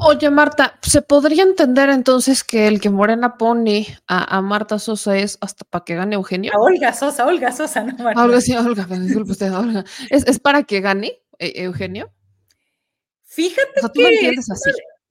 Oye, 0.00 0.28
Marta, 0.28 0.78
¿se 0.82 1.02
podría 1.02 1.44
entender 1.44 1.88
entonces 1.88 2.42
que 2.44 2.66
el 2.66 2.80
que 2.80 2.90
Morena 2.90 3.36
pone 3.38 3.86
a, 4.06 4.40
Marta 4.42 4.78
Sosa 4.78 5.16
es 5.16 5.38
hasta 5.40 5.64
para 5.64 5.84
que 5.84 5.94
gane 5.94 6.16
Eugenio? 6.16 6.52
A 6.54 6.60
Olga 6.60 6.92
Sosa, 6.92 7.26
Olga 7.26 7.52
Sosa, 7.52 7.84
no 7.84 7.96
Marta. 8.02 8.22
Olga, 8.22 8.40
sí, 8.40 8.54
Olga, 8.56 8.86
disculpe 8.86 9.32
usted, 9.32 9.52
Olga. 9.52 9.84
¿Es, 10.10 10.38
para 10.40 10.64
que 10.64 10.80
gane 10.80 11.20
e, 11.38 11.62
Eugenio? 11.64 12.12
Fíjate 13.24 13.80
que 13.94 14.34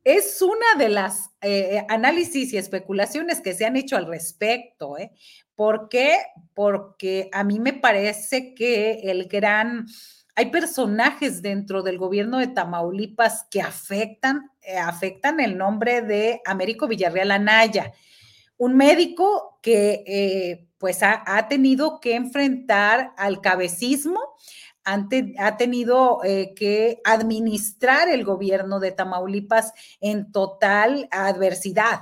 es 0.04 0.42
una 0.42 0.78
de 0.78 0.90
las 0.90 1.32
eh, 1.42 1.86
análisis 1.88 2.52
y 2.54 2.58
especulaciones 2.58 3.40
que 3.40 3.54
se 3.54 3.66
han 3.66 3.78
hecho 3.78 3.96
al 3.96 4.06
respecto. 4.06 4.98
¿eh? 4.98 5.12
¿Por 5.56 5.88
qué? 5.88 6.18
Porque 6.54 7.30
a 7.32 7.44
mí 7.44 7.60
me 7.60 7.74
parece 7.74 8.54
que 8.54 9.00
el 9.04 9.28
gran 9.28 9.88
hay 10.36 10.50
personajes 10.50 11.42
dentro 11.42 11.84
del 11.84 11.98
gobierno 11.98 12.40
de 12.40 12.48
Tamaulipas 12.48 13.46
que 13.52 13.62
afectan, 13.62 14.52
eh, 14.62 14.78
afectan 14.78 15.40
el 15.40 15.58
nombre 15.58 16.02
de 16.02 16.42
Américo 16.46 16.88
Villarreal 16.88 17.32
Anaya, 17.32 17.94
un 18.58 18.76
médico 18.76 19.60
que 19.62 20.04
eh, 20.08 20.68
pues 20.78 21.02
ha, 21.04 21.48
tenido 21.48 22.00
que 22.00 22.16
enfrentar 22.16 23.14
al 23.18 23.42
cabecismo, 23.42 24.20
ha 24.84 25.58
tenido 25.58 26.20
eh, 26.26 26.54
que 26.56 27.00
administrar 27.06 28.10
el 28.10 28.26
gobierno 28.26 28.80
de 28.82 28.92
Tamaulipas 28.92 29.72
en 30.02 30.32
total 30.32 31.08
adversidad, 31.12 32.02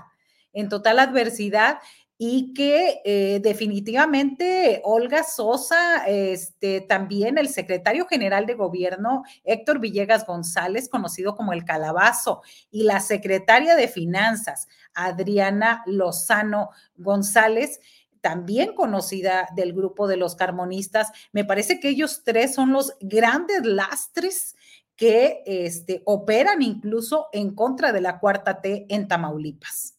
en 0.52 0.68
total 0.68 1.00
adversidad 1.00 1.78
y 2.24 2.54
que 2.54 3.02
eh, 3.04 3.40
definitivamente 3.42 4.80
Olga 4.84 5.24
Sosa, 5.24 6.06
este, 6.06 6.80
también 6.80 7.40
el 7.40 7.50
secretario 7.50 8.06
general 8.06 8.46
de 8.46 8.54
gobierno, 8.54 9.24
Héctor 9.44 9.80
Villegas 9.80 10.28
González, 10.28 10.88
conocido 10.88 11.36
como 11.36 11.52
el 11.52 11.66
Calabazo, 11.66 12.44
y 12.70 12.84
la 12.84 13.00
secretaria 13.00 13.76
de 13.76 13.88
Finanzas, 13.88 14.68
Adriana 14.94 15.82
Lozano 15.88 16.70
González, 16.96 17.80
también 18.22 18.76
conocida 18.76 19.48
del 19.56 19.74
grupo 19.74 20.08
de 20.08 20.18
los 20.18 20.36
carmonistas, 20.36 21.12
me 21.32 21.44
parece 21.44 21.80
que 21.80 21.90
ellos 21.90 22.22
tres 22.24 22.54
son 22.54 22.72
los 22.72 22.94
grandes 23.02 23.66
lastres 23.66 24.56
que 24.96 25.42
este, 25.48 26.04
operan 26.06 26.62
incluso 26.62 27.30
en 27.34 27.56
contra 27.56 27.92
de 27.92 28.02
la 28.02 28.20
cuarta 28.20 28.62
T 28.62 28.86
en 28.90 29.08
Tamaulipas. 29.08 29.98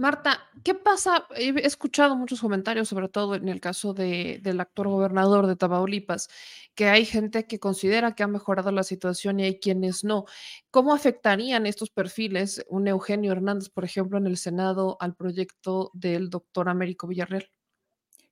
Marta, 0.00 0.48
¿qué 0.64 0.74
pasa? 0.74 1.26
He 1.36 1.50
escuchado 1.66 2.16
muchos 2.16 2.40
comentarios, 2.40 2.88
sobre 2.88 3.10
todo 3.10 3.34
en 3.34 3.50
el 3.50 3.60
caso 3.60 3.92
de, 3.92 4.40
del 4.42 4.58
actual 4.58 4.88
gobernador 4.88 5.46
de 5.46 5.56
Tamaulipas, 5.56 6.30
que 6.74 6.86
hay 6.86 7.04
gente 7.04 7.46
que 7.46 7.58
considera 7.58 8.14
que 8.14 8.22
ha 8.22 8.26
mejorado 8.26 8.72
la 8.72 8.82
situación 8.82 9.38
y 9.38 9.44
hay 9.44 9.60
quienes 9.60 10.02
no. 10.02 10.24
¿Cómo 10.70 10.94
afectarían 10.94 11.66
estos 11.66 11.90
perfiles, 11.90 12.64
un 12.70 12.88
Eugenio 12.88 13.32
Hernández, 13.32 13.68
por 13.68 13.84
ejemplo, 13.84 14.16
en 14.16 14.26
el 14.26 14.38
Senado 14.38 14.96
al 15.00 15.14
proyecto 15.14 15.90
del 15.92 16.30
doctor 16.30 16.70
Américo 16.70 17.06
Villarreal? 17.06 17.50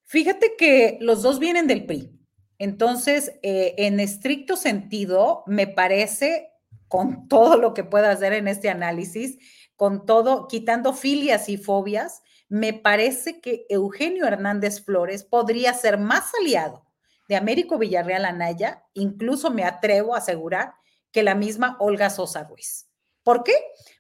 Fíjate 0.05 0.55
que 0.57 0.97
los 1.03 1.21
dos 1.21 1.39
vienen 1.39 1.67
del 1.67 1.85
PRI. 1.85 2.11
Entonces, 2.59 3.39
eh, 3.43 3.75
en 3.77 4.01
estricto 4.01 4.57
sentido, 4.57 5.45
me 5.47 5.67
parece, 5.67 6.49
con 6.89 7.29
todo 7.29 7.59
lo 7.59 7.75
que 7.75 7.85
pueda 7.85 8.11
hacer 8.11 8.33
en 8.33 8.49
este 8.49 8.71
análisis, 8.71 9.37
con 9.79 10.07
todo, 10.07 10.49
quitando 10.49 10.93
filias 10.93 11.49
y 11.49 11.57
fobias, 11.57 12.23
me 12.49 12.73
parece 12.73 13.41
que 13.41 13.65
Eugenio 13.69 14.27
Hernández 14.27 14.85
Flores 14.85 15.23
podría 15.23 15.73
ser 15.73 15.99
más 15.99 16.33
aliado 16.35 16.85
de 17.29 17.37
Américo 17.37 17.79
Villarreal 17.79 18.25
Anaya, 18.25 18.85
incluso 18.93 19.53
me 19.53 19.63
atrevo 19.63 20.17
a 20.17 20.19
asegurar 20.19 20.75
que 21.13 21.23
la 21.23 21.37
misma 21.37 21.77
Olga 21.79 22.11
Sosa 22.11 22.43
Ruiz. 22.43 22.89
¿Por 23.23 23.45
qué? 23.45 23.55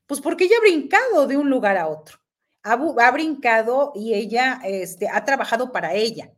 Pues 0.09 0.21
porque 0.21 0.47
ella 0.47 0.57
ha 0.59 0.63
brincado 0.63 1.29
de 1.29 1.37
un 1.37 1.49
lugar 1.49 1.77
a 1.77 1.87
otro. 1.87 2.19
Ha, 2.65 3.11
brincado 3.13 3.93
y 3.95 4.15
ella 4.15 4.61
este, 4.65 5.09
ha 5.09 5.25
trabajado 5.25 5.71
para 5.71 5.95
ella, 5.95 6.33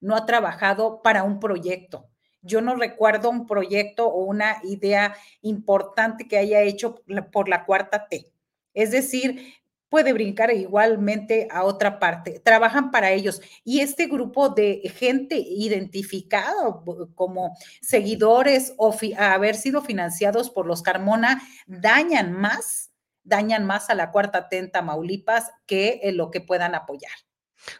no 0.00 0.16
ha 0.16 0.24
trabajado 0.24 1.02
para 1.02 1.24
un 1.24 1.40
proyecto. 1.40 2.08
Yo 2.40 2.62
no 2.62 2.74
recuerdo 2.74 3.28
un 3.28 3.46
proyecto 3.46 4.08
o 4.08 4.24
una 4.24 4.62
idea 4.62 5.14
importante 5.42 6.26
que 6.26 6.38
haya 6.38 6.62
hecho 6.62 7.02
por 7.30 7.50
la 7.50 7.66
cuarta 7.66 8.08
T. 8.08 8.32
Es 8.74 8.90
decir, 8.90 9.58
puede 9.88 10.12
brincar 10.12 10.52
igualmente 10.52 11.48
a 11.50 11.64
otra 11.64 11.98
parte. 11.98 12.40
Trabajan 12.40 12.90
para 12.90 13.10
ellos. 13.10 13.40
Y 13.64 13.80
este 13.80 14.06
grupo 14.06 14.50
de 14.50 14.82
gente 14.96 15.36
identificado 15.36 16.84
como 17.14 17.56
seguidores 17.80 18.74
o 18.76 18.94
haber 19.18 19.56
sido 19.56 19.82
financiados 19.82 20.50
por 20.50 20.66
los 20.66 20.82
Carmona 20.82 21.42
dañan 21.66 22.32
más, 22.32 22.90
dañan 23.24 23.64
más 23.64 23.90
a 23.90 23.94
la 23.94 24.10
cuarta 24.10 24.48
tenta 24.48 24.82
Maulipas 24.82 25.50
que 25.66 26.00
lo 26.12 26.30
que 26.30 26.40
puedan 26.40 26.74
apoyar. 26.74 27.27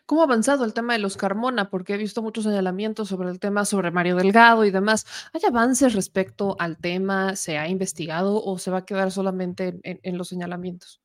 ¿Cómo 0.06 0.22
ha 0.22 0.24
avanzado 0.24 0.64
el 0.64 0.74
tema 0.74 0.94
de 0.94 0.98
los 0.98 1.16
Carmona? 1.16 1.70
Porque 1.70 1.94
he 1.94 1.96
visto 1.96 2.22
muchos 2.22 2.44
señalamientos 2.44 3.08
sobre 3.08 3.30
el 3.30 3.40
tema 3.40 3.64
sobre 3.64 3.90
Mario 3.90 4.16
Delgado 4.16 4.64
y 4.64 4.70
demás. 4.70 5.06
¿Hay 5.32 5.40
avances 5.46 5.94
respecto 5.94 6.56
al 6.58 6.76
tema? 6.76 7.36
¿Se 7.36 7.58
ha 7.58 7.68
investigado 7.68 8.42
o 8.42 8.58
se 8.58 8.70
va 8.70 8.78
a 8.78 8.84
quedar 8.84 9.10
solamente 9.10 9.80
en, 9.82 10.18
los 10.18 10.28
señalamientos? 10.28 11.00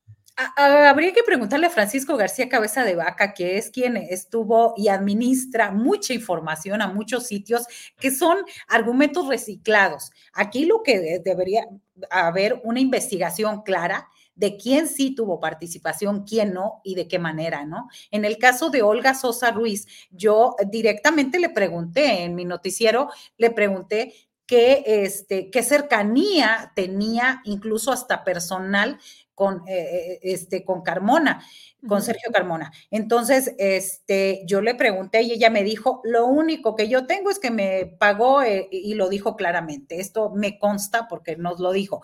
Habría 0.56 1.12
que 1.12 1.22
preguntarle 1.22 1.68
a 1.68 1.70
Francisco 1.70 2.16
García 2.16 2.48
Cabeza 2.48 2.82
de 2.84 2.96
Vaca, 2.96 3.34
que 3.34 3.56
es 3.56 3.70
quien 3.70 3.96
estuvo 3.96 4.74
y 4.76 4.88
administra 4.88 5.70
mucha 5.70 6.12
información 6.12 6.82
a 6.82 6.88
muchos 6.88 7.26
sitios 7.28 7.66
que 8.00 8.10
son 8.10 8.38
argumentos 8.66 9.28
reciclados. 9.28 10.10
Aquí 10.32 10.64
lo 10.64 10.82
que 10.82 11.20
debería 11.24 11.68
haber 12.10 12.60
una 12.64 12.80
investigación 12.80 13.62
clara 13.62 14.08
de 14.34 14.56
quién 14.56 14.88
sí 14.88 15.14
tuvo 15.14 15.40
participación, 15.40 16.24
quién 16.24 16.52
no 16.52 16.80
y 16.82 16.94
de 16.94 17.08
qué 17.08 17.18
manera, 17.18 17.64
¿no? 17.64 17.88
En 18.10 18.24
el 18.24 18.38
caso 18.38 18.70
de 18.70 18.82
Olga 18.82 19.14
Sosa 19.14 19.50
Ruiz, 19.50 19.86
yo 20.10 20.56
directamente 20.68 21.38
le 21.38 21.50
pregunté 21.50 22.24
en 22.24 22.34
mi 22.34 22.44
noticiero, 22.44 23.10
le 23.36 23.50
pregunté 23.50 24.14
qué, 24.46 24.82
este, 24.86 25.50
qué 25.50 25.62
cercanía 25.62 26.72
tenía, 26.74 27.40
incluso 27.44 27.92
hasta 27.92 28.24
personal, 28.24 28.98
con, 29.34 29.62
eh, 29.66 29.72
eh, 29.74 30.20
este, 30.22 30.64
con 30.64 30.82
Carmona, 30.82 31.44
con 31.88 32.02
Sergio 32.02 32.30
Carmona. 32.32 32.72
Entonces, 32.90 33.54
este, 33.58 34.42
yo 34.46 34.60
le 34.60 34.74
pregunté 34.74 35.22
y 35.22 35.32
ella 35.32 35.50
me 35.50 35.64
dijo, 35.64 36.00
lo 36.04 36.26
único 36.26 36.76
que 36.76 36.88
yo 36.88 37.06
tengo 37.06 37.30
es 37.30 37.38
que 37.38 37.50
me 37.50 37.96
pagó 37.98 38.42
eh, 38.42 38.68
y 38.70 38.94
lo 38.94 39.08
dijo 39.08 39.36
claramente. 39.36 40.00
Esto 40.00 40.30
me 40.30 40.58
consta 40.58 41.08
porque 41.08 41.36
nos 41.36 41.58
lo 41.60 41.72
dijo. 41.72 42.02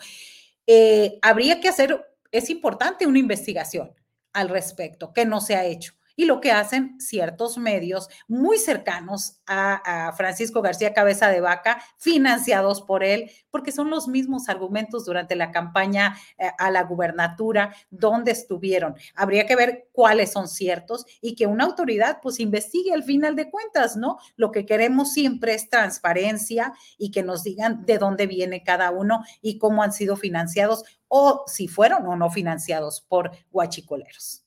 habría 1.23 1.61
que 1.61 1.69
hacer 1.69 2.05
es 2.33 2.51
importante 2.51 3.07
una 3.07 3.19
investigación 3.19 3.95
al 4.33 4.49
respecto, 4.49 5.13
que 5.13 5.25
no 5.25 5.41
se 5.41 5.57
ha 5.57 5.65
hecho 5.65 5.95
y 6.21 6.27
lo 6.27 6.43
que 6.43 6.53
hacen 6.53 7.01
ciertos 7.01 7.57
medios 7.57 8.11
muy 8.29 8.59
cercanos 8.59 9.41
a, 9.47 10.13
Francisco 10.19 10.61
García 10.61 10.93
Cabeza 10.93 11.31
de 11.31 11.41
Vaca, 11.41 11.83
financiados 11.97 12.83
por 12.83 13.03
él, 13.03 13.31
porque 13.51 13.73
son 13.73 13.89
los 13.89 14.07
mismos 14.07 14.51
argumentos 14.51 15.07
durante 15.07 15.35
la 15.35 15.51
campaña 15.51 16.19
eh, 16.37 16.51
a 16.59 16.71
la 16.71 16.83
gubernatura 16.83 17.75
donde 17.89 18.33
estuvieron. 18.33 18.97
Habría 19.15 19.47
que 19.47 19.57
ver 19.57 19.89
cuáles 19.93 20.33
son 20.33 20.47
ciertos 20.47 21.07
y 21.23 21.35
que 21.37 21.47
una 21.47 21.65
autoridad 21.65 22.19
pues 22.21 22.39
investigue 22.39 22.93
al 22.93 23.05
final 23.05 23.35
de 23.35 23.51
cuentas, 23.51 23.97
¿no? 23.97 24.19
Lo 24.37 24.53
que 24.53 24.67
queremos 24.67 25.15
siempre 25.15 25.55
es 25.55 25.71
transparencia 25.71 26.75
y 26.99 27.13
que 27.13 27.23
nos 27.23 27.45
digan 27.45 27.87
de 27.87 27.97
dónde 27.97 28.27
viene 28.27 28.63
cada 28.63 28.91
uno 28.91 29.25
y 29.41 29.57
cómo 29.57 29.83
han 29.83 29.95
sido 29.95 30.17
financiados 30.17 30.85
o 31.09 31.45
si 31.47 31.67
fueron 31.67 32.07
o 32.07 32.15
no 32.15 32.29
financiados 32.29 33.01
por 33.01 33.31
guachicoleros. 33.51 34.45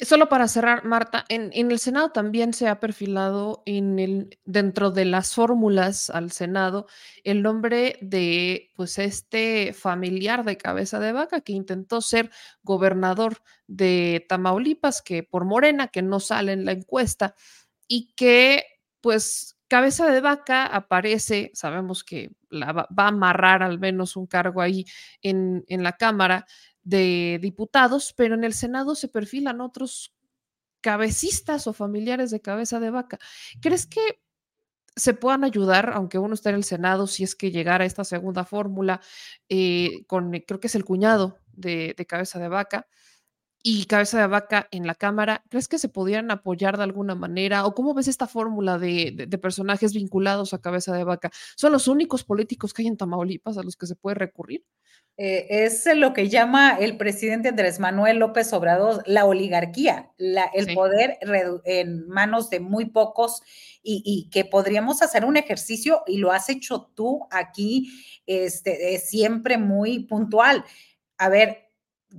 Solo 0.00 0.28
para 0.28 0.48
cerrar, 0.48 0.84
Marta, 0.84 1.24
en, 1.28 1.52
el 1.52 1.78
Senado 1.78 2.10
también 2.10 2.52
se 2.52 2.66
ha 2.66 2.80
perfilado 2.80 3.62
dentro 4.44 4.90
de 4.90 5.04
las 5.04 5.34
fórmulas 5.34 6.10
al 6.10 6.32
Senado 6.32 6.86
el 7.22 7.42
nombre 7.42 7.96
de 8.00 8.72
pues 8.74 8.98
este 8.98 9.72
familiar 9.72 10.44
de 10.44 10.56
cabeza 10.56 10.98
de 10.98 11.12
vaca 11.12 11.42
que 11.42 11.52
intentó 11.52 12.00
ser 12.00 12.30
gobernador 12.64 13.42
de 13.68 14.26
Tamaulipas, 14.28 15.00
que 15.00 15.22
por 15.22 15.44
Morena, 15.44 15.88
que 15.88 16.02
no 16.02 16.18
sale 16.18 16.52
en 16.52 16.64
la 16.64 16.72
encuesta, 16.72 17.36
y 17.86 18.12
que 18.14 18.64
pues 19.00 19.58
cabeza 19.68 20.10
de 20.10 20.20
vaca 20.20 20.66
aparece, 20.66 21.50
sabemos 21.54 22.04
que 22.04 22.32
la 22.50 22.72
va, 22.72 22.88
a 22.96 23.08
amarrar 23.08 23.62
al 23.62 23.78
menos 23.78 24.16
un 24.16 24.26
cargo 24.26 24.60
ahí 24.60 24.84
en 25.22 25.64
la 25.68 25.92
Cámara 25.92 26.46
de 26.82 27.38
diputados, 27.40 28.12
pero 28.16 28.34
en 28.34 28.44
el 28.44 28.54
Senado 28.54 28.94
se 28.94 29.08
perfilan 29.08 29.60
otros 29.60 30.14
cabecistas 30.80 31.66
o 31.66 31.72
familiares 31.72 32.30
de 32.30 32.40
cabeza 32.40 32.80
de 32.80 32.90
vaca. 32.90 33.18
¿Crees 33.60 33.86
que 33.86 34.20
se 34.96 35.14
puedan 35.14 35.44
ayudar, 35.44 35.92
aunque 35.94 36.18
uno 36.18 36.34
esté 36.34 36.50
en 36.50 36.56
el 36.56 36.64
Senado, 36.64 37.06
si 37.06 37.24
es 37.24 37.34
que 37.34 37.50
llegara 37.50 37.84
esta 37.84 38.04
segunda 38.04 38.44
fórmula, 38.44 39.00
eh, 39.48 40.04
con 40.06 40.30
creo 40.30 40.60
que 40.60 40.66
es 40.66 40.74
el 40.74 40.84
cuñado 40.84 41.38
de, 41.52 41.94
cabeza 42.06 42.38
de 42.38 42.48
vaca 42.48 42.88
y 43.62 43.86
cabeza 43.86 44.20
de 44.20 44.26
vaca 44.26 44.68
en 44.70 44.86
la 44.86 44.94
Cámara, 44.94 45.44
¿crees 45.48 45.68
que 45.68 45.78
se 45.78 45.88
pudieran 45.88 46.30
apoyar 46.30 46.76
de 46.76 46.84
alguna 46.84 47.14
manera? 47.14 47.64
¿O 47.66 47.74
cómo 47.74 47.94
ves 47.94 48.08
esta 48.08 48.26
fórmula 48.26 48.78
de, 48.78 49.26
de, 49.28 49.38
personajes 49.38 49.94
vinculados 49.94 50.52
a 50.52 50.60
cabeza 50.60 50.94
de 50.94 51.04
vaca? 51.04 51.30
¿Son 51.56 51.72
los 51.72 51.88
únicos 51.88 52.24
políticos 52.24 52.74
que 52.74 52.82
hay 52.82 52.88
en 52.88 52.96
Tamaulipas 52.96 53.58
a 53.58 53.62
los 53.62 53.76
que 53.76 53.86
se 53.86 53.96
puede 53.96 54.16
recurrir? 54.16 54.64
Eh, 55.18 55.64
es 55.64 55.86
lo 55.94 56.14
que 56.14 56.30
llama 56.30 56.76
el 56.80 56.96
presidente 56.96 57.50
Andrés 57.50 57.78
Manuel 57.78 58.18
López 58.18 58.50
Obrador 58.54 59.02
la 59.06 59.26
oligarquía, 59.26 60.10
el 60.18 60.74
poder 60.74 61.18
en 61.64 62.08
manos 62.08 62.48
de 62.48 62.60
muy 62.60 62.86
pocos 62.86 63.42
y, 63.82 64.30
que 64.30 64.44
podríamos 64.46 65.02
hacer 65.02 65.24
un 65.24 65.36
ejercicio 65.36 66.02
y 66.06 66.16
lo 66.16 66.32
has 66.32 66.48
hecho 66.48 66.90
tú 66.94 67.26
aquí, 67.30 67.90
este, 68.26 68.98
siempre 68.98 69.58
muy 69.58 70.00
puntual. 70.00 70.64
A 71.18 71.28
ver, 71.28 71.71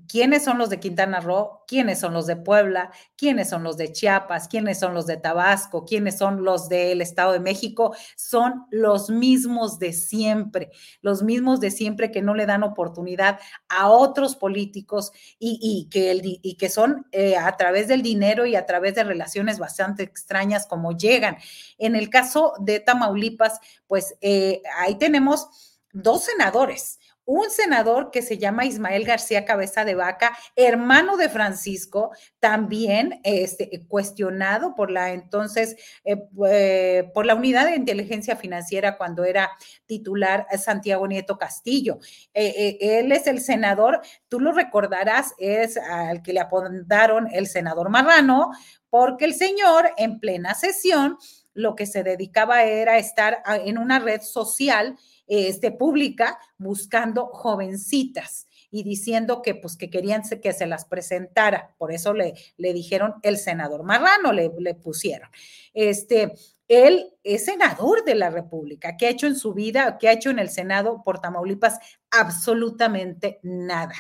quiénes 0.07 0.43
son 0.43 0.57
los 0.57 0.69
de 0.69 0.79
Quintana 0.79 1.19
Roo, 1.19 1.63
quiénes 1.67 1.99
son 1.99 2.13
los 2.13 2.27
de 2.27 2.35
Puebla, 2.35 2.91
quiénes 3.15 3.49
son 3.49 3.63
los 3.63 3.77
de 3.77 3.91
Chiapas, 3.91 4.47
quiénes 4.47 4.79
son 4.79 4.93
los 4.93 5.05
de 5.05 5.17
Tabasco, 5.17 5.85
quiénes 5.85 6.17
son 6.17 6.43
los 6.43 6.69
del 6.69 7.01
Estado 7.01 7.33
de 7.33 7.39
México, 7.39 7.95
son 8.15 8.65
los 8.71 9.09
mismos 9.09 9.79
de 9.79 9.93
siempre, 9.93 10.71
los 11.01 11.23
mismos 11.23 11.59
de 11.59 11.71
siempre 11.71 12.11
que 12.11 12.21
no 12.21 12.35
le 12.35 12.45
dan 12.45 12.63
oportunidad 12.63 13.39
a 13.69 13.89
otros 13.89 14.35
políticos 14.35 15.11
y, 15.39 15.87
que, 15.91 16.19
y 16.41 16.55
que, 16.55 16.69
son 16.69 17.05
eh, 17.11 17.37
a 17.37 17.55
través 17.57 17.87
del 17.87 18.01
dinero 18.01 18.45
y 18.45 18.55
a 18.55 18.65
través 18.65 18.95
de 18.95 19.03
relaciones 19.03 19.59
bastante 19.59 20.03
extrañas 20.03 20.65
como 20.65 20.97
llegan. 20.97 21.37
En 21.77 21.95
el 21.95 22.09
caso 22.09 22.53
de 22.59 22.79
Tamaulipas, 22.79 23.59
pues 23.87 24.15
eh, 24.21 24.61
ahí 24.77 24.95
tenemos 24.97 25.47
dos 25.93 26.23
senadores 26.23 26.99
un 27.25 27.49
senador 27.49 28.11
que 28.11 28.21
se 28.21 28.37
llama 28.37 28.65
Ismael 28.65 29.05
García 29.05 29.45
Cabeza 29.45 29.85
de 29.85 29.95
Vaca, 29.95 30.37
hermano 30.55 31.17
de 31.17 31.29
Francisco, 31.29 32.11
también 32.39 33.21
este, 33.23 33.85
cuestionado 33.87 34.75
por 34.75 34.91
la 34.91 35.11
entonces, 35.11 35.75
eh, 36.03 36.17
eh, 36.49 37.09
por 37.13 37.25
la 37.25 37.35
unidad 37.35 37.65
de 37.65 37.75
inteligencia 37.75 38.35
financiera 38.35 38.97
cuando 38.97 39.23
era 39.23 39.51
titular 39.85 40.45
Santiago 40.57 41.07
Nieto 41.07 41.37
Castillo. 41.37 41.99
Eh, 42.33 42.77
él 42.81 43.11
es 43.11 43.27
el 43.27 43.39
senador, 43.39 44.01
tú 44.27 44.39
lo 44.39 44.51
recordarás, 44.51 45.33
es 45.37 45.77
al 45.77 46.21
que 46.21 46.33
le 46.33 46.41
apondaron 46.41 47.29
el 47.31 47.47
senador 47.47 47.89
Marrano, 47.89 48.51
porque 48.89 49.25
el 49.25 49.33
señor 49.33 49.91
en 49.97 50.19
plena 50.19 50.53
sesión 50.53 51.17
lo 51.53 51.75
que 51.75 51.85
se 51.85 52.03
dedicaba 52.03 52.63
era 52.63 52.97
estar 52.97 53.43
en 53.45 53.77
una 53.77 53.99
red 53.99 54.21
social 54.21 54.97
este, 55.27 55.71
pública 55.71 56.39
buscando 56.57 57.27
jovencitas 57.27 58.47
y 58.69 58.83
diciendo 58.83 59.41
que 59.41 59.53
pues 59.55 59.77
que 59.77 59.89
querían 59.89 60.23
que 60.23 60.53
se 60.53 60.65
las 60.65 60.85
presentara. 60.85 61.75
Por 61.77 61.91
eso 61.91 62.13
le, 62.13 62.33
le 62.57 62.73
dijeron 62.73 63.15
el 63.21 63.37
senador 63.37 63.83
Marrano, 63.83 64.33
le, 64.33 64.51
le 64.57 64.73
pusieron. 64.73 65.29
Este, 65.73 66.33
él 66.67 67.13
es 67.23 67.45
senador 67.45 68.03
de 68.03 68.15
la 68.15 68.29
República. 68.29 68.97
¿Qué 68.97 69.05
ha 69.05 69.09
hecho 69.09 69.27
en 69.27 69.35
su 69.35 69.53
vida? 69.53 69.97
¿Qué 69.99 70.09
ha 70.09 70.13
hecho 70.13 70.29
en 70.31 70.39
el 70.39 70.49
Senado 70.49 71.03
por 71.03 71.19
Tamaulipas? 71.19 71.77
Absolutamente 72.09 73.39
nada. 73.43 73.93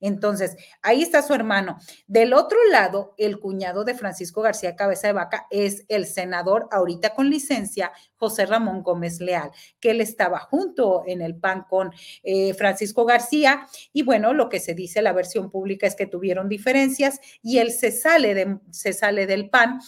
Entonces, 0.00 0.56
ahí 0.82 1.02
está 1.02 1.22
su 1.22 1.34
hermano. 1.34 1.78
Del 2.06 2.34
otro 2.34 2.58
lado, 2.70 3.14
el 3.16 3.38
cuñado 3.38 3.84
de 3.84 3.94
Francisco 3.94 4.42
García 4.42 4.76
Cabeza 4.76 5.06
de 5.08 5.14
Vaca 5.14 5.46
es 5.50 5.84
el 5.88 6.06
senador 6.06 6.68
ahorita 6.70 7.14
con 7.14 7.30
licencia, 7.30 7.92
José 8.16 8.46
Ramón 8.46 8.82
Gómez 8.82 9.20
Leal, 9.20 9.50
que 9.80 9.90
él 9.90 10.00
estaba 10.00 10.38
junto 10.38 11.02
en 11.06 11.22
el 11.22 11.36
PAN 11.36 11.64
con 11.68 11.92
eh, 12.22 12.54
Francisco 12.54 13.04
García. 13.04 13.66
Y 13.92 14.02
bueno, 14.02 14.32
lo 14.32 14.48
que 14.48 14.60
se 14.60 14.74
dice 14.74 15.02
la 15.02 15.12
versión 15.12 15.50
pública 15.50 15.86
es 15.86 15.96
que 15.96 16.06
tuvieron 16.06 16.48
diferencias 16.48 17.20
y 17.42 17.58
él 17.58 17.72
se 17.72 17.90
sale, 17.90 18.34
de, 18.34 18.58
se 18.70 18.92
sale 18.92 19.26
del 19.26 19.48
PAN 19.50 19.80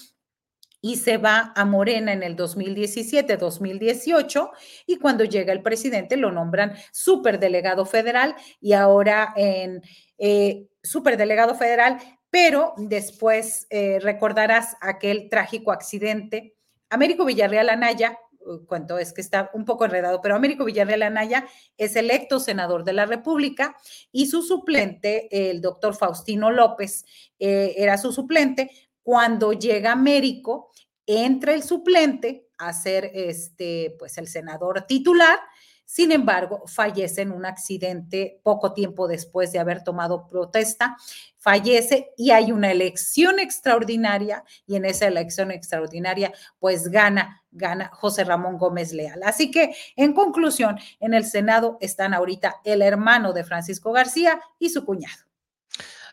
y 0.80 0.96
se 0.96 1.16
va 1.16 1.52
a 1.56 1.64
Morena 1.64 2.12
en 2.12 2.22
el 2.22 2.36
2017-2018 2.36 4.50
y 4.86 4.98
cuando 4.98 5.24
llega 5.24 5.52
el 5.52 5.62
presidente 5.62 6.16
lo 6.16 6.30
nombran 6.30 6.74
superdelegado 6.92 7.84
federal 7.84 8.36
y 8.60 8.74
ahora 8.74 9.32
en 9.36 9.82
eh, 10.18 10.68
superdelegado 10.82 11.54
federal, 11.54 11.98
pero 12.30 12.74
después 12.76 13.66
eh, 13.70 13.98
recordarás 14.00 14.76
aquel 14.80 15.28
trágico 15.28 15.72
accidente. 15.72 16.54
Américo 16.90 17.24
Villarreal 17.24 17.70
Anaya, 17.70 18.18
cuento 18.66 18.98
es 18.98 19.12
que 19.12 19.20
está 19.20 19.50
un 19.52 19.64
poco 19.64 19.84
enredado, 19.84 20.20
pero 20.20 20.34
Américo 20.34 20.64
Villarreal 20.64 21.02
Anaya 21.02 21.46
es 21.76 21.96
electo 21.96 22.40
senador 22.40 22.84
de 22.84 22.94
la 22.94 23.06
República 23.06 23.76
y 24.12 24.26
su 24.26 24.42
suplente, 24.42 25.50
el 25.50 25.60
doctor 25.60 25.94
Faustino 25.94 26.50
López, 26.50 27.04
eh, 27.38 27.74
era 27.76 27.98
su 27.98 28.12
suplente, 28.12 28.70
cuando 29.08 29.54
llega 29.54 29.92
Américo, 29.92 30.70
entra 31.06 31.54
el 31.54 31.62
suplente 31.62 32.50
a 32.58 32.74
ser 32.74 33.10
este, 33.14 33.96
pues 33.98 34.18
el 34.18 34.28
senador 34.28 34.82
titular. 34.82 35.38
Sin 35.86 36.12
embargo, 36.12 36.64
fallece 36.66 37.22
en 37.22 37.32
un 37.32 37.46
accidente 37.46 38.38
poco 38.42 38.74
tiempo 38.74 39.08
después 39.08 39.50
de 39.50 39.60
haber 39.60 39.82
tomado 39.82 40.28
protesta, 40.28 40.98
fallece 41.38 42.10
y 42.18 42.32
hay 42.32 42.52
una 42.52 42.70
elección 42.70 43.38
extraordinaria 43.38 44.44
y 44.66 44.76
en 44.76 44.84
esa 44.84 45.06
elección 45.06 45.52
extraordinaria 45.52 46.30
pues 46.58 46.88
gana, 46.88 47.42
gana 47.50 47.88
José 47.94 48.24
Ramón 48.24 48.58
Gómez 48.58 48.92
Leal. 48.92 49.22
Así 49.22 49.50
que 49.50 49.74
en 49.96 50.12
conclusión, 50.12 50.78
en 51.00 51.14
el 51.14 51.24
Senado 51.24 51.78
están 51.80 52.12
ahorita 52.12 52.56
el 52.62 52.82
hermano 52.82 53.32
de 53.32 53.44
Francisco 53.44 53.90
García 53.90 54.38
y 54.58 54.68
su 54.68 54.84
cuñado. 54.84 55.27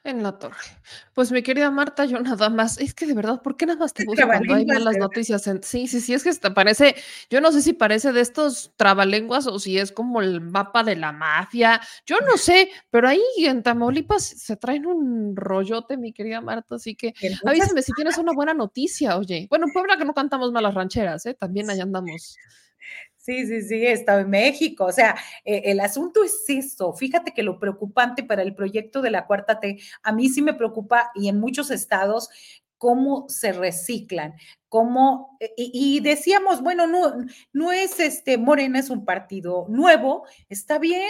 En 0.05 0.21
la 0.21 0.37
torre. 0.37 0.55
Pues 1.15 1.31
mi 1.31 1.41
querida 1.41 1.71
Marta, 1.71 2.05
yo 2.05 2.19
nada 2.19 2.49
más, 2.51 2.77
es 2.79 2.93
que 2.93 3.07
de 3.07 3.15
verdad, 3.15 3.41
¿por 3.41 3.57
qué 3.57 3.65
nada 3.65 3.79
más 3.79 3.91
te 3.91 4.05
busco 4.05 4.23
cuando 4.23 4.53
hay 4.53 4.63
malas 4.63 4.97
noticias? 4.97 5.49
Sí, 5.63 5.87
sí, 5.87 5.99
sí, 5.99 6.13
es 6.13 6.23
que 6.23 6.31
te 6.31 6.51
parece, 6.51 6.95
yo 7.31 7.41
no 7.41 7.51
sé 7.51 7.63
si 7.63 7.73
parece 7.73 8.13
de 8.13 8.21
estos 8.21 8.71
trabalenguas 8.75 9.47
o 9.47 9.57
si 9.57 9.79
es 9.79 9.91
como 9.91 10.21
el 10.21 10.41
mapa 10.41 10.83
de 10.83 10.95
la 10.95 11.11
mafia, 11.11 11.81
yo 12.05 12.17
no 12.19 12.37
sé, 12.37 12.69
pero 12.91 13.07
ahí 13.07 13.19
en 13.39 13.63
Tamaulipas 13.63 14.23
se 14.23 14.55
traen 14.57 14.85
un 14.85 15.35
rollote, 15.35 15.97
mi 15.97 16.13
querida 16.13 16.39
Marta, 16.39 16.75
así 16.75 16.93
que 16.93 17.15
avísame 17.43 17.81
si 17.81 17.91
tienes 17.93 18.19
una 18.19 18.33
buena 18.33 18.53
noticia, 18.53 19.17
oye. 19.17 19.47
Bueno, 19.49 19.65
en 19.65 19.73
Puebla 19.73 19.97
que 19.97 20.05
no 20.05 20.13
cantamos 20.13 20.51
malas 20.51 20.75
rancheras, 20.75 21.25
¿eh? 21.25 21.33
También 21.33 21.67
allá 21.71 21.81
andamos. 21.81 22.21
Sí, 22.21 22.39
sí, 23.25 23.61
sí, 23.61 23.85
está 23.85 24.19
en 24.19 24.29
México. 24.29 24.85
O 24.85 24.91
sea, 24.91 25.15
eh, 25.43 25.63
el 25.65 25.79
asunto 25.79 26.23
es 26.23 26.43
eso. 26.47 26.93
Fíjate 26.93 27.33
que 27.33 27.43
lo 27.43 27.59
preocupante 27.59 28.23
para 28.23 28.41
el 28.41 28.55
proyecto 28.55 29.01
de 29.01 29.11
la 29.11 29.25
cuarta 29.25 29.59
T, 29.59 29.79
a 30.03 30.11
mí 30.11 30.29
sí 30.29 30.41
me 30.41 30.53
preocupa 30.53 31.11
y 31.15 31.29
en 31.29 31.39
muchos 31.39 31.71
estados 31.71 32.29
cómo 32.77 33.27
se 33.29 33.51
reciclan, 33.51 34.35
cómo, 34.69 35.37
eh, 35.39 35.53
y, 35.57 35.99
decíamos, 36.01 36.61
bueno, 36.61 36.87
no, 36.87 37.25
no 37.53 37.71
es 37.71 37.99
este, 37.99 38.37
Morena 38.37 38.79
es 38.79 38.89
un 38.89 39.05
partido 39.05 39.65
nuevo, 39.69 40.25
está 40.49 40.77
bien, 40.77 41.09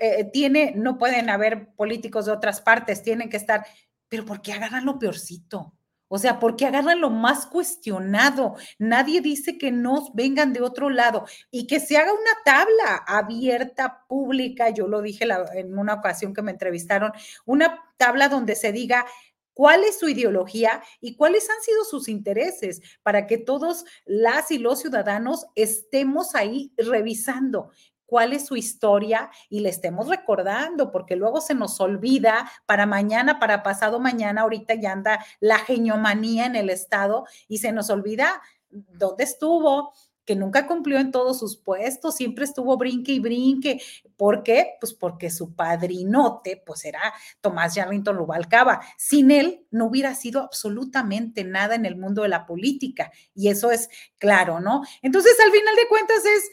eh, 0.00 0.24
tiene, 0.32 0.72
no 0.74 0.98
pueden 0.98 1.30
haber 1.30 1.74
políticos 1.74 2.26
de 2.26 2.32
otras 2.32 2.60
partes, 2.60 3.02
tienen 3.02 3.28
que 3.30 3.36
estar, 3.36 3.64
pero 4.08 4.24
¿por 4.24 4.42
qué 4.42 4.52
agarran 4.52 4.86
lo 4.86 4.98
peorcito? 4.98 5.74
O 6.14 6.18
sea, 6.18 6.38
porque 6.38 6.66
agarran 6.66 7.00
lo 7.00 7.08
más 7.08 7.46
cuestionado. 7.46 8.56
Nadie 8.78 9.22
dice 9.22 9.56
que 9.56 9.72
no 9.72 10.10
vengan 10.12 10.52
de 10.52 10.60
otro 10.60 10.90
lado 10.90 11.24
y 11.50 11.66
que 11.66 11.80
se 11.80 11.96
haga 11.96 12.12
una 12.12 12.32
tabla 12.44 13.02
abierta, 13.06 14.04
pública. 14.08 14.68
Yo 14.68 14.88
lo 14.88 15.00
dije 15.00 15.24
en 15.54 15.78
una 15.78 15.94
ocasión 15.94 16.34
que 16.34 16.42
me 16.42 16.50
entrevistaron, 16.50 17.12
una 17.46 17.82
tabla 17.96 18.28
donde 18.28 18.56
se 18.56 18.72
diga 18.72 19.06
cuál 19.54 19.84
es 19.84 19.98
su 19.98 20.06
ideología 20.06 20.82
y 21.00 21.16
cuáles 21.16 21.48
han 21.48 21.62
sido 21.62 21.82
sus 21.84 22.08
intereses 22.08 22.82
para 23.02 23.26
que 23.26 23.38
todos 23.38 23.86
las 24.04 24.50
y 24.50 24.58
los 24.58 24.80
ciudadanos 24.80 25.46
estemos 25.54 26.34
ahí 26.34 26.74
revisando 26.76 27.70
cuál 28.12 28.34
es 28.34 28.44
su 28.44 28.56
historia 28.56 29.30
y 29.48 29.60
le 29.60 29.70
estemos 29.70 30.06
recordando, 30.06 30.92
porque 30.92 31.16
luego 31.16 31.40
se 31.40 31.54
nos 31.54 31.80
olvida 31.80 32.52
para 32.66 32.84
mañana, 32.84 33.38
para 33.38 33.62
pasado 33.62 34.00
mañana, 34.00 34.42
ahorita 34.42 34.74
ya 34.74 34.92
anda 34.92 35.24
la 35.40 35.56
geniomanía 35.56 36.44
en 36.44 36.54
el 36.54 36.68
Estado 36.68 37.24
y 37.48 37.56
se 37.56 37.72
nos 37.72 37.88
olvida 37.88 38.42
dónde 38.68 39.24
estuvo, 39.24 39.94
que 40.26 40.36
nunca 40.36 40.66
cumplió 40.66 40.98
en 40.98 41.10
todos 41.10 41.38
sus 41.38 41.56
puestos, 41.56 42.16
siempre 42.16 42.44
estuvo 42.44 42.76
brinque 42.76 43.12
y 43.12 43.18
brinque. 43.18 43.80
¿Por 44.18 44.42
qué? 44.42 44.74
Pues 44.78 44.92
porque 44.92 45.30
su 45.30 45.54
padrinote, 45.54 46.62
pues 46.66 46.84
era 46.84 47.14
Tomás 47.40 47.74
Yarrington 47.76 48.18
Rubalcaba. 48.18 48.82
Sin 48.98 49.30
él 49.30 49.66
no 49.70 49.86
hubiera 49.86 50.14
sido 50.14 50.42
absolutamente 50.42 51.44
nada 51.44 51.76
en 51.76 51.86
el 51.86 51.96
mundo 51.96 52.24
de 52.24 52.28
la 52.28 52.44
política. 52.44 53.10
Y 53.34 53.48
eso 53.48 53.70
es 53.70 53.88
claro, 54.18 54.60
¿no? 54.60 54.82
Entonces, 55.00 55.34
al 55.42 55.50
final 55.50 55.74
de 55.76 55.88
cuentas 55.88 56.24
es 56.26 56.50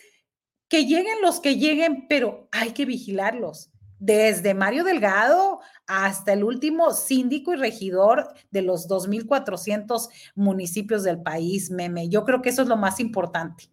que 0.69 0.85
lleguen 0.85 1.21
los 1.21 1.39
que 1.41 1.57
lleguen, 1.57 2.05
pero 2.07 2.47
hay 2.51 2.71
que 2.71 2.85
vigilarlos. 2.85 3.71
Desde 3.97 4.53
Mario 4.53 4.85
Delgado 4.85 5.59
hasta 5.85 6.31
el 6.31 6.45
último 6.45 6.93
síndico 6.93 7.53
y 7.53 7.57
regidor 7.57 8.33
de 8.49 8.61
los 8.61 8.87
2.400 8.87 10.07
municipios 10.35 11.03
del 11.03 11.21
país, 11.21 11.69
meme. 11.69 12.07
Yo 12.07 12.23
creo 12.23 12.41
que 12.41 12.49
eso 12.49 12.61
es 12.61 12.69
lo 12.69 12.77
más 12.77 13.01
importante. 13.01 13.69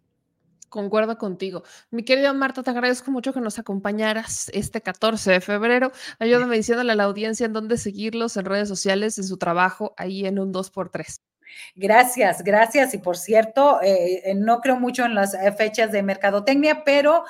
Concuerdo 0.68 1.16
contigo. 1.16 1.62
Mi 1.92 2.02
querida 2.02 2.32
Marta, 2.32 2.64
te 2.64 2.70
agradezco 2.70 3.12
mucho 3.12 3.32
que 3.32 3.40
nos 3.40 3.60
acompañaras 3.60 4.50
este 4.52 4.80
14 4.80 5.30
de 5.30 5.40
febrero. 5.40 5.92
Ayúdame 6.18 6.56
diciéndole 6.56 6.90
a 6.92 6.96
la 6.96 7.04
audiencia 7.04 7.46
en 7.46 7.52
dónde 7.52 7.78
seguirlos 7.78 8.36
en 8.36 8.46
redes 8.46 8.68
sociales, 8.68 9.16
en 9.18 9.24
su 9.24 9.36
trabajo, 9.36 9.94
ahí 9.96 10.26
en 10.26 10.40
un 10.40 10.52
2x3. 10.52 11.20
Gracias, 11.74 12.42
gracias. 12.42 12.94
Y 12.94 12.98
por 12.98 13.16
cierto, 13.16 13.80
eh, 13.82 14.22
eh, 14.24 14.34
no 14.34 14.60
creo 14.60 14.78
mucho 14.78 15.04
en 15.04 15.14
las 15.14 15.34
eh, 15.34 15.52
fechas 15.52 15.92
de 15.92 16.02
mercadotecnia, 16.02 16.84
pero 16.84 17.24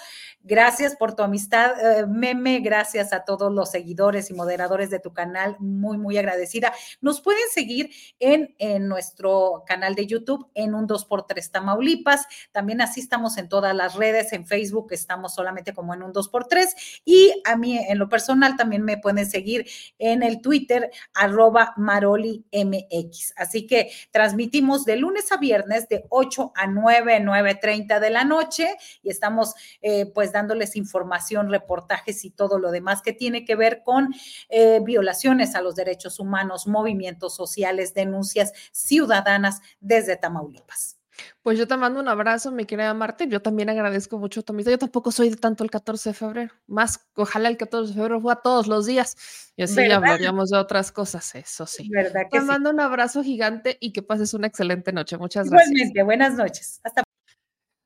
Gracias 0.48 0.94
por 0.94 1.16
tu 1.16 1.24
amistad, 1.24 1.72
Meme. 2.06 2.60
Gracias 2.60 3.12
a 3.12 3.24
todos 3.24 3.52
los 3.52 3.68
seguidores 3.68 4.30
y 4.30 4.34
moderadores 4.34 4.90
de 4.90 5.00
tu 5.00 5.12
canal. 5.12 5.56
Muy, 5.58 5.98
muy 5.98 6.16
agradecida. 6.18 6.72
Nos 7.00 7.20
pueden 7.20 7.48
seguir 7.52 7.90
en, 8.20 8.54
nuestro 8.86 9.64
canal 9.66 9.96
de 9.96 10.06
YouTube 10.06 10.48
en 10.54 10.76
un 10.76 10.86
2x3 10.86 11.50
Tamaulipas. 11.50 12.28
También 12.52 12.80
así 12.80 13.00
estamos 13.00 13.38
en 13.38 13.48
todas 13.48 13.74
las 13.74 13.96
redes. 13.96 14.32
En 14.32 14.46
Facebook 14.46 14.92
estamos 14.92 15.34
solamente 15.34 15.74
como 15.74 15.94
en 15.94 16.04
un 16.04 16.12
2x3. 16.12 17.02
Y 17.04 17.42
a 17.44 17.56
mí, 17.56 17.76
en 17.76 17.98
lo 17.98 18.08
personal, 18.08 18.56
también 18.56 18.84
me 18.84 18.98
pueden 18.98 19.28
seguir 19.28 19.66
en 19.98 20.22
el 20.22 20.40
Twitter, 20.40 20.92
arroba 21.12 21.74
MX. 21.76 23.34
Así 23.36 23.66
que 23.66 23.90
transmitimos 24.10 24.84
de 24.84 24.96
lunes 24.96 25.30
a 25.32 25.36
viernes 25.36 25.88
de 25.88 26.04
8 26.08 26.52
a 26.54 26.66
9, 26.66 27.20
9.30 27.22 28.00
de 28.00 28.10
la 28.10 28.24
noche 28.24 28.76
y 29.02 29.10
estamos 29.10 29.54
eh, 29.82 30.06
pues 30.14 30.32
dándoles 30.32 30.76
información, 30.76 31.50
reportajes 31.50 32.24
y 32.24 32.30
todo 32.30 32.58
lo 32.58 32.70
demás 32.70 33.02
que 33.02 33.12
tiene 33.12 33.44
que 33.44 33.56
ver 33.56 33.82
con 33.84 34.14
eh, 34.48 34.80
violaciones 34.82 35.54
a 35.54 35.62
los 35.62 35.74
derechos 35.74 36.18
humanos, 36.18 36.66
movimientos 36.66 37.34
sociales, 37.34 37.94
denuncias 37.94 38.52
ciudadanas 38.72 39.60
desde 39.80 40.16
Tamaulipas. 40.16 40.98
Pues 41.42 41.58
yo 41.58 41.66
te 41.66 41.76
mando 41.76 42.00
un 42.00 42.08
abrazo, 42.08 42.50
mi 42.50 42.64
querida 42.64 42.92
Martín. 42.94 43.30
Yo 43.30 43.40
también 43.40 43.68
agradezco 43.70 44.18
mucho 44.18 44.42
tu 44.42 44.52
amistad. 44.52 44.72
Yo 44.72 44.78
tampoco 44.78 45.12
soy 45.12 45.30
de 45.30 45.36
tanto 45.36 45.64
el 45.64 45.70
14 45.70 46.10
de 46.10 46.14
febrero. 46.14 46.54
Más, 46.66 47.08
ojalá 47.14 47.48
el 47.48 47.56
14 47.56 47.88
de 47.88 47.94
febrero 47.94 48.20
fuera 48.20 48.40
todos 48.40 48.66
los 48.66 48.86
días. 48.86 49.52
Y 49.56 49.62
así 49.62 49.76
ya 49.76 49.96
hablaríamos 49.96 50.50
de 50.50 50.58
otras 50.58 50.92
cosas, 50.92 51.34
eso 51.34 51.66
sí. 51.66 51.88
¿Verdad 51.88 52.22
te 52.30 52.36
que 52.36 52.40
sí? 52.40 52.46
mando 52.46 52.70
un 52.70 52.80
abrazo 52.80 53.22
gigante 53.22 53.78
y 53.80 53.92
que 53.92 54.02
pases 54.02 54.34
una 54.34 54.46
excelente 54.46 54.92
noche. 54.92 55.16
Muchas 55.18 55.48
gracias. 55.50 55.92
Buenas 56.04 56.34
noches. 56.34 56.80
Hasta 56.82 57.02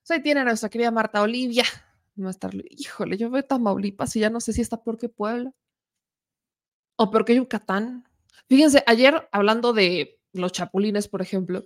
Soy 0.02 0.22
tiene 0.22 0.44
nuestra 0.44 0.68
querida 0.68 0.90
Marta 0.90 1.22
Olivia. 1.22 1.64
Híjole, 2.70 3.16
yo 3.16 3.30
veo 3.30 3.42
Tamaulipas 3.42 4.14
y 4.16 4.20
ya 4.20 4.30
no 4.30 4.40
sé 4.40 4.52
si 4.52 4.60
está 4.60 4.82
peor 4.82 4.98
que 4.98 5.08
Puebla 5.08 5.52
o 6.96 7.10
peor 7.10 7.24
que 7.24 7.34
Yucatán. 7.34 8.04
Fíjense, 8.46 8.82
ayer 8.86 9.28
hablando 9.32 9.72
de 9.72 10.20
los 10.32 10.52
chapulines, 10.52 11.08
por 11.08 11.22
ejemplo, 11.22 11.64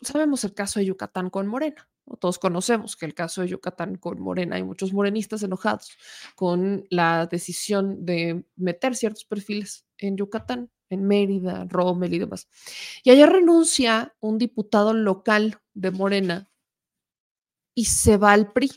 sabemos 0.00 0.44
el 0.44 0.54
caso 0.54 0.78
de 0.78 0.86
Yucatán 0.86 1.30
con 1.30 1.46
Morena. 1.46 1.88
Todos 2.20 2.38
conocemos 2.38 2.96
que 2.96 3.06
el 3.06 3.14
caso 3.14 3.42
de 3.42 3.48
Yucatán 3.48 3.96
con 3.96 4.20
Morena, 4.20 4.56
hay 4.56 4.62
muchos 4.62 4.92
morenistas 4.92 5.42
enojados 5.42 5.96
con 6.36 6.86
la 6.90 7.26
decisión 7.26 8.06
de 8.06 8.44
meter 8.56 8.96
ciertos 8.96 9.24
perfiles 9.24 9.86
en 9.98 10.16
Yucatán, 10.16 10.70
en 10.88 11.06
Mérida, 11.06 11.66
Rommel 11.68 12.14
y 12.14 12.18
demás. 12.18 12.48
Y 13.02 13.10
ayer 13.10 13.28
renuncia 13.28 14.16
un 14.20 14.38
diputado 14.38 14.94
local 14.94 15.60
de 15.74 15.90
Morena 15.90 16.50
y 17.74 17.84
se 17.84 18.16
va 18.16 18.32
al 18.32 18.52
PRI. 18.52 18.72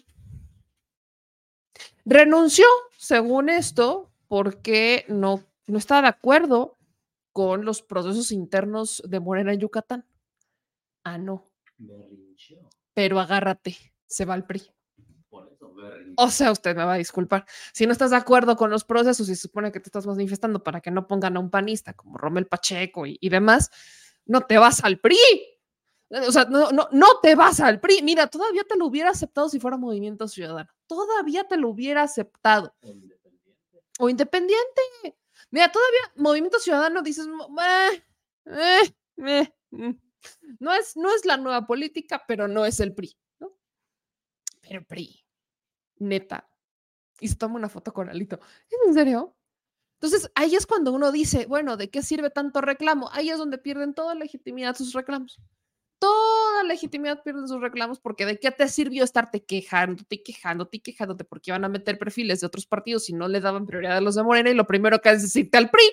Renunció, 2.03 2.65
según 2.98 3.49
esto, 3.49 4.11
porque 4.27 5.06
no, 5.07 5.43
no 5.68 5.77
está 5.77 6.02
de 6.02 6.07
acuerdo 6.07 6.77
con 7.31 7.64
los 7.64 7.81
procesos 7.81 8.31
internos 8.31 9.02
de 9.07 9.19
Morena 9.19 9.53
en 9.53 9.60
Yucatán. 9.60 10.06
Ah, 11.03 11.18
no. 11.18 11.52
Berrincheo. 11.78 12.69
Pero 12.94 13.19
agárrate, 13.19 13.76
se 14.07 14.26
va 14.26 14.34
al 14.34 14.45
PRI. 14.45 14.61
Por 15.30 15.48
eso, 15.52 15.73
berrincheo. 15.73 16.15
O 16.18 16.30
sea, 16.30 16.52
usted 16.52 16.76
me 16.76 16.84
va 16.84 16.94
a 16.94 16.98
disculpar. 16.98 17.45
Si 17.73 17.86
no 17.86 17.94
estás 17.94 18.11
de 18.11 18.18
acuerdo 18.18 18.56
con 18.56 18.69
los 18.69 18.84
procesos 18.84 19.30
y 19.30 19.36
se 19.36 19.41
supone 19.41 19.72
que 19.72 19.80
te 19.80 19.88
estás 19.90 20.06
manifestando 20.06 20.64
para 20.64 20.82
que 20.82 20.91
no 20.91 21.07
pongan 21.07 21.38
a 21.38 21.40
un 21.40 21.49
panista 21.49 21.94
como 21.94 22.18
Rommel 22.18 22.48
Pacheco 22.48 23.06
y, 23.06 23.18
y 23.22 23.30
demás, 23.30 23.72
no 24.26 24.41
te 24.41 24.57
vas 24.57 24.84
al 24.84 24.99
PRI. 24.99 25.18
O 26.28 26.32
sea, 26.32 26.44
no, 26.45 26.72
no, 26.72 26.90
no 26.91 27.19
te 27.22 27.36
vas 27.36 27.61
al 27.61 27.80
PRI. 27.80 28.02
Mira, 28.03 28.28
todavía 28.28 28.64
te 28.65 28.76
lo 28.78 28.86
hubiera 28.86 29.11
aceptado 29.11 29.48
si 29.48 29.60
fuera 29.60 29.78
Movimiento 29.78 30.28
Ciudadano. 30.28 30.69
Todavía 30.86 31.45
te 31.45 31.56
lo 31.57 31.69
hubiera 31.69 32.03
aceptado. 32.03 32.76
O 32.82 32.90
independiente. 32.90 33.84
O 33.99 34.10
independiente. 34.10 34.82
Mira, 35.52 35.72
todavía 35.72 35.99
Movimiento 36.18 36.60
Ciudadano 36.60 37.02
dices, 37.02 37.28
"Meh, 37.28 38.03
eh, 38.45 38.94
eh, 39.18 39.53
mm". 39.72 39.91
No, 40.60 40.73
es, 40.73 40.95
no 40.98 41.14
es 41.14 41.26
la 41.26 41.38
nueva 41.38 41.65
política, 41.65 42.23
pero 42.27 42.48
no 42.48 42.65
es 42.65 42.80
el 42.80 42.93
PRI, 42.93 43.18
¿no? 43.39 43.53
Pero 44.61 44.80
el 44.80 44.85
PRI, 44.85 45.26
neta. 45.98 46.48
Y 47.19 47.27
se 47.27 47.35
toma 47.35 47.56
una 47.56 47.69
foto 47.69 47.93
con 47.93 48.10
Alito. 48.10 48.39
¿Es 48.69 48.80
en 48.88 48.93
serio? 48.93 49.35
Entonces, 50.02 50.31
ahí 50.34 50.56
es 50.56 50.65
cuando 50.65 50.91
uno 50.91 51.11
dice, 51.11 51.45
bueno, 51.45 51.77
¿de 51.77 51.91
qué 51.91 52.02
sirve 52.02 52.31
tanto 52.31 52.60
reclamo? 52.60 53.10
Ahí 53.11 53.30
es 53.30 53.38
donde 53.38 53.60
pierden 53.60 53.93
toda 53.93 54.15
legitimidad 54.15 54.76
sus 54.76 54.93
reclamos. 54.93 55.39
Toda 55.99 56.64
legitimidad 56.64 57.22
pierden 57.22 57.48
sus 57.48 57.61
reclamos 57.61 57.99
porque 57.99 58.26
¿de 58.26 58.39
qué 58.39 58.49
te 58.49 58.68
sirvió 58.68 59.03
estarte 59.03 59.43
quejándote 59.43 60.15
y 60.15 60.23
quejándote 60.23 60.77
y 60.77 60.80
quejándote 60.80 61.23
porque 61.23 61.52
iban 61.52 61.64
a 61.64 61.69
meter 61.69 61.99
perfiles 61.99 62.41
de 62.41 62.48
otros 62.48 62.65
partidos 62.65 63.07
y 63.10 63.14
no 63.14 63.27
le 63.27 63.39
daban 63.39 63.68
prioridad 63.68 63.98
a 63.98 64.02
los 64.02 64.15
de 64.15 64.23
Morena 64.23 64.49
y 64.49 64.56
lo 64.56 64.65
primero 64.65 64.99
que 64.99 65.10
haces 65.10 65.26
es 65.26 65.35
irte 65.35 65.60
al 65.60 65.69
PRI? 65.69 65.84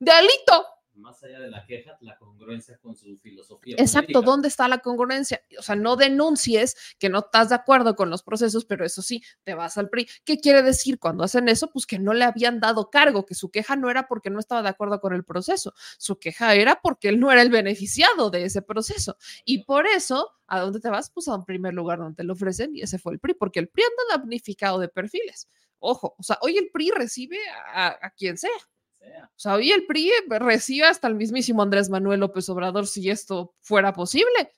¡De 0.00 0.10
Alito! 0.10 0.66
Más 0.98 1.22
allá 1.22 1.38
de 1.38 1.48
la 1.48 1.64
queja, 1.64 1.96
la 2.00 2.18
congruencia 2.18 2.76
con 2.78 2.96
su 2.96 3.16
filosofía. 3.18 3.76
Exacto, 3.78 4.14
política. 4.14 4.30
¿dónde 4.30 4.48
está 4.48 4.68
la 4.68 4.78
congruencia? 4.78 5.40
O 5.58 5.62
sea, 5.62 5.76
no 5.76 5.96
denuncies 5.96 6.76
que 6.98 7.08
no 7.08 7.20
estás 7.20 7.50
de 7.50 7.54
acuerdo 7.54 7.94
con 7.94 8.10
los 8.10 8.22
procesos, 8.22 8.64
pero 8.64 8.84
eso 8.84 9.00
sí, 9.00 9.22
te 9.44 9.54
vas 9.54 9.78
al 9.78 9.88
PRI. 9.88 10.08
¿Qué 10.24 10.38
quiere 10.38 10.62
decir 10.62 10.98
cuando 10.98 11.24
hacen 11.24 11.48
eso? 11.48 11.70
Pues 11.70 11.86
que 11.86 11.98
no 11.98 12.14
le 12.14 12.24
habían 12.24 12.58
dado 12.60 12.90
cargo, 12.90 13.24
que 13.24 13.34
su 13.34 13.50
queja 13.50 13.76
no 13.76 13.90
era 13.90 14.08
porque 14.08 14.28
no 14.28 14.40
estaba 14.40 14.62
de 14.62 14.68
acuerdo 14.70 15.00
con 15.00 15.14
el 15.14 15.24
proceso, 15.24 15.72
su 15.98 16.18
queja 16.18 16.54
era 16.54 16.80
porque 16.82 17.08
él 17.08 17.20
no 17.20 17.30
era 17.30 17.42
el 17.42 17.50
beneficiado 17.50 18.30
de 18.30 18.44
ese 18.44 18.62
proceso. 18.62 19.16
Y 19.44 19.64
por 19.64 19.86
eso, 19.86 20.32
¿a 20.46 20.60
dónde 20.60 20.80
te 20.80 20.90
vas? 20.90 21.10
Pues 21.10 21.28
a 21.28 21.36
un 21.36 21.44
primer 21.44 21.74
lugar 21.74 21.98
donde 21.98 22.16
te 22.16 22.24
lo 22.24 22.32
ofrecen 22.32 22.74
y 22.74 22.82
ese 22.82 22.98
fue 22.98 23.12
el 23.12 23.20
PRI, 23.20 23.34
porque 23.34 23.60
el 23.60 23.68
PRI 23.68 23.84
anda 23.84 24.18
damnificado 24.18 24.78
de 24.78 24.88
perfiles. 24.88 25.48
Ojo, 25.78 26.16
o 26.18 26.22
sea, 26.22 26.38
hoy 26.42 26.58
el 26.58 26.70
PRI 26.72 26.90
recibe 26.90 27.38
a, 27.72 27.96
a 28.02 28.10
quien 28.10 28.36
sea. 28.36 28.50
Sea. 28.98 29.24
O 29.26 29.38
sea, 29.38 29.54
hoy 29.54 29.70
el 29.70 29.86
PRI 29.86 30.10
recibe 30.28 30.86
hasta 30.86 31.08
el 31.08 31.14
mismísimo 31.14 31.62
Andrés 31.62 31.88
Manuel 31.90 32.20
López 32.20 32.48
Obrador 32.48 32.86
si 32.86 33.08
esto 33.10 33.54
fuera 33.60 33.92
posible. 33.92 34.52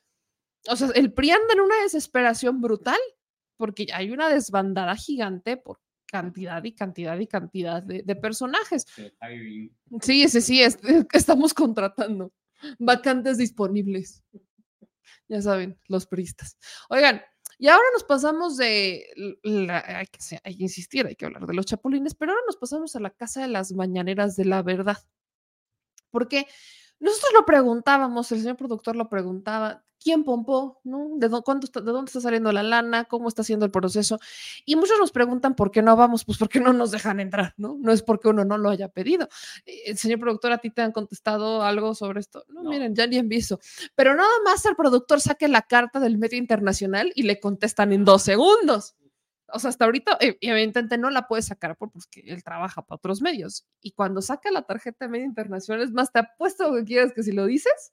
O 0.68 0.76
sea, 0.76 0.88
el 0.94 1.12
PRI 1.12 1.30
anda 1.30 1.54
en 1.54 1.60
una 1.60 1.82
desesperación 1.82 2.60
brutal 2.60 2.98
porque 3.56 3.86
hay 3.92 4.10
una 4.10 4.28
desbandada 4.28 4.96
gigante 4.96 5.56
por 5.56 5.80
cantidad 6.06 6.62
y 6.64 6.72
cantidad 6.72 7.18
y 7.18 7.26
cantidad 7.26 7.82
de, 7.82 8.02
de 8.02 8.16
personajes. 8.16 8.86
Sí, 10.00 10.22
ese 10.22 10.40
sí, 10.40 10.62
es, 10.62 10.78
estamos 11.12 11.54
contratando 11.54 12.32
vacantes 12.78 13.38
disponibles. 13.38 14.22
Ya 15.28 15.40
saben, 15.40 15.78
los 15.86 16.06
priistas. 16.06 16.58
Oigan, 16.88 17.22
y 17.60 17.68
ahora 17.68 17.84
nos 17.92 18.04
pasamos 18.04 18.56
de, 18.56 19.04
hay, 19.68 20.06
que, 20.06 20.40
hay 20.42 20.56
que 20.56 20.62
insistir, 20.62 21.06
hay 21.06 21.14
que 21.14 21.26
hablar 21.26 21.46
de 21.46 21.52
los 21.52 21.66
chapulines, 21.66 22.14
pero 22.14 22.32
ahora 22.32 22.42
nos 22.46 22.56
pasamos 22.56 22.96
a 22.96 23.00
la 23.00 23.10
casa 23.10 23.42
de 23.42 23.48
las 23.48 23.72
mañaneras 23.72 24.34
de 24.34 24.46
la 24.46 24.62
verdad. 24.62 24.96
Porque 26.10 26.46
nosotros 27.00 27.30
lo 27.34 27.44
preguntábamos, 27.46 28.30
el 28.32 28.40
señor 28.40 28.56
productor 28.56 28.94
lo 28.96 29.08
preguntaba, 29.08 29.82
¿quién 30.02 30.24
pompó? 30.24 30.80
¿No? 30.84 31.08
¿De, 31.16 31.28
dó- 31.28 31.42
cuánto 31.42 31.66
está- 31.66 31.80
¿De 31.82 31.92
dónde 31.92 32.08
está 32.08 32.20
saliendo 32.22 32.50
la 32.52 32.62
lana? 32.62 33.04
¿Cómo 33.04 33.28
está 33.28 33.42
haciendo 33.42 33.66
el 33.66 33.70
proceso? 33.70 34.18
Y 34.64 34.76
muchos 34.76 34.98
nos 34.98 35.12
preguntan 35.12 35.54
por 35.54 35.70
qué 35.70 35.82
no 35.82 35.94
vamos, 35.96 36.24
pues 36.24 36.38
porque 36.38 36.58
no 36.60 36.72
nos 36.72 36.90
dejan 36.90 37.20
entrar, 37.20 37.52
¿no? 37.58 37.76
No 37.78 37.92
es 37.92 38.02
porque 38.02 38.28
uno 38.28 38.44
no 38.46 38.56
lo 38.56 38.70
haya 38.70 38.88
pedido. 38.88 39.28
Eh, 39.66 39.94
Señor 39.96 40.20
productor, 40.20 40.52
¿a 40.52 40.58
ti 40.58 40.70
te 40.70 40.80
han 40.82 40.92
contestado 40.92 41.62
algo 41.62 41.94
sobre 41.94 42.20
esto? 42.20 42.44
No, 42.48 42.62
No. 42.62 42.70
miren, 42.70 42.94
ya 42.94 43.06
ni 43.06 43.18
han 43.18 43.28
visto. 43.28 43.58
Pero 43.94 44.14
nada 44.14 44.30
más 44.44 44.64
el 44.64 44.74
productor 44.76 45.20
saque 45.20 45.48
la 45.48 45.62
carta 45.62 46.00
del 46.00 46.16
medio 46.16 46.38
internacional 46.38 47.12
y 47.14 47.24
le 47.24 47.38
contestan 47.38 47.92
en 47.92 48.04
dos 48.06 48.22
segundos. 48.22 48.94
O 49.52 49.58
sea, 49.58 49.70
hasta 49.70 49.84
ahorita, 49.84 50.16
eh, 50.20 50.36
evidentemente, 50.40 50.98
no 50.98 51.10
la 51.10 51.26
puede 51.28 51.42
sacar 51.42 51.76
por- 51.76 51.90
porque 51.90 52.20
él 52.26 52.42
trabaja 52.44 52.82
para 52.82 52.96
otros 52.96 53.22
medios. 53.22 53.66
Y 53.80 53.92
cuando 53.92 54.22
saca 54.22 54.50
la 54.50 54.62
tarjeta 54.62 55.04
de 55.06 55.10
medio 55.10 55.24
internacional, 55.26 55.82
es 55.84 55.92
más, 55.92 56.12
te 56.12 56.20
apuesto 56.20 56.74
que 56.74 56.84
quieras 56.84 57.12
que 57.14 57.22
si 57.22 57.32
lo 57.32 57.46
dices, 57.46 57.92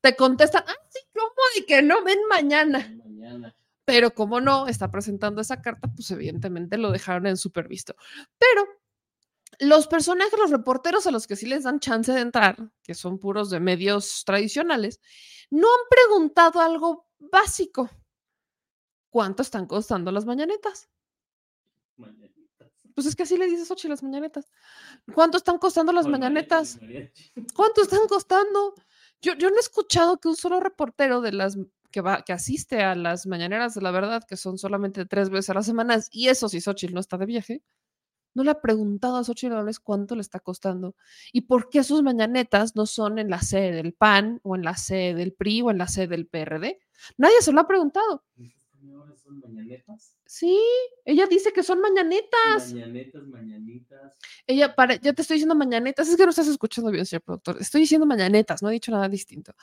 te 0.00 0.16
contestan, 0.16 0.64
ah, 0.66 0.74
sí, 0.88 1.00
¿cómo? 1.14 1.30
Y 1.58 1.66
que 1.66 1.82
no 1.82 2.02
ven 2.04 2.18
mañana. 2.28 2.94
Mañana. 3.04 3.54
Pero 3.84 4.14
como 4.14 4.40
no 4.40 4.66
está 4.68 4.90
presentando 4.90 5.40
esa 5.40 5.60
carta, 5.60 5.88
pues 5.94 6.10
evidentemente 6.10 6.78
lo 6.78 6.90
dejaron 6.92 7.26
en 7.26 7.36
supervisto. 7.36 7.96
Pero 8.38 8.66
los 9.58 9.88
personajes, 9.88 10.38
los 10.38 10.50
reporteros 10.50 11.06
a 11.06 11.10
los 11.10 11.26
que 11.26 11.36
sí 11.36 11.46
les 11.46 11.64
dan 11.64 11.80
chance 11.80 12.12
de 12.12 12.20
entrar, 12.20 12.56
que 12.82 12.94
son 12.94 13.18
puros 13.18 13.50
de 13.50 13.60
medios 13.60 14.24
tradicionales, 14.24 15.00
no 15.50 15.66
han 15.66 15.88
preguntado 15.90 16.60
algo 16.60 17.08
básico. 17.18 17.90
¿Cuánto 19.10 19.42
están 19.42 19.66
costando 19.66 20.10
las 20.12 20.24
mañanetas? 20.24 20.88
Mañanitas. 21.96 22.72
Pues 22.94 23.06
es 23.06 23.16
que 23.16 23.24
así 23.24 23.36
le 23.36 23.46
dices 23.46 23.70
Ochi 23.70 23.88
las 23.88 24.02
mañanetas. 24.02 24.50
¿Cuánto 25.14 25.36
están 25.36 25.58
costando 25.58 25.92
las 25.92 26.06
mañanetas? 26.06 26.78
¿Cuánto 27.54 27.82
están 27.82 28.06
costando? 28.08 28.74
Yo, 29.20 29.34
yo 29.34 29.50
no 29.50 29.56
he 29.56 29.60
escuchado 29.60 30.18
que 30.18 30.28
un 30.28 30.36
solo 30.36 30.60
reportero 30.60 31.20
de 31.20 31.32
las 31.32 31.58
que 31.90 32.00
va, 32.00 32.22
que 32.22 32.32
asiste 32.32 32.82
a 32.82 32.94
las 32.94 33.26
mañaneras 33.26 33.74
de 33.74 33.82
la 33.82 33.90
verdad, 33.90 34.22
que 34.26 34.36
son 34.36 34.58
solamente 34.58 35.04
tres 35.06 35.28
veces 35.28 35.50
a 35.50 35.54
la 35.54 35.62
semana, 35.62 35.98
y 36.10 36.28
eso 36.28 36.48
si 36.48 36.60
Xochitl 36.60 36.94
no 36.94 37.00
está 37.00 37.18
de 37.18 37.26
viaje, 37.26 37.62
no 38.34 38.44
le 38.44 38.50
ha 38.52 38.60
preguntado 38.60 39.16
a 39.16 39.24
Xochitl 39.24 39.54
Gálvez 39.54 39.80
cuánto 39.80 40.14
le 40.14 40.20
está 40.20 40.38
costando 40.38 40.94
y 41.32 41.42
por 41.42 41.68
qué 41.68 41.82
sus 41.82 42.02
mañanetas 42.02 42.76
no 42.76 42.86
son 42.86 43.18
en 43.18 43.28
la 43.28 43.42
sede 43.42 43.72
del 43.72 43.92
PAN 43.92 44.40
o 44.44 44.54
en 44.54 44.62
la 44.62 44.76
sede 44.76 45.14
del 45.14 45.32
PRI 45.32 45.62
o 45.62 45.70
en 45.70 45.78
la 45.78 45.88
sede 45.88 46.08
del 46.08 46.28
PRD. 46.28 46.78
Nadie 47.16 47.42
se 47.42 47.52
lo 47.52 47.60
ha 47.60 47.66
preguntado. 47.66 48.24
¿Estas 48.80 48.88
señoras 48.88 49.20
son 49.20 49.40
mañanetas? 49.40 50.16
Sí, 50.24 50.58
ella 51.04 51.26
dice 51.26 51.52
que 51.52 51.62
son 51.62 51.80
mañanetas. 51.80 52.72
Mañanetas, 52.72 53.26
mañanitas. 53.26 54.16
Ella, 54.46 54.74
para, 54.74 54.94
yo 54.94 55.14
te 55.14 55.20
estoy 55.20 55.34
diciendo 55.34 55.54
mañanetas, 55.54 56.08
es 56.08 56.16
que 56.16 56.24
no 56.24 56.30
estás 56.30 56.48
escuchando 56.48 56.90
bien, 56.90 57.04
señor 57.04 57.22
productor. 57.22 57.58
Estoy 57.60 57.82
diciendo 57.82 58.06
mañanetas, 58.06 58.62
no 58.62 58.70
he 58.70 58.72
dicho 58.72 58.90
nada 58.90 59.08
distinto. 59.08 59.54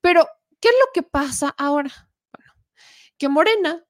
Pero, 0.00 0.26
¿qué 0.58 0.68
es 0.68 0.74
lo 0.80 0.92
que 0.94 1.02
pasa 1.02 1.54
ahora? 1.58 1.90
Bueno, 2.32 2.54
que 3.18 3.28
Morena 3.28 3.84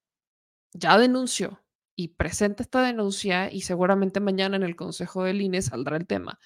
ya 0.73 0.99
denunció 0.99 1.63
y 1.95 2.09
presenta 2.09 2.65
esta 2.65 2.83
denuncia 2.83 3.53
y 3.53 3.61
seguramente 3.61 4.19
mañana 4.19 4.57
en 4.57 4.65
el 4.65 4.75
Consejo 4.75 5.23
del 5.23 5.43
INE 5.43 5.63
saldrá 5.63 5.97
el 5.97 6.09
tema. 6.09 6.41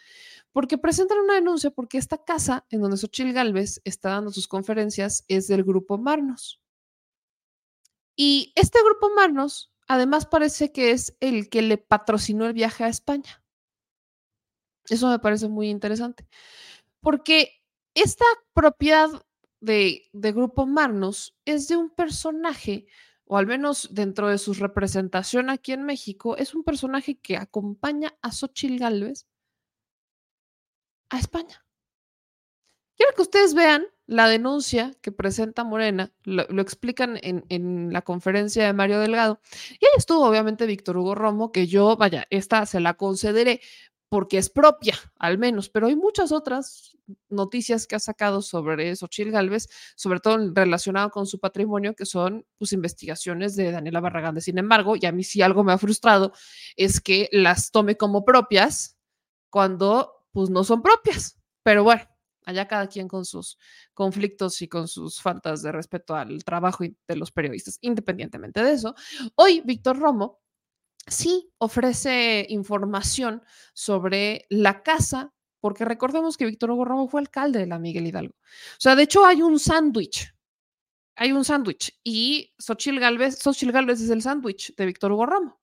Porque 0.52 0.76
presentan 0.76 1.20
una 1.20 1.34
denuncia 1.34 1.70
porque 1.70 1.96
esta 1.96 2.22
casa 2.22 2.66
en 2.68 2.82
donde 2.82 2.98
Xochitl 2.98 3.32
Galvez 3.32 3.80
está 3.84 4.10
dando 4.10 4.30
sus 4.30 4.46
conferencias 4.46 5.24
es 5.28 5.46
del 5.46 5.64
grupo 5.64 5.96
Marnos. 5.96 6.59
Y 8.22 8.52
este 8.54 8.82
grupo 8.84 9.08
Marnos, 9.16 9.72
además, 9.88 10.26
parece 10.26 10.72
que 10.72 10.90
es 10.90 11.16
el 11.20 11.48
que 11.48 11.62
le 11.62 11.78
patrocinó 11.78 12.44
el 12.44 12.52
viaje 12.52 12.84
a 12.84 12.88
España. 12.88 13.42
Eso 14.90 15.08
me 15.08 15.18
parece 15.20 15.48
muy 15.48 15.70
interesante. 15.70 16.28
Porque 17.00 17.64
esta 17.94 18.26
propiedad 18.52 19.08
de, 19.60 20.10
Grupo 20.12 20.66
Marnos 20.66 21.34
es 21.46 21.66
de 21.68 21.78
un 21.78 21.88
personaje, 21.88 22.88
o 23.24 23.38
al 23.38 23.46
menos 23.46 23.88
dentro 23.90 24.28
de 24.28 24.36
su 24.36 24.52
representación 24.52 25.48
aquí 25.48 25.72
en 25.72 25.84
México, 25.84 26.36
es 26.36 26.54
un 26.54 26.62
personaje 26.62 27.18
que 27.18 27.38
acompaña 27.38 28.14
a 28.20 28.32
Xochitl 28.32 28.76
Gálvez 28.76 29.26
a 31.08 31.18
España. 31.18 31.64
Quiero 32.98 33.14
que 33.16 33.22
ustedes 33.22 33.54
vean 33.54 33.86
la 34.10 34.28
denuncia 34.28 34.92
que 35.02 35.12
presenta 35.12 35.62
Morena, 35.62 36.12
lo, 36.24 36.42
explican 36.60 37.16
en, 37.22 37.44
en, 37.48 37.92
la 37.92 38.02
conferencia 38.02 38.66
de 38.66 38.72
Mario 38.72 38.98
Delgado. 38.98 39.40
Y 39.78 39.86
ahí 39.86 39.92
estuvo 39.96 40.26
obviamente 40.26 40.66
Víctor 40.66 40.96
Hugo 40.96 41.14
Romo, 41.14 41.52
que 41.52 41.68
yo, 41.68 41.96
vaya, 41.96 42.26
esta 42.28 42.66
se 42.66 42.80
la 42.80 42.94
concederé 42.94 43.60
porque 44.08 44.38
es 44.38 44.50
propia, 44.50 44.96
al 45.16 45.38
menos, 45.38 45.68
pero 45.68 45.86
hay 45.86 45.94
muchas 45.94 46.32
otras 46.32 46.96
noticias 47.28 47.86
que 47.86 47.94
ha 47.94 48.00
sacado 48.00 48.42
sobre 48.42 48.96
Xochitl 48.96 49.30
Galvez, 49.30 49.68
sobre 49.94 50.18
todo 50.18 50.52
relacionado 50.52 51.10
con 51.10 51.26
su 51.26 51.38
patrimonio, 51.38 51.94
que 51.94 52.04
son 52.04 52.44
pues, 52.58 52.72
investigaciones 52.72 53.54
de 53.54 53.70
Daniela 53.70 54.00
Barragán. 54.00 54.40
Sin 54.40 54.58
embargo, 54.58 54.96
y 54.96 55.06
a 55.06 55.12
mí 55.12 55.22
sí 55.22 55.40
algo 55.40 55.62
me 55.62 55.72
ha 55.72 55.78
frustrado, 55.78 56.32
es 56.74 57.00
que 57.00 57.28
las 57.30 57.70
tome 57.70 57.96
como 57.96 58.24
propias 58.24 58.98
cuando 59.50 60.26
pues 60.32 60.50
no 60.50 60.64
son 60.64 60.82
propias. 60.82 61.38
Pero 61.62 61.84
bueno, 61.84 62.02
allá 62.50 62.68
cada 62.68 62.86
quien 62.86 63.08
con 63.08 63.24
sus 63.24 63.58
conflictos 63.94 64.60
y 64.62 64.68
con 64.68 64.88
sus 64.88 65.20
faltas 65.20 65.62
de 65.62 65.72
respeto 65.72 66.14
al 66.14 66.44
trabajo 66.44 66.84
de 66.84 67.16
los 67.16 67.32
periodistas. 67.32 67.78
Independientemente 67.80 68.62
de 68.62 68.72
eso, 68.72 68.94
hoy 69.34 69.62
Víctor 69.64 69.98
Romo 69.98 70.40
sí 71.06 71.50
ofrece 71.58 72.46
información 72.48 73.42
sobre 73.74 74.46
la 74.50 74.82
casa, 74.82 75.32
porque 75.60 75.84
recordemos 75.84 76.36
que 76.36 76.46
Víctor 76.46 76.70
Hugo 76.70 76.84
Romo 76.84 77.08
fue 77.08 77.20
alcalde 77.20 77.58
de 77.58 77.66
la 77.66 77.78
Miguel 77.78 78.06
Hidalgo. 78.06 78.34
O 78.34 78.80
sea, 78.80 78.96
de 78.96 79.04
hecho 79.04 79.24
hay 79.24 79.42
un 79.42 79.58
sándwich. 79.58 80.34
Hay 81.16 81.32
un 81.32 81.44
sándwich 81.44 81.98
y 82.02 82.54
Xochil 82.58 82.98
Galvez, 82.98 83.38
Xochitl 83.42 83.72
Galvez 83.72 84.00
es 84.00 84.08
el 84.08 84.22
sándwich 84.22 84.74
de 84.74 84.86
Víctor 84.86 85.12
Hugo 85.12 85.26
Romo 85.26 85.59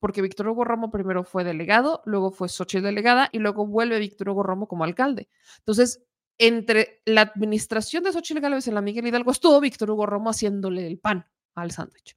porque 0.00 0.22
Víctor 0.22 0.48
Hugo 0.48 0.64
Romo 0.64 0.90
primero 0.90 1.22
fue 1.24 1.44
delegado, 1.44 2.02
luego 2.04 2.32
fue 2.32 2.48
Xochitl 2.48 2.84
delegada 2.84 3.28
y 3.32 3.38
luego 3.38 3.66
vuelve 3.66 3.98
Víctor 3.98 4.30
Hugo 4.30 4.42
Romo 4.42 4.66
como 4.66 4.84
alcalde. 4.84 5.28
Entonces, 5.58 6.02
entre 6.38 7.02
la 7.04 7.20
administración 7.20 8.02
de 8.02 8.12
Xochitl 8.12 8.40
Gálvez 8.40 8.66
en 8.66 8.74
la 8.74 8.80
Miguel 8.80 9.06
Hidalgo 9.06 9.30
estuvo 9.30 9.60
Víctor 9.60 9.90
Hugo 9.90 10.06
Romo 10.06 10.30
haciéndole 10.30 10.86
el 10.86 10.98
pan 10.98 11.26
al 11.54 11.70
sándwich. 11.70 12.16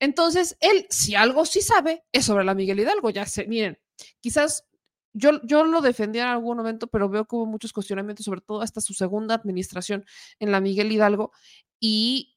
Entonces, 0.00 0.56
él, 0.60 0.86
si 0.90 1.14
algo 1.14 1.46
sí 1.46 1.60
sabe, 1.62 2.04
es 2.12 2.24
sobre 2.24 2.44
la 2.44 2.54
Miguel 2.54 2.80
Hidalgo. 2.80 3.10
Ya 3.10 3.26
sé, 3.26 3.46
miren, 3.46 3.78
quizás 4.20 4.66
yo, 5.12 5.40
yo 5.44 5.64
lo 5.64 5.80
defendía 5.80 6.22
en 6.22 6.28
algún 6.28 6.56
momento, 6.56 6.88
pero 6.88 7.08
veo 7.08 7.26
que 7.26 7.36
hubo 7.36 7.46
muchos 7.46 7.72
cuestionamientos, 7.72 8.24
sobre 8.24 8.40
todo 8.40 8.60
hasta 8.60 8.80
su 8.80 8.92
segunda 8.92 9.36
administración 9.36 10.04
en 10.38 10.50
la 10.50 10.60
Miguel 10.60 10.90
Hidalgo. 10.90 11.32
Y 11.78 12.29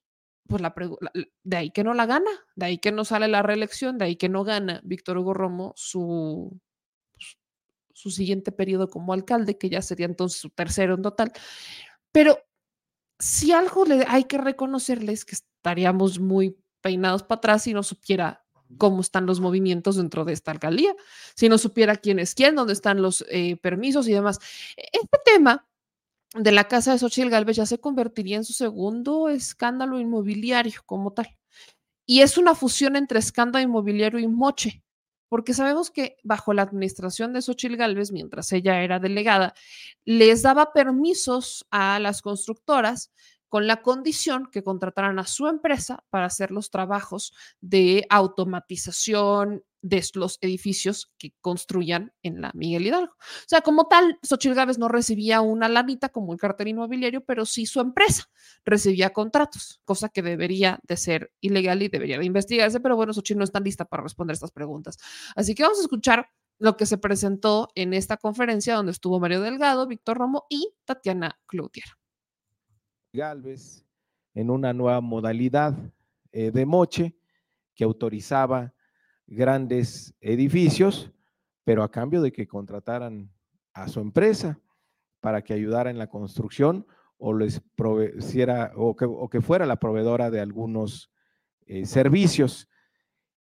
pues 0.48 0.62
la, 0.62 0.74
de 1.44 1.58
ahí 1.58 1.72
que 1.72 1.84
no 1.84 1.94
la 1.94 2.06
gana, 2.06 2.30
de 2.56 2.66
ahí 2.66 2.78
que 2.78 2.92
no 2.92 3.06
sale 3.06 3.28
la 3.28 3.42
reelección, 3.42 3.98
de 3.98 4.06
ahí 4.06 4.16
que 4.16 4.30
no 4.30 4.44
gana 4.44 4.82
Víctor 4.84 5.18
Hugo 5.18 5.34
Romo 5.34 5.74
su, 5.76 6.60
pues, 7.14 7.38
su 7.94 8.12
siguiente 8.12 8.52
periodo 8.52 8.90
como 8.90 9.14
alcalde, 9.14 9.58
que 9.58 9.70
ya 9.70 9.82
sería 9.82 10.06
entonces 10.06 10.40
su 10.40 10.50
tercero 10.50 10.96
en 10.96 11.02
total. 11.02 11.32
Pero 12.12 12.40
si 13.20 13.52
algo 13.54 13.86
le 13.86 14.06
hay 14.08 14.26
que 14.26 14.38
reconocerles 14.38 15.26
que 15.26 15.36
estaríamos 15.36 16.20
muy 16.20 16.58
peinados 16.82 17.24
para 17.24 17.38
atrás 17.38 17.64
si 17.64 17.74
no 17.74 17.84
supiera 17.84 18.46
cómo 18.78 19.02
están 19.02 19.26
los 19.26 19.40
movimientos 19.40 19.96
dentro 19.96 20.26
de 20.26 20.34
esta 20.34 20.52
alcaldía, 20.52 20.96
si 21.36 21.48
no 21.48 21.58
supiera 21.58 21.96
quién 21.96 22.20
es 22.20 22.36
quién, 22.36 22.56
dónde 22.56 22.74
están 22.74 23.02
los 23.02 23.24
eh, 23.30 23.56
permisos 23.58 24.08
y 24.08 24.14
demás. 24.14 24.40
Este 24.76 25.20
tema 25.24 25.66
de 26.34 26.52
la 26.52 26.68
casa 26.68 26.92
de 26.92 27.00
Xochitl 27.00 27.30
Galvez 27.30 27.58
ya 27.58 27.66
se 27.66 27.80
convertiría 27.80 28.38
en 28.38 28.44
su 28.44 28.54
segundo 28.54 29.30
escándalo 29.30 30.00
inmobiliario 30.00 30.82
como 30.86 31.14
tal. 31.14 31.38
Y 32.06 32.22
es 32.22 32.38
una 32.38 32.56
fusión 32.56 32.96
entre 32.96 33.20
escándalo 33.20 33.64
inmobiliario 33.64 34.20
y 34.20 34.28
moche, 34.28 34.84
porque 35.30 35.54
sabemos 35.54 35.90
que 35.90 36.18
bajo 36.24 36.54
la 36.54 36.64
administración 36.64 37.34
de 37.34 37.42
Xochitl 37.42 37.76
Galvez, 37.76 38.12
mientras 38.12 38.52
ella 38.52 38.84
era 38.84 39.00
delegada, 39.00 39.54
les 40.06 40.42
daba 40.42 40.74
permisos 40.74 41.66
a 41.72 42.00
las 42.00 42.22
constructoras 42.22 43.12
con 43.54 43.68
la 43.68 43.84
condición 43.84 44.50
que 44.52 44.64
contrataran 44.64 45.20
a 45.20 45.28
su 45.28 45.46
empresa 45.46 46.04
para 46.10 46.26
hacer 46.26 46.50
los 46.50 46.72
trabajos 46.72 47.36
de 47.62 48.04
automatización 48.10 49.64
de 49.84 50.04
los 50.16 50.40
edificios 50.42 51.14
que 51.20 51.36
construyan 51.40 52.14
en 52.24 52.42
la 52.42 52.50
Miguel 52.56 52.88
Hidalgo. 52.88 53.14
O 53.14 53.46
sea, 53.46 53.62
como 53.62 53.86
tal, 53.88 54.18
Xochitl 54.24 54.56
Gávez 54.56 54.80
no 54.80 54.88
recibía 54.88 55.42
una 55.42 55.70
lanita 55.70 56.10
como 56.10 56.34
el 56.34 56.40
cartel 56.40 56.70
inmobiliario, 56.70 57.24
pero 57.24 57.46
sí 57.46 57.68
su 57.68 57.80
empresa 57.80 58.24
recibía 58.66 59.12
contratos, 59.12 59.82
cosa 59.86 60.10
que 60.10 60.24
debería 60.24 60.80
de 60.88 60.98
ser 60.98 61.32
ilegal 61.40 61.84
y 61.84 61.90
debería 61.90 62.18
de 62.18 62.26
investigarse, 62.26 62.80
pero 62.80 62.96
bueno, 62.96 63.14
Xochitl 63.14 63.38
no 63.38 63.44
está 63.44 63.60
lista 63.60 63.86
para 63.86 64.02
responder 64.02 64.34
estas 64.34 64.50
preguntas. 64.50 64.98
Así 65.36 65.54
que 65.54 65.62
vamos 65.62 65.78
a 65.78 65.84
escuchar 65.84 66.28
lo 66.58 66.76
que 66.76 66.88
se 66.88 66.98
presentó 66.98 67.70
en 67.76 67.94
esta 67.94 68.18
conferencia 68.18 68.74
donde 68.74 68.94
estuvo 68.94 69.20
Mario 69.20 69.42
Delgado, 69.42 69.86
Víctor 69.86 70.18
Romo 70.18 70.48
y 70.50 70.74
Tatiana 70.86 71.40
Cloutier. 71.46 71.86
Galvez 73.14 73.86
en 74.34 74.50
una 74.50 74.74
nueva 74.74 75.00
modalidad 75.00 75.78
eh, 76.32 76.50
de 76.50 76.66
moche 76.66 77.16
que 77.76 77.84
autorizaba 77.84 78.74
grandes 79.28 80.16
edificios, 80.20 81.12
pero 81.64 81.84
a 81.84 81.92
cambio 81.92 82.24
de 82.24 82.32
que 82.32 82.48
contrataran 82.48 83.32
a 83.74 83.88
su 83.88 84.00
empresa 84.00 84.60
para 85.20 85.44
que 85.44 85.54
ayudara 85.54 85.92
en 85.92 86.00
la 86.00 86.08
construcción 86.08 86.88
o 87.18 87.36
les 87.36 87.62
proveciera 87.76 88.72
o 88.76 88.96
que, 89.30 89.42
fuera 89.42 89.68
la 89.68 89.80
proveedora 89.80 90.32
de 90.32 90.42
algunos 90.42 91.12
eh, 91.68 91.86
servicios. 91.86 92.68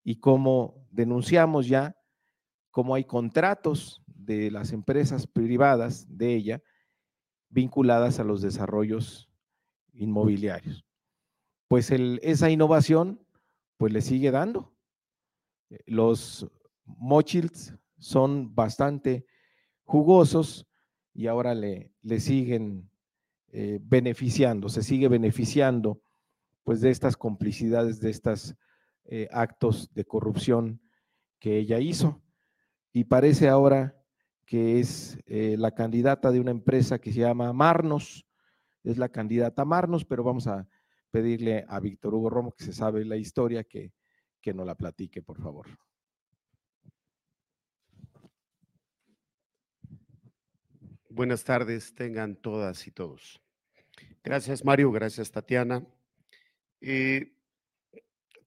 Y 0.03 0.17
como 0.17 0.85
denunciamos 0.91 1.69
ya, 1.69 1.97
como 2.73 2.97
hay 2.97 3.05
contratos 3.05 4.03
de 4.07 4.51
las 4.51 4.73
empresas 4.73 5.29
privadas 5.29 6.07
de 6.09 6.35
ella 6.35 6.63
vinculadas 7.49 8.19
a 8.19 8.25
los 8.25 8.43
desarrollos 8.43 9.30
inmobiliarios. 9.93 10.85
Pues 11.69 11.91
esa 11.91 12.51
innovación, 12.51 13.25
pues 13.77 13.93
le 13.93 14.01
sigue 14.01 14.31
dando. 14.31 14.75
Eh, 15.71 15.79
los 15.87 16.47
mochils 16.85 17.75
son 17.99 18.55
bastante 18.55 19.25
jugosos 19.85 20.67
y 21.15 21.27
ahora 21.27 21.55
le, 21.55 21.93
le 22.03 22.21
siguen 22.21 22.91
eh, 23.53 23.79
beneficiando, 23.83 24.69
se 24.69 24.83
sigue 24.83 25.09
beneficiando 25.09 26.01
pues 26.65 26.81
de 26.81 26.91
estas 26.91 27.17
complicidades, 27.17 28.01
de 28.01 28.11
estos 28.11 28.55
eh, 29.05 29.29
actos 29.31 29.93
de 29.95 30.05
corrupción 30.05 30.81
que 31.39 31.57
ella 31.57 31.79
hizo. 31.79 32.21
Y 32.93 33.05
parece 33.05 33.49
ahora 33.49 33.97
que 34.45 34.81
es 34.81 35.17
la 35.27 35.71
candidata 35.71 36.33
de 36.33 36.41
una 36.41 36.51
empresa 36.51 36.99
que 36.99 37.13
se 37.13 37.21
llama 37.21 37.53
Marnos, 37.53 38.27
es 38.85 38.99
la 38.99 39.09
candidata 39.09 39.65
Marnos, 39.65 40.05
pero 40.05 40.25
vamos 40.25 40.47
a 40.47 40.69
pedirle 41.11 41.65
a 41.69 41.81
Víctor 41.81 42.15
Hugo 42.15 42.31
Romo, 42.31 42.53
que 42.53 42.65
se 42.65 42.73
sabe 42.73 43.05
la 43.05 43.17
historia, 43.17 43.65
que, 43.65 43.93
que 44.41 44.55
nos 44.55 44.67
la 44.67 44.75
platique, 44.75 45.23
por 45.23 45.41
favor. 45.41 45.67
Buenas 51.09 51.43
tardes, 51.43 51.95
tengan 51.95 52.37
todas 52.37 52.87
y 52.87 52.93
todos. 52.93 53.43
Gracias, 54.23 54.65
Mario, 54.65 54.93
gracias, 54.93 55.31
Tatiana. 55.31 55.85
Eh, 56.81 57.37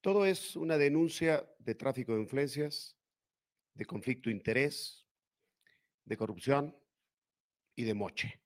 todo 0.02 0.26
es 0.26 0.56
una 0.56 0.78
denuncia 0.78 1.48
de 1.60 1.76
tráfico 1.76 2.14
de 2.14 2.22
influencias, 2.22 2.98
de 3.74 3.86
conflicto 3.86 4.30
de 4.30 4.36
interés, 4.36 5.06
de 6.06 6.18
corrupción 6.18 6.76
y 7.76 7.84
de 7.84 7.94
moche. 7.94 8.42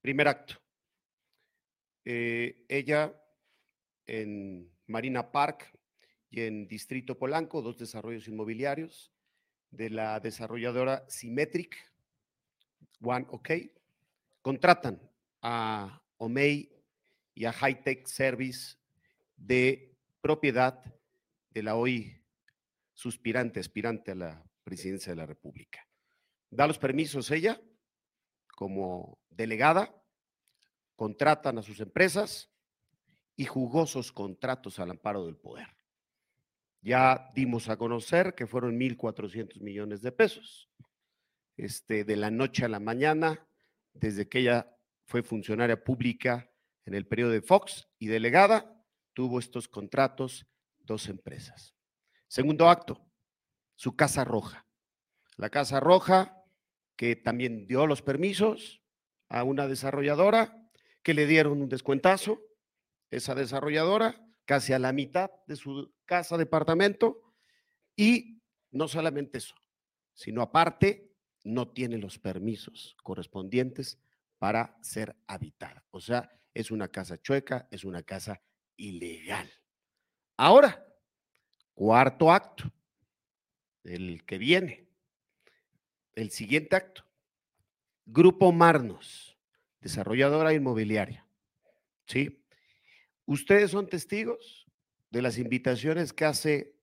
Primer 0.00 0.28
acto. 0.28 0.61
Eh, 2.04 2.64
ella 2.68 3.14
en 4.06 4.70
Marina 4.86 5.30
Park 5.30 5.78
y 6.30 6.42
en 6.42 6.66
Distrito 6.66 7.18
Polanco, 7.18 7.62
dos 7.62 7.78
desarrollos 7.78 8.26
inmobiliarios 8.28 9.12
de 9.70 9.90
la 9.90 10.20
desarrolladora 10.20 11.04
Symmetric, 11.08 11.76
One 13.00 13.26
OK, 13.30 13.50
contratan 14.40 15.00
a 15.40 16.02
OMEI 16.18 16.70
y 17.34 17.44
a 17.44 17.52
High 17.52 17.82
Tech 17.82 18.06
Service 18.06 18.76
de 19.36 19.96
propiedad 20.20 20.82
de 21.50 21.62
la 21.62 21.76
hoy 21.76 22.22
suspirante, 22.94 23.60
aspirante 23.60 24.12
a 24.12 24.14
la 24.14 24.44
presidencia 24.62 25.12
de 25.12 25.16
la 25.16 25.26
República. 25.26 25.86
Da 26.50 26.66
los 26.66 26.78
permisos 26.78 27.30
ella 27.30 27.60
como 28.54 29.18
delegada 29.30 30.01
contratan 30.96 31.58
a 31.58 31.62
sus 31.62 31.80
empresas 31.80 32.50
y 33.36 33.44
jugosos 33.44 34.12
contratos 34.12 34.78
al 34.78 34.90
amparo 34.90 35.26
del 35.26 35.36
poder. 35.36 35.68
Ya 36.80 37.30
dimos 37.34 37.68
a 37.68 37.76
conocer 37.76 38.34
que 38.34 38.46
fueron 38.46 38.78
1.400 38.78 39.60
millones 39.60 40.02
de 40.02 40.12
pesos. 40.12 40.68
Este, 41.56 42.04
de 42.04 42.16
la 42.16 42.30
noche 42.30 42.64
a 42.64 42.68
la 42.68 42.80
mañana, 42.80 43.46
desde 43.92 44.28
que 44.28 44.40
ella 44.40 44.76
fue 45.04 45.22
funcionaria 45.22 45.82
pública, 45.82 46.50
en 46.84 46.94
el 46.94 47.06
periodo 47.06 47.30
de 47.30 47.42
Fox 47.42 47.88
y 47.98 48.06
delegada, 48.06 48.84
tuvo 49.12 49.38
estos 49.38 49.68
contratos 49.68 50.46
dos 50.80 51.08
empresas. 51.08 51.74
Segundo 52.26 52.68
acto, 52.68 53.06
su 53.74 53.94
Casa 53.94 54.24
Roja. 54.24 54.66
La 55.36 55.50
Casa 55.50 55.80
Roja, 55.80 56.42
que 56.96 57.14
también 57.14 57.66
dio 57.66 57.86
los 57.86 58.02
permisos 58.02 58.82
a 59.28 59.44
una 59.44 59.68
desarrolladora, 59.68 60.61
que 61.02 61.14
le 61.14 61.26
dieron 61.26 61.60
un 61.60 61.68
descuentazo, 61.68 62.40
esa 63.10 63.34
desarrolladora, 63.34 64.26
casi 64.44 64.72
a 64.72 64.78
la 64.78 64.92
mitad 64.92 65.30
de 65.46 65.56
su 65.56 65.92
casa 66.04 66.36
departamento, 66.36 67.34
y 67.96 68.40
no 68.70 68.88
solamente 68.88 69.38
eso, 69.38 69.54
sino 70.14 70.42
aparte 70.42 71.12
no 71.44 71.68
tiene 71.68 71.98
los 71.98 72.18
permisos 72.18 72.96
correspondientes 73.02 73.98
para 74.38 74.76
ser 74.82 75.16
habitada. 75.26 75.84
O 75.90 76.00
sea, 76.00 76.30
es 76.54 76.70
una 76.70 76.88
casa 76.88 77.20
chueca, 77.20 77.68
es 77.70 77.84
una 77.84 78.02
casa 78.02 78.42
ilegal. 78.76 79.50
Ahora, 80.36 80.86
cuarto 81.74 82.30
acto, 82.32 82.64
el 83.84 84.24
que 84.24 84.38
viene, 84.38 84.88
el 86.14 86.30
siguiente 86.30 86.76
acto. 86.76 87.04
Grupo 88.04 88.52
Marnos, 88.52 89.31
desarrolladora 89.82 90.54
inmobiliaria. 90.54 91.26
¿Sí? 92.06 92.42
Ustedes 93.26 93.70
son 93.70 93.88
testigos 93.88 94.66
de 95.10 95.22
las 95.22 95.38
invitaciones 95.38 96.12
que 96.12 96.24
hace 96.24 96.74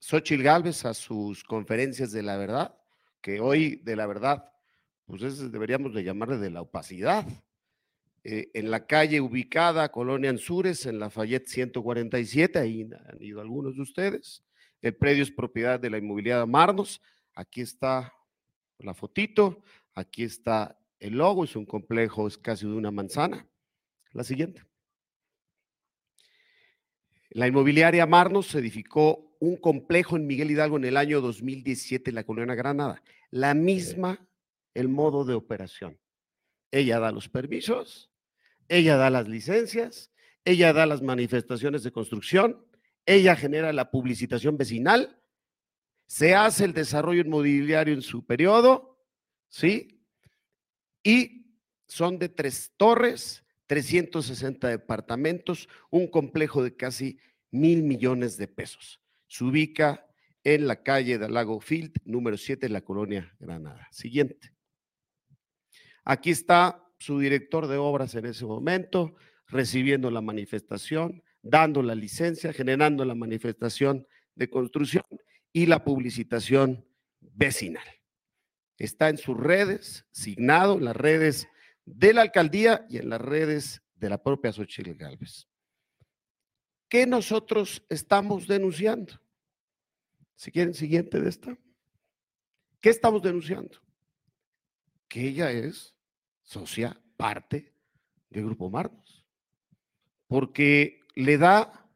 Xochitl 0.00 0.42
Galvez 0.42 0.84
a 0.84 0.92
sus 0.92 1.42
conferencias 1.44 2.12
de 2.12 2.22
la 2.22 2.36
verdad, 2.36 2.76
que 3.20 3.40
hoy 3.40 3.76
de 3.76 3.96
la 3.96 4.06
verdad, 4.06 4.52
pues 5.06 5.50
deberíamos 5.50 5.94
de 5.94 6.04
llamarle 6.04 6.36
de 6.38 6.50
la 6.50 6.60
opacidad. 6.60 7.26
Eh, 8.22 8.50
en 8.54 8.70
la 8.70 8.86
calle 8.86 9.20
ubicada, 9.20 9.90
Colonia 9.90 10.30
Anzures, 10.30 10.86
en 10.86 10.98
la 10.98 11.10
Fayette 11.10 11.46
147, 11.46 12.58
ahí 12.58 12.82
han 12.82 13.22
ido 13.22 13.40
algunos 13.40 13.76
de 13.76 13.82
ustedes. 13.82 14.44
El 14.82 14.94
predio 14.96 15.22
es 15.22 15.30
propiedad 15.30 15.80
de 15.80 15.90
la 15.90 15.98
inmobiliaria 15.98 16.46
Marnos. 16.46 17.00
Aquí 17.34 17.60
está 17.62 18.12
la 18.78 18.94
fotito, 18.94 19.62
aquí 19.94 20.24
está 20.24 20.78
el 21.00 21.14
logo, 21.14 21.44
es 21.44 21.56
un 21.56 21.66
complejo, 21.66 22.26
es 22.26 22.38
casi 22.38 22.66
de 22.66 22.72
una 22.72 22.90
manzana. 22.90 23.46
La 24.12 24.24
siguiente. 24.24 24.62
La 27.30 27.48
inmobiliaria 27.48 28.06
Marnos 28.06 28.54
edificó 28.54 29.36
un 29.40 29.56
complejo 29.56 30.16
en 30.16 30.26
Miguel 30.26 30.52
Hidalgo 30.52 30.76
en 30.76 30.84
el 30.84 30.96
año 30.96 31.20
2017 31.20 32.10
en 32.10 32.14
la 32.14 32.24
colonia 32.24 32.54
Granada. 32.54 33.02
La 33.30 33.54
misma, 33.54 34.26
el 34.72 34.88
modo 34.88 35.24
de 35.24 35.34
operación. 35.34 35.98
Ella 36.70 37.00
da 37.00 37.10
los 37.10 37.28
permisos, 37.28 38.10
ella 38.68 38.96
da 38.96 39.10
las 39.10 39.28
licencias, 39.28 40.12
ella 40.44 40.72
da 40.72 40.86
las 40.86 41.02
manifestaciones 41.02 41.82
de 41.82 41.92
construcción, 41.92 42.64
ella 43.06 43.36
genera 43.36 43.72
la 43.72 43.90
publicitación 43.90 44.56
vecinal, 44.56 45.20
se 46.06 46.34
hace 46.34 46.64
el 46.64 46.72
desarrollo 46.72 47.22
inmobiliario 47.22 47.94
en 47.94 48.02
su 48.02 48.24
periodo, 48.24 48.98
¿sí? 49.48 49.93
Y 51.04 51.46
son 51.86 52.18
de 52.18 52.28
tres 52.28 52.72
torres, 52.76 53.44
360 53.66 54.68
departamentos, 54.68 55.68
un 55.90 56.08
complejo 56.08 56.64
de 56.64 56.74
casi 56.74 57.18
mil 57.50 57.82
millones 57.82 58.36
de 58.36 58.48
pesos. 58.48 59.00
Se 59.28 59.44
ubica 59.44 60.06
en 60.42 60.66
la 60.66 60.82
calle 60.82 61.18
de 61.18 61.28
Lago 61.28 61.60
Field, 61.60 61.92
número 62.04 62.36
7, 62.36 62.66
en 62.66 62.72
la 62.72 62.80
colonia 62.80 63.34
Granada. 63.38 63.88
Siguiente. 63.92 64.52
Aquí 66.04 66.30
está 66.30 66.84
su 66.98 67.18
director 67.18 67.66
de 67.66 67.76
obras 67.76 68.14
en 68.14 68.26
ese 68.26 68.44
momento, 68.44 69.14
recibiendo 69.46 70.10
la 70.10 70.20
manifestación, 70.20 71.22
dando 71.42 71.82
la 71.82 71.94
licencia, 71.94 72.52
generando 72.52 73.04
la 73.04 73.14
manifestación 73.14 74.06
de 74.34 74.50
construcción 74.50 75.04
y 75.52 75.66
la 75.66 75.84
publicitación 75.84 76.84
vecinal. 77.20 77.84
Está 78.78 79.08
en 79.08 79.18
sus 79.18 79.36
redes, 79.36 80.06
signado 80.10 80.74
en 80.74 80.84
las 80.84 80.96
redes 80.96 81.48
de 81.84 82.12
la 82.12 82.22
alcaldía 82.22 82.86
y 82.88 82.98
en 82.98 83.08
las 83.08 83.20
redes 83.20 83.82
de 83.96 84.08
la 84.08 84.22
propia 84.22 84.52
Xochitl 84.52 84.94
Galvez. 84.94 85.46
¿Qué 86.88 87.06
nosotros 87.06 87.84
estamos 87.88 88.46
denunciando? 88.46 89.20
Si 90.36 90.50
quieren, 90.50 90.74
siguiente 90.74 91.20
de 91.20 91.28
esta. 91.28 91.56
¿Qué 92.80 92.90
estamos 92.90 93.22
denunciando? 93.22 93.78
Que 95.08 95.28
ella 95.28 95.50
es 95.50 95.94
socia, 96.42 97.00
parte 97.16 97.72
del 98.28 98.44
Grupo 98.44 98.68
Marnos, 98.68 99.24
porque 100.26 101.00
le 101.14 101.38
da 101.38 101.88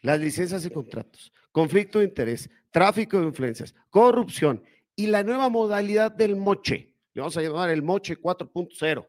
las 0.00 0.18
licencias 0.18 0.64
y 0.64 0.70
contratos, 0.70 1.32
conflicto 1.52 1.98
de 1.98 2.06
interés, 2.06 2.50
tráfico 2.70 3.20
de 3.20 3.26
influencias, 3.26 3.74
corrupción 3.90 4.62
y 4.96 5.06
la 5.06 5.22
nueva 5.22 5.48
modalidad 5.48 6.10
del 6.10 6.36
moche. 6.36 6.94
Le 7.12 7.20
vamos 7.20 7.36
a 7.36 7.42
llamar 7.42 7.70
el 7.70 7.82
moche 7.82 8.18
4.0. 8.18 9.06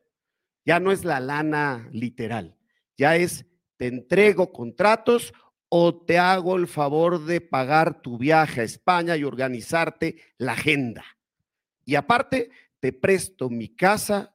Ya 0.65 0.80
no 0.80 0.91
es 0.91 1.05
la 1.05 1.19
lana 1.22 1.89
literal, 1.91 2.57
ya 2.97 3.15
es 3.15 3.45
te 3.77 3.88
entrego 3.88 4.51
contratos 4.51 5.34
o 5.69 6.03
te 6.05 6.18
hago 6.18 6.55
el 6.57 6.68
favor 6.68 7.26
de 7.26 7.41
pagar 7.41 8.01
tu 8.01 8.18
viaje 8.18 8.61
a 8.61 8.64
España 8.64 9.15
y 9.15 9.23
organizarte 9.23 10.18
la 10.38 10.53
agenda. 10.53 11.05
Y 11.85 11.95
aparte, 11.95 12.49
te 12.80 12.91
presto 12.91 13.49
mi 13.49 13.69
casa, 13.69 14.34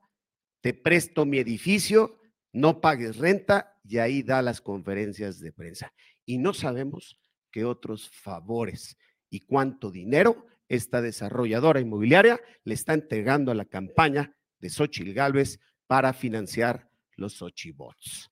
te 0.61 0.75
presto 0.75 1.25
mi 1.27 1.39
edificio, 1.39 2.21
no 2.53 2.81
pagues 2.81 3.17
renta 3.17 3.79
y 3.85 3.99
ahí 3.99 4.23
da 4.23 4.43
las 4.43 4.61
conferencias 4.61 5.41
de 5.41 5.53
prensa. 5.53 5.93
Y 6.25 6.39
no 6.39 6.55
sabemos 6.55 7.19
qué 7.51 7.65
otros 7.65 8.11
favores 8.11 8.97
y 9.29 9.41
cuánto 9.41 9.91
dinero 9.91 10.47
esta 10.73 11.03
desarrolladora 11.03 11.81
inmobiliaria 11.81 12.41
le 12.65 12.73
está 12.73 12.95
entregando 12.95 13.53
a 13.53 13.55
la 13.55 13.67
campaña 13.67 14.35
de 14.59 14.71
Xochitl 14.71 15.13
Galvez 15.13 15.61
para 15.87 16.15
financiar 16.15 16.89
los 17.17 17.35
Xochibots. 17.35 18.31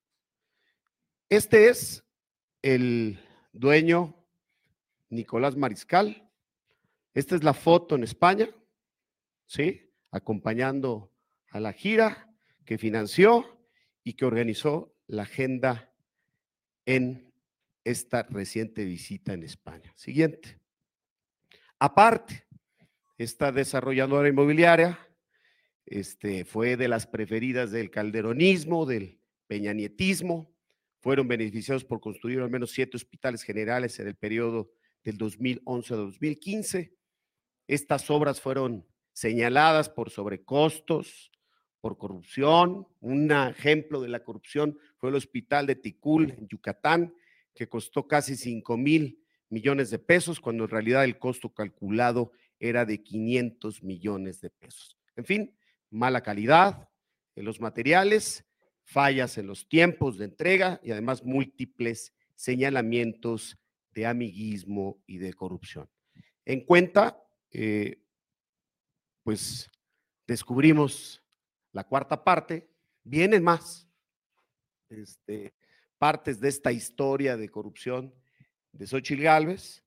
Este 1.29 1.69
es 1.69 2.03
el 2.63 3.21
dueño 3.53 4.17
Nicolás 5.11 5.55
Mariscal. 5.55 6.31
Esta 7.13 7.37
es 7.37 7.45
la 7.45 7.53
foto 7.53 7.95
en 7.95 8.05
España, 8.05 8.49
¿sí? 9.45 9.93
acompañando 10.11 11.13
a 11.51 11.61
la 11.61 11.75
gira 11.75 12.35
que 12.65 12.79
financió 12.79 13.61
y 14.03 14.15
que 14.15 14.25
organizó 14.25 14.97
la 15.09 15.25
agenda 15.25 15.93
en 16.87 17.35
esta 17.85 18.23
reciente 18.23 18.87
visita 18.87 19.35
en 19.35 19.43
España. 19.43 19.93
Siguiente. 19.95 20.60
Aparte, 21.83 22.45
esta 23.17 23.53
desarrolladora 23.53 24.29
inmobiliaria 24.29 24.99
este, 25.87 26.45
fue 26.45 26.77
de 26.77 26.89
las 26.89 27.07
preferidas 27.07 27.71
del 27.71 27.91
calderonismo, 27.91 28.85
del 28.85 29.19
peñanietismo. 29.47 30.55
Fueron 31.01 31.27
beneficiados 31.27 31.87
por 31.87 32.01
construir 32.01 32.41
al 32.41 32.51
menos 32.51 32.73
siete 32.73 32.99
hospitales 32.99 33.43
generales 33.43 33.99
en 33.99 34.09
el 34.09 34.15
periodo 34.15 34.71
del 35.03 35.17
2011 35.17 35.95
a 35.95 35.97
2015. 35.97 36.93
Estas 37.67 38.11
obras 38.11 38.43
fueron 38.43 38.87
señaladas 39.15 39.89
por 39.89 40.11
sobrecostos, 40.11 41.33
por 41.81 41.97
corrupción. 41.97 42.87
Un 43.01 43.33
ejemplo 43.33 44.03
de 44.03 44.09
la 44.09 44.23
corrupción 44.23 44.79
fue 44.99 45.09
el 45.09 45.17
hospital 45.17 45.67
de 45.67 45.77
Ticul, 45.77 46.31
en 46.31 46.47
Yucatán, 46.47 47.15
que 47.55 47.71
costó 47.71 48.07
casi 48.07 48.37
5 48.37 48.77
mil 48.77 49.20
millones 49.51 49.91
de 49.91 49.99
pesos, 49.99 50.41
cuando 50.41 50.65
en 50.65 50.71
realidad 50.71 51.05
el 51.05 51.19
costo 51.19 51.53
calculado 51.53 52.33
era 52.59 52.87
de 52.87 53.03
500 53.03 53.83
millones 53.83 54.41
de 54.41 54.51
pesos. 54.51 54.97
En 55.17 55.25
fin, 55.25 55.55
mala 55.91 56.23
calidad 56.23 56.89
en 57.35 57.45
los 57.45 57.61
materiales, 57.61 58.45
fallas 58.85 59.39
en 59.39 59.47
los 59.47 59.69
tiempos 59.69 60.19
de 60.19 60.27
entrega 60.27 60.81
y 60.83 60.93
además 60.93 61.25
múltiples 61.25 62.13
señalamientos 62.35 63.59
de 63.93 64.07
amiguismo 64.07 65.03
y 65.07 65.19
de 65.19 65.33
corrupción. 65.35 65.89
En 66.45 66.65
cuenta, 66.65 67.23
eh, 67.51 68.03
pues 69.23 69.71
descubrimos 70.27 71.23
la 71.73 71.85
cuarta 71.85 72.25
parte, 72.25 72.71
vienen 73.05 73.43
más 73.43 73.89
este, 74.89 75.55
partes 75.99 76.41
de 76.41 76.49
esta 76.49 76.73
historia 76.73 77.37
de 77.37 77.49
corrupción 77.49 78.15
de 78.73 78.87
Xochitl 78.87 79.23
Gálvez. 79.23 79.85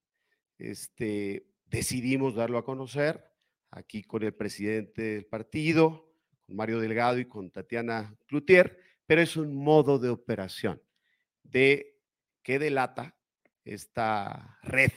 Este, 0.58 1.48
decidimos 1.66 2.36
darlo 2.36 2.58
a 2.58 2.66
conocer 2.66 3.24
aquí 3.72 4.04
con 4.04 4.24
el 4.24 4.34
presidente 4.34 5.02
del 5.02 5.26
partido, 5.26 6.14
Mario 6.48 6.80
Delgado 6.80 7.20
y 7.20 7.26
con 7.26 7.50
Tatiana 7.52 8.16
Cloutier, 8.28 8.80
pero 9.06 9.22
es 9.22 9.36
un 9.36 9.56
modo 9.56 10.00
de 10.00 10.10
operación 10.10 10.82
de 11.42 12.00
que 12.42 12.60
delata 12.60 13.16
esta 13.64 14.60
red 14.62 14.92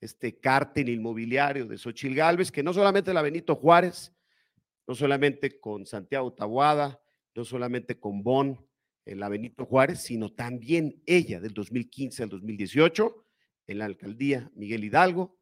este 0.00 0.38
cártel 0.38 0.88
inmobiliario 0.88 1.66
de 1.66 1.78
Xochil 1.78 2.14
Gálvez, 2.14 2.52
que 2.52 2.62
no 2.62 2.72
solamente 2.72 3.12
la 3.12 3.22
Benito 3.22 3.56
Juárez, 3.56 4.14
no 4.86 4.94
solamente 4.94 5.58
con 5.60 5.86
Santiago 5.86 6.32
Tabuada, 6.32 7.00
no 7.34 7.44
solamente 7.44 7.98
con 7.98 8.22
Bon 8.22 8.67
la 9.16 9.28
Benito 9.28 9.64
Juárez, 9.64 10.00
sino 10.00 10.32
también 10.32 11.02
ella 11.06 11.40
del 11.40 11.54
2015 11.54 12.22
al 12.24 12.28
2018 12.28 13.24
en 13.66 13.78
la 13.78 13.84
alcaldía 13.84 14.50
Miguel 14.54 14.84
Hidalgo. 14.84 15.38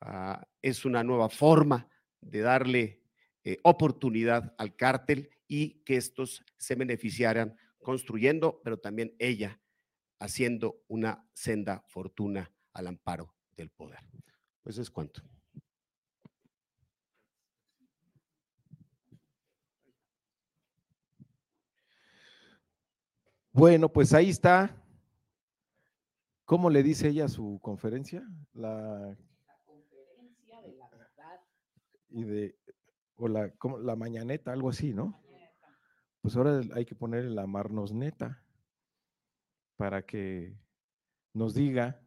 Ah, 0.00 0.46
es 0.62 0.84
una 0.84 1.02
nueva 1.02 1.28
forma 1.28 1.88
de 2.20 2.40
darle 2.40 3.02
eh, 3.44 3.58
oportunidad 3.62 4.54
al 4.58 4.76
cártel 4.76 5.30
y 5.46 5.82
que 5.84 5.96
estos 5.96 6.44
se 6.56 6.74
beneficiaran 6.74 7.56
construyendo, 7.78 8.60
pero 8.64 8.78
también 8.78 9.14
ella 9.18 9.60
haciendo 10.18 10.82
una 10.88 11.28
senda 11.34 11.84
fortuna 11.86 12.50
al 12.72 12.86
amparo 12.86 13.34
del 13.56 13.70
poder. 13.70 14.00
Pues 14.62 14.78
es 14.78 14.90
cuanto. 14.90 15.22
Bueno, 23.56 23.88
pues 23.88 24.12
ahí 24.12 24.30
está. 24.30 24.76
¿Cómo 26.44 26.70
le 26.70 26.82
dice 26.82 27.06
ella 27.06 27.28
su 27.28 27.60
conferencia? 27.62 28.26
La, 28.52 29.16
conferencia 29.64 30.60
de 30.60 30.72
la 30.72 30.88
verdad. 30.88 31.40
y 32.08 32.24
de, 32.24 32.58
o 33.14 33.28
la, 33.28 33.50
como 33.50 33.78
la 33.78 33.94
mañaneta, 33.94 34.52
algo 34.52 34.70
así, 34.70 34.92
¿no? 34.92 35.22
Pues 36.20 36.34
ahora 36.36 36.62
hay 36.74 36.84
que 36.84 36.96
ponerle 36.96 37.30
la 37.30 37.46
marnos 37.46 37.92
neta 37.92 38.42
para 39.76 40.04
que 40.04 40.58
nos 41.32 41.54
diga 41.54 42.02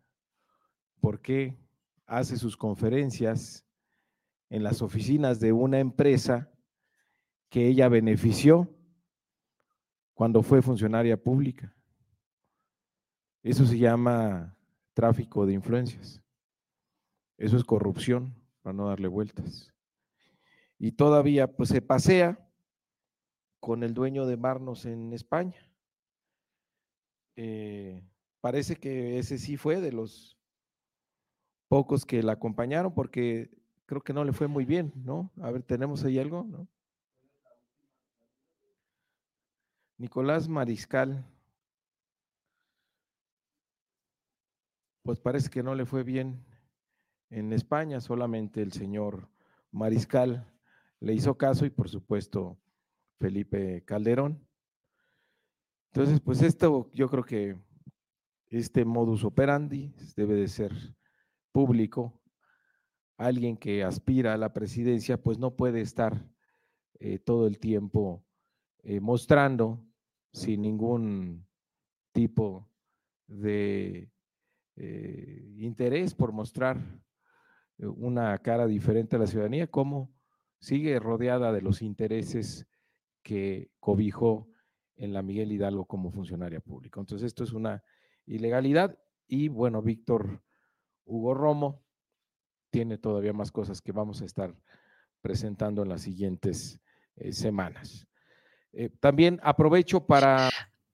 por 1.00 1.22
qué 1.22 1.58
hace 2.08 2.36
sus 2.36 2.58
conferencias 2.58 3.66
en 4.50 4.64
las 4.64 4.82
oficinas 4.82 5.40
de 5.40 5.54
una 5.54 5.80
empresa 5.80 6.52
que 7.50 7.68
ella 7.70 7.88
benefició 7.88 8.77
cuando 10.18 10.42
fue 10.42 10.64
funcionaria 10.64 11.16
pública. 11.16 11.72
Eso 13.44 13.68
se 13.68 13.78
llama 13.78 14.58
tráfico 14.96 15.46
de 15.46 15.54
influencias. 15.54 16.20
Eso 17.38 17.56
es 17.56 17.64
corrupción, 17.64 18.34
para 18.64 18.74
no 18.74 18.88
darle 18.88 19.10
vueltas. 19.10 19.72
Y 20.80 20.94
todavía 20.94 21.56
pues 21.56 21.70
se 21.70 21.84
pasea 21.84 22.50
con 23.60 23.84
el 23.84 23.94
dueño 23.94 24.26
de 24.26 24.38
Marnos 24.38 24.88
en 24.88 25.14
España. 25.14 25.62
Eh, 27.36 28.04
parece 28.42 28.76
que 28.76 29.20
ese 29.20 29.38
sí 29.38 29.56
fue 29.56 29.80
de 29.82 29.92
los 29.92 30.36
pocos 31.68 32.08
que 32.08 32.24
la 32.24 32.32
acompañaron 32.32 32.92
porque 32.92 33.52
creo 33.86 34.02
que 34.02 34.14
no 34.14 34.24
le 34.24 34.34
fue 34.34 34.48
muy 34.48 34.66
bien, 34.66 34.92
¿no? 34.96 35.32
A 35.40 35.52
ver, 35.52 35.62
¿tenemos 35.62 36.04
ahí 36.04 36.18
algo? 36.18 36.44
¿no? 36.44 36.68
Nicolás 39.98 40.48
Mariscal, 40.48 41.26
pues 45.02 45.20
parece 45.20 45.50
que 45.50 45.64
no 45.64 45.74
le 45.74 45.88
fue 45.88 46.04
bien 46.04 46.46
en 47.32 47.52
España, 47.52 48.00
solamente 48.00 48.62
el 48.62 48.72
señor 48.74 49.28
Mariscal 49.72 50.54
le 51.00 51.14
hizo 51.14 51.36
caso 51.36 51.66
y 51.66 51.72
por 51.72 51.90
supuesto 51.90 52.60
Felipe 53.20 53.84
Calderón. 53.86 54.48
Entonces, 55.92 56.20
pues 56.22 56.44
esto 56.44 56.92
yo 56.94 57.10
creo 57.10 57.24
que 57.24 57.58
este 58.50 58.86
modus 58.86 59.24
operandi 59.24 59.96
debe 60.16 60.36
de 60.36 60.48
ser 60.48 60.74
público. 61.52 62.22
Alguien 63.18 63.58
que 63.58 63.84
aspira 63.84 64.36
a 64.36 64.38
la 64.38 64.54
presidencia, 64.54 65.20
pues 65.20 65.40
no 65.40 65.56
puede 65.56 65.82
estar 65.82 66.24
eh, 67.00 67.18
todo 67.18 67.48
el 67.48 67.58
tiempo 67.58 68.24
eh, 68.84 69.00
mostrando 69.00 69.87
sin 70.38 70.62
ningún 70.62 71.48
tipo 72.12 72.70
de 73.26 74.12
eh, 74.76 75.54
interés 75.58 76.14
por 76.14 76.32
mostrar 76.32 76.78
eh, 77.80 77.88
una 77.88 78.38
cara 78.38 78.68
diferente 78.68 79.16
a 79.16 79.20
la 79.20 79.26
ciudadanía, 79.26 79.66
como 79.66 80.14
sigue 80.60 81.00
rodeada 81.00 81.52
de 81.52 81.62
los 81.62 81.82
intereses 81.82 82.68
que 83.24 83.72
cobijó 83.80 84.48
en 84.96 85.12
la 85.12 85.24
Miguel 85.24 85.52
Hidalgo 85.52 85.86
como 85.86 86.12
funcionaria 86.12 86.60
pública. 86.60 87.00
Entonces, 87.00 87.26
esto 87.26 87.44
es 87.44 87.52
una 87.52 87.84
ilegalidad 88.28 88.98
y 89.28 89.48
bueno, 89.48 89.82
Víctor 89.82 90.44
Hugo 91.04 91.34
Romo 91.34 91.84
tiene 92.70 93.00
todavía 93.00 93.34
más 93.34 93.52
cosas 93.52 93.82
que 93.82 93.92
vamos 93.92 94.22
a 94.22 94.26
estar 94.26 94.56
presentando 95.22 95.82
en 95.82 95.90
las 95.90 96.02
siguientes 96.02 96.80
eh, 97.16 97.34
semanas. 97.34 98.08
Eh, 98.74 98.90
también 99.00 99.40
aprovecho 99.44 100.06
para... 100.06 100.50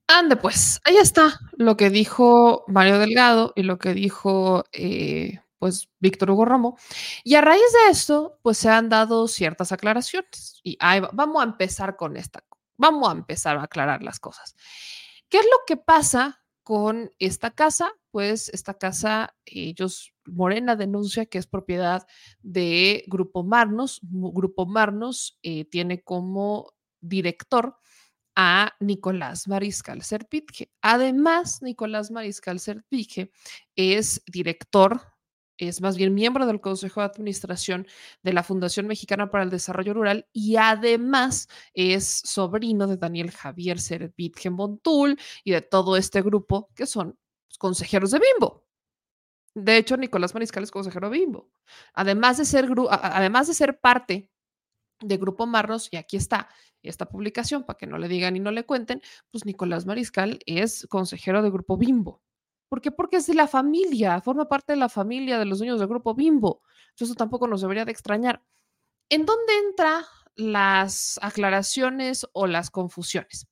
Ande, 0.07 0.35
pues, 0.35 0.79
ahí 0.83 0.97
está 0.97 1.39
lo 1.53 1.77
que 1.77 1.89
dijo 1.89 2.65
Mario 2.67 2.99
Delgado 2.99 3.53
y 3.55 3.63
lo 3.63 3.79
que 3.79 3.93
dijo, 3.93 4.65
eh, 4.73 5.39
pues, 5.59 5.89
Víctor 5.99 6.29
Hugo 6.31 6.45
Romo. 6.45 6.77
Y 7.23 7.35
a 7.35 7.41
raíz 7.41 7.61
de 7.85 7.91
esto, 7.91 8.37
pues, 8.41 8.57
se 8.57 8.69
han 8.69 8.89
dado 8.89 9.27
ciertas 9.27 9.71
aclaraciones. 9.71 10.59
Y 10.63 10.77
ahí 10.79 10.99
va- 10.99 11.09
vamos 11.13 11.41
a 11.41 11.45
empezar 11.45 11.95
con 11.95 12.17
esta. 12.17 12.43
Vamos 12.77 13.07
a 13.09 13.13
empezar 13.13 13.57
a 13.57 13.63
aclarar 13.63 14.03
las 14.03 14.19
cosas. 14.19 14.55
¿Qué 15.29 15.39
es 15.39 15.45
lo 15.45 15.57
que 15.65 15.77
pasa 15.77 16.41
con 16.63 17.11
esta 17.17 17.51
casa? 17.51 17.91
Pues, 18.11 18.49
esta 18.49 18.73
casa, 18.75 19.33
ellos, 19.45 20.13
Morena 20.25 20.75
denuncia 20.75 21.25
que 21.25 21.37
es 21.37 21.47
propiedad 21.47 22.05
de 22.41 23.03
Grupo 23.07 23.43
Marnos. 23.43 23.99
Grupo 24.03 24.65
Marnos 24.65 25.39
eh, 25.43 25.65
tiene 25.65 26.01
como 26.01 26.73
director 27.03 27.77
a 28.35 28.73
Nicolás 28.79 29.47
Mariscal 29.47 30.01
Serpitge. 30.01 30.71
Además, 30.81 31.61
Nicolás 31.61 32.11
Mariscal 32.11 32.59
Serpitge 32.59 33.31
es 33.75 34.23
director, 34.25 35.01
es 35.57 35.81
más 35.81 35.97
bien 35.97 36.13
miembro 36.15 36.47
del 36.47 36.59
Consejo 36.59 37.01
de 37.01 37.07
Administración 37.07 37.87
de 38.23 38.33
la 38.33 38.43
Fundación 38.43 38.87
Mexicana 38.87 39.29
para 39.29 39.43
el 39.43 39.49
Desarrollo 39.51 39.93
Rural 39.93 40.27
y 40.33 40.55
además 40.55 41.47
es 41.73 42.21
sobrino 42.25 42.87
de 42.87 42.97
Daniel 42.97 43.31
Javier 43.31 43.79
Serpitge 43.79 44.49
Montul 44.49 45.19
y 45.43 45.51
de 45.51 45.61
todo 45.61 45.95
este 45.95 46.21
grupo 46.21 46.69
que 46.75 46.87
son 46.87 47.17
consejeros 47.59 48.11
de 48.11 48.19
Bimbo. 48.19 48.65
De 49.55 49.77
hecho, 49.77 49.95
Nicolás 49.97 50.33
Mariscal 50.33 50.63
es 50.63 50.71
consejero 50.71 51.11
de 51.11 51.19
Bimbo. 51.19 51.51
Además 51.93 52.37
de 52.37 52.45
ser, 52.45 52.67
además 52.89 53.47
de 53.47 53.53
ser 53.53 53.79
parte 53.79 54.31
de 55.03 55.17
Grupo 55.17 55.45
Marros, 55.45 55.89
y 55.91 55.97
aquí 55.97 56.17
está 56.17 56.49
esta 56.81 57.07
publicación 57.07 57.63
para 57.63 57.77
que 57.77 57.87
no 57.87 57.97
le 57.97 58.07
digan 58.07 58.35
y 58.35 58.39
no 58.39 58.51
le 58.51 58.65
cuenten, 58.65 59.01
pues 59.31 59.45
Nicolás 59.45 59.85
Mariscal 59.85 60.39
es 60.45 60.85
consejero 60.89 61.41
de 61.41 61.49
Grupo 61.49 61.77
Bimbo. 61.77 62.21
¿Por 62.69 62.81
qué? 62.81 62.91
Porque 62.91 63.17
es 63.17 63.27
de 63.27 63.35
la 63.35 63.47
familia, 63.47 64.19
forma 64.21 64.49
parte 64.49 64.73
de 64.73 64.77
la 64.77 64.89
familia 64.89 65.37
de 65.37 65.45
los 65.45 65.59
dueños 65.59 65.79
del 65.79 65.87
Grupo 65.87 66.13
Bimbo. 66.13 66.61
Eso 66.97 67.13
tampoco 67.15 67.47
nos 67.47 67.61
debería 67.61 67.85
de 67.85 67.91
extrañar. 67.91 68.43
¿En 69.09 69.25
dónde 69.25 69.53
entran 69.67 70.03
las 70.35 71.19
aclaraciones 71.21 72.27
o 72.33 72.47
las 72.47 72.69
confusiones? 72.69 73.47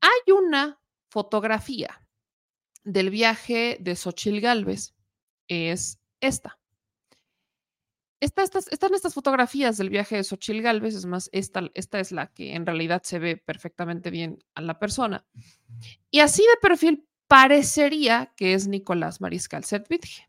Hay 0.00 0.32
una 0.32 0.80
fotografía 1.08 2.00
del 2.84 3.10
viaje 3.10 3.78
de 3.80 3.96
Xochil 3.96 4.40
Gálvez, 4.40 4.94
es 5.48 5.98
esta. 6.20 6.58
Estas- 8.24 8.68
están 8.68 8.94
estas 8.94 9.12
fotografías 9.12 9.76
del 9.76 9.90
viaje 9.90 10.16
de 10.16 10.24
Xochil 10.24 10.62
Gálvez, 10.62 10.94
es 10.94 11.04
más, 11.04 11.28
esta, 11.32 11.70
esta 11.74 12.00
es 12.00 12.10
la 12.10 12.32
que 12.32 12.54
en 12.54 12.64
realidad 12.64 13.02
se 13.02 13.18
ve 13.18 13.36
perfectamente 13.36 14.10
bien 14.10 14.42
a 14.54 14.62
la 14.62 14.78
persona. 14.78 15.26
Y 16.10 16.20
así 16.20 16.42
de 16.42 16.56
perfil 16.62 17.06
parecería 17.28 18.32
que 18.34 18.54
es 18.54 18.66
Nicolás 18.66 19.20
Mariscal 19.20 19.64
Serpitge. 19.64 20.26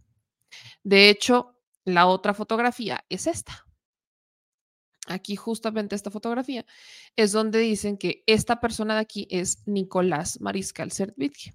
De 0.84 1.09
hecho, 1.09 1.57
la 1.85 2.07
otra 2.07 2.34
fotografía 2.34 3.05
es 3.07 3.27
esta. 3.27 3.65
Aquí 5.07 5.38
justamente 5.38 5.95
esta 5.95 6.11
fotografía 6.11 6.65
es 7.15 7.31
donde 7.31 7.59
dicen 7.59 7.97
que 7.97 8.23
esta 8.26 8.59
persona 8.59 8.95
de 8.95 9.01
aquí 9.01 9.27
es 9.30 9.65
Nicolás 9.67 10.41
Mariscal 10.41 10.91
Serpitge. 10.91 11.53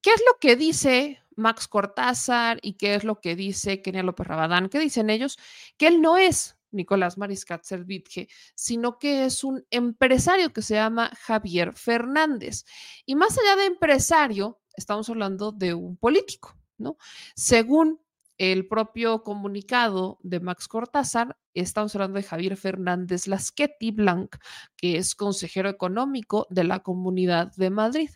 ¿Qué 0.00 0.10
es 0.10 0.22
lo 0.26 0.38
que 0.40 0.56
dice 0.56 1.23
Max 1.36 1.68
Cortázar 1.68 2.58
y 2.62 2.74
qué 2.74 2.94
es 2.94 3.04
lo 3.04 3.20
que 3.20 3.36
dice 3.36 3.82
Kenia 3.82 4.02
López 4.02 4.26
Rabadán? 4.26 4.68
¿Qué 4.68 4.78
dicen 4.78 5.10
ellos? 5.10 5.38
Que 5.76 5.86
él 5.88 6.00
no 6.00 6.16
es 6.16 6.56
Nicolás 6.74 7.16
Mariscal 7.16 7.60
Serpitge, 7.62 8.28
sino 8.54 8.98
que 8.98 9.24
es 9.24 9.44
un 9.44 9.64
empresario 9.70 10.52
que 10.52 10.62
se 10.62 10.74
llama 10.74 11.10
Javier 11.20 11.74
Fernández. 11.74 12.64
Y 13.06 13.14
más 13.14 13.38
allá 13.38 13.56
de 13.56 13.66
empresario, 13.66 14.60
estamos 14.76 15.08
hablando 15.08 15.52
de 15.52 15.74
un 15.74 15.96
político, 15.96 16.56
¿no? 16.78 16.96
Según 17.34 18.00
el 18.36 18.66
propio 18.66 19.22
comunicado 19.22 20.18
de 20.22 20.40
Max 20.40 20.66
Cortázar, 20.66 21.36
estamos 21.54 21.94
hablando 21.94 22.16
de 22.16 22.24
Javier 22.24 22.56
Fernández 22.56 23.28
Lasqueti 23.28 23.92
Blanc, 23.92 24.36
que 24.76 24.96
es 24.96 25.14
consejero 25.14 25.68
económico 25.68 26.46
de 26.50 26.64
la 26.64 26.80
Comunidad 26.80 27.52
de 27.56 27.70
Madrid. 27.70 28.10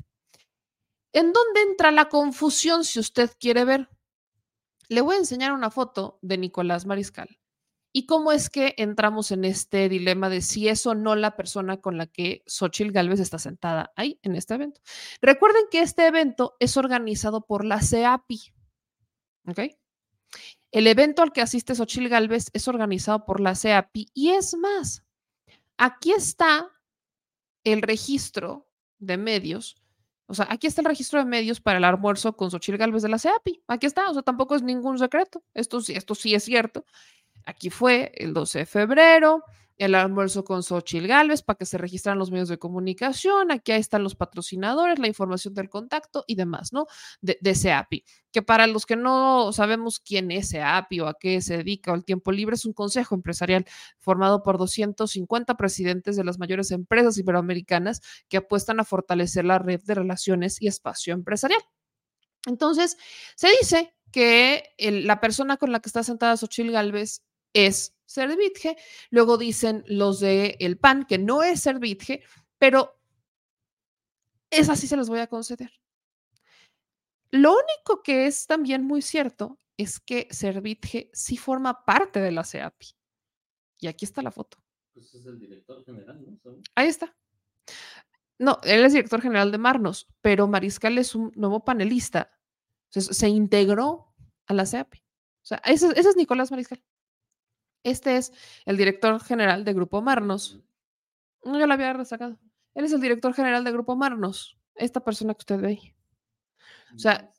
¿En 1.12 1.32
dónde 1.32 1.62
entra 1.62 1.90
la 1.90 2.08
confusión 2.08 2.84
si 2.84 2.98
usted 2.98 3.30
quiere 3.38 3.64
ver? 3.64 3.88
Le 4.88 5.00
voy 5.00 5.16
a 5.16 5.18
enseñar 5.18 5.52
una 5.52 5.70
foto 5.70 6.18
de 6.22 6.38
Nicolás 6.38 6.86
Mariscal 6.86 7.38
¿Y 7.92 8.06
cómo 8.06 8.32
es 8.32 8.50
que 8.50 8.74
entramos 8.76 9.30
en 9.30 9.44
este 9.44 9.88
dilema 9.88 10.28
de 10.28 10.42
si 10.42 10.68
es 10.68 10.86
o 10.86 10.94
no 10.94 11.16
la 11.16 11.36
persona 11.36 11.80
con 11.80 11.96
la 11.96 12.06
que 12.06 12.42
Xochitl 12.46 12.92
Galvez 12.92 13.18
está 13.18 13.38
sentada 13.38 13.92
ahí 13.96 14.20
en 14.22 14.36
este 14.36 14.54
evento? 14.54 14.80
Recuerden 15.22 15.64
que 15.70 15.80
este 15.80 16.06
evento 16.06 16.56
es 16.60 16.76
organizado 16.76 17.46
por 17.46 17.64
la 17.64 17.80
CEAPI. 17.80 18.52
¿Ok? 19.48 19.60
El 20.70 20.86
evento 20.86 21.22
al 21.22 21.32
que 21.32 21.40
asiste 21.40 21.74
Xochitl 21.74 22.08
Galvez 22.08 22.50
es 22.52 22.68
organizado 22.68 23.24
por 23.24 23.40
la 23.40 23.54
CEAPI 23.54 24.10
y 24.12 24.30
es 24.30 24.54
más, 24.54 25.02
aquí 25.78 26.12
está 26.12 26.70
el 27.64 27.80
registro 27.80 28.70
de 28.98 29.16
medios. 29.16 29.76
O 30.30 30.34
sea, 30.34 30.46
aquí 30.50 30.66
está 30.66 30.82
el 30.82 30.86
registro 30.86 31.18
de 31.18 31.24
medios 31.24 31.58
para 31.58 31.78
el 31.78 31.84
almuerzo 31.84 32.36
con 32.36 32.50
Xochitl 32.50 32.76
Galvez 32.76 33.02
de 33.02 33.08
la 33.08 33.18
CEAPI. 33.18 33.62
Aquí 33.66 33.86
está, 33.86 34.10
o 34.10 34.12
sea, 34.12 34.22
tampoco 34.22 34.54
es 34.54 34.62
ningún 34.62 34.98
secreto. 34.98 35.42
Esto 35.54 35.80
esto 35.88 36.14
sí 36.14 36.34
es 36.34 36.44
cierto. 36.44 36.84
Aquí 37.46 37.70
fue 37.70 38.12
el 38.14 38.34
12 38.34 38.58
de 38.58 38.66
febrero, 38.66 39.42
el 39.78 39.94
almuerzo 39.94 40.44
con 40.44 40.62
Xochitl 40.62 41.06
Galvez 41.06 41.42
para 41.42 41.56
que 41.56 41.64
se 41.64 41.78
registraran 41.78 42.18
los 42.18 42.30
medios 42.30 42.48
de 42.48 42.58
comunicación. 42.58 43.50
Aquí 43.52 43.72
están 43.72 44.02
los 44.02 44.16
patrocinadores, 44.16 44.98
la 44.98 45.06
información 45.06 45.54
del 45.54 45.70
contacto 45.70 46.24
y 46.26 46.34
demás, 46.34 46.72
¿no? 46.72 46.86
De, 47.20 47.38
de 47.40 47.54
CEAPI. 47.54 48.04
Que 48.32 48.42
para 48.42 48.66
los 48.66 48.86
que 48.86 48.96
no 48.96 49.52
sabemos 49.52 50.00
quién 50.00 50.30
es 50.32 50.50
CEAPI 50.50 51.00
o 51.00 51.06
a 51.06 51.18
qué 51.18 51.40
se 51.40 51.58
dedica 51.58 51.92
o 51.92 51.94
el 51.94 52.04
tiempo 52.04 52.32
libre, 52.32 52.56
es 52.56 52.64
un 52.64 52.72
consejo 52.72 53.14
empresarial 53.14 53.64
formado 53.98 54.42
por 54.42 54.58
250 54.58 55.56
presidentes 55.56 56.16
de 56.16 56.24
las 56.24 56.38
mayores 56.38 56.72
empresas 56.72 57.16
iberoamericanas 57.16 58.02
que 58.28 58.38
apuestan 58.38 58.80
a 58.80 58.84
fortalecer 58.84 59.44
la 59.44 59.58
red 59.58 59.80
de 59.84 59.94
relaciones 59.94 60.60
y 60.60 60.66
espacio 60.66 61.14
empresarial. 61.14 61.62
Entonces, 62.46 62.96
se 63.36 63.48
dice 63.60 63.94
que 64.10 64.74
la 64.78 65.20
persona 65.20 65.56
con 65.56 65.70
la 65.70 65.80
que 65.80 65.88
está 65.88 66.02
sentada 66.02 66.36
Xochitl 66.36 66.72
Galvez 66.72 67.22
es 67.52 67.96
Servitje. 68.06 68.76
Luego 69.10 69.36
dicen 69.36 69.84
los 69.86 70.20
de 70.20 70.56
el 70.60 70.78
PAN 70.78 71.04
que 71.04 71.18
no 71.18 71.42
es 71.42 71.60
Servitje, 71.60 72.22
pero 72.58 72.98
es 74.50 74.68
así 74.68 74.86
se 74.86 74.96
los 74.96 75.08
voy 75.08 75.20
a 75.20 75.26
conceder. 75.26 75.70
Lo 77.30 77.52
único 77.52 78.02
que 78.02 78.26
es 78.26 78.46
también 78.46 78.84
muy 78.84 79.02
cierto 79.02 79.58
es 79.76 80.00
que 80.00 80.26
Servitje 80.30 81.10
sí 81.12 81.36
forma 81.36 81.84
parte 81.84 82.20
de 82.20 82.32
la 82.32 82.44
CEAPI. 82.44 82.88
Y 83.80 83.86
aquí 83.86 84.04
está 84.04 84.22
la 84.22 84.30
foto. 84.30 84.58
Pues 84.94 85.14
es 85.14 85.26
el 85.26 85.38
director 85.38 85.84
general, 85.84 86.24
¿no? 86.24 86.56
Ahí 86.74 86.88
está. 86.88 87.14
No, 88.38 88.58
él 88.62 88.84
es 88.84 88.92
director 88.92 89.20
general 89.20 89.52
de 89.52 89.58
Marnos, 89.58 90.08
pero 90.20 90.48
Mariscal 90.48 90.96
es 90.98 91.14
un 91.14 91.32
nuevo 91.34 91.64
panelista. 91.64 92.32
Entonces, 92.86 93.16
se 93.16 93.28
integró 93.28 94.14
a 94.46 94.54
la 94.54 94.64
CEAPI. 94.64 94.98
O 94.98 95.46
sea, 95.48 95.58
ese, 95.64 95.88
ese 95.98 96.08
es 96.08 96.16
Nicolás 96.16 96.50
Mariscal. 96.50 96.82
Este 97.82 98.16
es 98.16 98.32
el 98.64 98.76
director 98.76 99.20
general 99.20 99.64
de 99.64 99.72
Grupo 99.72 100.02
Marnos. 100.02 100.60
No, 101.44 101.58
yo 101.58 101.66
lo 101.66 101.74
había 101.74 101.94
destacado. 101.94 102.38
Él 102.74 102.84
es 102.84 102.92
el 102.92 103.00
director 103.00 103.34
general 103.34 103.64
de 103.64 103.72
Grupo 103.72 103.96
Marnos. 103.96 104.58
Esta 104.74 105.00
persona 105.00 105.34
que 105.34 105.40
usted 105.40 105.60
ve 105.60 105.68
ahí. 105.68 105.94
O 106.94 106.98
sea, 106.98 107.32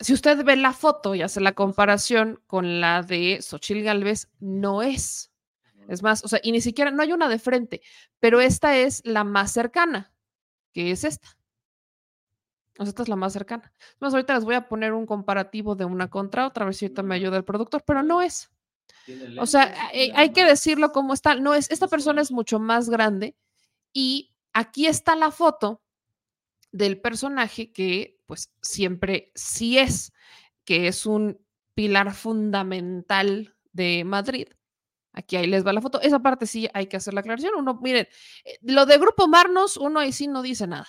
si 0.00 0.12
usted 0.12 0.44
ve 0.44 0.56
la 0.56 0.72
foto 0.72 1.14
y 1.14 1.22
hace 1.22 1.40
la 1.40 1.52
comparación 1.52 2.42
con 2.46 2.80
la 2.80 3.02
de 3.02 3.40
Xochil 3.40 3.82
Galvez, 3.82 4.28
no 4.40 4.82
es. 4.82 5.32
Es 5.88 6.02
más, 6.02 6.24
o 6.24 6.28
sea, 6.28 6.40
y 6.42 6.52
ni 6.52 6.60
siquiera, 6.60 6.90
no 6.90 7.02
hay 7.02 7.12
una 7.12 7.28
de 7.28 7.38
frente, 7.38 7.82
pero 8.18 8.40
esta 8.40 8.76
es 8.76 9.02
la 9.04 9.22
más 9.22 9.52
cercana, 9.52 10.12
que 10.72 10.90
es 10.90 11.04
esta. 11.04 11.28
O 12.78 12.84
sea, 12.84 12.88
esta 12.88 13.02
es 13.02 13.08
la 13.08 13.16
más 13.16 13.32
cercana. 13.32 13.70
Más 14.00 14.12
ahorita 14.12 14.34
les 14.34 14.44
voy 14.44 14.54
a 14.54 14.66
poner 14.66 14.92
un 14.94 15.06
comparativo 15.06 15.76
de 15.76 15.84
una 15.84 16.08
contra 16.08 16.46
otra, 16.46 16.64
a 16.64 16.66
ver 16.66 16.74
si 16.74 16.86
ahorita 16.86 17.02
me 17.02 17.14
ayuda 17.14 17.36
el 17.36 17.44
productor, 17.44 17.84
pero 17.86 18.02
no 18.02 18.22
es. 18.22 18.50
O 19.38 19.46
sea, 19.46 19.66
lentes, 19.92 20.12
hay, 20.16 20.32
que 20.32 20.44
decirlo 20.44 20.92
como 20.92 21.14
está. 21.14 21.34
No 21.34 21.54
es, 21.54 21.70
esta 21.70 21.88
persona 21.88 22.22
es 22.22 22.32
mucho 22.32 22.58
más 22.58 22.88
grande 22.88 23.36
y 23.92 24.34
aquí 24.52 24.86
está 24.86 25.16
la 25.16 25.30
foto 25.30 25.82
del 26.72 27.00
personaje 27.00 27.72
que 27.72 28.20
pues 28.26 28.52
siempre 28.62 29.30
sí 29.34 29.78
es, 29.78 30.12
que 30.64 30.88
es 30.88 31.06
un 31.06 31.38
pilar 31.74 32.14
fundamental 32.14 33.54
de 33.72 34.04
Madrid. 34.04 34.48
Aquí 35.12 35.36
ahí 35.36 35.46
les 35.46 35.64
va 35.64 35.72
la 35.72 35.80
foto. 35.80 36.00
Esa 36.00 36.20
parte 36.20 36.46
sí 36.46 36.68
hay 36.74 36.86
que 36.86 36.96
hacer 36.96 37.14
la 37.14 37.20
aclaración. 37.20 37.54
Uno, 37.56 37.78
miren, 37.80 38.08
eh, 38.44 38.58
lo 38.62 38.86
de 38.86 38.98
Grupo 38.98 39.28
Marnos, 39.28 39.76
uno 39.76 40.00
ahí 40.00 40.12
sí 40.12 40.26
no 40.26 40.42
dice 40.42 40.66
nada. 40.66 40.86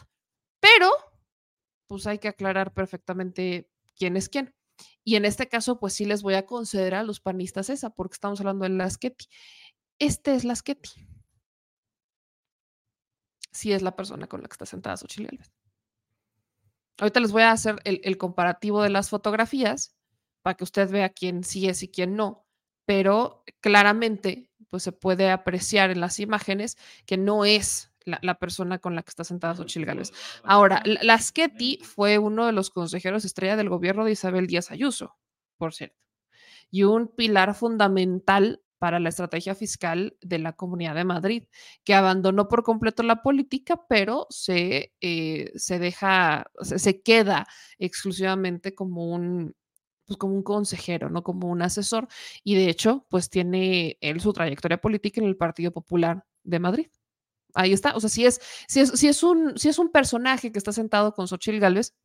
Pero, 0.59 0.89
pues 1.87 2.07
hay 2.07 2.17
que 2.17 2.29
aclarar 2.29 2.73
perfectamente 2.73 3.69
quién 3.95 4.17
es 4.17 4.29
quién. 4.29 4.55
Y 5.03 5.15
en 5.15 5.25
este 5.25 5.47
caso, 5.47 5.79
pues 5.79 5.93
sí 5.93 6.05
les 6.05 6.23
voy 6.23 6.33
a 6.33 6.45
conceder 6.45 6.95
a 6.95 7.03
los 7.03 7.19
panistas 7.19 7.69
esa, 7.69 7.89
porque 7.91 8.13
estamos 8.13 8.39
hablando 8.39 8.63
de 8.63 8.69
Lasqueti. 8.69 9.27
Este 9.99 10.35
es 10.35 10.43
Lasqueti. 10.43 10.89
Sí 13.51 13.71
es 13.71 13.81
la 13.81 13.95
persona 13.95 14.27
con 14.27 14.41
la 14.41 14.47
que 14.47 14.53
está 14.53 14.65
sentada 14.65 14.97
Xochitl. 14.97 15.37
Ahorita 16.97 17.19
les 17.19 17.31
voy 17.31 17.43
a 17.43 17.51
hacer 17.51 17.75
el, 17.83 18.01
el 18.03 18.17
comparativo 18.17 18.81
de 18.81 18.89
las 18.89 19.09
fotografías 19.09 19.95
para 20.41 20.55
que 20.55 20.63
usted 20.63 20.89
vea 20.89 21.09
quién 21.09 21.43
sí 21.43 21.67
es 21.67 21.83
y 21.83 21.89
quién 21.89 22.15
no, 22.15 22.45
pero 22.85 23.43
claramente 23.61 24.51
pues 24.69 24.83
se 24.83 24.91
puede 24.91 25.31
apreciar 25.31 25.89
en 25.89 25.99
las 25.99 26.19
imágenes 26.19 26.77
que 27.05 27.17
no 27.17 27.45
es 27.45 27.91
la, 28.05 28.19
la 28.21 28.39
persona 28.39 28.79
con 28.79 28.95
la 28.95 29.03
que 29.03 29.09
está 29.09 29.23
sentada 29.23 29.55
Xochitl 29.55 29.85
Gálvez. 29.85 30.13
Ahora, 30.43 30.81
Lasqueti 31.01 31.79
fue 31.83 32.17
uno 32.17 32.45
de 32.45 32.51
los 32.51 32.69
consejeros 32.69 33.25
estrella 33.25 33.55
del 33.57 33.69
gobierno 33.69 34.05
de 34.05 34.11
Isabel 34.11 34.47
Díaz 34.47 34.71
Ayuso, 34.71 35.17
por 35.57 35.73
cierto, 35.73 35.97
y 36.71 36.83
un 36.83 37.07
pilar 37.07 37.55
fundamental 37.55 38.61
para 38.77 38.99
la 38.99 39.09
estrategia 39.09 39.55
fiscal 39.55 40.17
de 40.21 40.37
la 40.37 40.53
Comunidad 40.53 40.95
de 40.95 41.05
Madrid, 41.05 41.43
que 41.83 41.95
abandonó 41.95 42.47
por 42.47 42.63
completo 42.63 43.03
la 43.03 43.21
política, 43.21 43.81
pero 43.87 44.27
se, 44.29 44.93
eh, 45.01 45.51
se 45.55 45.79
deja, 45.79 46.51
se, 46.61 46.77
se 46.77 47.01
queda 47.01 47.47
exclusivamente 47.79 48.75
como 48.75 49.07
un, 49.07 49.55
pues 50.05 50.17
como 50.17 50.35
un 50.35 50.43
consejero, 50.43 51.09
no 51.09 51.23
como 51.23 51.47
un 51.47 51.61
asesor, 51.61 52.07
y 52.43 52.55
de 52.55 52.69
hecho, 52.69 53.07
pues 53.09 53.29
tiene 53.29 53.97
él 54.01 54.19
su 54.19 54.33
trayectoria 54.33 54.77
política 54.79 55.21
en 55.21 55.27
el 55.27 55.37
Partido 55.37 55.71
Popular 55.71 56.25
de 56.43 56.59
Madrid. 56.59 56.87
Ahí 57.55 57.73
está, 57.73 57.95
o 57.95 57.99
sea, 57.99 58.09
si 58.09 58.25
es, 58.25 58.41
si 58.67 58.81
es, 58.81 58.89
si 58.91 59.07
es, 59.07 59.23
un, 59.23 59.57
si 59.57 59.69
es 59.69 59.79
un 59.79 59.89
personaje 59.91 60.51
que 60.51 60.59
está 60.59 60.71
sentado 60.71 61.13
con 61.13 61.27
Xochitl 61.27 61.59
Gálvez 61.59 61.95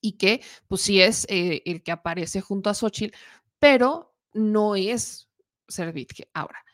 y 0.00 0.12
que, 0.18 0.42
pues 0.66 0.80
sí 0.80 1.00
es 1.00 1.26
eh, 1.28 1.62
el 1.66 1.82
que 1.82 1.92
aparece 1.92 2.40
junto 2.40 2.70
a 2.70 2.74
Xochitl, 2.74 3.16
pero 3.58 4.14
no 4.32 4.74
es 4.74 5.28
Servitje. 5.68 6.28
Ahora, 6.34 6.64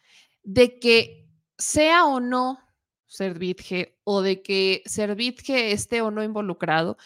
de 0.42 0.78
que 0.78 1.28
sea 1.58 2.06
o 2.06 2.20
no 2.20 2.58
Servitje 3.06 3.98
o 4.04 4.22
de 4.22 4.42
que 4.42 4.82
Servitje 4.86 5.72
esté 5.72 6.00
o 6.02 6.10
no 6.10 6.22
involucrado, 6.22 6.96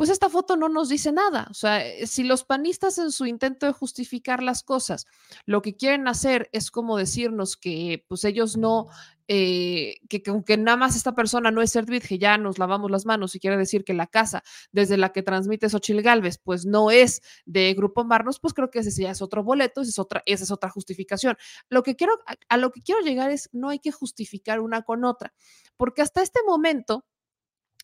pues 0.00 0.08
esta 0.08 0.30
foto 0.30 0.56
no 0.56 0.70
nos 0.70 0.88
dice 0.88 1.12
nada. 1.12 1.46
O 1.50 1.52
sea, 1.52 1.86
eh, 1.86 2.06
si 2.06 2.24
los 2.24 2.42
panistas 2.42 2.96
en 2.96 3.12
su 3.12 3.26
intento 3.26 3.66
de 3.66 3.72
justificar 3.72 4.42
las 4.42 4.62
cosas, 4.62 5.04
lo 5.44 5.60
que 5.60 5.76
quieren 5.76 6.08
hacer 6.08 6.48
es 6.52 6.70
como 6.70 6.96
decirnos 6.96 7.58
que 7.58 8.06
pues 8.08 8.24
ellos 8.24 8.56
no, 8.56 8.88
eh, 9.28 9.96
que, 10.08 10.22
que 10.22 10.30
aunque 10.30 10.56
nada 10.56 10.78
más 10.78 10.96
esta 10.96 11.14
persona 11.14 11.50
no 11.50 11.60
es 11.60 11.72
Servitje, 11.72 12.18
ya 12.18 12.38
nos 12.38 12.58
lavamos 12.58 12.90
las 12.90 13.04
manos 13.04 13.34
y 13.34 13.40
quiere 13.40 13.58
decir 13.58 13.84
que 13.84 13.92
la 13.92 14.06
casa 14.06 14.42
desde 14.72 14.96
la 14.96 15.12
que 15.12 15.22
transmite 15.22 15.68
Xochil 15.68 16.00
Gálvez, 16.00 16.38
pues 16.38 16.64
no 16.64 16.90
es 16.90 17.20
de 17.44 17.74
Grupo 17.74 18.02
Marnos, 18.02 18.40
pues 18.40 18.54
creo 18.54 18.70
que 18.70 18.78
ese 18.78 19.02
ya 19.02 19.10
es 19.10 19.20
otro 19.20 19.44
boleto, 19.44 19.82
esa 19.82 19.90
es 19.90 19.98
otra, 19.98 20.22
esa 20.24 20.44
es 20.44 20.50
otra 20.50 20.70
justificación. 20.70 21.36
Lo 21.68 21.82
que 21.82 21.94
quiero, 21.96 22.14
a, 22.26 22.36
a 22.48 22.56
lo 22.56 22.72
que 22.72 22.80
quiero 22.80 23.02
llegar 23.02 23.30
es, 23.30 23.50
no 23.52 23.68
hay 23.68 23.80
que 23.80 23.92
justificar 23.92 24.60
una 24.60 24.80
con 24.80 25.04
otra, 25.04 25.34
porque 25.76 26.00
hasta 26.00 26.22
este 26.22 26.40
momento 26.46 27.04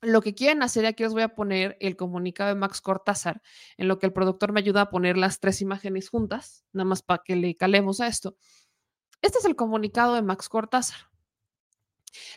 lo 0.03 0.21
que 0.21 0.35
quieren 0.35 0.63
hacer, 0.63 0.87
aquí 0.87 1.03
les 1.03 1.13
voy 1.13 1.23
a 1.23 1.35
poner 1.35 1.77
el 1.81 1.97
comunicado 1.97 2.51
de 2.51 2.61
Max 2.61 2.81
Cortázar, 2.81 3.43
en 3.77 3.89
lo 3.89 3.99
que 3.99 4.07
el 4.07 4.13
productor 4.13 4.53
me 4.53 4.61
ayuda 4.61 4.83
a 4.83 4.91
poner 4.91 5.17
las 5.17 5.41
tres 5.41 5.61
imágenes 5.63 6.11
juntas, 6.11 6.65
nada 6.73 6.85
más 6.85 7.03
para 7.03 7.23
que 7.25 7.37
le 7.37 7.57
calemos 7.57 8.01
a 8.01 8.07
esto. 8.07 8.37
Este 9.23 9.39
es 9.39 9.45
el 9.45 9.57
comunicado 9.57 10.15
de 10.15 10.23
Max 10.23 10.49
Cortázar. 10.49 10.99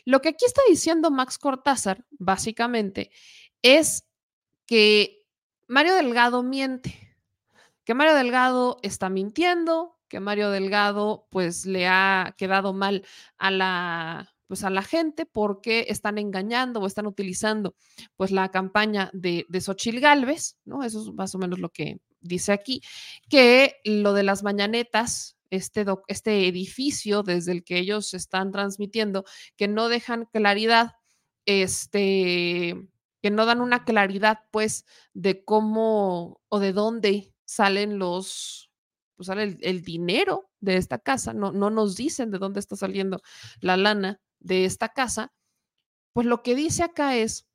Lo 0.05 0.21
que 0.21 0.29
aquí 0.29 0.45
está 0.45 0.61
diciendo 0.67 1.11
Max 1.11 1.37
Cortázar, 1.37 2.05
básicamente, 2.11 3.11
es 3.61 4.07
que 4.65 5.25
Mario 5.67 5.95
Delgado 5.95 6.43
miente, 6.43 7.17
que 7.83 7.93
Mario 7.93 8.15
Delgado 8.15 8.79
está 8.83 9.09
mintiendo, 9.09 9.99
que 10.07 10.19
Mario 10.19 10.49
Delgado 10.49 11.27
pues 11.29 11.65
le 11.65 11.87
ha 11.87 12.33
quedado 12.37 12.73
mal 12.73 13.05
a 13.37 13.51
la 13.51 14.35
pues 14.49 14.63
a 14.63 14.71
la 14.71 14.81
gente 14.81 15.27
porque 15.27 15.85
están 15.89 16.17
engañando 16.17 16.79
o 16.79 16.87
están 16.87 17.05
utilizando 17.05 17.75
pues 18.17 18.31
la 18.31 18.49
campaña 18.49 19.11
de, 19.13 19.45
de 19.47 19.61
Xochil 19.61 19.99
Gálvez, 19.99 20.57
¿no? 20.65 20.83
Eso 20.83 21.01
es 21.03 21.13
más 21.13 21.35
o 21.35 21.37
menos 21.37 21.59
lo 21.59 21.69
que 21.69 21.99
dice 22.19 22.51
aquí, 22.51 22.81
que 23.29 23.75
lo 23.85 24.13
de 24.13 24.23
las 24.23 24.41
mañanetas, 24.41 25.37
este, 25.51 25.85
este 26.07 26.47
edificio 26.47 27.21
desde 27.21 27.51
el 27.51 27.63
que 27.63 27.77
ellos 27.77 28.15
están 28.15 28.51
transmitiendo, 28.51 29.23
que 29.55 29.67
no 29.67 29.87
dejan 29.87 30.25
claridad, 30.33 30.93
este, 31.45 32.75
que 33.21 33.29
no 33.29 33.45
dan 33.45 33.61
una 33.61 33.85
claridad 33.85 34.39
pues 34.49 34.83
de 35.13 35.45
cómo 35.45 36.41
o 36.49 36.59
de 36.59 36.73
dónde 36.73 37.35
salen 37.45 37.99
los, 37.99 38.71
pues 39.15 39.27
sale 39.27 39.43
el, 39.43 39.57
el 39.61 39.83
dinero 39.83 40.49
de 40.59 40.77
esta 40.77 40.97
casa, 40.97 41.33
no, 41.33 41.51
no 41.51 41.69
nos 41.69 41.95
dicen 41.95 42.31
de 42.31 42.39
dónde 42.39 42.59
está 42.59 42.75
saliendo 42.75 43.21
la 43.61 43.77
lana 43.77 44.19
de 44.39 44.65
esta 44.65 44.89
casa, 44.89 45.33
pues 46.13 46.27
lo 46.27 46.43
que 46.43 46.55
dice 46.55 46.83
acá 46.83 47.15
es 47.15 47.47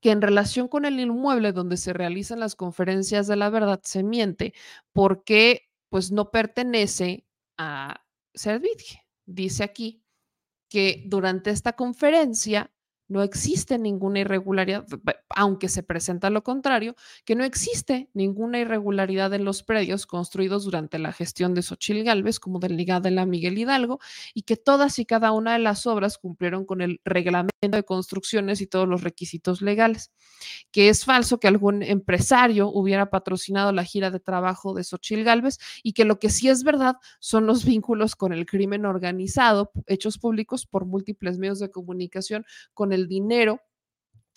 que 0.00 0.10
en 0.10 0.22
relación 0.22 0.68
con 0.68 0.84
el 0.84 1.00
inmueble 1.00 1.52
donde 1.52 1.76
se 1.76 1.92
realizan 1.92 2.40
las 2.40 2.54
conferencias 2.54 3.26
de 3.26 3.36
la 3.36 3.50
verdad 3.50 3.80
se 3.82 4.02
miente 4.02 4.54
porque 4.92 5.70
pues 5.88 6.12
no 6.12 6.30
pertenece 6.30 7.26
a 7.56 8.04
Servitje. 8.34 9.06
Dice 9.24 9.64
aquí 9.64 10.04
que 10.68 11.04
durante 11.06 11.50
esta 11.50 11.72
conferencia 11.74 12.72
no 13.08 13.22
existe 13.22 13.78
ninguna 13.78 14.20
irregularidad, 14.20 14.84
aunque 15.30 15.68
se 15.68 15.82
presenta 15.82 16.30
lo 16.30 16.42
contrario, 16.42 16.96
que 17.24 17.34
no 17.34 17.44
existe 17.44 18.08
ninguna 18.14 18.58
irregularidad 18.58 19.32
en 19.34 19.44
los 19.44 19.62
predios 19.62 20.06
construidos 20.06 20.64
durante 20.64 20.98
la 20.98 21.12
gestión 21.12 21.54
de 21.54 21.62
Xochil 21.62 22.04
Gálvez 22.04 22.40
como 22.40 22.58
delegada 22.58 23.00
de 23.00 23.10
la 23.10 23.26
Miguel 23.26 23.58
Hidalgo 23.58 24.00
y 24.34 24.42
que 24.42 24.56
todas 24.56 24.98
y 24.98 25.06
cada 25.06 25.32
una 25.32 25.52
de 25.52 25.58
las 25.58 25.86
obras 25.86 26.18
cumplieron 26.18 26.64
con 26.64 26.80
el 26.80 27.00
reglamento 27.04 27.52
de 27.62 27.84
construcciones 27.84 28.60
y 28.60 28.66
todos 28.66 28.88
los 28.88 29.02
requisitos 29.02 29.62
legales. 29.62 30.12
Que 30.70 30.88
es 30.88 31.04
falso 31.04 31.40
que 31.40 31.48
algún 31.48 31.82
empresario 31.82 32.68
hubiera 32.68 33.10
patrocinado 33.10 33.72
la 33.72 33.84
gira 33.84 34.10
de 34.10 34.20
trabajo 34.20 34.74
de 34.74 34.84
Xochil 34.84 35.24
Gálvez 35.24 35.58
y 35.82 35.92
que 35.92 36.04
lo 36.04 36.18
que 36.18 36.30
sí 36.30 36.48
es 36.48 36.64
verdad 36.64 36.96
son 37.20 37.46
los 37.46 37.64
vínculos 37.64 38.16
con 38.16 38.32
el 38.32 38.46
crimen 38.46 38.84
organizado 38.84 39.70
hechos 39.86 40.18
públicos 40.18 40.66
por 40.66 40.86
múltiples 40.86 41.38
medios 41.38 41.58
de 41.58 41.70
comunicación 41.70 42.44
con 42.74 42.92
el 42.92 42.95
dinero 43.04 43.60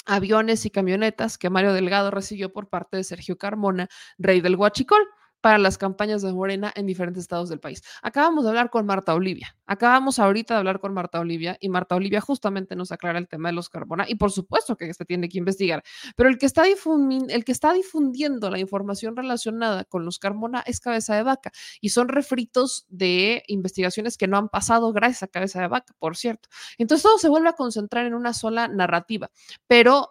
aviones 0.06 0.66
y 0.66 0.72
camionetas 0.72 1.38
que 1.38 1.50
Mario 1.50 1.72
Delgado 1.74 2.12
recibió 2.12 2.52
por 2.52 2.68
parte 2.70 2.98
de 2.98 3.04
Sergio 3.04 3.38
Carmona, 3.38 3.88
rey 4.18 4.42
del 4.42 4.56
Huachicol 4.56 5.06
para 5.42 5.58
las 5.58 5.78
campañas 5.78 6.22
de 6.22 6.34
Morena 6.34 6.72
en 6.76 6.86
diferentes 6.86 7.22
estados 7.22 7.50
del 7.50 7.60
país. 7.60 7.84
Acabamos 8.02 8.44
de 8.44 8.50
hablar 8.50 8.70
con 8.70 8.86
Marta 8.86 9.14
Olivia, 9.14 9.56
acabamos 9.66 10.20
ahorita 10.20 10.54
de 10.54 10.60
hablar 10.60 10.80
con 10.80 10.94
Marta 10.94 11.20
Olivia 11.20 11.58
y 11.60 11.70
Marta 11.70 11.96
Olivia 11.96 12.22
justamente 12.22 12.76
nos 12.76 12.92
aclara 12.92 13.20
el 13.20 13.28
tema 13.28 13.50
de 13.50 13.54
los 13.54 13.70
Carbona 13.70 14.06
y 14.08 14.16
por 14.16 14.32
supuesto 14.32 14.76
que 14.76 14.94
se 14.94 15.06
tiene 15.06 15.30
que 15.30 15.38
investigar, 15.38 15.84
pero 16.16 16.30
el 16.30 16.38
que 16.38 16.46
está, 16.46 16.64
el 16.66 17.46
que 17.46 17.52
está 17.52 17.74
difundiendo 17.74 18.50
la 18.50 18.60
información 18.60 19.16
relacionada 19.16 19.86
con 19.86 20.06
los 20.06 20.20
Carbona 20.20 20.64
es 20.66 20.80
Cabeza 20.80 21.16
de 21.16 21.24
Vaca 21.24 21.52
y 21.82 21.90
son 21.90 22.08
refritos 22.08 22.86
de 22.90 23.44
investigaciones 23.48 24.18
que 24.18 24.28
no 24.28 24.38
han 24.38 24.50
pasado 24.50 24.92
gracias 24.94 25.24
a 25.24 25.28
Cabeza 25.28 25.62
de 25.62 25.68
Vaca, 25.68 25.94
por 26.00 26.18
cierto. 26.18 26.50
Entonces 26.78 27.04
todo 27.04 27.18
se 27.18 27.30
vuelve 27.30 27.50
a 27.50 27.54
concentrar 27.54 28.06
en 28.06 28.14
una 28.14 28.34
sola 28.34 28.68
narrativa, 28.68 29.30
pero 29.68 30.10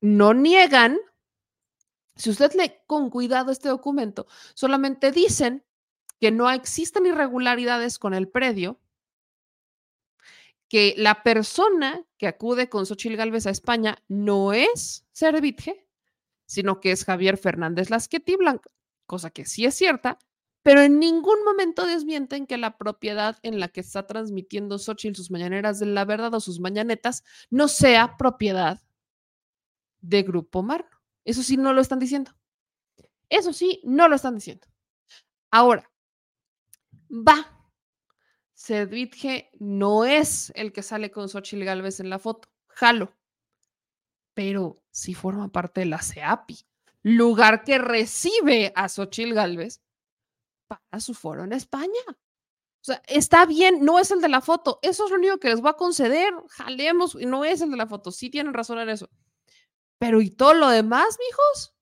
no 0.00 0.34
niegan 0.34 0.98
si 2.16 2.30
usted 2.30 2.52
lee 2.54 2.72
con 2.86 3.10
cuidado 3.10 3.50
este 3.50 3.68
documento, 3.68 4.26
solamente 4.54 5.10
dicen 5.10 5.64
que 6.20 6.30
no 6.30 6.50
existen 6.50 7.06
irregularidades 7.06 7.98
con 7.98 8.14
el 8.14 8.28
predio, 8.28 8.80
que 10.68 10.94
la 10.96 11.22
persona 11.22 12.04
que 12.16 12.26
acude 12.26 12.68
con 12.68 12.86
Xochil 12.86 13.16
Gálvez 13.16 13.46
a 13.46 13.50
España 13.50 14.02
no 14.08 14.52
es 14.52 15.06
Servitje, 15.12 15.86
sino 16.46 16.80
que 16.80 16.92
es 16.92 17.04
Javier 17.04 17.36
Fernández 17.36 17.90
Lasqueti 17.90 18.36
Blanca, 18.36 18.70
cosa 19.06 19.30
que 19.30 19.44
sí 19.44 19.64
es 19.64 19.74
cierta, 19.74 20.18
pero 20.62 20.80
en 20.80 20.98
ningún 20.98 21.44
momento 21.44 21.86
desmienten 21.86 22.46
que 22.46 22.56
la 22.56 22.78
propiedad 22.78 23.38
en 23.42 23.60
la 23.60 23.68
que 23.68 23.80
está 23.80 24.06
transmitiendo 24.06 24.78
Xochitl 24.78 25.16
sus 25.16 25.30
mañaneras 25.30 25.78
de 25.78 25.86
la 25.86 26.06
verdad 26.06 26.32
o 26.32 26.40
sus 26.40 26.58
mañanetas 26.58 27.22
no 27.50 27.68
sea 27.68 28.16
propiedad 28.16 28.80
de 30.00 30.22
Grupo 30.22 30.62
Mar. 30.62 30.88
Eso 31.24 31.42
sí, 31.42 31.56
no 31.56 31.72
lo 31.72 31.80
están 31.80 31.98
diciendo. 31.98 32.32
Eso 33.28 33.52
sí, 33.52 33.80
no 33.84 34.08
lo 34.08 34.16
están 34.16 34.34
diciendo. 34.34 34.66
Ahora, 35.50 35.90
va. 37.10 37.50
Cedvitge 38.54 39.50
no 39.58 40.04
es 40.04 40.52
el 40.54 40.72
que 40.72 40.82
sale 40.82 41.10
con 41.10 41.28
Xochitl 41.28 41.64
Galvez 41.64 42.00
en 42.00 42.10
la 42.10 42.18
foto. 42.18 42.48
Jalo. 42.68 43.14
Pero 44.34 44.82
sí 44.90 45.14
forma 45.14 45.48
parte 45.48 45.80
de 45.80 45.86
la 45.86 46.02
CEAPI, 46.02 46.58
lugar 47.02 47.64
que 47.64 47.78
recibe 47.78 48.72
a 48.74 48.88
Xochitl 48.88 49.34
Galvez 49.34 49.80
para 50.66 51.00
su 51.00 51.14
foro 51.14 51.44
en 51.44 51.52
España. 51.52 52.02
O 52.08 52.84
sea, 52.84 53.02
está 53.06 53.46
bien, 53.46 53.84
no 53.84 53.98
es 53.98 54.10
el 54.10 54.20
de 54.20 54.28
la 54.28 54.40
foto. 54.40 54.78
Eso 54.82 55.04
es 55.04 55.10
lo 55.10 55.16
único 55.16 55.38
que 55.38 55.48
les 55.48 55.60
voy 55.60 55.70
a 55.70 55.74
conceder. 55.74 56.34
Jalemos, 56.50 57.14
no 57.14 57.44
es 57.44 57.60
el 57.62 57.70
de 57.70 57.76
la 57.76 57.86
foto. 57.86 58.10
Sí 58.12 58.28
tienen 58.28 58.52
razón 58.52 58.78
en 58.78 58.90
eso. 58.90 59.08
Pero 59.98 60.20
¿y 60.20 60.30
todo 60.30 60.54
lo 60.54 60.68
demás, 60.68 61.18
mijos? 61.18 61.74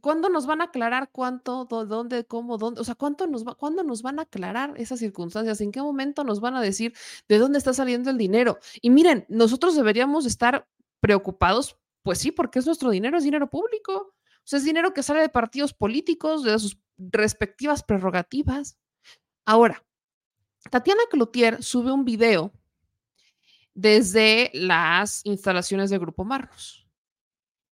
¿Cuándo 0.00 0.28
nos 0.28 0.46
van 0.46 0.60
a 0.60 0.64
aclarar 0.64 1.10
cuánto, 1.10 1.64
dónde, 1.64 2.24
cómo, 2.24 2.58
dónde? 2.58 2.80
O 2.80 2.84
sea, 2.84 2.94
¿cuánto 2.94 3.26
nos 3.26 3.46
va, 3.46 3.54
¿cuándo 3.54 3.82
nos 3.82 4.02
van 4.02 4.18
a 4.18 4.22
aclarar 4.22 4.74
esas 4.76 5.00
circunstancias? 5.00 5.60
¿En 5.60 5.72
qué 5.72 5.82
momento 5.82 6.22
nos 6.22 6.40
van 6.40 6.54
a 6.54 6.62
decir 6.62 6.94
de 7.28 7.38
dónde 7.38 7.58
está 7.58 7.72
saliendo 7.74 8.10
el 8.10 8.16
dinero? 8.16 8.58
Y 8.80 8.90
miren, 8.90 9.26
nosotros 9.28 9.74
deberíamos 9.74 10.26
estar 10.26 10.68
preocupados, 11.00 11.76
pues 12.02 12.18
sí, 12.18 12.30
porque 12.30 12.60
es 12.60 12.66
nuestro 12.66 12.90
dinero, 12.90 13.18
es 13.18 13.24
dinero 13.24 13.50
público. 13.50 14.14
O 14.38 14.44
sea, 14.44 14.58
es 14.58 14.64
dinero 14.64 14.94
que 14.94 15.02
sale 15.02 15.20
de 15.20 15.28
partidos 15.28 15.74
políticos, 15.74 16.44
de 16.44 16.58
sus 16.58 16.78
respectivas 16.96 17.82
prerrogativas. 17.82 18.78
Ahora, 19.44 19.84
Tatiana 20.70 21.02
Cloutier 21.10 21.62
sube 21.62 21.90
un 21.90 22.04
video 22.04 22.52
desde 23.74 24.50
las 24.52 25.24
instalaciones 25.24 25.90
de 25.90 25.98
Grupo 25.98 26.24
Marros. 26.24 26.86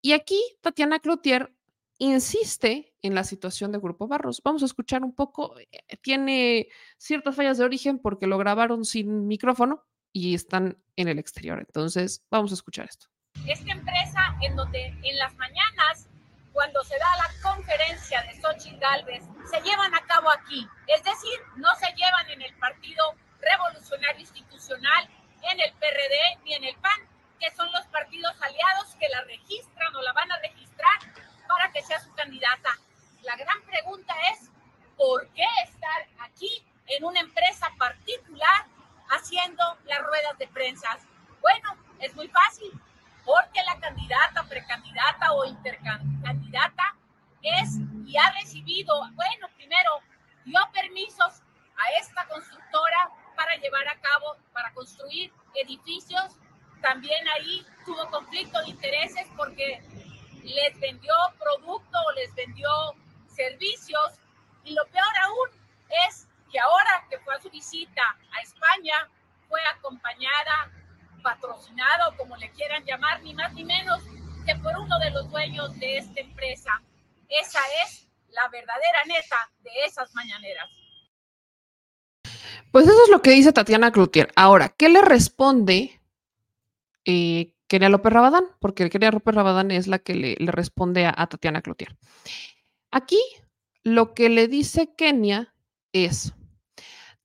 Y 0.00 0.12
aquí 0.12 0.40
Tatiana 0.60 1.00
Cloutier 1.00 1.52
insiste 1.98 2.94
en 3.02 3.14
la 3.14 3.24
situación 3.24 3.72
de 3.72 3.78
Grupo 3.78 4.06
Barros. 4.06 4.40
Vamos 4.42 4.62
a 4.62 4.66
escuchar 4.66 5.02
un 5.02 5.14
poco. 5.14 5.58
Eh, 5.58 5.96
tiene 6.00 6.68
ciertas 6.96 7.34
fallas 7.34 7.58
de 7.58 7.64
origen 7.64 7.98
porque 7.98 8.26
lo 8.26 8.38
grabaron 8.38 8.84
sin 8.84 9.26
micrófono 9.26 9.84
y 10.12 10.34
están 10.34 10.78
en 10.96 11.08
el 11.08 11.18
exterior. 11.18 11.58
Entonces, 11.58 12.24
vamos 12.30 12.52
a 12.52 12.54
escuchar 12.54 12.86
esto. 12.86 13.06
Esta 13.46 13.72
empresa 13.72 14.36
en 14.42 14.56
donde 14.56 14.86
en 14.86 15.18
las 15.18 15.34
mañanas, 15.36 16.08
cuando 16.52 16.82
se 16.84 16.94
da 16.98 17.06
la 17.18 17.50
conferencia 17.50 18.22
de 18.22 18.40
Xochitl 18.40 18.78
Galvez, 18.78 19.24
se 19.50 19.60
llevan 19.60 19.94
a 19.94 20.00
cabo 20.06 20.30
aquí. 20.30 20.66
Es 20.86 21.02
decir, 21.02 21.38
no 21.56 21.68
se 21.76 21.86
llevan 21.94 22.30
en 22.30 22.42
el 22.42 22.54
Partido 22.54 23.04
Revolucionario 23.40 24.20
Institucional 24.20 25.08
en 25.42 25.60
el 25.60 25.72
PRD 25.74 26.44
ni 26.44 26.54
en 26.54 26.64
el 26.64 26.76
PAN, 26.76 27.00
que 27.38 27.50
son 27.52 27.70
los 27.72 27.86
partidos 27.86 28.34
aliados 28.40 28.94
que 28.96 29.08
la 29.08 29.22
registran 29.22 29.94
o 29.94 30.02
la 30.02 30.12
van 30.12 30.30
a 30.32 30.38
registrar 30.38 30.98
para 31.46 31.70
que 31.72 31.82
sea 31.82 32.00
su 32.00 32.12
candidata. 32.14 32.76
La 33.22 33.36
gran 33.36 33.60
pregunta 33.62 34.14
es, 34.32 34.50
¿por 34.96 35.28
qué 35.30 35.46
estar 35.64 36.08
aquí 36.20 36.64
en 36.86 37.04
una 37.04 37.20
empresa 37.20 37.70
particular 37.78 38.66
haciendo 39.10 39.78
las 39.84 40.00
ruedas 40.00 40.38
de 40.38 40.48
prensa? 40.48 40.98
Bueno, 41.40 41.76
es 42.00 42.14
muy 42.14 42.28
fácil, 42.28 42.72
porque 43.24 43.62
la 43.64 43.78
candidata, 43.78 44.42
precandidata 44.44 45.32
o 45.32 45.44
intercandidata 45.44 46.96
es 47.42 47.78
y 48.06 48.16
ha 48.16 48.32
recibido, 48.32 49.00
bueno, 49.12 49.48
primero 49.56 50.00
dio 50.44 50.60
permisos 50.72 51.42
a 51.76 52.00
esta 52.00 52.26
constructora 52.26 53.10
para 53.36 53.56
llevar 53.56 53.86
a 53.86 54.00
cabo, 54.00 54.36
para 54.52 54.72
construir 54.72 55.32
edificios. 55.54 56.36
También 56.80 57.26
ahí 57.28 57.64
tuvo 57.84 58.08
conflicto 58.10 58.60
de 58.62 58.70
intereses 58.70 59.26
porque 59.36 59.80
les 60.42 60.80
vendió 60.80 61.14
producto 61.38 61.98
o 61.98 62.12
les 62.12 62.34
vendió 62.34 62.68
servicios. 63.26 64.18
Y 64.64 64.74
lo 64.74 64.84
peor 64.86 65.16
aún 65.22 65.48
es 66.08 66.26
que 66.50 66.58
ahora 66.58 67.06
que 67.10 67.18
fue 67.20 67.34
a 67.34 67.40
su 67.40 67.50
visita 67.50 68.02
a 68.32 68.40
España, 68.40 69.08
fue 69.48 69.60
acompañada, 69.76 70.70
patrocinada 71.22 72.08
o 72.08 72.16
como 72.16 72.36
le 72.36 72.50
quieran 72.52 72.84
llamar, 72.84 73.22
ni 73.22 73.34
más 73.34 73.52
ni 73.52 73.64
menos 73.64 74.02
que 74.46 74.54
por 74.56 74.76
uno 74.78 74.98
de 74.98 75.10
los 75.10 75.30
dueños 75.30 75.78
de 75.78 75.98
esta 75.98 76.20
empresa. 76.20 76.82
Esa 77.28 77.60
es 77.84 78.08
la 78.30 78.48
verdadera 78.48 79.04
neta 79.06 79.50
de 79.60 79.70
esas 79.84 80.14
mañaneras. 80.14 80.68
Pues 82.72 82.86
eso 82.86 83.02
es 83.04 83.10
lo 83.10 83.17
que 83.28 83.34
dice 83.34 83.52
Tatiana 83.52 83.92
Cloutier. 83.92 84.32
Ahora, 84.36 84.70
¿qué 84.70 84.88
le 84.88 85.02
responde 85.02 86.00
eh, 87.04 87.52
Kenia 87.66 87.90
López 87.90 88.10
Rabadán? 88.10 88.44
Porque 88.58 88.88
Kenia 88.88 89.10
López 89.10 89.34
Rabadán 89.34 89.70
es 89.70 89.86
la 89.86 89.98
que 89.98 90.14
le, 90.14 90.36
responde 90.50 91.04
a, 91.04 91.26
Tatiana 91.26 91.60
Cloutier. 91.60 91.94
Aquí 92.90 93.20
lo 93.82 94.14
que 94.14 94.30
le 94.30 94.48
dice 94.48 94.94
Kenia 94.96 95.54
es, 95.92 96.32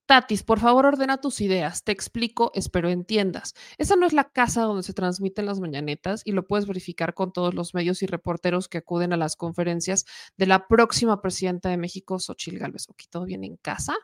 Tatis, 0.05 0.43
por 0.43 0.59
favor 0.59 0.85
ordena 0.85 1.21
tus 1.21 1.39
ideas, 1.39 1.85
te 1.85 1.93
explico, 1.93 2.51
espero 2.53 2.89
entiendas. 2.89 3.53
Esa 3.77 3.95
no 3.95 4.05
es 4.05 4.11
la 4.11 4.25
casa 4.25 4.63
donde 4.63 4.83
se 4.83 4.91
transmiten 4.91 5.45
las 5.45 5.61
mañanetas 5.61 6.21
y 6.25 6.33
lo 6.33 6.45
puedes 6.45 6.67
verificar 6.67 7.13
con 7.13 7.31
todos 7.31 7.53
los 7.53 7.73
medios 7.73 8.03
y 8.03 8.07
reporteros 8.07 8.67
que 8.67 8.79
acuden 8.79 9.13
a 9.13 9.17
las 9.17 9.37
conferencias 9.37 10.03
de 10.35 10.47
la 10.47 10.67
próxima 10.67 11.21
presidenta 11.21 11.69
de 11.69 11.77
México, 11.77 12.19
Xochil 12.19 12.59
Gálvez. 12.59 12.89
¿Ok, 12.89 13.03
todo 13.09 13.23
bien 13.23 13.45
en 13.45 13.55
casa? 13.55 13.95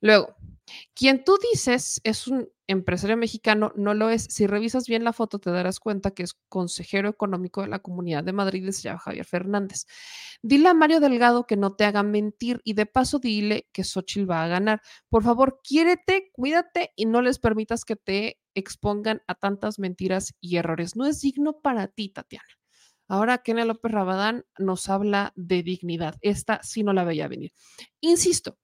Luego, 0.00 0.34
Quien 0.94 1.24
tú 1.24 1.38
dices 1.52 2.00
es 2.04 2.26
un 2.26 2.48
empresario 2.70 3.16
mexicano, 3.16 3.72
no 3.74 3.94
lo 3.94 4.10
es. 4.10 4.24
Si 4.24 4.46
revisas 4.46 4.86
bien 4.86 5.02
la 5.02 5.12
foto, 5.12 5.40
te 5.40 5.50
darás 5.50 5.80
cuenta 5.80 6.12
que 6.12 6.22
es 6.22 6.34
consejero 6.48 7.08
económico 7.08 7.62
de 7.62 7.68
la 7.68 7.80
Comunidad 7.80 8.22
de 8.22 8.32
Madrid 8.32 8.64
y 8.66 8.72
se 8.72 8.82
llama 8.82 9.00
Javier 9.00 9.24
Fernández. 9.26 9.86
Dile 10.40 10.68
a 10.68 10.74
Mario 10.74 11.00
Delgado 11.00 11.46
que 11.46 11.56
no 11.56 11.74
te 11.74 11.84
haga 11.84 12.02
mentir 12.02 12.60
y 12.64 12.74
de 12.74 12.86
paso 12.86 13.18
dile 13.18 13.68
que 13.72 13.82
Xochitl 13.82 14.30
va 14.30 14.44
a 14.44 14.48
ganar. 14.48 14.82
Por 15.08 15.24
favor, 15.24 15.60
quiérete, 15.64 16.30
cuídate 16.32 16.92
y 16.94 17.06
no 17.06 17.22
les 17.22 17.40
permitas 17.40 17.84
que 17.84 17.96
te 17.96 18.40
expongan 18.54 19.22
a 19.26 19.34
tantas 19.34 19.78
mentiras 19.80 20.34
y 20.40 20.56
errores. 20.56 20.94
No 20.94 21.06
es 21.06 21.20
digno 21.20 21.60
para 21.60 21.88
ti, 21.88 22.10
Tatiana. 22.10 22.46
Ahora 23.08 23.38
Kenia 23.38 23.64
López 23.64 23.90
Rabadán 23.90 24.44
nos 24.56 24.88
habla 24.88 25.32
de 25.34 25.64
dignidad. 25.64 26.14
Esta 26.20 26.62
sí 26.62 26.84
no 26.84 26.92
la 26.92 27.02
veía 27.02 27.26
venir. 27.26 27.52
Insisto, 28.00 28.58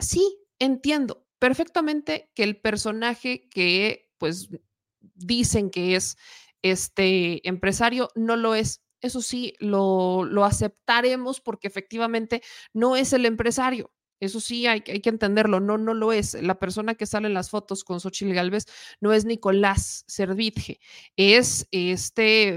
sí, 0.00 0.40
entiendo 0.58 1.27
perfectamente 1.38 2.30
que 2.34 2.44
el 2.44 2.56
personaje 2.60 3.48
que 3.48 4.10
pues 4.18 4.48
dicen 5.14 5.70
que 5.70 5.96
es 5.96 6.16
este 6.62 7.46
empresario 7.48 8.10
no 8.14 8.36
lo 8.36 8.54
es. 8.54 8.82
Eso 9.00 9.22
sí, 9.22 9.54
lo, 9.60 10.24
lo 10.24 10.44
aceptaremos 10.44 11.40
porque 11.40 11.68
efectivamente 11.68 12.42
no 12.72 12.96
es 12.96 13.12
el 13.12 13.26
empresario. 13.26 13.92
Eso 14.20 14.40
sí, 14.40 14.66
hay, 14.66 14.82
hay, 14.88 15.00
que 15.00 15.10
entenderlo, 15.10 15.60
no, 15.60 15.78
no 15.78 15.94
lo 15.94 16.12
es. 16.12 16.34
La 16.34 16.58
persona 16.58 16.96
que 16.96 17.06
sale 17.06 17.28
en 17.28 17.34
las 17.34 17.50
fotos 17.50 17.84
con 17.84 18.00
Xochitl 18.00 18.34
Galvez 18.34 18.64
no 19.00 19.12
es 19.12 19.24
Nicolás 19.24 20.04
Servitje, 20.08 20.80
es 21.16 21.68
este, 21.70 22.54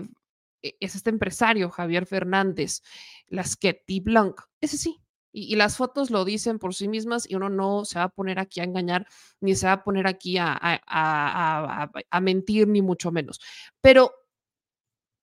e, 0.64 0.76
es 0.80 0.96
este 0.96 1.12
empresario, 1.12 1.70
Javier 1.70 2.08
Fernández, 2.08 2.82
Lasquetti 3.28 4.00
Blanc. 4.00 4.42
Ese 4.60 4.78
sí, 4.78 5.02
y, 5.32 5.56
las 5.56 5.78
fotos 5.78 6.10
lo 6.10 6.26
dicen 6.26 6.60
por 6.60 6.76
sí 6.76 6.88
mismas 6.88 7.30
y 7.30 7.36
uno 7.36 7.50
no 7.50 7.86
se 7.86 8.00
va 8.00 8.06
a 8.06 8.10
poner 8.10 8.40
aquí 8.40 8.60
a 8.60 8.64
engañar, 8.64 9.08
ni 9.40 9.56
se 9.56 9.68
va 9.68 9.74
a 9.74 9.84
poner 9.84 10.08
aquí 10.08 10.38
a, 10.38 10.58
a, 10.60 12.22
mentir, 12.22 12.68
ni 12.68 12.82
mucho 12.82 13.12
menos. 13.12 13.40
Pero 13.82 14.12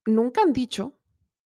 nunca 0.07 0.43
han 0.43 0.53
dicho 0.53 0.99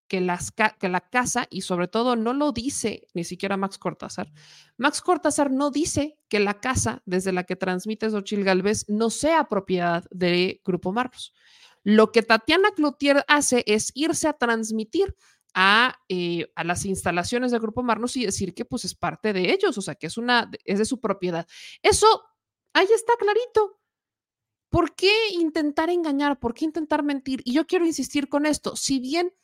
que, 0.09 0.21
las, 0.21 0.53
que 0.53 0.89
la 0.89 1.01
casa, 1.01 1.47
y 1.51 1.63
sobre 1.63 1.89
todo 1.89 2.17
no 2.17 2.35
lo 2.35 2.53
dice 2.53 3.09
ni 3.15 3.25
siquiera 3.25 3.57
Max 3.57 3.79
Cortázar, 3.79 4.31
Max 4.77 5.01
Cortázar 5.01 5.51
no 5.51 5.71
dice 5.71 6.19
que 6.29 6.39
la 6.39 6.61
casa 6.61 7.03
desde 7.07 7.33
la 7.33 7.45
que 7.45 7.57
transmite 7.57 8.11
Xochil 8.11 8.45
Galvez 8.45 8.85
no 8.89 9.11
sea 9.11 9.45
propiedad 9.45 10.05
de 10.11 10.61
Grupo 10.65 10.93
Marcos. 10.93 11.33
Lo 11.85 12.13
que 12.13 12.23
Tatiana 12.23 12.71
Cloutier 12.71 13.25
hace 13.27 13.65
es 13.67 13.91
irse 13.95 14.29
a 14.29 14.35
transmitir 14.35 15.17
eh, 15.55 16.51
a, 16.55 16.65
las 16.65 16.85
instalaciones 16.87 17.51
del 17.51 17.61
Grupo 17.61 17.83
Marnos 17.83 18.17
y 18.17 18.25
decir 18.25 18.55
que 18.55 18.65
pues 18.65 18.85
es 18.85 18.95
parte 18.95 19.33
de 19.33 19.53
ellos, 19.53 19.77
o 19.77 19.83
sea, 19.83 19.95
que 19.95 20.07
es, 20.07 20.17
una, 20.17 20.51
es 20.65 20.79
de 20.79 20.85
su 20.85 21.01
propiedad. 21.01 21.47
Eso, 21.83 22.07
ahí 22.73 22.87
está 22.95 23.15
clarito. 23.19 23.79
¿Por 24.71 24.95
qué 24.95 25.13
intentar 25.33 25.91
engañar? 25.91 26.39
¿Por 26.39 26.55
qué 26.55 26.65
intentar 26.65 27.03
mentir? 27.03 27.43
Y 27.45 27.53
yo 27.53 27.67
quiero 27.67 27.85
insistir 27.85 28.29
con 28.29 28.47
esto. 28.47 28.75
Si 28.77 29.01
bien 29.01 29.35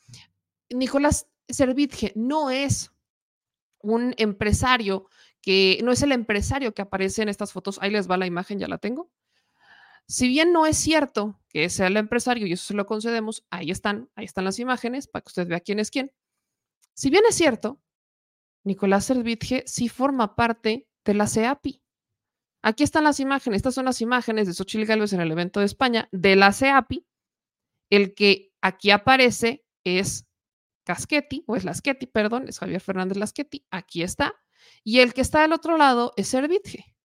Nicolás 0.71 1.29
Servitje 1.49 2.13
no 2.17 2.51
es 2.51 2.91
un 3.81 4.15
empresario 4.17 5.09
que 5.43 5.81
no 5.85 5.93
es 5.93 6.03
el 6.03 6.13
empresario 6.13 6.73
que 6.73 6.83
aparece 6.83 7.23
en 7.23 7.29
estas 7.29 7.53
fotos, 7.53 7.79
ahí 7.83 7.91
les 7.91 8.11
va 8.11 8.17
la 8.17 8.27
imagen, 8.27 8.59
ya 8.59 8.69
la 8.69 8.79
tengo. 8.79 9.11
Si 10.09 10.27
bien 10.29 10.53
no 10.53 10.65
es 10.65 10.79
cierto 10.79 11.39
que 11.49 11.69
sea 11.69 11.89
el 11.89 11.97
empresario 11.99 12.47
y 12.47 12.53
eso 12.53 12.65
se 12.65 12.75
lo 12.75 12.87
concedemos, 12.87 13.47
ahí 13.51 13.71
están, 13.71 14.11
ahí 14.15 14.25
están 14.25 14.45
las 14.45 14.59
imágenes 14.59 15.07
para 15.07 15.23
que 15.23 15.29
usted 15.29 15.47
vea 15.47 15.61
quién 15.61 15.79
es 15.79 15.91
quién. 15.91 16.13
Si 16.95 17.11
bien 17.11 17.25
es 17.29 17.35
cierto, 17.35 17.81
Nicolás 18.65 19.05
Servitje 19.05 19.65
sí 19.67 19.89
forma 19.89 20.35
parte 20.35 20.89
de 21.05 21.15
la 21.15 21.27
CEAPI. 21.27 21.83
Aquí 22.63 22.85
están 22.85 23.05
las 23.05 23.21
imágenes, 23.21 23.59
estas 23.59 23.75
son 23.75 23.85
las 23.85 24.01
imágenes 24.01 24.47
de 24.47 24.55
Xochitl 24.55 24.85
Gálvez 24.85 25.13
en 25.13 25.21
el 25.21 25.31
evento 25.31 25.61
de 25.61 25.67
España 25.67 26.09
de 26.11 26.37
la 26.37 26.53
CEAPI. 26.53 27.07
El 27.91 28.15
que 28.15 28.53
aquí 28.61 28.91
aparece 28.91 29.65
es 29.85 30.27
Casquetti, 30.85 31.45
o 31.47 31.55
es 31.55 31.65
Lasquetti, 31.65 32.07
perdón, 32.07 32.49
es 32.49 32.59
Javier 32.59 32.81
Fernández 32.81 33.19
Lasquetti, 33.19 33.67
aquí 33.71 34.03
está. 34.03 34.35
Y 34.83 35.01
el 35.01 35.13
que 35.13 35.21
está 35.21 35.43
del 35.43 35.53
otro 35.53 35.77
lado 35.77 36.15
es 36.17 36.29
Servitje. 36.29 36.97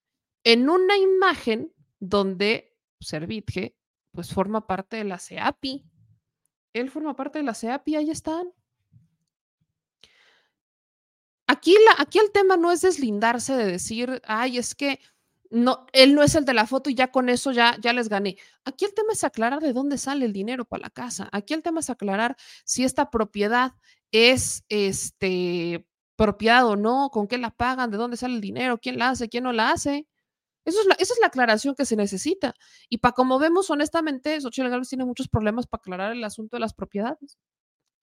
En 0.44 0.70
una 0.70 0.96
imagen 0.96 1.72
donde 1.98 2.72
Servitje, 3.02 3.74
pues 4.12 4.32
forma 4.32 4.66
parte 4.66 4.96
de 4.96 5.04
la 5.04 5.18
CEAPI. 5.18 5.84
Él 6.74 6.90
forma 6.90 7.14
parte 7.14 7.38
de 7.38 7.44
la 7.44 7.54
CEAPI, 7.54 7.96
ahí 7.96 8.10
están. 8.10 8.52
Aquí, 11.46 11.74
la, 11.86 12.02
aquí 12.02 12.18
el 12.18 12.30
tema 12.32 12.56
no 12.56 12.72
es 12.72 12.80
deslindarse 12.80 13.54
de 13.54 13.66
decir, 13.66 14.22
ay, 14.24 14.58
es 14.58 14.74
que 14.74 15.00
no, 15.50 15.86
él 15.92 16.14
no 16.14 16.22
es 16.22 16.34
el 16.34 16.46
de 16.46 16.54
la 16.54 16.66
foto 16.66 16.88
y 16.88 16.94
ya 16.94 17.10
con 17.10 17.28
eso 17.28 17.52
ya, 17.52 17.76
ya 17.78 17.92
les 17.92 18.08
gané. 18.08 18.38
Aquí 18.64 18.86
el 18.86 18.94
tema 18.94 19.12
es 19.12 19.22
aclarar 19.22 19.60
de 19.60 19.74
dónde 19.74 19.98
sale 19.98 20.24
el 20.24 20.32
dinero 20.32 20.64
para 20.64 20.84
la 20.84 20.90
casa. 20.90 21.28
Aquí 21.30 21.52
el 21.52 21.62
tema 21.62 21.80
es 21.80 21.90
aclarar 21.90 22.36
si 22.64 22.84
esta 22.84 23.10
propiedad 23.10 23.72
es 24.12 24.64
este 24.70 25.86
propiedad 26.16 26.66
o 26.66 26.76
no, 26.76 27.10
con 27.10 27.26
qué 27.28 27.36
la 27.36 27.50
pagan, 27.50 27.90
de 27.90 27.98
dónde 27.98 28.16
sale 28.16 28.34
el 28.34 28.40
dinero, 28.40 28.78
quién 28.78 28.98
la 28.98 29.10
hace, 29.10 29.28
quién 29.28 29.44
no 29.44 29.52
la 29.52 29.72
hace. 29.72 30.06
Eso 30.64 30.80
es 30.80 30.86
la, 30.86 30.94
esa 30.94 31.14
es 31.14 31.20
la 31.20 31.26
aclaración 31.26 31.74
que 31.74 31.84
se 31.84 31.97
necesita. 31.97 32.55
Y 32.89 32.98
para 32.98 33.12
como 33.12 33.39
vemos, 33.39 33.70
honestamente, 33.70 34.40
Xochitl 34.40 34.68
Gálvez 34.68 34.89
tiene 34.89 35.05
muchos 35.05 35.28
problemas 35.28 35.66
para 35.66 35.80
aclarar 35.80 36.12
el 36.12 36.22
asunto 36.22 36.56
de 36.56 36.60
las 36.60 36.74
propiedades. 36.74 37.39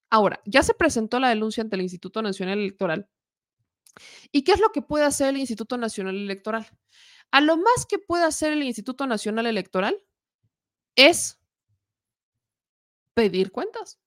Ahora, 0.10 0.42
ya 0.46 0.64
se 0.64 0.74
presentó 0.74 1.20
la 1.20 1.30
denuncia 1.30 1.64
ante 1.64 1.76
el 1.76 1.84
Instituto 1.84 2.22
Nacional 2.22 2.60
Electoral. 2.60 3.08
¿Y 4.32 4.44
qué 4.44 4.54
es 4.54 4.60
lo 4.60 4.70
que 4.72 4.82
puede 4.82 5.06
hacer 5.06 5.30
el 5.30 5.38
Instituto 5.38 5.78
Nacional 5.78 6.16
Electoral? 6.16 6.68
A 7.32 7.42
lo 7.42 7.58
más 7.58 7.86
que 7.88 8.00
puede 8.00 8.24
hacer 8.24 8.54
el 8.54 8.64
Instituto 8.64 9.08
Nacional 9.08 9.46
Electoral 9.46 9.96
es 10.96 11.40
pedir 13.14 13.52
cuentas. 13.52 14.00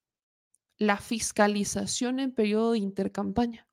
La 0.77 0.97
fiscalización 0.97 2.19
en 2.19 2.33
periodo 2.33 2.73
de 2.73 2.79
intercampaña 2.79 3.67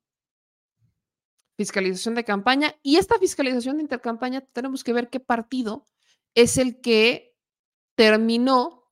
fiscalización 1.57 2.15
de 2.15 2.23
campaña. 2.23 2.75
Y 2.81 2.97
esta 2.97 3.17
fiscalización 3.19 3.77
de 3.77 3.83
intercampaña 3.83 4.41
tenemos 4.41 4.83
que 4.83 4.93
ver 4.93 5.09
qué 5.09 5.19
partido 5.19 5.85
es 6.35 6.57
el 6.57 6.81
que 6.81 7.35
terminó, 7.95 8.91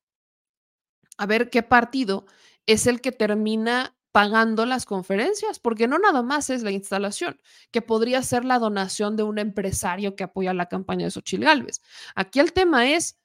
a 1.18 1.26
ver 1.26 1.50
qué 1.50 1.64
partido 1.64 2.26
es 2.66 2.88
el 2.88 3.02
que 3.02 3.12
termina 3.12 3.96
pagando 4.12 4.66
las 4.66 4.86
conferencias, 4.86 5.60
porque 5.60 5.88
no 5.88 6.00
nada 6.00 6.24
más 6.24 6.50
es 6.50 6.64
la 6.64 6.72
instalación, 6.72 7.40
que 7.72 7.82
podría 7.82 8.22
ser 8.24 8.44
la 8.44 8.60
donación 8.60 9.16
de 9.16 9.24
un 9.24 9.38
empresario 9.38 10.16
que 10.16 10.24
apoya 10.24 10.54
la 10.54 10.68
campaña 10.68 11.06
de 11.06 11.12
Xochil 11.12 11.44
Gálvez. 11.44 11.82
Aquí 12.16 12.40
el 12.40 12.54
tema 12.54 12.90
es 12.90 13.20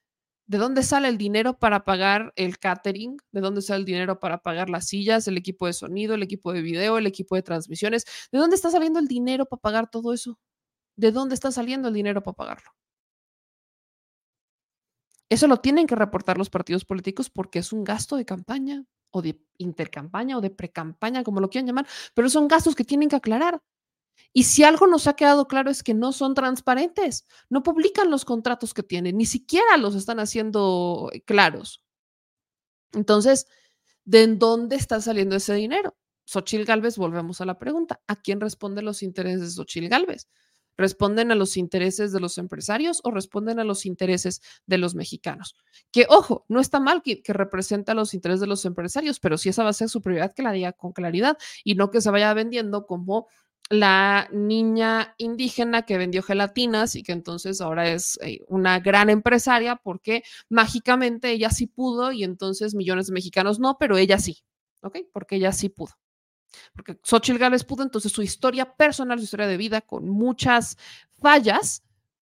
¿De 0.46 0.58
dónde 0.58 0.82
sale 0.82 1.08
el 1.08 1.16
dinero 1.16 1.58
para 1.58 1.84
pagar 1.84 2.32
el 2.36 2.58
catering? 2.58 3.16
¿De 3.32 3.40
dónde 3.40 3.62
sale 3.62 3.80
el 3.80 3.84
dinero 3.86 4.20
para 4.20 4.38
pagar 4.38 4.68
las 4.68 4.86
sillas, 4.86 5.26
el 5.26 5.38
equipo 5.38 5.66
de 5.66 5.72
sonido, 5.72 6.14
el 6.14 6.22
equipo 6.22 6.52
de 6.52 6.60
video, 6.62 6.98
el 6.98 7.06
equipo 7.06 7.34
de 7.34 7.42
transmisiones? 7.42 8.04
¿De 8.30 8.38
dónde 8.38 8.56
está 8.56 8.70
saliendo 8.70 8.98
el 9.00 9.08
dinero 9.08 9.46
para 9.46 9.60
pagar 9.60 9.90
todo 9.90 10.12
eso? 10.12 10.38
¿De 10.96 11.12
dónde 11.12 11.34
está 11.34 11.52
saliendo 11.52 11.88
el 11.88 11.94
dinero 11.94 12.22
para 12.22 12.36
pagarlo? 12.36 12.70
Eso 15.30 15.46
lo 15.48 15.58
tienen 15.58 15.86
que 15.86 15.96
reportar 15.96 16.38
los 16.38 16.50
partidos 16.50 16.84
políticos 16.84 17.30
porque 17.30 17.58
es 17.58 17.72
un 17.72 17.84
gasto 17.84 18.16
de 18.16 18.24
campaña 18.24 18.84
o 19.10 19.22
de 19.22 19.40
intercampaña 19.58 20.36
o 20.38 20.40
de 20.40 20.50
precampaña, 20.50 21.24
como 21.24 21.40
lo 21.40 21.48
quieran 21.48 21.66
llamar, 21.66 21.86
pero 22.14 22.28
son 22.28 22.48
gastos 22.48 22.74
que 22.74 22.84
tienen 22.84 23.08
que 23.08 23.16
aclarar. 23.16 23.60
Y 24.32 24.44
si 24.44 24.64
algo 24.64 24.86
nos 24.86 25.06
ha 25.06 25.14
quedado 25.14 25.46
claro 25.46 25.70
es 25.70 25.82
que 25.82 25.94
no 25.94 26.12
son 26.12 26.34
transparentes, 26.34 27.26
no 27.48 27.62
publican 27.62 28.10
los 28.10 28.24
contratos 28.24 28.74
que 28.74 28.82
tienen, 28.82 29.16
ni 29.16 29.26
siquiera 29.26 29.76
los 29.76 29.94
están 29.94 30.18
haciendo 30.18 31.10
eh, 31.12 31.22
claros. 31.22 31.84
Entonces, 32.92 33.46
¿de 34.04 34.26
dónde 34.26 34.76
está 34.76 35.00
saliendo 35.00 35.36
ese 35.36 35.54
dinero? 35.54 35.96
Xochil 36.24 36.64
Galvez, 36.64 36.96
volvemos 36.96 37.40
a 37.40 37.44
la 37.44 37.58
pregunta, 37.58 38.00
¿a 38.06 38.16
quién 38.16 38.40
responden 38.40 38.84
los 38.84 39.02
intereses 39.02 39.40
de 39.40 39.50
Xochil 39.50 39.88
Galvez? 39.88 40.28
¿Responden 40.76 41.30
a 41.30 41.36
los 41.36 41.56
intereses 41.56 42.10
de 42.10 42.18
los 42.18 42.36
empresarios 42.36 43.00
o 43.04 43.12
responden 43.12 43.60
a 43.60 43.64
los 43.64 43.86
intereses 43.86 44.42
de 44.66 44.78
los 44.78 44.96
mexicanos? 44.96 45.54
Que, 45.92 46.06
ojo, 46.08 46.44
no 46.48 46.58
está 46.58 46.80
mal 46.80 47.02
que, 47.02 47.22
que 47.22 47.32
representa 47.32 47.94
los 47.94 48.12
intereses 48.12 48.40
de 48.40 48.48
los 48.48 48.64
empresarios, 48.64 49.20
pero 49.20 49.38
si 49.38 49.50
esa 49.50 49.62
va 49.62 49.70
a 49.70 49.74
ser 49.74 49.88
su 49.88 50.02
prioridad, 50.02 50.34
que 50.34 50.42
la 50.42 50.50
diga 50.50 50.72
con 50.72 50.92
claridad 50.92 51.38
y 51.62 51.76
no 51.76 51.92
que 51.92 52.00
se 52.00 52.10
vaya 52.10 52.34
vendiendo 52.34 52.86
como 52.86 53.28
la 53.78 54.28
niña 54.32 55.14
indígena 55.18 55.82
que 55.82 55.98
vendió 55.98 56.22
gelatinas 56.22 56.94
y 56.96 57.02
que 57.02 57.12
entonces 57.12 57.60
ahora 57.60 57.88
es 57.90 58.18
eh, 58.22 58.40
una 58.48 58.80
gran 58.80 59.10
empresaria 59.10 59.76
porque 59.76 60.22
mágicamente 60.48 61.30
ella 61.30 61.50
sí 61.50 61.66
pudo 61.66 62.12
y 62.12 62.24
entonces 62.24 62.74
millones 62.74 63.08
de 63.08 63.12
mexicanos 63.12 63.58
no, 63.58 63.76
pero 63.78 63.96
ella 63.96 64.18
sí, 64.18 64.44
¿ok? 64.82 64.98
Porque 65.12 65.36
ella 65.36 65.52
sí 65.52 65.68
pudo. 65.68 65.92
Porque 66.72 66.98
Xochitl 67.02 67.38
Gales 67.38 67.64
pudo, 67.64 67.82
entonces 67.82 68.12
su 68.12 68.22
historia 68.22 68.76
personal, 68.76 69.18
su 69.18 69.24
historia 69.24 69.46
de 69.46 69.56
vida 69.56 69.80
con 69.80 70.08
muchas 70.08 70.78
fallas, 71.20 71.82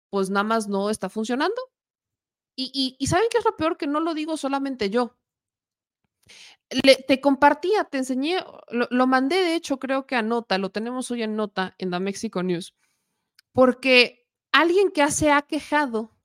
pues 0.08 0.30
nada 0.30 0.44
más 0.44 0.68
no 0.68 0.90
está 0.90 1.08
funcionando. 1.08 1.60
Y, 2.56 2.96
y 2.98 3.06
¿saben 3.06 3.28
qué 3.30 3.38
es 3.38 3.44
lo 3.44 3.56
peor? 3.56 3.78
Que 3.78 3.86
no 3.86 4.00
lo 4.00 4.12
digo 4.12 4.36
solamente 4.36 4.90
yo 4.90 5.16
te 7.06 7.20
compartía, 7.20 7.84
te 7.84 7.98
enseñé, 7.98 8.44
lo, 8.70 9.06
mandé 9.06 9.36
de 9.36 9.54
hecho 9.54 9.78
creo 9.78 10.06
que 10.06 10.14
a 10.14 10.22
nota, 10.22 10.58
lo 10.58 10.70
tenemos 10.70 11.10
hoy 11.10 11.22
en 11.22 11.34
nota 11.34 11.74
en 11.78 11.90
la 11.90 11.98
Mexico 11.98 12.42
News, 12.42 12.74
porque 13.52 14.28
alguien 14.52 14.90
que 14.90 15.10
se 15.10 15.32
ha 15.32 15.42
quejado, 15.42 16.16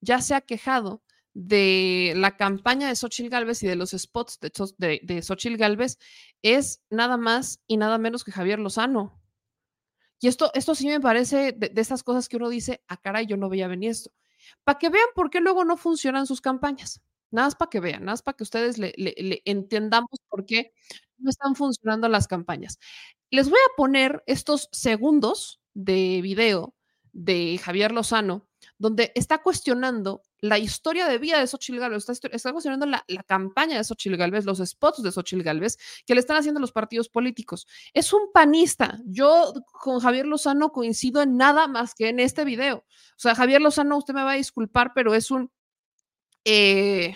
ya 0.00 0.20
se 0.20 0.34
ha 0.34 0.40
quejado 0.40 1.02
de 1.34 2.14
la 2.16 2.36
campaña 2.36 2.88
de 2.88 2.96
Xochitl 2.96 3.28
Galvez 3.28 3.62
y 3.62 3.66
de 3.66 3.76
los 3.76 3.90
spots 3.90 4.40
de, 4.40 5.00
de, 5.02 5.56
Galvez 5.56 5.98
es 6.42 6.82
nada 6.90 7.16
más 7.16 7.60
y 7.66 7.76
nada 7.76 7.98
menos 7.98 8.24
que 8.24 8.32
Javier 8.32 8.58
Lozano. 8.58 9.20
Y 10.20 10.26
esto, 10.26 10.50
esto 10.54 10.74
sí 10.74 10.88
me 10.88 11.00
parece 11.00 11.52
de, 11.52 11.72
esas 11.76 12.02
cosas 12.02 12.28
que 12.28 12.36
uno 12.36 12.48
dice, 12.48 12.82
a 12.88 12.94
ah, 12.94 12.96
cara, 12.96 13.22
yo 13.22 13.36
no 13.36 13.48
veía 13.48 13.68
venir 13.68 13.90
esto. 13.90 14.10
Para 14.64 14.78
que 14.78 14.88
vean 14.88 15.06
por 15.14 15.30
qué 15.30 15.40
luego 15.40 15.64
no 15.64 15.76
funcionan 15.76 16.26
sus 16.26 16.40
campañas. 16.40 17.00
Nada 17.30 17.48
más 17.48 17.54
para 17.56 17.70
que 17.70 17.80
vean, 17.80 18.00
nada 18.00 18.12
más 18.12 18.22
para 18.22 18.36
que 18.36 18.44
ustedes 18.44 18.78
le, 18.78 18.92
le, 18.96 19.14
le 19.16 19.42
entendamos 19.44 20.20
por 20.28 20.46
qué 20.46 20.72
no 21.18 21.30
están 21.30 21.54
funcionando 21.54 22.08
las 22.08 22.26
campañas. 22.26 22.78
Les 23.30 23.48
voy 23.50 23.58
a 23.58 23.76
poner 23.76 24.22
estos 24.26 24.68
segundos 24.72 25.60
de 25.74 26.20
video 26.22 26.74
de 27.12 27.58
Javier 27.62 27.92
Lozano, 27.92 28.48
donde 28.78 29.12
está 29.14 29.38
cuestionando 29.42 30.22
la 30.40 30.58
historia 30.58 31.08
de 31.08 31.18
vida 31.18 31.40
de 31.40 31.46
Xochitl 31.46 31.80
Galvez, 31.80 32.08
está, 32.08 32.28
está 32.28 32.52
cuestionando 32.52 32.86
la, 32.86 33.04
la, 33.08 33.22
campaña 33.24 33.76
de 33.76 33.84
Xochitl 33.84 34.16
Galvez, 34.16 34.44
los 34.44 34.58
spots 34.58 35.02
de 35.02 35.10
Xochitl 35.10 35.42
Galvez 35.42 35.76
que 36.06 36.14
le 36.14 36.20
están 36.20 36.36
haciendo 36.36 36.60
los 36.60 36.72
partidos 36.72 37.08
políticos. 37.08 37.66
Es 37.92 38.12
un 38.12 38.30
panista. 38.32 38.98
Yo 39.04 39.52
con 39.82 40.00
Javier 40.00 40.26
Lozano 40.26 40.70
coincido 40.70 41.22
en 41.22 41.36
nada 41.36 41.66
más 41.66 41.94
que 41.94 42.08
en 42.08 42.20
este 42.20 42.44
video. 42.44 42.78
O 42.78 43.18
sea, 43.20 43.34
Javier 43.34 43.60
Lozano, 43.60 43.96
usted 43.96 44.14
me 44.14 44.22
va 44.22 44.32
a 44.32 44.36
disculpar, 44.36 44.92
pero 44.94 45.14
es 45.14 45.30
un... 45.30 45.50
Eh, 46.44 47.14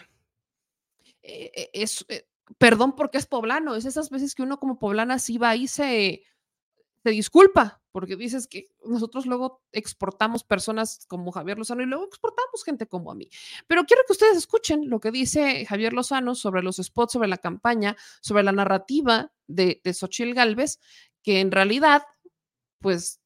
eh, 1.23 1.71
es, 1.73 2.05
eh, 2.09 2.27
perdón 2.59 2.95
porque 2.97 3.19
es 3.19 3.27
poblano, 3.27 3.75
es 3.77 3.85
esas 3.85 4.11
veces 4.11 4.35
que 4.35 4.43
uno 4.43 4.59
como 4.59 4.79
poblana 4.79 5.19
sí 5.19 5.39
va 5.39 5.55
y 5.57 5.69
se, 5.69 6.25
se 7.03 7.11
disculpa, 7.11 7.83
porque 7.93 8.17
dices 8.17 8.49
que 8.49 8.67
nosotros 8.85 9.27
luego 9.27 9.63
exportamos 9.73 10.45
personas 10.45 11.07
como 11.07 11.31
Javier 11.33 11.59
Lozano 11.59 11.83
y 11.83 11.87
luego 11.87 12.07
exportamos 12.07 12.65
gente 12.65 12.87
como 12.87 13.11
a 13.11 13.15
mí. 13.15 13.29
Pero 13.67 13.85
quiero 13.85 14.03
que 14.07 14.13
ustedes 14.13 14.37
escuchen 14.37 14.89
lo 14.89 15.01
que 15.01 15.11
dice 15.11 15.65
Javier 15.67 15.93
Lozano 15.93 16.35
sobre 16.35 16.63
los 16.63 16.77
spots, 16.77 17.13
sobre 17.13 17.29
la 17.29 17.39
campaña, 17.39 17.97
sobre 18.21 18.43
la 18.43 18.53
narrativa 18.53 19.33
de, 19.47 19.81
de 19.85 19.95
Xochitl 19.95 20.35
Galvez, 20.35 20.81
que 21.23 21.41
en 21.41 21.53
realidad, 21.53 22.03
pues, 22.81 23.21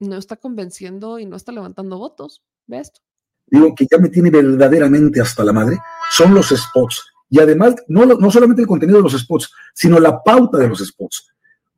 no 0.00 0.16
está 0.16 0.36
convenciendo 0.36 1.18
y 1.18 1.26
no 1.26 1.36
está 1.36 1.52
levantando 1.52 1.98
votos. 1.98 2.42
Ve 2.66 2.78
esto. 2.78 3.00
Digo 3.46 3.74
que 3.74 3.86
ya 3.90 3.98
me 3.98 4.08
tiene 4.08 4.30
verdaderamente 4.30 5.20
hasta 5.20 5.44
la 5.44 5.52
madre, 5.52 5.78
son 6.10 6.34
los 6.34 6.48
spots 6.48 7.14
y 7.34 7.40
además, 7.40 7.74
no, 7.88 8.06
no 8.06 8.30
solamente 8.30 8.62
el 8.62 8.68
contenido 8.68 8.98
de 8.98 9.02
los 9.02 9.18
spots, 9.18 9.50
sino 9.74 9.98
la 9.98 10.22
pauta 10.22 10.56
de 10.58 10.68
los 10.68 10.78
spots. 10.78 11.32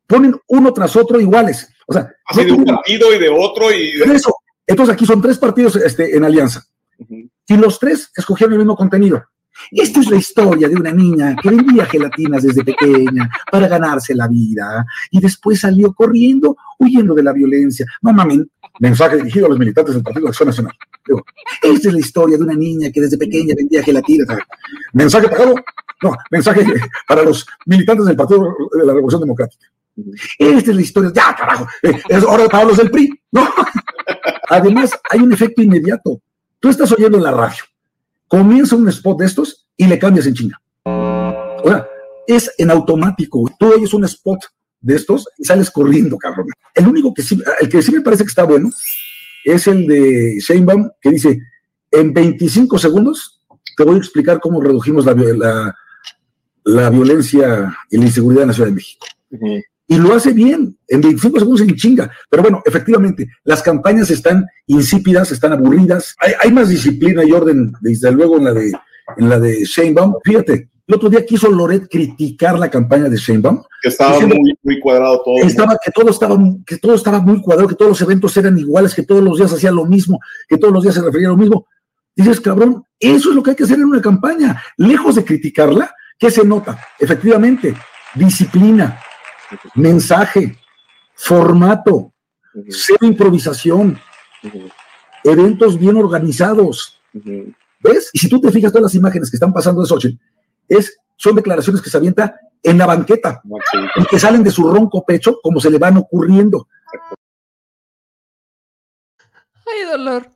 Ponen 0.07 0.39
uno 0.49 0.71
tras 0.73 0.95
otro 0.97 1.19
iguales. 1.19 1.67
O 1.87 1.95
sea, 1.95 2.13
Así 2.27 2.45
de 2.45 2.53
un 2.53 2.65
partido 2.67 3.15
y 3.15 3.19
de 3.19 3.31
otro 3.31 3.73
y 3.73 3.93
de... 3.93 4.15
Eso. 4.15 4.35
Entonces 4.67 4.93
aquí 4.93 5.07
son 5.07 5.23
tres 5.23 5.39
partidos 5.39 5.77
este, 5.77 6.15
en 6.15 6.25
alianza. 6.25 6.63
Uh 6.99 7.05
-huh. 7.07 7.31
Y 7.49 7.57
los 7.57 7.79
tres 7.79 8.11
escogieron 8.15 8.53
el 8.53 8.59
mismo 8.59 8.77
contenido. 8.77 9.25
Esta 9.71 10.01
es 10.01 10.11
la 10.11 10.17
historia 10.17 10.69
de 10.69 10.77
una 10.77 10.93
niña 10.93 11.37
que 11.37 11.51
vendía 11.51 11.87
gelatinas 11.87 12.43
desde 12.43 12.65
pequeña 12.65 13.29
para 13.51 13.69
ganarse 13.69 14.15
la 14.15 14.29
vida 14.29 14.85
y 15.11 15.21
después 15.21 15.61
salió 15.61 15.93
corriendo 15.93 16.57
huyendo 16.79 17.15
de 17.15 17.23
la 17.23 17.33
violencia. 17.33 17.87
No 18.03 18.13
mames, 18.13 18.41
mensaje 18.79 19.17
dirigido 19.17 19.47
a 19.47 19.49
los 19.51 19.59
militantes 19.59 19.95
del 19.95 20.03
Partido 20.05 20.25
de 20.25 20.31
Acción 20.31 20.49
Nacional. 20.49 20.75
Esta 21.63 21.89
es 21.89 21.95
la 21.95 22.01
historia 22.01 22.37
de 22.37 22.45
una 22.45 22.55
niña 22.55 22.91
que 22.91 23.01
desde 23.01 23.19
pequeña 23.19 23.55
vendía 23.57 23.83
gelatinas. 23.83 24.29
Mensaje 24.93 25.29
pagado, 25.29 25.55
no, 26.03 26.17
mensaje 26.31 26.65
para 27.09 27.23
los 27.23 27.47
militantes 27.65 28.07
del 28.07 28.17
Partido 28.17 28.55
de 28.73 28.87
la 28.87 28.93
Revolución 28.93 29.21
Democrática. 29.21 29.67
Esta 30.39 30.71
es 30.71 30.77
la 30.77 30.83
historia, 30.83 31.11
ya 31.15 31.35
carajo, 31.35 31.67
es 31.83 32.23
hora 32.25 32.47
para 32.49 32.65
los 32.65 32.77
del 32.77 32.91
PRI. 32.91 33.11
No. 33.33 33.49
Además, 34.49 34.91
hay 35.11 35.21
un 35.21 35.33
efecto 35.33 35.63
inmediato. 35.63 36.21
Tú 36.61 36.69
estás 36.69 36.93
oyendo 36.93 37.17
en 37.17 37.25
la 37.25 37.31
radio 37.31 37.65
comienza 38.29 38.77
un 38.77 38.89
spot 38.89 39.19
de 39.19 39.27
estos 39.27 39.67
y 39.77 39.87
le 39.87 39.99
cambias 39.99 40.27
en 40.27 40.35
chinga. 40.35 40.61
O 40.85 41.63
sea, 41.65 41.87
es 42.27 42.53
en 42.59 42.71
automático. 42.71 43.51
Tú 43.59 43.73
oyes 43.73 43.95
un 43.95 44.05
spot 44.05 44.41
de 44.81 44.97
estos 44.97 45.27
y 45.39 45.45
sales 45.45 45.71
corriendo, 45.71 46.17
cabrón. 46.19 46.49
El 46.75 46.89
único 46.89 47.13
que 47.13 47.23
sí, 47.23 47.43
el 47.61 47.69
que 47.69 47.83
sí 47.83 47.93
me 47.93 48.01
parece 48.01 48.25
que 48.25 48.29
está 48.29 48.45
bueno 48.45 48.71
es 49.45 49.67
el 49.67 49.87
de 49.87 50.39
Sheinbaum, 50.41 50.91
que 51.01 51.11
dice, 51.11 51.41
en 51.91 52.13
25 52.13 52.79
segundos 52.79 53.41
te 53.77 53.85
voy 53.85 53.97
a 53.97 53.99
explicar 53.99 54.41
cómo 54.41 54.61
redujimos 54.61 55.05
la, 55.05 55.15
la, 55.15 55.77
la 56.65 56.91
violencia 56.91 57.77
y 57.91 57.99
la 57.99 58.05
inseguridad 58.07 58.43
en 58.43 58.49
la 58.49 58.55
Ciudad 58.55 58.69
de 58.69 58.75
México. 58.75 59.07
Y 59.89 59.97
lo 59.99 60.15
hace 60.15 60.33
bien, 60.33 60.77
en 60.89 61.01
25 61.01 61.39
segundos 61.39 61.61
en 61.61 61.77
chinga. 61.77 62.11
Pero 62.29 62.43
bueno, 62.43 62.63
efectivamente, 62.65 63.29
las 63.45 63.63
campañas 63.63 64.11
están 64.11 64.47
insípidas, 64.67 65.31
están 65.31 65.53
aburridas. 65.53 66.17
Hay, 66.19 66.33
hay 66.43 66.53
más 66.53 66.69
disciplina 66.69 67.25
y 67.25 67.33
orden, 67.33 67.73
desde 67.81 68.11
luego, 68.11 68.39
en 68.39 68.45
la 68.45 68.53
de, 68.53 68.73
en 69.17 69.29
la 69.29 69.39
de 69.39 69.65
Sheinbaum. 69.65 70.15
Fíjate, 70.25 70.71
el 70.89 70.95
otro 70.95 71.09
día 71.09 71.27
quiso 71.27 71.51
Loret 71.51 71.89
criticar 71.91 72.57
la 72.59 72.71
campaña 72.71 73.09
de 73.09 73.17
Sheinbaum. 73.17 73.63
Que 73.83 73.89
estaba 73.89 74.13
diciendo, 74.13 74.37
muy, 74.37 74.57
muy 74.63 74.79
cuadrado 74.79 75.21
todo. 75.25 75.39
Estaba, 75.39 75.77
que, 75.85 75.91
todo 75.91 76.11
estaba, 76.11 76.39
que 76.65 76.79
todo 76.79 76.95
estaba 76.95 77.19
muy 77.19 77.41
cuadrado, 77.41 77.69
que 77.69 77.75
todos 77.75 77.91
los 77.91 78.01
eventos 78.03 78.37
eran 78.37 78.57
iguales, 78.57 78.95
que 78.95 79.03
todos 79.03 79.23
los 79.23 79.37
días 79.37 79.53
hacía 79.53 79.73
lo 79.73 79.85
mismo, 79.85 80.21
que 80.49 80.59
todos 80.59 80.73
los 80.73 80.85
días 80.85 80.95
se 80.95 81.03
refería 81.03 81.27
a 81.27 81.33
lo 81.33 81.37
mismo. 81.37 81.67
Dices, 82.15 82.41
cabrón, 82.41 82.85
eso 83.01 83.31
es 83.31 83.35
lo 83.35 83.43
que 83.43 83.51
hay 83.51 83.57
que 83.57 83.65
hacer 83.65 83.79
en 83.79 83.85
una 83.85 84.01
campaña. 84.01 84.63
Lejos 84.77 85.17
de 85.17 85.25
criticarla, 85.25 85.93
¿qué 86.19 86.31
se 86.31 86.45
nota? 86.45 86.79
Efectivamente, 87.01 87.75
disciplina, 88.15 89.01
mensaje, 89.75 90.59
formato, 91.15 91.95
uh 91.95 92.13
-huh. 92.55 92.65
cero 92.71 93.07
improvisación, 93.07 93.99
uh 94.43 94.49
-huh. 94.49 94.73
eventos 95.25 95.79
bien 95.79 95.97
organizados. 95.97 97.01
Uh 97.15 97.21
-huh. 97.21 97.55
¿Ves? 97.81 98.11
Y 98.13 98.19
si 98.19 98.29
tú 98.29 98.41
te 98.41 98.51
fijas 98.51 98.73
todas 98.73 98.85
las 98.85 98.95
imágenes 98.95 99.31
que 99.31 99.37
están 99.37 99.53
pasando 99.53 99.83
de 99.83 99.89
Xochitl, 99.89 100.19
es, 100.69 100.99
son 101.17 101.37
declaraciones 101.37 101.81
que 101.83 101.91
se 101.91 101.97
avienta 101.97 102.41
en 102.63 102.79
la 102.79 102.87
banqueta 102.87 103.41
y 103.97 104.05
que 104.07 104.19
salen 104.19 104.43
de 104.43 104.51
su 104.51 104.69
ronco 104.69 105.05
pecho 105.05 105.39
como 105.43 105.61
se 105.61 105.71
le 105.71 105.79
van 105.79 105.97
ocurriendo. 105.99 106.69
Ay, 109.67 109.85
dolor. 109.91 110.36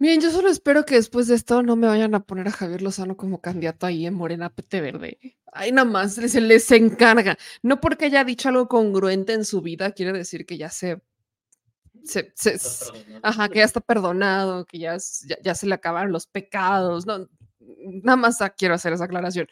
Bien, 0.00 0.20
yo 0.20 0.30
solo 0.30 0.48
espero 0.48 0.84
que 0.84 0.94
después 0.94 1.26
de 1.26 1.34
esto 1.34 1.60
no 1.64 1.74
me 1.74 1.88
vayan 1.88 2.14
a 2.14 2.20
poner 2.20 2.46
a 2.46 2.52
Javier 2.52 2.82
Lozano 2.82 3.16
como 3.16 3.40
candidato 3.40 3.84
ahí 3.84 4.06
en 4.06 4.14
Morena 4.14 4.48
PT 4.48 4.80
Verde. 4.80 5.18
Ahí 5.52 5.72
nada 5.72 5.90
más 5.90 6.14
se 6.14 6.40
les 6.40 6.70
encarga. 6.70 7.36
No 7.62 7.80
porque 7.80 8.04
haya 8.04 8.22
dicho 8.22 8.48
algo 8.48 8.68
congruente 8.68 9.32
en 9.32 9.44
su 9.44 9.60
vida, 9.60 9.90
quiere 9.90 10.12
decir 10.12 10.46
que 10.46 10.56
ya 10.56 10.70
se. 10.70 11.02
se, 12.04 12.32
se 12.36 12.60
ajá, 13.22 13.48
que 13.48 13.58
ya 13.58 13.64
está 13.64 13.80
perdonado, 13.80 14.66
que 14.66 14.78
ya, 14.78 14.96
ya, 15.26 15.36
ya, 15.42 15.54
se 15.56 15.66
le 15.66 15.74
acabaron 15.74 16.12
los 16.12 16.28
pecados. 16.28 17.04
No, 17.04 17.28
nada 18.04 18.16
más 18.16 18.38
quiero 18.56 18.74
hacer 18.74 18.92
esa 18.92 19.04
aclaración. 19.04 19.48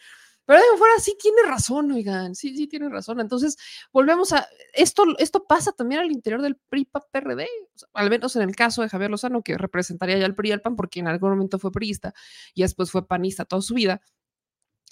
Pero 0.47 0.61
de 0.61 0.79
fuera 0.79 0.95
sí 1.01 1.17
tiene 1.21 1.43
razón, 1.45 1.91
oigan, 1.91 2.37
sí, 2.37 2.57
sí 2.57 2.69
tiene 2.69 2.89
razón. 2.89 3.21
Entonces, 3.21 3.57
volvemos 3.93 4.33
a, 4.33 4.47
esto, 4.75 5.05
esto 5.19 5.45
pasa 5.45 5.73
también 5.73 6.01
al 6.01 6.13
interior 6.13 6.41
del 6.41 6.57
PRI-PRD, 6.57 7.49
al 7.93 8.11
menos 8.11 8.37
en 8.37 8.43
el 8.43 8.55
caso 8.55 8.83
de 8.83 8.89
Javier 8.89 9.11
Lozano, 9.11 9.43
que 9.43 9.59
representaría 9.59 10.19
ya 10.19 10.27
el 10.27 10.37
PRI 10.37 10.51
y 10.51 10.53
el 10.53 10.63
PAN, 10.63 10.77
porque 10.77 11.01
en 11.01 11.09
algún 11.09 11.31
momento 11.31 11.59
fue 11.59 11.73
priista 11.73 12.15
y 12.55 12.63
después 12.63 12.93
fue 12.93 13.07
panista 13.07 13.45
toda 13.45 13.61
su 13.61 13.75
vida. 13.75 14.01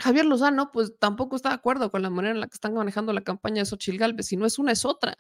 Javier 0.00 0.24
Lozano, 0.26 0.72
pues 0.72 0.98
tampoco 0.98 1.36
está 1.36 1.50
de 1.50 1.54
acuerdo 1.56 1.92
con 1.92 2.02
la 2.02 2.10
manera 2.10 2.34
en 2.34 2.40
la 2.40 2.48
que 2.48 2.54
están 2.54 2.74
manejando 2.74 3.12
la 3.12 3.22
campaña 3.22 3.62
de 3.62 3.66
Xochitl 3.66 3.98
Galvez, 3.98 4.26
si 4.26 4.36
no 4.36 4.46
es 4.46 4.58
una, 4.58 4.72
es 4.72 4.84
otra. 4.84 5.16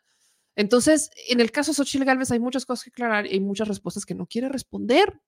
Entonces, 0.56 1.10
en 1.28 1.40
el 1.40 1.52
caso 1.52 1.70
de 1.70 1.76
Xochitl 1.76 2.04
Galvez 2.04 2.32
hay 2.32 2.40
muchas 2.40 2.66
cosas 2.66 2.84
que 2.84 2.90
aclarar 2.90 3.32
y 3.32 3.38
muchas 3.40 3.68
respuestas 3.68 4.04
que 4.04 4.16
no 4.16 4.26
quiere 4.26 4.48
responder 4.48 5.20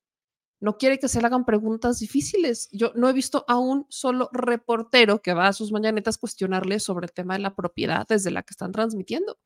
no 0.60 0.78
quiere 0.78 0.98
que 0.98 1.08
se 1.08 1.20
le 1.20 1.26
hagan 1.26 1.44
preguntas 1.44 1.98
difíciles. 1.98 2.68
Yo 2.72 2.92
no 2.94 3.08
he 3.08 3.12
visto 3.12 3.44
a 3.48 3.58
un 3.58 3.86
solo 3.88 4.30
reportero 4.32 5.20
que 5.20 5.34
va 5.34 5.48
a 5.48 5.52
sus 5.52 5.72
mañanetas 5.72 6.18
cuestionarle 6.18 6.80
sobre 6.80 7.06
el 7.06 7.12
tema 7.12 7.34
de 7.34 7.40
la 7.40 7.54
propiedad 7.54 8.06
desde 8.08 8.30
la 8.30 8.42
que 8.42 8.52
están 8.52 8.72
transmitiendo, 8.72 9.38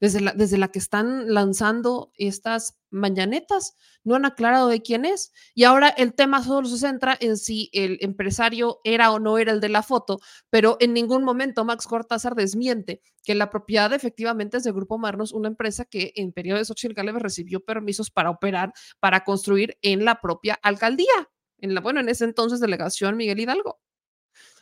desde 0.00 0.20
la, 0.20 0.32
desde 0.32 0.58
la 0.58 0.68
que 0.68 0.78
están 0.78 1.32
lanzando 1.32 2.12
estas 2.16 2.78
mañanetas. 2.90 3.74
No 4.02 4.14
han 4.14 4.24
aclarado 4.24 4.68
de 4.68 4.82
quién 4.82 5.04
es. 5.04 5.32
Y 5.54 5.64
ahora 5.64 5.88
el 5.88 6.14
tema 6.14 6.42
solo 6.42 6.68
se 6.68 6.78
centra 6.78 7.16
en 7.20 7.36
si 7.36 7.70
el 7.72 7.98
empresario 8.00 8.80
era 8.84 9.10
o 9.10 9.18
no 9.18 9.38
era 9.38 9.52
el 9.52 9.60
de 9.60 9.68
la 9.68 9.82
foto, 9.82 10.20
pero 10.50 10.76
en 10.80 10.92
ningún 10.92 11.24
momento 11.24 11.64
Max 11.64 11.86
Cortázar 11.86 12.34
desmiente 12.34 13.00
que 13.22 13.34
la 13.34 13.50
propiedad 13.50 13.92
efectivamente 13.92 14.58
es 14.58 14.64
de 14.64 14.72
Grupo 14.72 14.98
Marnos, 14.98 15.32
una 15.32 15.48
empresa 15.48 15.84
que 15.84 16.12
en 16.16 16.32
periodo 16.32 16.58
de 16.58 16.66
Xochitl 16.66 16.94
recibió 17.18 17.60
permisos 17.60 18.10
para 18.10 18.30
operar, 18.30 18.72
para 19.00 19.24
construir 19.24 19.78
en 19.82 20.04
la 20.04 20.20
propia 20.20 20.54
alcaldía, 20.62 21.30
en 21.58 21.74
la, 21.74 21.80
bueno, 21.80 22.00
en 22.00 22.08
ese 22.08 22.24
entonces 22.24 22.60
delegación 22.60 23.16
Miguel 23.16 23.40
Hidalgo. 23.40 23.80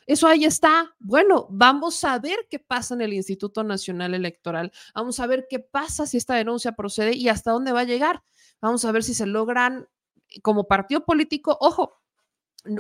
Eso 0.07 0.27
ahí 0.27 0.45
está. 0.45 0.95
Bueno, 0.99 1.47
vamos 1.51 2.03
a 2.05 2.19
ver 2.19 2.47
qué 2.51 2.59
pasa 2.59 2.95
en 2.95 3.03
el 3.03 3.13
Instituto 3.13 3.63
Nacional 3.65 4.15
Electoral. 4.15 4.73
Vamos 4.95 5.21
a 5.21 5.27
ver 5.27 5.47
qué 5.49 5.59
pasa 5.59 6.07
si 6.07 6.17
esta 6.17 6.35
denuncia 6.35 6.73
procede 6.73 7.15
y 7.15 7.29
hasta 7.29 7.53
dónde 7.53 7.73
va 7.73 7.81
a 7.81 7.85
llegar. 7.85 8.23
Vamos 8.61 8.85
a 8.85 8.93
ver 8.93 9.03
si 9.03 9.15
se 9.15 9.27
logran 9.27 9.89
como 10.43 10.65
partido 10.65 11.05
político, 11.05 11.59
ojo, 11.61 12.01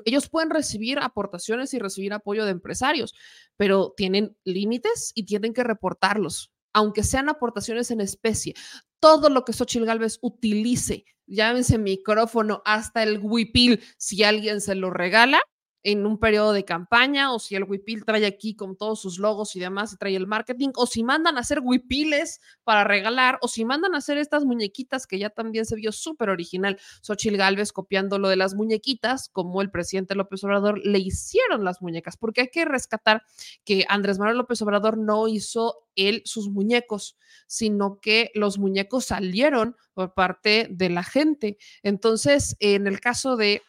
ellos 0.04 0.28
pueden 0.28 0.50
recibir 0.50 0.98
aportaciones 1.00 1.74
y 1.74 1.78
recibir 1.78 2.12
apoyo 2.12 2.44
de 2.44 2.52
empresarios, 2.52 3.14
pero 3.56 3.92
tienen 3.96 4.36
límites 4.44 5.12
y 5.14 5.24
tienen 5.24 5.52
que 5.52 5.64
reportarlos, 5.64 6.52
aunque 6.72 7.02
sean 7.02 7.28
aportaciones 7.28 7.90
en 7.90 8.00
especie. 8.00 8.54
todo 9.00 9.30
lo 9.30 9.44
que 9.44 9.52
Xochitl 9.52 9.84
Galvez 9.84 10.18
utilice, 10.22 11.04
llámense 11.26 11.76
micrófono, 11.76 12.62
hasta 12.64 13.02
el 13.02 13.18
huipil, 13.20 13.80
si 13.98 14.22
alguien 14.22 14.60
se 14.60 14.76
lo 14.76 14.90
regala, 14.90 15.42
en 15.82 16.06
un 16.06 16.18
periodo 16.18 16.52
de 16.52 16.64
campaña 16.64 17.32
o 17.32 17.38
si 17.38 17.54
el 17.54 17.64
Wipil 17.64 18.04
trae 18.04 18.24
aquí 18.26 18.54
con 18.54 18.76
todos 18.76 19.00
sus 19.00 19.18
logos 19.18 19.56
y 19.56 19.60
demás 19.60 19.92
y 19.92 19.96
trae 19.96 20.14
el 20.14 20.26
marketing 20.26 20.70
o 20.76 20.86
si 20.86 21.02
mandan 21.02 21.36
a 21.36 21.40
hacer 21.40 21.60
Wipiles 21.62 22.40
para 22.64 22.84
regalar 22.84 23.38
o 23.42 23.48
si 23.48 23.64
mandan 23.64 23.94
a 23.94 23.98
hacer 23.98 24.18
estas 24.18 24.44
muñequitas 24.44 25.06
que 25.06 25.18
ya 25.18 25.30
también 25.30 25.66
se 25.66 25.76
vio 25.76 25.92
súper 25.92 26.30
original. 26.30 26.78
Xochil 27.02 27.36
Galvez 27.36 27.72
copiando 27.72 28.18
lo 28.18 28.28
de 28.28 28.36
las 28.36 28.54
muñequitas 28.54 29.28
como 29.28 29.60
el 29.62 29.70
presidente 29.70 30.14
López 30.14 30.44
Obrador 30.44 30.80
le 30.84 30.98
hicieron 30.98 31.64
las 31.64 31.82
muñecas 31.82 32.16
porque 32.16 32.42
hay 32.42 32.48
que 32.48 32.64
rescatar 32.64 33.22
que 33.64 33.84
Andrés 33.88 34.18
Manuel 34.18 34.38
López 34.38 34.62
Obrador 34.62 34.98
no 34.98 35.28
hizo 35.28 35.86
él 35.96 36.22
sus 36.24 36.48
muñecos, 36.48 37.18
sino 37.46 38.00
que 38.00 38.30
los 38.34 38.58
muñecos 38.58 39.06
salieron 39.06 39.76
por 39.94 40.14
parte 40.14 40.68
de 40.70 40.88
la 40.88 41.02
gente. 41.02 41.58
Entonces, 41.82 42.56
en 42.60 42.86
el 42.86 43.00
caso 43.00 43.36
de 43.36 43.62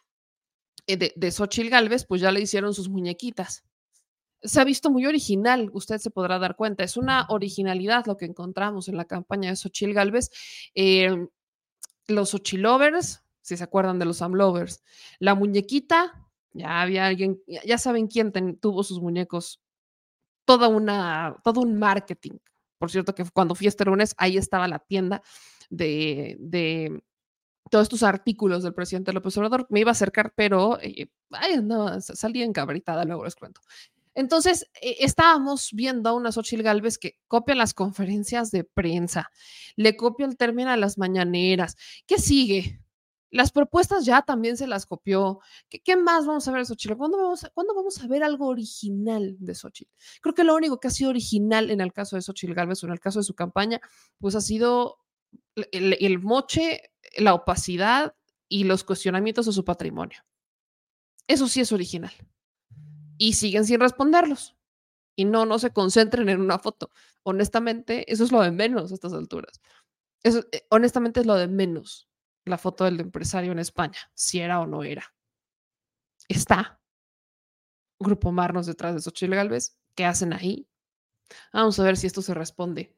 de, 0.87 1.13
de 1.15 1.31
Xochitl 1.31 1.69
Galvez, 1.69 2.05
pues 2.05 2.21
ya 2.21 2.31
le 2.31 2.41
hicieron 2.41 2.73
sus 2.73 2.89
muñequitas. 2.89 3.63
Se 4.41 4.59
ha 4.59 4.65
visto 4.65 4.91
muy 4.91 5.05
original, 5.05 5.69
usted 5.73 5.99
se 5.99 6.11
podrá 6.11 6.37
dar 6.39 6.55
cuenta. 6.55 6.83
Es 6.83 6.97
una 6.97 7.25
originalidad 7.29 8.05
lo 8.05 8.17
que 8.17 8.25
encontramos 8.25 8.89
en 8.89 8.97
la 8.97 9.05
campaña 9.05 9.49
de 9.49 9.55
Xochitl 9.55 9.93
Galvez. 9.93 10.29
Eh, 10.75 11.27
los 12.07 12.29
Xochilovers, 12.31 13.23
si 13.41 13.57
se 13.57 13.63
acuerdan 13.63 13.99
de 13.99 14.05
los 14.05 14.21
Amlovers. 14.21 14.83
La 15.19 15.35
muñequita, 15.35 16.27
ya 16.51 16.81
había 16.81 17.05
alguien, 17.05 17.41
ya 17.47 17.77
saben 17.77 18.07
quién 18.07 18.31
tuvo 18.59 18.83
sus 18.83 18.99
muñecos. 19.01 19.61
Toda 20.45 20.67
una, 20.67 21.37
todo 21.43 21.61
un 21.61 21.79
marketing. 21.79 22.37
Por 22.77 22.91
cierto, 22.91 23.15
que 23.15 23.23
cuando 23.31 23.55
fui 23.55 23.67
este 23.67 23.85
lunes, 23.85 24.13
ahí 24.17 24.37
estaba 24.37 24.67
la 24.67 24.79
tienda 24.79 25.21
de, 25.69 26.35
de 26.39 27.01
todos 27.69 27.83
estos 27.83 28.03
artículos 28.03 28.63
del 28.63 28.73
presidente 28.73 29.13
López 29.13 29.37
Obrador. 29.37 29.65
Me 29.69 29.79
iba 29.79 29.91
a 29.91 29.93
acercar, 29.93 30.33
pero 30.35 30.79
eh, 30.81 31.09
ay, 31.31 31.61
no, 31.63 31.99
salí 32.01 32.43
encabritada, 32.43 33.05
luego 33.05 33.25
les 33.25 33.35
cuento. 33.35 33.61
Entonces, 34.15 34.69
eh, 34.81 34.97
estábamos 34.99 35.69
viendo 35.73 36.09
a 36.09 36.13
una 36.13 36.31
Xochitl 36.31 36.61
Galvez 36.61 36.97
que 36.97 37.19
copia 37.27 37.55
las 37.55 37.73
conferencias 37.73 38.51
de 38.51 38.63
prensa, 38.63 39.31
le 39.75 39.95
copia 39.97 40.25
el 40.25 40.37
término 40.37 40.69
a 40.69 40.77
las 40.77 40.97
mañaneras. 40.97 41.75
¿Qué 42.05 42.19
sigue? 42.19 42.79
Las 43.31 43.51
propuestas 43.51 44.05
ya 44.05 44.21
también 44.21 44.57
se 44.57 44.67
las 44.67 44.85
copió. 44.85 45.39
¿Qué, 45.67 45.95
más 45.95 46.27
vamos 46.27 46.47
a 46.47 46.51
ver 46.51 46.61
de 46.61 46.65
Xochitl? 46.65 46.95
¿Cuándo 46.95 47.17
vamos, 47.17 47.43
a, 47.43 47.49
¿Cuándo 47.49 47.73
vamos 47.73 47.99
a 48.03 48.07
ver 48.07 48.23
algo 48.23 48.47
original 48.47 49.35
de 49.39 49.55
Xochitl? 49.55 49.91
Creo 50.21 50.35
que 50.35 50.43
lo 50.43 50.55
único 50.55 50.79
que 50.79 50.89
ha 50.89 50.91
sido 50.91 51.09
original 51.09 51.71
en 51.71 51.81
el 51.81 51.91
caso 51.91 52.15
de 52.15 52.21
Xochitl 52.21 52.53
Galvez 52.53 52.83
o 52.83 52.85
en 52.85 52.93
el 52.93 52.99
caso 52.99 53.19
de 53.19 53.23
su 53.23 53.33
campaña, 53.33 53.81
pues 54.19 54.35
ha 54.35 54.41
sido 54.41 54.99
el 55.71 56.19
moche 56.19 56.92
la 57.15 57.33
opacidad 57.33 58.15
y 58.49 58.63
los 58.63 58.83
cuestionamientos 58.83 59.45
de 59.45 59.51
su 59.53 59.65
patrimonio. 59.65 60.19
Eso 61.27 61.47
sí 61.47 61.61
es 61.61 61.71
original. 61.71 62.13
Y 63.17 63.33
siguen 63.33 63.65
sin 63.65 63.79
responderlos. 63.79 64.55
Y 65.15 65.25
no, 65.25 65.45
no 65.45 65.59
se 65.59 65.71
concentren 65.71 66.29
en 66.29 66.41
una 66.41 66.59
foto. 66.59 66.91
Honestamente, 67.23 68.11
eso 68.11 68.23
es 68.23 68.31
lo 68.31 68.41
de 68.41 68.51
menos 68.51 68.91
a 68.91 68.95
estas 68.95 69.13
alturas. 69.13 69.61
Eso, 70.23 70.43
eh, 70.51 70.65
honestamente, 70.69 71.19
es 71.19 71.25
lo 71.25 71.35
de 71.35 71.47
menos 71.47 72.09
la 72.45 72.57
foto 72.57 72.83
del 72.83 72.99
empresario 72.99 73.51
en 73.51 73.59
España, 73.59 73.99
si 74.13 74.39
era 74.39 74.59
o 74.59 74.67
no 74.67 74.83
era. 74.83 75.13
Está. 76.27 76.81
Grupo 77.99 78.31
Marnos 78.31 78.65
detrás 78.65 78.95
de 78.95 79.01
Xochitl 79.01 79.35
Galvez. 79.35 79.77
¿Qué 79.95 80.05
hacen 80.05 80.33
ahí? 80.33 80.67
Vamos 81.53 81.79
a 81.79 81.83
ver 81.83 81.97
si 81.97 82.07
esto 82.07 82.21
se 82.21 82.33
responde 82.33 82.95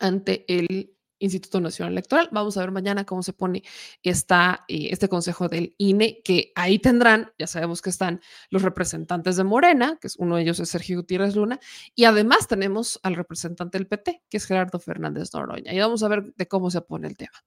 ante 0.00 0.44
el 0.48 0.95
Instituto 1.18 1.60
Nacional 1.60 1.92
Electoral. 1.92 2.28
Vamos 2.32 2.56
a 2.56 2.60
ver 2.60 2.70
mañana 2.70 3.04
cómo 3.04 3.22
se 3.22 3.32
pone 3.32 3.62
esta, 4.02 4.64
eh, 4.68 4.88
este 4.90 5.08
consejo 5.08 5.48
del 5.48 5.74
INE, 5.78 6.20
que 6.22 6.52
ahí 6.54 6.78
tendrán, 6.78 7.32
ya 7.38 7.46
sabemos 7.46 7.82
que 7.82 7.90
están 7.90 8.20
los 8.50 8.62
representantes 8.62 9.36
de 9.36 9.44
Morena, 9.44 9.98
que 10.00 10.06
es 10.08 10.16
uno 10.16 10.36
de 10.36 10.42
ellos 10.42 10.60
es 10.60 10.68
Sergio 10.68 10.98
Gutiérrez 10.98 11.36
Luna, 11.36 11.58
y 11.94 12.04
además 12.04 12.48
tenemos 12.48 13.00
al 13.02 13.14
representante 13.14 13.78
del 13.78 13.86
PT, 13.86 14.22
que 14.28 14.36
es 14.36 14.46
Gerardo 14.46 14.78
Fernández 14.78 15.32
Noroña. 15.34 15.72
Y 15.72 15.78
vamos 15.78 16.02
a 16.02 16.08
ver 16.08 16.34
de 16.34 16.48
cómo 16.48 16.70
se 16.70 16.80
pone 16.80 17.08
el 17.08 17.16
tema. 17.16 17.42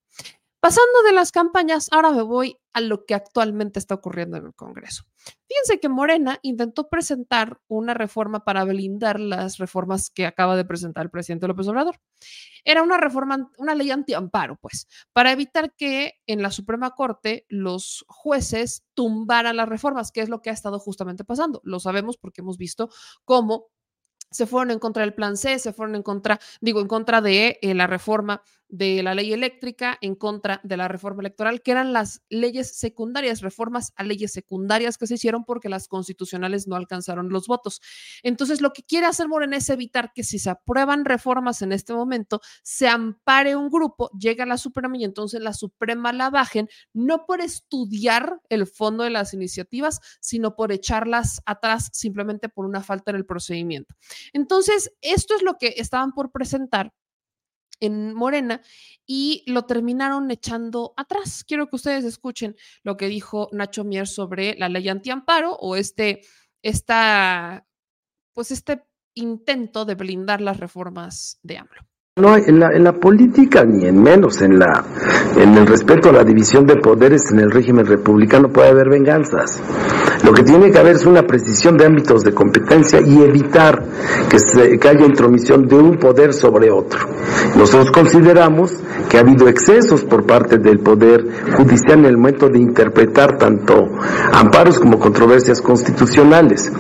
Pasando 0.62 1.04
de 1.06 1.14
las 1.14 1.32
campañas, 1.32 1.88
ahora 1.90 2.12
me 2.12 2.22
voy 2.22 2.58
a 2.74 2.82
lo 2.82 3.06
que 3.06 3.14
actualmente 3.14 3.80
está 3.80 3.96
ocurriendo 3.96 4.36
en 4.36 4.48
el 4.48 4.54
Congreso. 4.54 5.04
Fíjense 5.48 5.80
que 5.80 5.88
Morena 5.88 6.38
intentó 6.42 6.90
presentar 6.90 7.62
una 7.70 7.94
reforma 7.94 8.44
para 8.44 8.66
blindar 8.66 9.22
las 9.22 9.58
reformas 9.58 10.10
que 10.10 10.26
acaba 10.26 10.58
de 10.58 10.66
presentar 10.66 11.06
el 11.06 11.12
presidente 11.12 11.48
López 11.48 11.66
Obrador. 11.70 12.02
Era 12.66 12.84
una 12.84 12.98
reforma, 12.98 13.50
una 13.58 13.74
ley 13.74 13.90
antiamparo, 13.90 14.58
pues, 14.62 14.88
para 15.14 15.32
evitar 15.32 15.74
que 15.76 16.16
en 16.28 16.42
la 16.42 16.52
Suprema 16.52 16.92
Corte 16.92 17.46
los 17.48 18.04
jueces 18.10 18.84
tumbaran 18.94 19.56
las 19.56 19.70
reformas, 19.70 20.12
que 20.12 20.20
es 20.20 20.28
lo 20.28 20.42
que 20.42 20.50
ha 20.50 20.54
estado 20.54 20.78
justamente 20.78 21.24
pasando. 21.24 21.62
Lo 21.64 21.80
sabemos 21.80 22.18
porque 22.18 22.42
hemos 22.42 22.58
visto 22.58 22.90
cómo 23.24 23.68
se 24.32 24.46
fueron 24.46 24.72
en 24.72 24.80
contra 24.80 25.02
del 25.04 25.14
plan 25.14 25.38
C, 25.38 25.58
se 25.58 25.74
fueron 25.74 25.96
en 25.96 26.04
contra, 26.04 26.40
digo, 26.62 26.82
en 26.82 26.88
contra 26.88 27.22
de 27.22 27.60
eh, 27.62 27.74
la 27.74 27.88
reforma 27.88 28.44
de 28.70 29.02
la 29.04 29.16
ley 29.16 29.34
eléctrica, 29.34 29.98
en 30.02 30.16
contra 30.16 30.62
de 30.64 30.78
la 30.78 30.88
reforma 30.88 31.22
electoral, 31.22 31.62
que 31.62 31.72
eran 31.72 31.92
las 31.92 32.22
leyes 32.30 32.78
secundarias, 32.78 33.42
reformas 33.42 33.94
a 33.96 34.04
leyes 34.04 34.32
secundarias 34.32 34.98
que 34.98 35.08
se 35.08 35.16
hicieron 35.16 35.44
porque 35.44 35.70
las 35.70 35.88
constitucionales 35.88 36.68
no 36.68 36.76
alcanzaron 36.76 37.30
los 37.30 37.48
votos. 37.48 37.82
Entonces, 38.24 38.62
lo 38.62 38.72
que 38.72 38.84
quiere 38.84 39.08
hacer 39.08 39.28
Morena 39.28 39.58
es 39.58 39.70
evitar 39.70 40.14
que 40.14 40.24
si 40.24 40.38
se 40.38 40.52
aprueban 40.52 41.04
reformas 41.04 41.62
en 41.62 41.72
este 41.72 41.94
momento, 41.94 42.42
se 42.64 42.88
ampare 42.88 43.56
un 43.56 43.70
grupo, 43.70 44.10
llega 44.18 44.44
a 44.44 44.48
la 44.48 44.58
Suprema 44.58 44.98
y 44.98 45.04
entonces 45.04 45.42
la 45.42 45.54
Suprema 45.54 46.14
la 46.14 46.30
bajen, 46.30 46.70
no 46.94 47.26
por 47.26 47.42
estudiar 47.42 48.40
el 48.50 48.68
fondo 48.68 49.04
de 49.04 49.10
las 49.10 49.34
iniciativas, 49.34 50.00
sino 50.20 50.56
por 50.56 50.72
echarlas 50.72 51.42
atrás 51.46 51.90
simplemente 51.94 52.50
por 52.50 52.66
una 52.66 52.84
falta 52.84 53.12
en 53.12 53.18
el 53.18 53.26
procedimiento. 53.26 53.96
Entonces, 54.32 54.92
esto 55.02 55.36
es 55.36 55.42
lo 55.42 55.58
que 55.58 55.74
estaban 55.78 56.12
por 56.14 56.32
presentar 56.32 56.94
en 57.80 58.14
Morena 58.14 58.62
y 59.06 59.44
lo 59.48 59.66
terminaron 59.66 60.30
echando 60.32 60.94
atrás. 60.98 61.44
Quiero 61.44 61.68
que 61.68 61.76
ustedes 61.76 62.06
escuchen 62.06 62.56
lo 62.84 62.98
que 62.98 63.08
dijo 63.08 63.50
Nacho 63.52 63.84
Mier 63.84 64.08
sobre 64.08 64.56
la 64.56 64.70
ley 64.70 64.88
antiamparo 64.90 65.54
o 65.56 65.76
este, 65.76 66.22
esta, 66.62 67.68
pues 68.34 68.52
este 68.52 68.84
intento 69.14 69.86
de 69.86 69.96
blindar 69.96 70.42
las 70.42 70.60
reformas 70.60 71.40
de 71.44 71.58
AMLO. 71.58 71.89
No, 72.18 72.36
en 72.36 72.60
la, 72.60 72.72
en 72.74 72.84
la 72.84 72.94
política 72.94 73.64
ni 73.64 73.86
en 73.86 74.02
menos 74.02 74.42
en 74.42 74.54
el 74.54 75.68
respeto 75.68 76.10
a 76.10 76.12
la 76.12 76.24
división 76.24 76.66
de 76.66 76.76
poderes 76.76 77.32
en 77.32 77.40
el 77.40 77.50
régimen 77.52 77.86
republicano 77.86 78.50
puede 78.50 78.70
haber 78.70 78.90
venganzas. 78.90 79.62
Lo 80.26 80.34
que 80.34 80.44
tiene 80.44 80.70
que 80.70 80.78
haber 80.78 80.98
es 80.98 81.06
una 81.06 81.26
precisión 81.26 81.78
de 81.78 81.86
ámbitos 81.86 82.24
de 82.24 82.34
competencia 82.34 83.00
y 83.00 83.24
evitar 83.24 83.82
que, 84.30 84.78
que 84.78 84.88
haya 84.90 85.06
intromisión 85.06 85.68
de 85.68 85.76
un 85.76 85.98
poder 85.98 86.34
sobre 86.34 86.70
otro. 86.70 87.00
Nosotros 87.56 87.90
consideramos 87.92 88.74
que 89.10 89.18
ha 89.18 89.22
habido 89.22 89.48
excesos 89.48 90.04
por 90.04 90.26
parte 90.26 90.58
del 90.58 90.80
Poder 90.80 91.26
Judicial 91.56 92.00
en 92.00 92.06
el 92.06 92.18
momento 92.18 92.50
de 92.50 92.60
interpretar 92.60 93.38
tanto 93.38 93.88
amparos 94.34 94.80
como 94.80 95.00
controversias 95.00 95.62
constitucionales. 95.62 96.72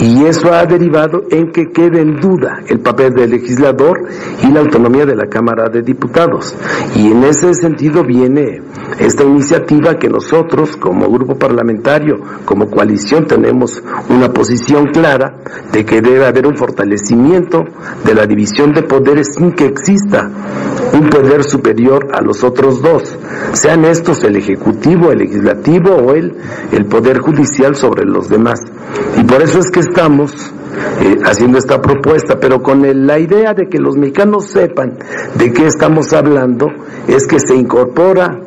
Y 0.00 0.24
eso 0.24 0.52
ha 0.52 0.64
derivado 0.64 1.24
en 1.30 1.52
que 1.52 1.70
quede 1.70 2.00
en 2.00 2.18
duda 2.18 2.62
el 2.66 2.80
papel 2.80 3.14
del 3.14 3.30
legislador 3.30 4.08
y 4.42 4.50
la 4.50 4.62
autonomía 4.76 5.06
de 5.06 5.16
la 5.16 5.26
Cámara 5.26 5.68
de 5.70 5.80
Diputados. 5.82 6.54
Y 6.94 7.10
en 7.10 7.24
ese 7.24 7.54
sentido 7.54 8.04
viene 8.04 8.60
esta 8.98 9.24
iniciativa 9.24 9.98
que 9.98 10.08
nosotros 10.08 10.76
como 10.76 11.10
grupo 11.10 11.34
parlamentario, 11.34 12.20
como 12.44 12.68
coalición, 12.68 13.26
tenemos 13.26 13.82
una 14.10 14.28
posición 14.32 14.86
clara 14.92 15.38
de 15.72 15.84
que 15.84 16.02
debe 16.02 16.26
haber 16.26 16.46
un 16.46 16.56
fortalecimiento 16.56 17.64
de 18.04 18.14
la 18.14 18.26
división 18.26 18.72
de 18.74 18.82
poderes 18.82 19.34
sin 19.34 19.52
que 19.52 19.64
exista 19.64 20.30
un 20.92 21.08
poder 21.08 21.42
superior 21.42 22.08
a 22.12 22.20
los 22.20 22.44
otros 22.44 22.80
dos, 22.82 23.02
sean 23.52 23.84
estos 23.84 24.22
el 24.24 24.36
Ejecutivo, 24.36 25.10
el 25.10 25.18
Legislativo 25.18 25.94
o 25.94 26.14
el, 26.14 26.34
el 26.72 26.84
Poder 26.86 27.18
Judicial 27.18 27.74
sobre 27.74 28.04
los 28.04 28.28
demás. 28.28 28.60
Y 29.18 29.24
por 29.24 29.42
eso 29.42 29.58
es 29.58 29.70
que 29.70 29.80
estamos 29.80 30.32
eh, 31.00 31.16
haciendo 31.24 31.58
esta 31.58 31.80
propuesta, 31.80 32.38
pero 32.40 32.62
con 32.62 32.84
el, 32.84 33.06
la 33.06 33.18
idea 33.18 33.54
de 33.54 33.68
que 33.68 33.78
los 33.78 33.96
mexicanos 33.96 34.46
sepan 34.46 34.98
de 35.34 35.52
qué 35.52 35.66
estamos 35.66 36.12
hablando, 36.12 36.68
es 37.08 37.26
que 37.26 37.38
se 37.40 37.54
incorpora 37.54 38.40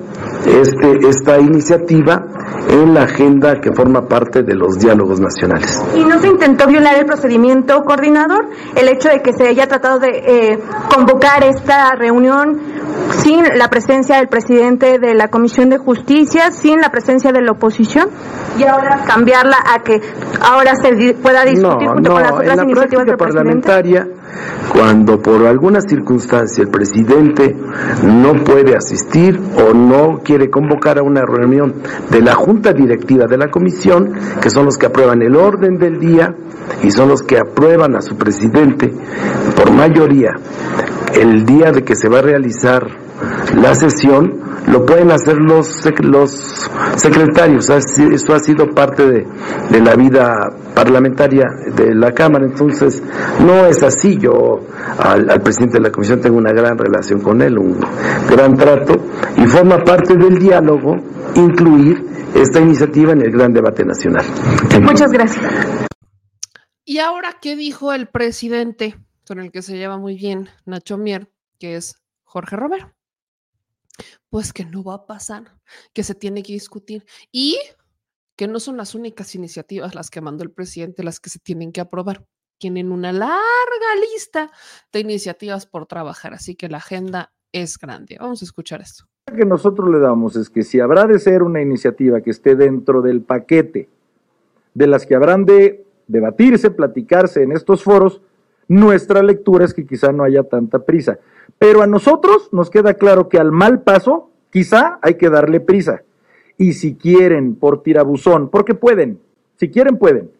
este, 0.45 1.07
esta 1.07 1.39
iniciativa 1.39 2.23
en 2.69 2.93
la 2.93 3.03
agenda 3.03 3.59
que 3.61 3.71
forma 3.73 4.07
parte 4.07 4.43
de 4.43 4.55
los 4.55 4.79
diálogos 4.79 5.19
nacionales. 5.19 5.81
¿Y 5.95 6.03
no 6.03 6.19
se 6.19 6.27
intentó 6.27 6.67
violar 6.67 6.95
el 6.97 7.05
procedimiento 7.05 7.83
coordinador? 7.83 8.49
El 8.75 8.87
hecho 8.89 9.09
de 9.09 9.21
que 9.21 9.33
se 9.33 9.47
haya 9.47 9.67
tratado 9.67 9.99
de 9.99 10.09
eh, 10.09 10.59
convocar 10.93 11.43
esta 11.43 11.91
reunión 11.95 12.59
sin 13.11 13.43
la 13.57 13.69
presencia 13.69 14.17
del 14.17 14.27
presidente 14.27 14.99
de 14.99 15.13
la 15.15 15.29
Comisión 15.29 15.69
de 15.69 15.77
Justicia, 15.77 16.51
sin 16.51 16.79
la 16.79 16.89
presencia 16.89 17.31
de 17.31 17.41
la 17.41 17.51
oposición, 17.51 18.09
y 18.57 18.63
ahora 18.63 19.03
cambiarla 19.05 19.57
a 19.73 19.79
que 19.79 20.01
ahora 20.41 20.75
se 20.75 21.13
pueda 21.15 21.43
discutir 21.43 21.87
no, 21.87 21.93
junto 21.93 22.09
no, 22.09 22.15
con 22.15 22.21
las 22.21 22.31
otras 22.31 22.49
en 22.51 22.57
la 22.57 22.63
iniciativas 22.63 23.05
del 23.05 23.17
presidente. 23.17 24.18
Cuando 24.71 25.21
por 25.21 25.45
alguna 25.45 25.81
circunstancia 25.81 26.63
el 26.63 26.69
presidente 26.69 27.55
no 28.03 28.33
puede 28.43 28.75
asistir 28.75 29.39
o 29.57 29.73
no 29.73 30.19
quiere 30.23 30.49
convocar 30.49 30.99
a 30.99 31.03
una 31.03 31.21
reunión 31.21 31.75
de 32.09 32.21
la 32.21 32.35
junta 32.35 32.73
directiva 32.73 33.25
de 33.25 33.37
la 33.37 33.49
comisión, 33.49 34.13
que 34.41 34.49
son 34.49 34.65
los 34.65 34.77
que 34.77 34.85
aprueban 34.85 35.21
el 35.21 35.35
orden 35.35 35.77
del 35.77 35.99
día 35.99 36.35
y 36.83 36.91
son 36.91 37.09
los 37.09 37.23
que 37.23 37.37
aprueban 37.37 37.95
a 37.95 38.01
su 38.01 38.15
presidente 38.15 38.93
por 39.55 39.71
mayoría 39.71 40.35
el 41.13 41.45
día 41.45 41.71
de 41.71 41.83
que 41.83 41.95
se 41.95 42.09
va 42.09 42.19
a 42.19 42.21
realizar 42.21 42.87
la 43.55 43.75
sesión, 43.75 44.39
lo 44.67 44.85
pueden 44.85 45.11
hacer 45.11 45.37
los, 45.37 45.85
los 46.01 46.69
secretarios. 46.95 47.69
Eso 47.69 48.33
ha 48.33 48.39
sido 48.39 48.67
parte 48.67 49.05
de, 49.05 49.27
de, 49.69 49.81
la 49.81 49.95
vida 49.95 50.49
parlamentaria 50.73 51.45
de 51.75 51.95
la 51.95 52.11
Cámara. 52.11 52.45
Entonces, 52.45 53.01
no 53.45 53.65
es 53.65 53.81
así. 53.83 54.17
Yo 54.17 54.59
al, 54.99 55.29
al, 55.29 55.41
presidente 55.41 55.77
de 55.77 55.83
la 55.83 55.91
Comisión 55.91 56.21
tengo 56.21 56.37
una 56.37 56.51
gran 56.51 56.77
relación 56.77 57.21
con 57.21 57.41
él, 57.41 57.57
un 57.57 57.79
gran 58.29 58.55
trato, 58.55 58.95
y 59.37 59.45
forma 59.47 59.83
parte 59.83 60.15
del 60.15 60.37
diálogo 60.39 60.95
incluir 61.35 62.05
esta 62.35 62.59
iniciativa 62.59 63.13
en 63.13 63.21
el 63.21 63.31
gran 63.31 63.53
debate 63.53 63.83
nacional. 63.85 64.25
Muchas 64.81 65.11
gracias. 65.11 65.45
¿Y 66.85 66.99
ahora 66.99 67.35
qué 67.41 67.55
dijo 67.55 67.93
el 67.93 68.07
presidente, 68.07 68.95
con 69.27 69.39
el 69.39 69.51
que 69.51 69.61
se 69.61 69.77
lleva 69.77 69.97
muy 69.97 70.15
bien 70.15 70.49
Nacho 70.65 70.97
Mier, 70.97 71.27
que 71.59 71.75
es 71.75 71.95
Jorge 72.23 72.55
Romero? 72.55 72.91
Pues 74.29 74.53
que 74.53 74.65
no 74.65 74.83
va 74.83 74.95
a 74.95 75.05
pasar, 75.05 75.57
que 75.93 76.03
se 76.03 76.15
tiene 76.15 76.43
que 76.43 76.53
discutir 76.53 77.05
y 77.31 77.57
que 78.35 78.47
no 78.47 78.59
son 78.59 78.77
las 78.77 78.95
únicas 78.95 79.35
iniciativas 79.35 79.95
las 79.95 80.09
que 80.09 80.21
mandó 80.21 80.43
el 80.43 80.51
presidente 80.51 81.03
las 81.03 81.19
que 81.19 81.29
se 81.29 81.39
tienen 81.39 81.71
que 81.71 81.81
aprobar. 81.81 82.25
Tienen 82.57 82.91
una 82.91 83.11
larga 83.11 83.95
lista 84.13 84.51
de 84.91 84.99
iniciativas 84.99 85.65
por 85.65 85.85
trabajar, 85.85 86.33
así 86.33 86.55
que 86.55 86.69
la 86.69 86.77
agenda 86.77 87.33
es 87.51 87.77
grande. 87.77 88.17
Vamos 88.19 88.41
a 88.41 88.45
escuchar 88.45 88.81
esto. 88.81 89.05
Que 89.25 89.45
nosotros 89.45 89.89
le 89.89 89.99
damos 89.99 90.35
es 90.35 90.49
que 90.49 90.63
si 90.63 90.79
habrá 90.79 91.05
de 91.05 91.19
ser 91.19 91.43
una 91.43 91.61
iniciativa 91.61 92.21
que 92.21 92.31
esté 92.31 92.55
dentro 92.55 93.01
del 93.01 93.21
paquete 93.21 93.89
de 94.73 94.87
las 94.87 95.05
que 95.05 95.15
habrán 95.15 95.45
de 95.45 95.85
debatirse, 96.07 96.71
platicarse 96.71 97.43
en 97.43 97.51
estos 97.51 97.83
foros, 97.83 98.21
nuestra 98.67 99.21
lectura 99.23 99.65
es 99.65 99.73
que 99.73 99.85
quizá 99.85 100.11
no 100.11 100.23
haya 100.23 100.43
tanta 100.43 100.85
prisa. 100.85 101.19
Pero 101.57 101.81
a 101.81 101.87
nosotros 101.87 102.49
nos 102.51 102.69
queda 102.69 102.93
claro 102.93 103.29
que 103.29 103.39
al 103.39 103.51
mal 103.51 103.81
paso, 103.81 104.29
quizá 104.51 104.99
hay 105.01 105.15
que 105.15 105.29
darle 105.29 105.59
prisa. 105.59 106.03
Y 106.57 106.73
si 106.73 106.95
quieren 106.95 107.55
por 107.55 107.83
tirabuzón, 107.83 108.49
porque 108.49 108.75
pueden, 108.75 109.19
si 109.55 109.69
quieren 109.69 109.97
pueden, 109.97 110.31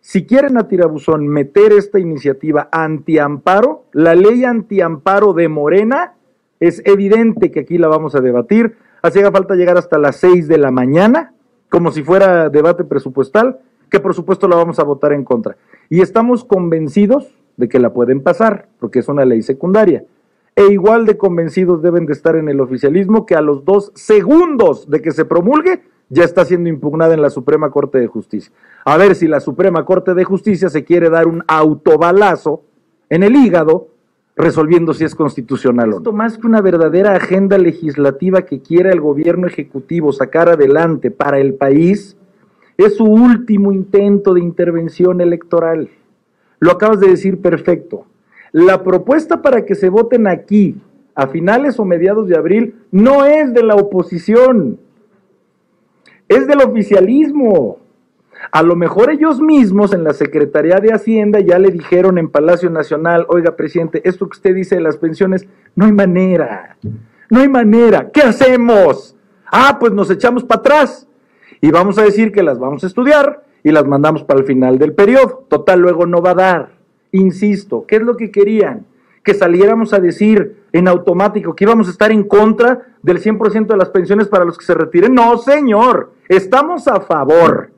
si 0.00 0.26
quieren 0.26 0.58
a 0.58 0.68
tirabuzón 0.68 1.28
meter 1.28 1.72
esta 1.72 1.98
iniciativa 1.98 2.68
antiamparo, 2.72 3.84
la 3.92 4.14
ley 4.14 4.44
antiamparo 4.44 5.32
de 5.32 5.48
Morena, 5.48 6.14
es 6.60 6.82
evidente 6.84 7.50
que 7.50 7.60
aquí 7.60 7.78
la 7.78 7.88
vamos 7.88 8.14
a 8.14 8.20
debatir. 8.20 8.76
Hacía 9.02 9.30
falta 9.30 9.54
llegar 9.54 9.78
hasta 9.78 9.98
las 9.98 10.16
6 10.16 10.48
de 10.48 10.58
la 10.58 10.70
mañana, 10.70 11.32
como 11.68 11.90
si 11.90 12.02
fuera 12.02 12.50
debate 12.50 12.84
presupuestal, 12.84 13.60
que 13.90 14.00
por 14.00 14.14
supuesto 14.14 14.48
la 14.48 14.56
vamos 14.56 14.78
a 14.78 14.84
votar 14.84 15.12
en 15.12 15.24
contra. 15.24 15.56
Y 15.88 16.00
estamos 16.00 16.44
convencidos 16.44 17.34
de 17.56 17.68
que 17.68 17.78
la 17.78 17.92
pueden 17.92 18.22
pasar, 18.22 18.68
porque 18.78 18.98
es 18.98 19.08
una 19.08 19.24
ley 19.24 19.42
secundaria 19.42 20.04
e 20.54 20.66
igual 20.66 21.06
de 21.06 21.16
convencidos 21.16 21.82
deben 21.82 22.06
de 22.06 22.12
estar 22.12 22.36
en 22.36 22.48
el 22.48 22.60
oficialismo 22.60 23.26
que 23.26 23.34
a 23.34 23.40
los 23.40 23.64
dos 23.64 23.90
segundos 23.94 24.88
de 24.90 25.00
que 25.00 25.12
se 25.12 25.24
promulgue 25.24 25.82
ya 26.08 26.24
está 26.24 26.44
siendo 26.44 26.68
impugnada 26.68 27.14
en 27.14 27.22
la 27.22 27.30
Suprema 27.30 27.70
Corte 27.70 27.98
de 27.98 28.06
Justicia. 28.06 28.52
A 28.84 28.98
ver 28.98 29.14
si 29.14 29.26
la 29.28 29.40
Suprema 29.40 29.84
Corte 29.84 30.12
de 30.12 30.24
Justicia 30.24 30.68
se 30.68 30.84
quiere 30.84 31.08
dar 31.08 31.26
un 31.26 31.42
autobalazo 31.46 32.62
en 33.08 33.22
el 33.22 33.34
hígado 33.34 33.88
resolviendo 34.36 34.92
si 34.94 35.04
es 35.04 35.14
constitucional 35.14 35.88
o 35.88 35.90
no. 35.92 35.96
Esto 35.98 36.12
más 36.12 36.38
que 36.38 36.46
una 36.46 36.60
verdadera 36.60 37.14
agenda 37.14 37.58
legislativa 37.58 38.42
que 38.42 38.60
quiera 38.60 38.92
el 38.92 39.00
gobierno 39.00 39.46
ejecutivo 39.46 40.12
sacar 40.12 40.48
adelante 40.48 41.10
para 41.10 41.38
el 41.38 41.54
país, 41.54 42.16
es 42.76 42.96
su 42.96 43.04
último 43.04 43.72
intento 43.72 44.34
de 44.34 44.40
intervención 44.40 45.20
electoral. 45.20 45.90
Lo 46.58 46.72
acabas 46.72 47.00
de 47.00 47.08
decir 47.08 47.40
perfecto. 47.40 48.06
La 48.52 48.82
propuesta 48.84 49.40
para 49.40 49.64
que 49.64 49.74
se 49.74 49.88
voten 49.88 50.26
aquí 50.26 50.76
a 51.14 51.26
finales 51.26 51.78
o 51.78 51.84
mediados 51.84 52.28
de 52.28 52.36
abril 52.36 52.74
no 52.90 53.24
es 53.24 53.52
de 53.54 53.62
la 53.62 53.74
oposición, 53.74 54.78
es 56.28 56.46
del 56.46 56.60
oficialismo. 56.60 57.78
A 58.50 58.62
lo 58.62 58.76
mejor 58.76 59.10
ellos 59.10 59.40
mismos 59.40 59.94
en 59.94 60.04
la 60.04 60.12
Secretaría 60.12 60.76
de 60.76 60.92
Hacienda 60.92 61.40
ya 61.40 61.58
le 61.58 61.70
dijeron 61.70 62.18
en 62.18 62.28
Palacio 62.28 62.70
Nacional, 62.70 63.24
oiga, 63.28 63.56
presidente, 63.56 64.02
esto 64.04 64.28
que 64.28 64.36
usted 64.36 64.54
dice 64.54 64.74
de 64.74 64.82
las 64.82 64.96
pensiones, 64.96 65.46
no 65.74 65.86
hay 65.86 65.92
manera, 65.92 66.76
no 67.30 67.40
hay 67.40 67.48
manera, 67.48 68.10
¿qué 68.12 68.22
hacemos? 68.22 69.16
Ah, 69.46 69.78
pues 69.78 69.92
nos 69.92 70.10
echamos 70.10 70.44
para 70.44 70.60
atrás 70.60 71.06
y 71.60 71.70
vamos 71.70 71.96
a 71.98 72.02
decir 72.02 72.32
que 72.32 72.42
las 72.42 72.58
vamos 72.58 72.84
a 72.84 72.88
estudiar 72.88 73.44
y 73.62 73.70
las 73.70 73.86
mandamos 73.86 74.24
para 74.24 74.40
el 74.40 74.46
final 74.46 74.78
del 74.78 74.94
periodo. 74.94 75.46
Total, 75.48 75.78
luego 75.78 76.06
no 76.06 76.20
va 76.20 76.30
a 76.30 76.34
dar. 76.34 76.81
Insisto, 77.12 77.84
¿qué 77.86 77.96
es 77.96 78.02
lo 78.02 78.16
que 78.16 78.30
querían? 78.30 78.86
Que 79.22 79.34
saliéramos 79.34 79.92
a 79.92 80.00
decir 80.00 80.56
en 80.72 80.88
automático 80.88 81.54
que 81.54 81.64
íbamos 81.64 81.86
a 81.86 81.90
estar 81.90 82.10
en 82.10 82.24
contra 82.24 82.96
del 83.02 83.22
100% 83.22 83.66
de 83.66 83.76
las 83.76 83.90
pensiones 83.90 84.28
para 84.28 84.44
los 84.44 84.58
que 84.58 84.64
se 84.64 84.74
retiren. 84.74 85.14
No, 85.14 85.36
señor, 85.38 86.12
estamos 86.28 86.88
a 86.88 87.00
favor. 87.00 87.70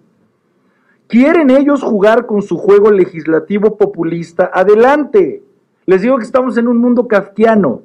¿Quieren 1.08 1.50
ellos 1.50 1.82
jugar 1.82 2.26
con 2.26 2.42
su 2.42 2.56
juego 2.56 2.90
legislativo 2.90 3.76
populista? 3.76 4.50
Adelante. 4.54 5.42
Les 5.84 6.00
digo 6.00 6.16
que 6.16 6.24
estamos 6.24 6.56
en 6.56 6.68
un 6.68 6.78
mundo 6.78 7.06
kafkiano. 7.08 7.82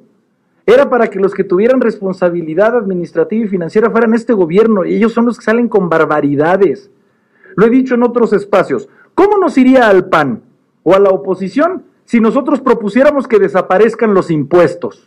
Era 0.64 0.88
para 0.88 1.08
que 1.08 1.18
los 1.18 1.34
que 1.34 1.44
tuvieran 1.44 1.80
responsabilidad 1.80 2.76
administrativa 2.76 3.44
y 3.44 3.48
financiera 3.48 3.90
fueran 3.90 4.14
este 4.14 4.32
gobierno 4.32 4.84
y 4.84 4.94
ellos 4.94 5.12
son 5.12 5.26
los 5.26 5.36
que 5.36 5.44
salen 5.44 5.68
con 5.68 5.88
barbaridades. 5.88 6.90
Lo 7.56 7.66
he 7.66 7.70
dicho 7.70 7.94
en 7.94 8.04
otros 8.04 8.32
espacios. 8.32 8.88
¿Cómo 9.14 9.36
nos 9.36 9.58
iría 9.58 9.88
al 9.88 10.08
PAN? 10.08 10.42
O 10.82 10.94
a 10.94 10.98
la 10.98 11.10
oposición 11.10 11.84
si 12.04 12.20
nosotros 12.20 12.60
propusiéramos 12.60 13.28
que 13.28 13.38
desaparezcan 13.38 14.14
los 14.14 14.30
impuestos. 14.30 15.06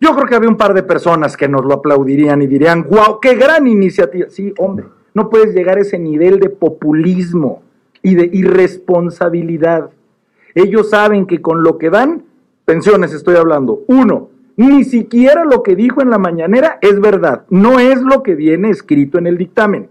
Yo 0.00 0.14
creo 0.14 0.26
que 0.26 0.34
había 0.34 0.48
un 0.48 0.56
par 0.56 0.74
de 0.74 0.82
personas 0.82 1.36
que 1.36 1.48
nos 1.48 1.64
lo 1.64 1.74
aplaudirían 1.74 2.42
y 2.42 2.46
dirían, 2.46 2.86
wow, 2.88 3.18
qué 3.20 3.34
gran 3.34 3.66
iniciativa. 3.66 4.28
Sí, 4.30 4.52
hombre, 4.58 4.86
no 5.14 5.30
puedes 5.30 5.54
llegar 5.54 5.78
a 5.78 5.80
ese 5.80 5.98
nivel 5.98 6.38
de 6.40 6.50
populismo 6.50 7.62
y 8.02 8.14
de 8.14 8.30
irresponsabilidad. 8.32 9.90
Ellos 10.54 10.90
saben 10.90 11.26
que 11.26 11.40
con 11.40 11.62
lo 11.62 11.78
que 11.78 11.90
dan, 11.90 12.24
pensiones 12.64 13.12
estoy 13.12 13.36
hablando, 13.36 13.82
uno, 13.88 14.28
ni 14.56 14.84
siquiera 14.84 15.44
lo 15.44 15.62
que 15.62 15.74
dijo 15.76 16.02
en 16.02 16.10
la 16.10 16.18
mañanera 16.18 16.78
es 16.82 17.00
verdad, 17.00 17.44
no 17.48 17.78
es 17.78 18.02
lo 18.02 18.22
que 18.22 18.34
viene 18.34 18.70
escrito 18.70 19.18
en 19.18 19.26
el 19.26 19.38
dictamen. 19.38 19.88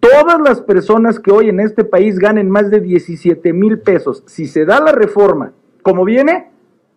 Todas 0.00 0.40
las 0.40 0.60
personas 0.60 1.18
que 1.18 1.32
hoy 1.32 1.48
en 1.48 1.60
este 1.60 1.84
país 1.84 2.18
ganen 2.18 2.50
más 2.50 2.70
de 2.70 2.80
17 2.80 3.52
mil 3.52 3.80
pesos, 3.80 4.22
si 4.26 4.46
se 4.46 4.64
da 4.64 4.80
la 4.80 4.92
reforma 4.92 5.52
como 5.82 6.04
viene, 6.04 6.50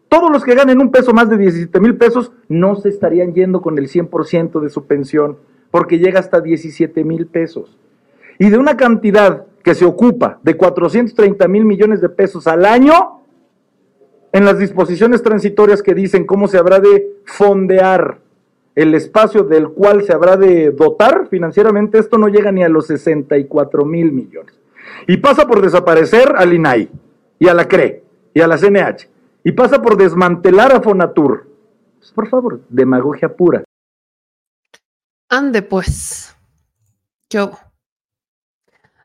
todos 0.10 0.30
los 0.30 0.44
que 0.44 0.56
ganen 0.56 0.82
un 0.82 0.92
peso 0.92 1.14
más 1.14 1.30
de 1.30 1.38
17 1.38 1.80
mil 1.80 1.96
pesos 1.96 2.34
no 2.50 2.76
se 2.76 2.90
estarían 2.90 3.34
yendo 3.34 3.62
con 3.62 3.78
el 3.78 3.88
100% 3.88 4.60
de 4.60 4.70
su 4.70 4.86
pensión, 4.86 5.38
porque 5.72 6.00
llega 6.00 6.20
hasta 6.20 6.42
17 6.42 7.04
mil 7.06 7.28
pesos. 7.28 7.78
Y 8.38 8.50
de 8.50 8.58
una 8.58 8.76
cantidad 8.76 9.46
que 9.64 9.74
se 9.74 9.86
ocupa 9.86 10.40
de 10.44 10.58
430 10.58 11.48
mil 11.48 11.66
millones 11.66 12.02
de 12.02 12.10
pesos 12.10 12.48
al 12.48 12.66
año, 12.66 13.22
en 14.34 14.46
las 14.46 14.58
disposiciones 14.60 15.24
transitorias 15.24 15.82
que 15.82 15.94
dicen 15.94 16.26
cómo 16.26 16.48
se 16.48 16.58
habrá 16.58 16.80
de 16.80 17.14
fondear 17.26 18.20
el 18.82 18.96
espacio 18.96 19.44
del 19.44 19.70
cual 19.70 20.04
se 20.04 20.14
habrá 20.14 20.38
de 20.38 20.72
dotar 20.72 21.28
financieramente, 21.30 22.00
esto 22.00 22.18
no 22.18 22.28
llega 22.28 22.52
ni 22.52 22.64
a 22.64 22.70
los 22.70 22.88
64 22.88 23.86
mil 23.86 24.12
millones. 24.12 24.54
Y 25.08 25.18
pasa 25.18 25.48
por 25.48 25.62
desaparecer 25.62 26.34
al 26.36 26.54
INAI, 26.54 26.90
y 27.40 27.48
a 27.48 27.54
la 27.54 27.68
CRE, 27.68 28.04
y 28.34 28.42
a 28.42 28.48
la 28.48 28.58
CNH, 28.58 29.10
y 29.44 29.52
pasa 29.54 29.82
por 29.82 29.98
desmantelar 29.98 30.72
a 30.74 30.82
Fonatur. 30.82 31.50
Pues, 31.98 32.12
por 32.12 32.30
favor, 32.30 32.62
demagogia 32.70 33.36
pura. 33.36 33.64
Ande 35.30 35.62
pues. 35.62 36.36
Yo. 37.30 37.52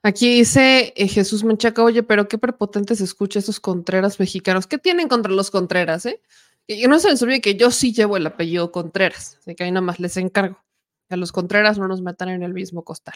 Aquí 0.03 0.37
dice 0.39 0.93
eh, 0.97 1.09
Jesús 1.09 1.45
Menchaca, 1.45 1.83
oye, 1.83 2.03
pero 2.03 2.29
qué 2.29 2.39
prepotente 2.39 2.95
se 2.95 3.05
escucha 3.05 3.39
esos 3.39 3.59
Contreras 3.59 4.21
mexicanos. 4.21 4.67
¿Qué 4.67 4.79
tienen 4.79 5.09
contra 5.09 5.33
los 5.33 5.51
Contreras, 5.51 6.07
eh? 6.07 6.21
Y 6.67 6.87
no 6.89 6.99
se 6.99 7.11
les 7.11 7.23
olvide 7.23 7.41
que 7.41 7.55
yo 7.55 7.71
sí 7.71 7.93
llevo 7.93 8.17
el 8.17 8.27
apellido 8.27 8.73
Contreras, 8.73 9.39
así 9.41 9.55
que 9.55 9.65
ahí 9.65 9.71
nada 9.71 9.87
más 9.87 10.01
les 10.01 10.17
encargo. 10.17 10.63
A 11.09 11.17
los 11.17 11.31
Contreras 11.31 11.79
no 11.79 11.87
nos 11.87 12.03
metan 12.03 12.29
en 12.29 12.43
el 12.43 12.53
mismo 12.53 12.85
costal. 12.85 13.15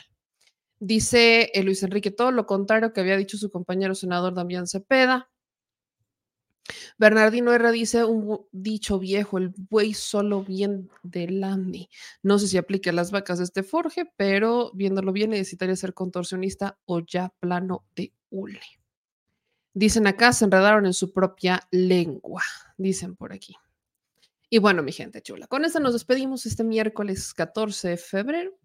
Dice 0.78 1.51
eh, 1.52 1.62
Luis 1.62 1.82
Enrique, 1.82 2.10
todo 2.10 2.31
lo 2.31 2.47
contrario 2.47 2.93
que 2.93 3.01
había 3.01 3.16
dicho 3.16 3.36
su 3.36 3.51
compañero 3.51 3.94
senador 3.94 4.35
Damián 4.35 4.66
Cepeda. 4.66 5.28
Bernardino 6.98 7.52
R 7.52 7.72
dice 7.72 8.05
un 8.05 8.47
dicho 8.52 8.98
viejo, 8.98 9.39
el 9.39 9.48
buey 9.48 9.93
solo 9.93 10.43
bien 10.44 10.89
de 11.02 11.28
Lamy. 11.28 11.90
No 12.22 12.39
sé 12.39 12.47
si 12.47 12.56
aplique 12.56 12.90
a 12.90 12.93
las 12.93 13.10
vacas 13.10 13.39
de 13.39 13.44
este 13.44 13.64
Forge, 13.64 14.05
pero 14.16 14.70
viéndolo 14.74 15.12
bien 15.12 15.31
necesitaría 15.31 15.74
ser 15.74 15.94
contorsionista 15.94 16.78
o 16.85 17.01
ya 17.01 17.35
plano 17.40 17.85
de 17.97 18.12
hule. 18.31 18.80
Dicen 19.72 20.06
acá, 20.06 20.32
se 20.32 20.44
enredaron 20.44 20.86
en 20.86 20.94
su 20.94 21.12
propia 21.12 21.60
lengua, 21.70 22.42
dicen 22.76 23.14
por 23.14 23.32
aquí. 23.32 23.55
Y 24.48 24.59
bueno, 24.59 24.82
mi 24.82 24.90
gente 24.90 25.22
chula, 25.22 25.47
con 25.47 25.64
esto 25.64 25.78
nos 25.78 25.92
despedimos 25.92 26.44
este 26.44 26.64
miércoles 26.64 27.32
14 27.34 27.90
de 27.90 27.97
febrero. 27.97 28.59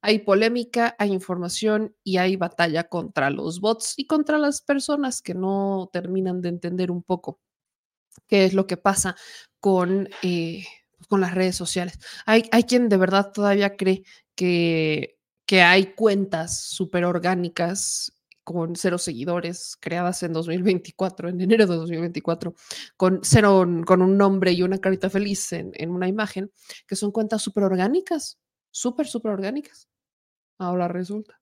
Hay 0.00 0.20
polémica, 0.20 0.94
hay 0.98 1.12
información 1.12 1.96
y 2.04 2.18
hay 2.18 2.36
batalla 2.36 2.84
contra 2.84 3.30
los 3.30 3.60
bots 3.60 3.94
y 3.96 4.06
contra 4.06 4.38
las 4.38 4.62
personas 4.62 5.20
que 5.20 5.34
no 5.34 5.90
terminan 5.92 6.40
de 6.42 6.48
entender 6.48 6.90
un 6.92 7.02
poco 7.02 7.40
qué 8.28 8.44
es 8.44 8.54
lo 8.54 8.66
que 8.68 8.76
pasa 8.76 9.16
con, 9.58 10.08
eh, 10.22 10.64
con 11.08 11.20
las 11.20 11.34
redes 11.34 11.56
sociales. 11.56 11.98
Hay, 12.24 12.44
hay 12.52 12.64
quien 12.64 12.88
de 12.88 12.96
verdad 12.96 13.32
todavía 13.32 13.76
cree 13.76 14.04
que, 14.36 15.18
que 15.44 15.62
hay 15.62 15.94
cuentas 15.94 16.60
súper 16.60 17.04
orgánicas 17.04 18.12
con 18.44 18.76
cero 18.76 18.98
seguidores, 18.98 19.76
creadas 19.80 20.22
en 20.22 20.32
2024, 20.32 21.28
en 21.28 21.40
enero 21.40 21.66
de 21.66 21.76
2024, 21.76 22.54
con 22.96 23.20
cero, 23.22 23.66
con 23.86 24.02
un 24.02 24.16
nombre 24.16 24.52
y 24.52 24.62
una 24.62 24.78
carita 24.78 25.10
feliz 25.10 25.52
en, 25.52 25.72
en 25.74 25.90
una 25.90 26.08
imagen, 26.08 26.52
que 26.86 26.96
son 26.96 27.12
cuentas 27.12 27.42
súper 27.42 27.64
orgánicas, 27.64 28.38
súper, 28.70 29.06
súper 29.06 29.32
orgánicas. 29.32 29.88
Ahora 30.58 30.88
resulta. 30.88 31.40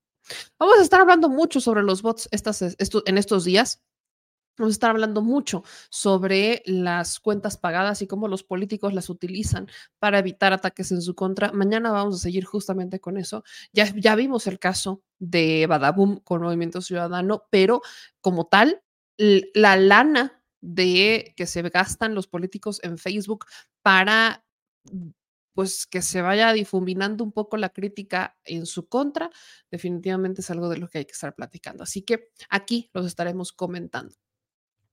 Vamos 0.59 0.79
a 0.79 0.83
estar 0.83 1.01
hablando 1.01 1.29
mucho 1.29 1.61
sobre 1.61 1.83
los 1.83 2.03
bots 2.03 2.29
estas, 2.31 2.63
esto, 2.63 3.03
en 3.07 3.19
estos 3.19 3.45
días. 3.45 3.83
Vamos 4.59 4.73
a 4.73 4.77
estar 4.77 4.91
hablando 4.91 5.23
mucho 5.23 5.63
sobre 5.89 6.63
las 6.67 7.19
cuentas 7.19 7.57
pagadas 7.57 8.03
y 8.03 8.07
cómo 8.07 8.29
los 8.29 8.43
políticos 8.43 8.93
las 8.93 9.09
utilizan 9.09 9.69
para 9.99 10.19
evitar 10.19 10.53
ataques 10.53 10.93
en 10.93 11.01
su 11.01 11.15
contra. 11.15 11.53
Mañana 11.53 11.91
vamos 11.93 12.17
a 12.17 12.19
seguir 12.19 12.45
justamente 12.45 13.01
con 13.01 13.17
eso. 13.17 13.43
Ya, 13.73 13.91
ya 13.97 14.15
vimos 14.17 14.47
el 14.47 14.59
caso 14.59 15.03
de 15.19 15.67
Badaboom 15.67 16.21
con 16.21 16.43
Movimiento 16.43 16.83
Ciudadano, 16.83 17.45
pero 17.51 17.81
como 18.21 18.47
tal, 18.47 18.83
la 19.17 19.77
lana 19.77 20.43
de 20.61 21.33
que 21.37 21.47
se 21.47 21.63
gastan 21.63 22.15
los 22.15 22.27
políticos 22.27 22.81
en 22.83 22.99
Facebook 22.99 23.47
para 23.83 24.45
pues 25.55 25.87
que 25.87 26.01
se 26.03 26.23
vaya 26.23 26.53
difuminando 26.53 27.25
un 27.25 27.33
poco 27.33 27.57
la 27.57 27.71
crítica 27.71 28.37
en 28.45 28.67
su 28.67 28.89
contra, 28.89 29.31
definitivamente 29.71 30.41
es 30.41 30.51
algo 30.51 30.69
de 30.69 30.79
lo 30.79 30.89
que 30.89 30.99
hay 30.99 31.05
que 31.05 31.13
estar 31.13 31.35
platicando. 31.35 31.83
Así 31.83 32.03
que 32.03 32.31
aquí 32.49 32.91
los 32.95 33.07
estaremos 33.07 33.53
comentando. 33.53 34.15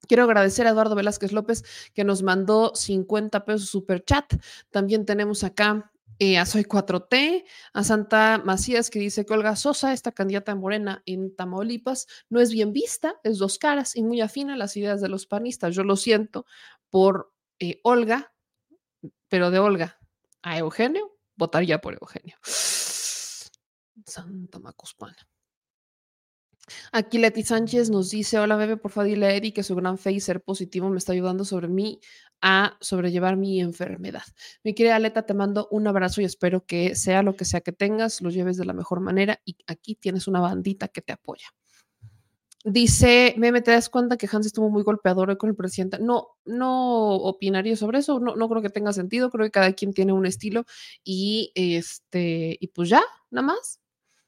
Quiero 0.08 0.24
agradecer 0.24 0.68
a 0.68 0.72
Eduardo 0.72 0.96
Velázquez 0.96 1.32
López 1.32 1.64
que 1.94 2.04
nos 2.04 2.24
mandó 2.24 2.74
50 2.76 3.46
pesos 3.46 3.70
super 3.70 4.04
chat. 4.04 4.34
También 4.70 5.06
tenemos 5.06 5.44
acá 5.44 5.92
eh, 6.20 6.38
a 6.38 6.46
Soy 6.46 6.64
4T, 6.64 7.46
a 7.74 7.84
Santa 7.84 8.42
Macías 8.44 8.90
que 8.90 9.00
dice 9.00 9.26
que 9.26 9.34
Olga 9.34 9.56
Sosa, 9.56 9.94
esta 9.94 10.12
candidata 10.12 10.56
morena 10.56 11.04
en 11.06 11.36
Tamaulipas, 11.36 12.08
no 12.30 12.40
es 12.40 12.52
bien 12.52 12.74
vista, 12.74 13.20
es 13.24 13.38
dos 13.38 13.60
caras 13.60 13.96
y 13.96 14.02
muy 14.02 14.22
afina 14.22 14.56
a 14.56 14.58
las 14.58 14.76
ideas 14.78 15.00
de 15.02 15.10
los 15.10 15.28
panistas. 15.28 15.76
Yo 15.76 15.84
lo 15.84 15.96
siento 15.96 16.46
por 16.90 17.34
eh, 17.60 17.80
Olga, 17.84 18.34
pero 19.28 19.52
de 19.52 19.60
Olga 19.60 20.00
a 20.42 20.58
Eugenio, 20.58 21.18
votaría 21.36 21.80
por 21.82 21.94
Eugenio. 21.94 22.38
Santa 24.06 24.60
Macuspana. 24.60 25.18
Aquí 26.92 27.18
Leti 27.18 27.44
Sánchez 27.44 27.90
nos 27.90 28.10
dice, 28.10 28.40
hola 28.40 28.56
bebé, 28.56 28.78
por 28.78 28.92
favor 28.92 29.10
dile 29.10 29.38
a 29.38 29.42
que 29.42 29.64
su 29.64 29.76
gran 29.76 29.98
fe 29.98 30.12
y 30.12 30.20
ser 30.20 30.42
positivo 30.42 30.90
me 30.90 30.98
está 30.98 31.14
ayudando 31.14 31.46
sobre 31.46 31.68
mí 31.68 32.00
a 32.42 32.78
sobrellevar 32.82 33.38
mi 33.38 33.62
enfermedad. 33.62 34.24
Mi 34.64 34.74
querida 34.74 35.00
Leta, 35.00 35.26
te 35.26 35.34
mando 35.34 35.68
un 35.72 35.88
abrazo 35.88 36.22
y 36.22 36.26
espero 36.26 36.66
que 36.66 36.96
sea 36.96 37.24
lo 37.24 37.36
que 37.36 37.46
sea 37.46 37.62
que 37.62 37.72
tengas, 37.72 38.22
lo 38.22 38.30
lleves 38.30 38.58
de 38.58 38.66
la 38.66 38.74
mejor 38.74 39.00
manera 39.00 39.42
y 39.46 39.58
aquí 39.68 39.96
tienes 39.96 40.28
una 40.28 40.40
bandita 40.40 40.88
que 40.88 41.02
te 41.02 41.14
apoya. 41.14 41.48
Dice, 42.64 43.34
Meme, 43.38 43.62
¿te 43.62 43.72
das 43.72 43.88
cuenta 43.88 44.18
que 44.18 44.28
Hans 44.30 44.46
estuvo 44.46 44.70
muy 44.70 44.84
golpeador 44.84 45.30
hoy 45.30 45.38
con 45.38 45.50
el 45.50 45.56
presidente? 45.56 46.00
No, 46.00 46.36
no 46.44 47.14
opinaría 47.16 47.78
sobre 47.78 48.00
eso, 48.00 48.20
no, 48.20 48.36
no 48.36 48.50
creo 48.50 48.62
que 48.62 48.70
tenga 48.70 48.92
sentido, 48.92 49.30
creo 49.30 49.46
que 49.46 49.52
cada 49.52 49.72
quien 49.72 49.94
tiene 49.94 50.12
un 50.12 50.26
estilo 50.26 50.66
y 51.04 51.54
este, 51.56 52.58
y 52.60 52.68
pues 52.68 52.90
ya, 52.90 53.02
nada 53.32 53.48
más. 53.48 53.80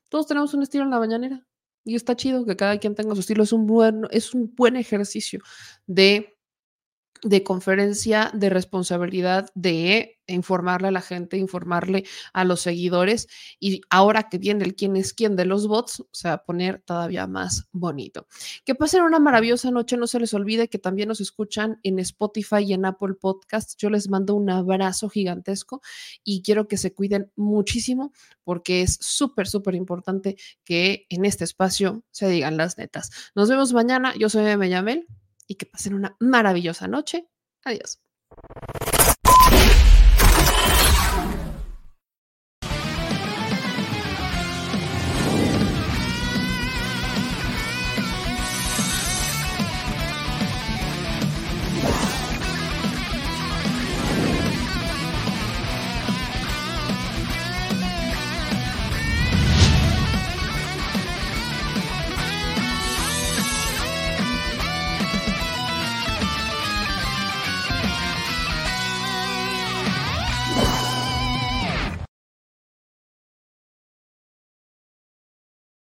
Todos 0.07 0.25
tenemos 0.25 0.53
un 0.53 0.63
estilo 0.63 0.85
en 0.85 0.89
la 0.89 0.99
mañanera 0.99 1.48
y 1.83 1.95
está 1.95 2.15
chido 2.15 2.45
que 2.45 2.55
cada 2.55 2.77
quien 2.77 2.95
tenga 2.95 3.15
su 3.15 3.21
estilo, 3.21 3.43
es 3.43 3.53
un 3.53 3.65
buen, 3.65 4.03
es 4.11 4.33
un 4.33 4.53
buen 4.55 4.75
ejercicio 4.75 5.41
de 5.87 6.38
de 7.23 7.43
conferencia, 7.43 8.31
de 8.33 8.49
responsabilidad, 8.49 9.49
de 9.55 10.19
informarle 10.27 10.89
a 10.89 10.91
la 10.91 11.01
gente, 11.01 11.37
informarle 11.37 12.05
a 12.33 12.43
los 12.43 12.61
seguidores 12.61 13.27
y 13.59 13.81
ahora 13.89 14.29
que 14.29 14.37
viene 14.37 14.63
el 14.63 14.75
quién 14.75 14.95
es 14.95 15.13
quién 15.13 15.35
de 15.35 15.45
los 15.45 15.67
bots, 15.67 16.05
se 16.11 16.27
va 16.27 16.35
a 16.35 16.43
poner 16.43 16.81
todavía 16.85 17.27
más 17.27 17.67
bonito. 17.71 18.27
Que 18.65 18.75
pasen 18.75 19.03
una 19.03 19.19
maravillosa 19.19 19.71
noche, 19.71 19.97
no 19.97 20.07
se 20.07 20.19
les 20.19 20.33
olvide 20.33 20.69
que 20.69 20.79
también 20.79 21.09
nos 21.09 21.21
escuchan 21.21 21.79
en 21.83 21.99
Spotify 21.99 22.59
y 22.59 22.73
en 22.73 22.85
Apple 22.85 23.15
Podcast. 23.19 23.75
Yo 23.77 23.89
les 23.89 24.09
mando 24.09 24.35
un 24.35 24.49
abrazo 24.49 25.09
gigantesco 25.09 25.81
y 26.23 26.41
quiero 26.41 26.67
que 26.67 26.77
se 26.77 26.93
cuiden 26.93 27.31
muchísimo 27.35 28.13
porque 28.43 28.81
es 28.81 28.97
súper, 29.01 29.47
súper 29.47 29.75
importante 29.75 30.37
que 30.63 31.05
en 31.09 31.25
este 31.25 31.43
espacio 31.43 32.03
se 32.11 32.29
digan 32.29 32.57
las 32.57 32.77
netas. 32.77 33.09
Nos 33.35 33.49
vemos 33.49 33.73
mañana, 33.73 34.13
yo 34.17 34.29
soy 34.29 34.43
Meme 34.43 34.69
Yamel 34.69 35.07
y 35.49 35.55
que 35.55 35.65
pasen 35.65 35.95
una 35.95 36.15
maravillosa 36.19 36.87
noche. 36.87 37.27
Adiós. 37.65 37.99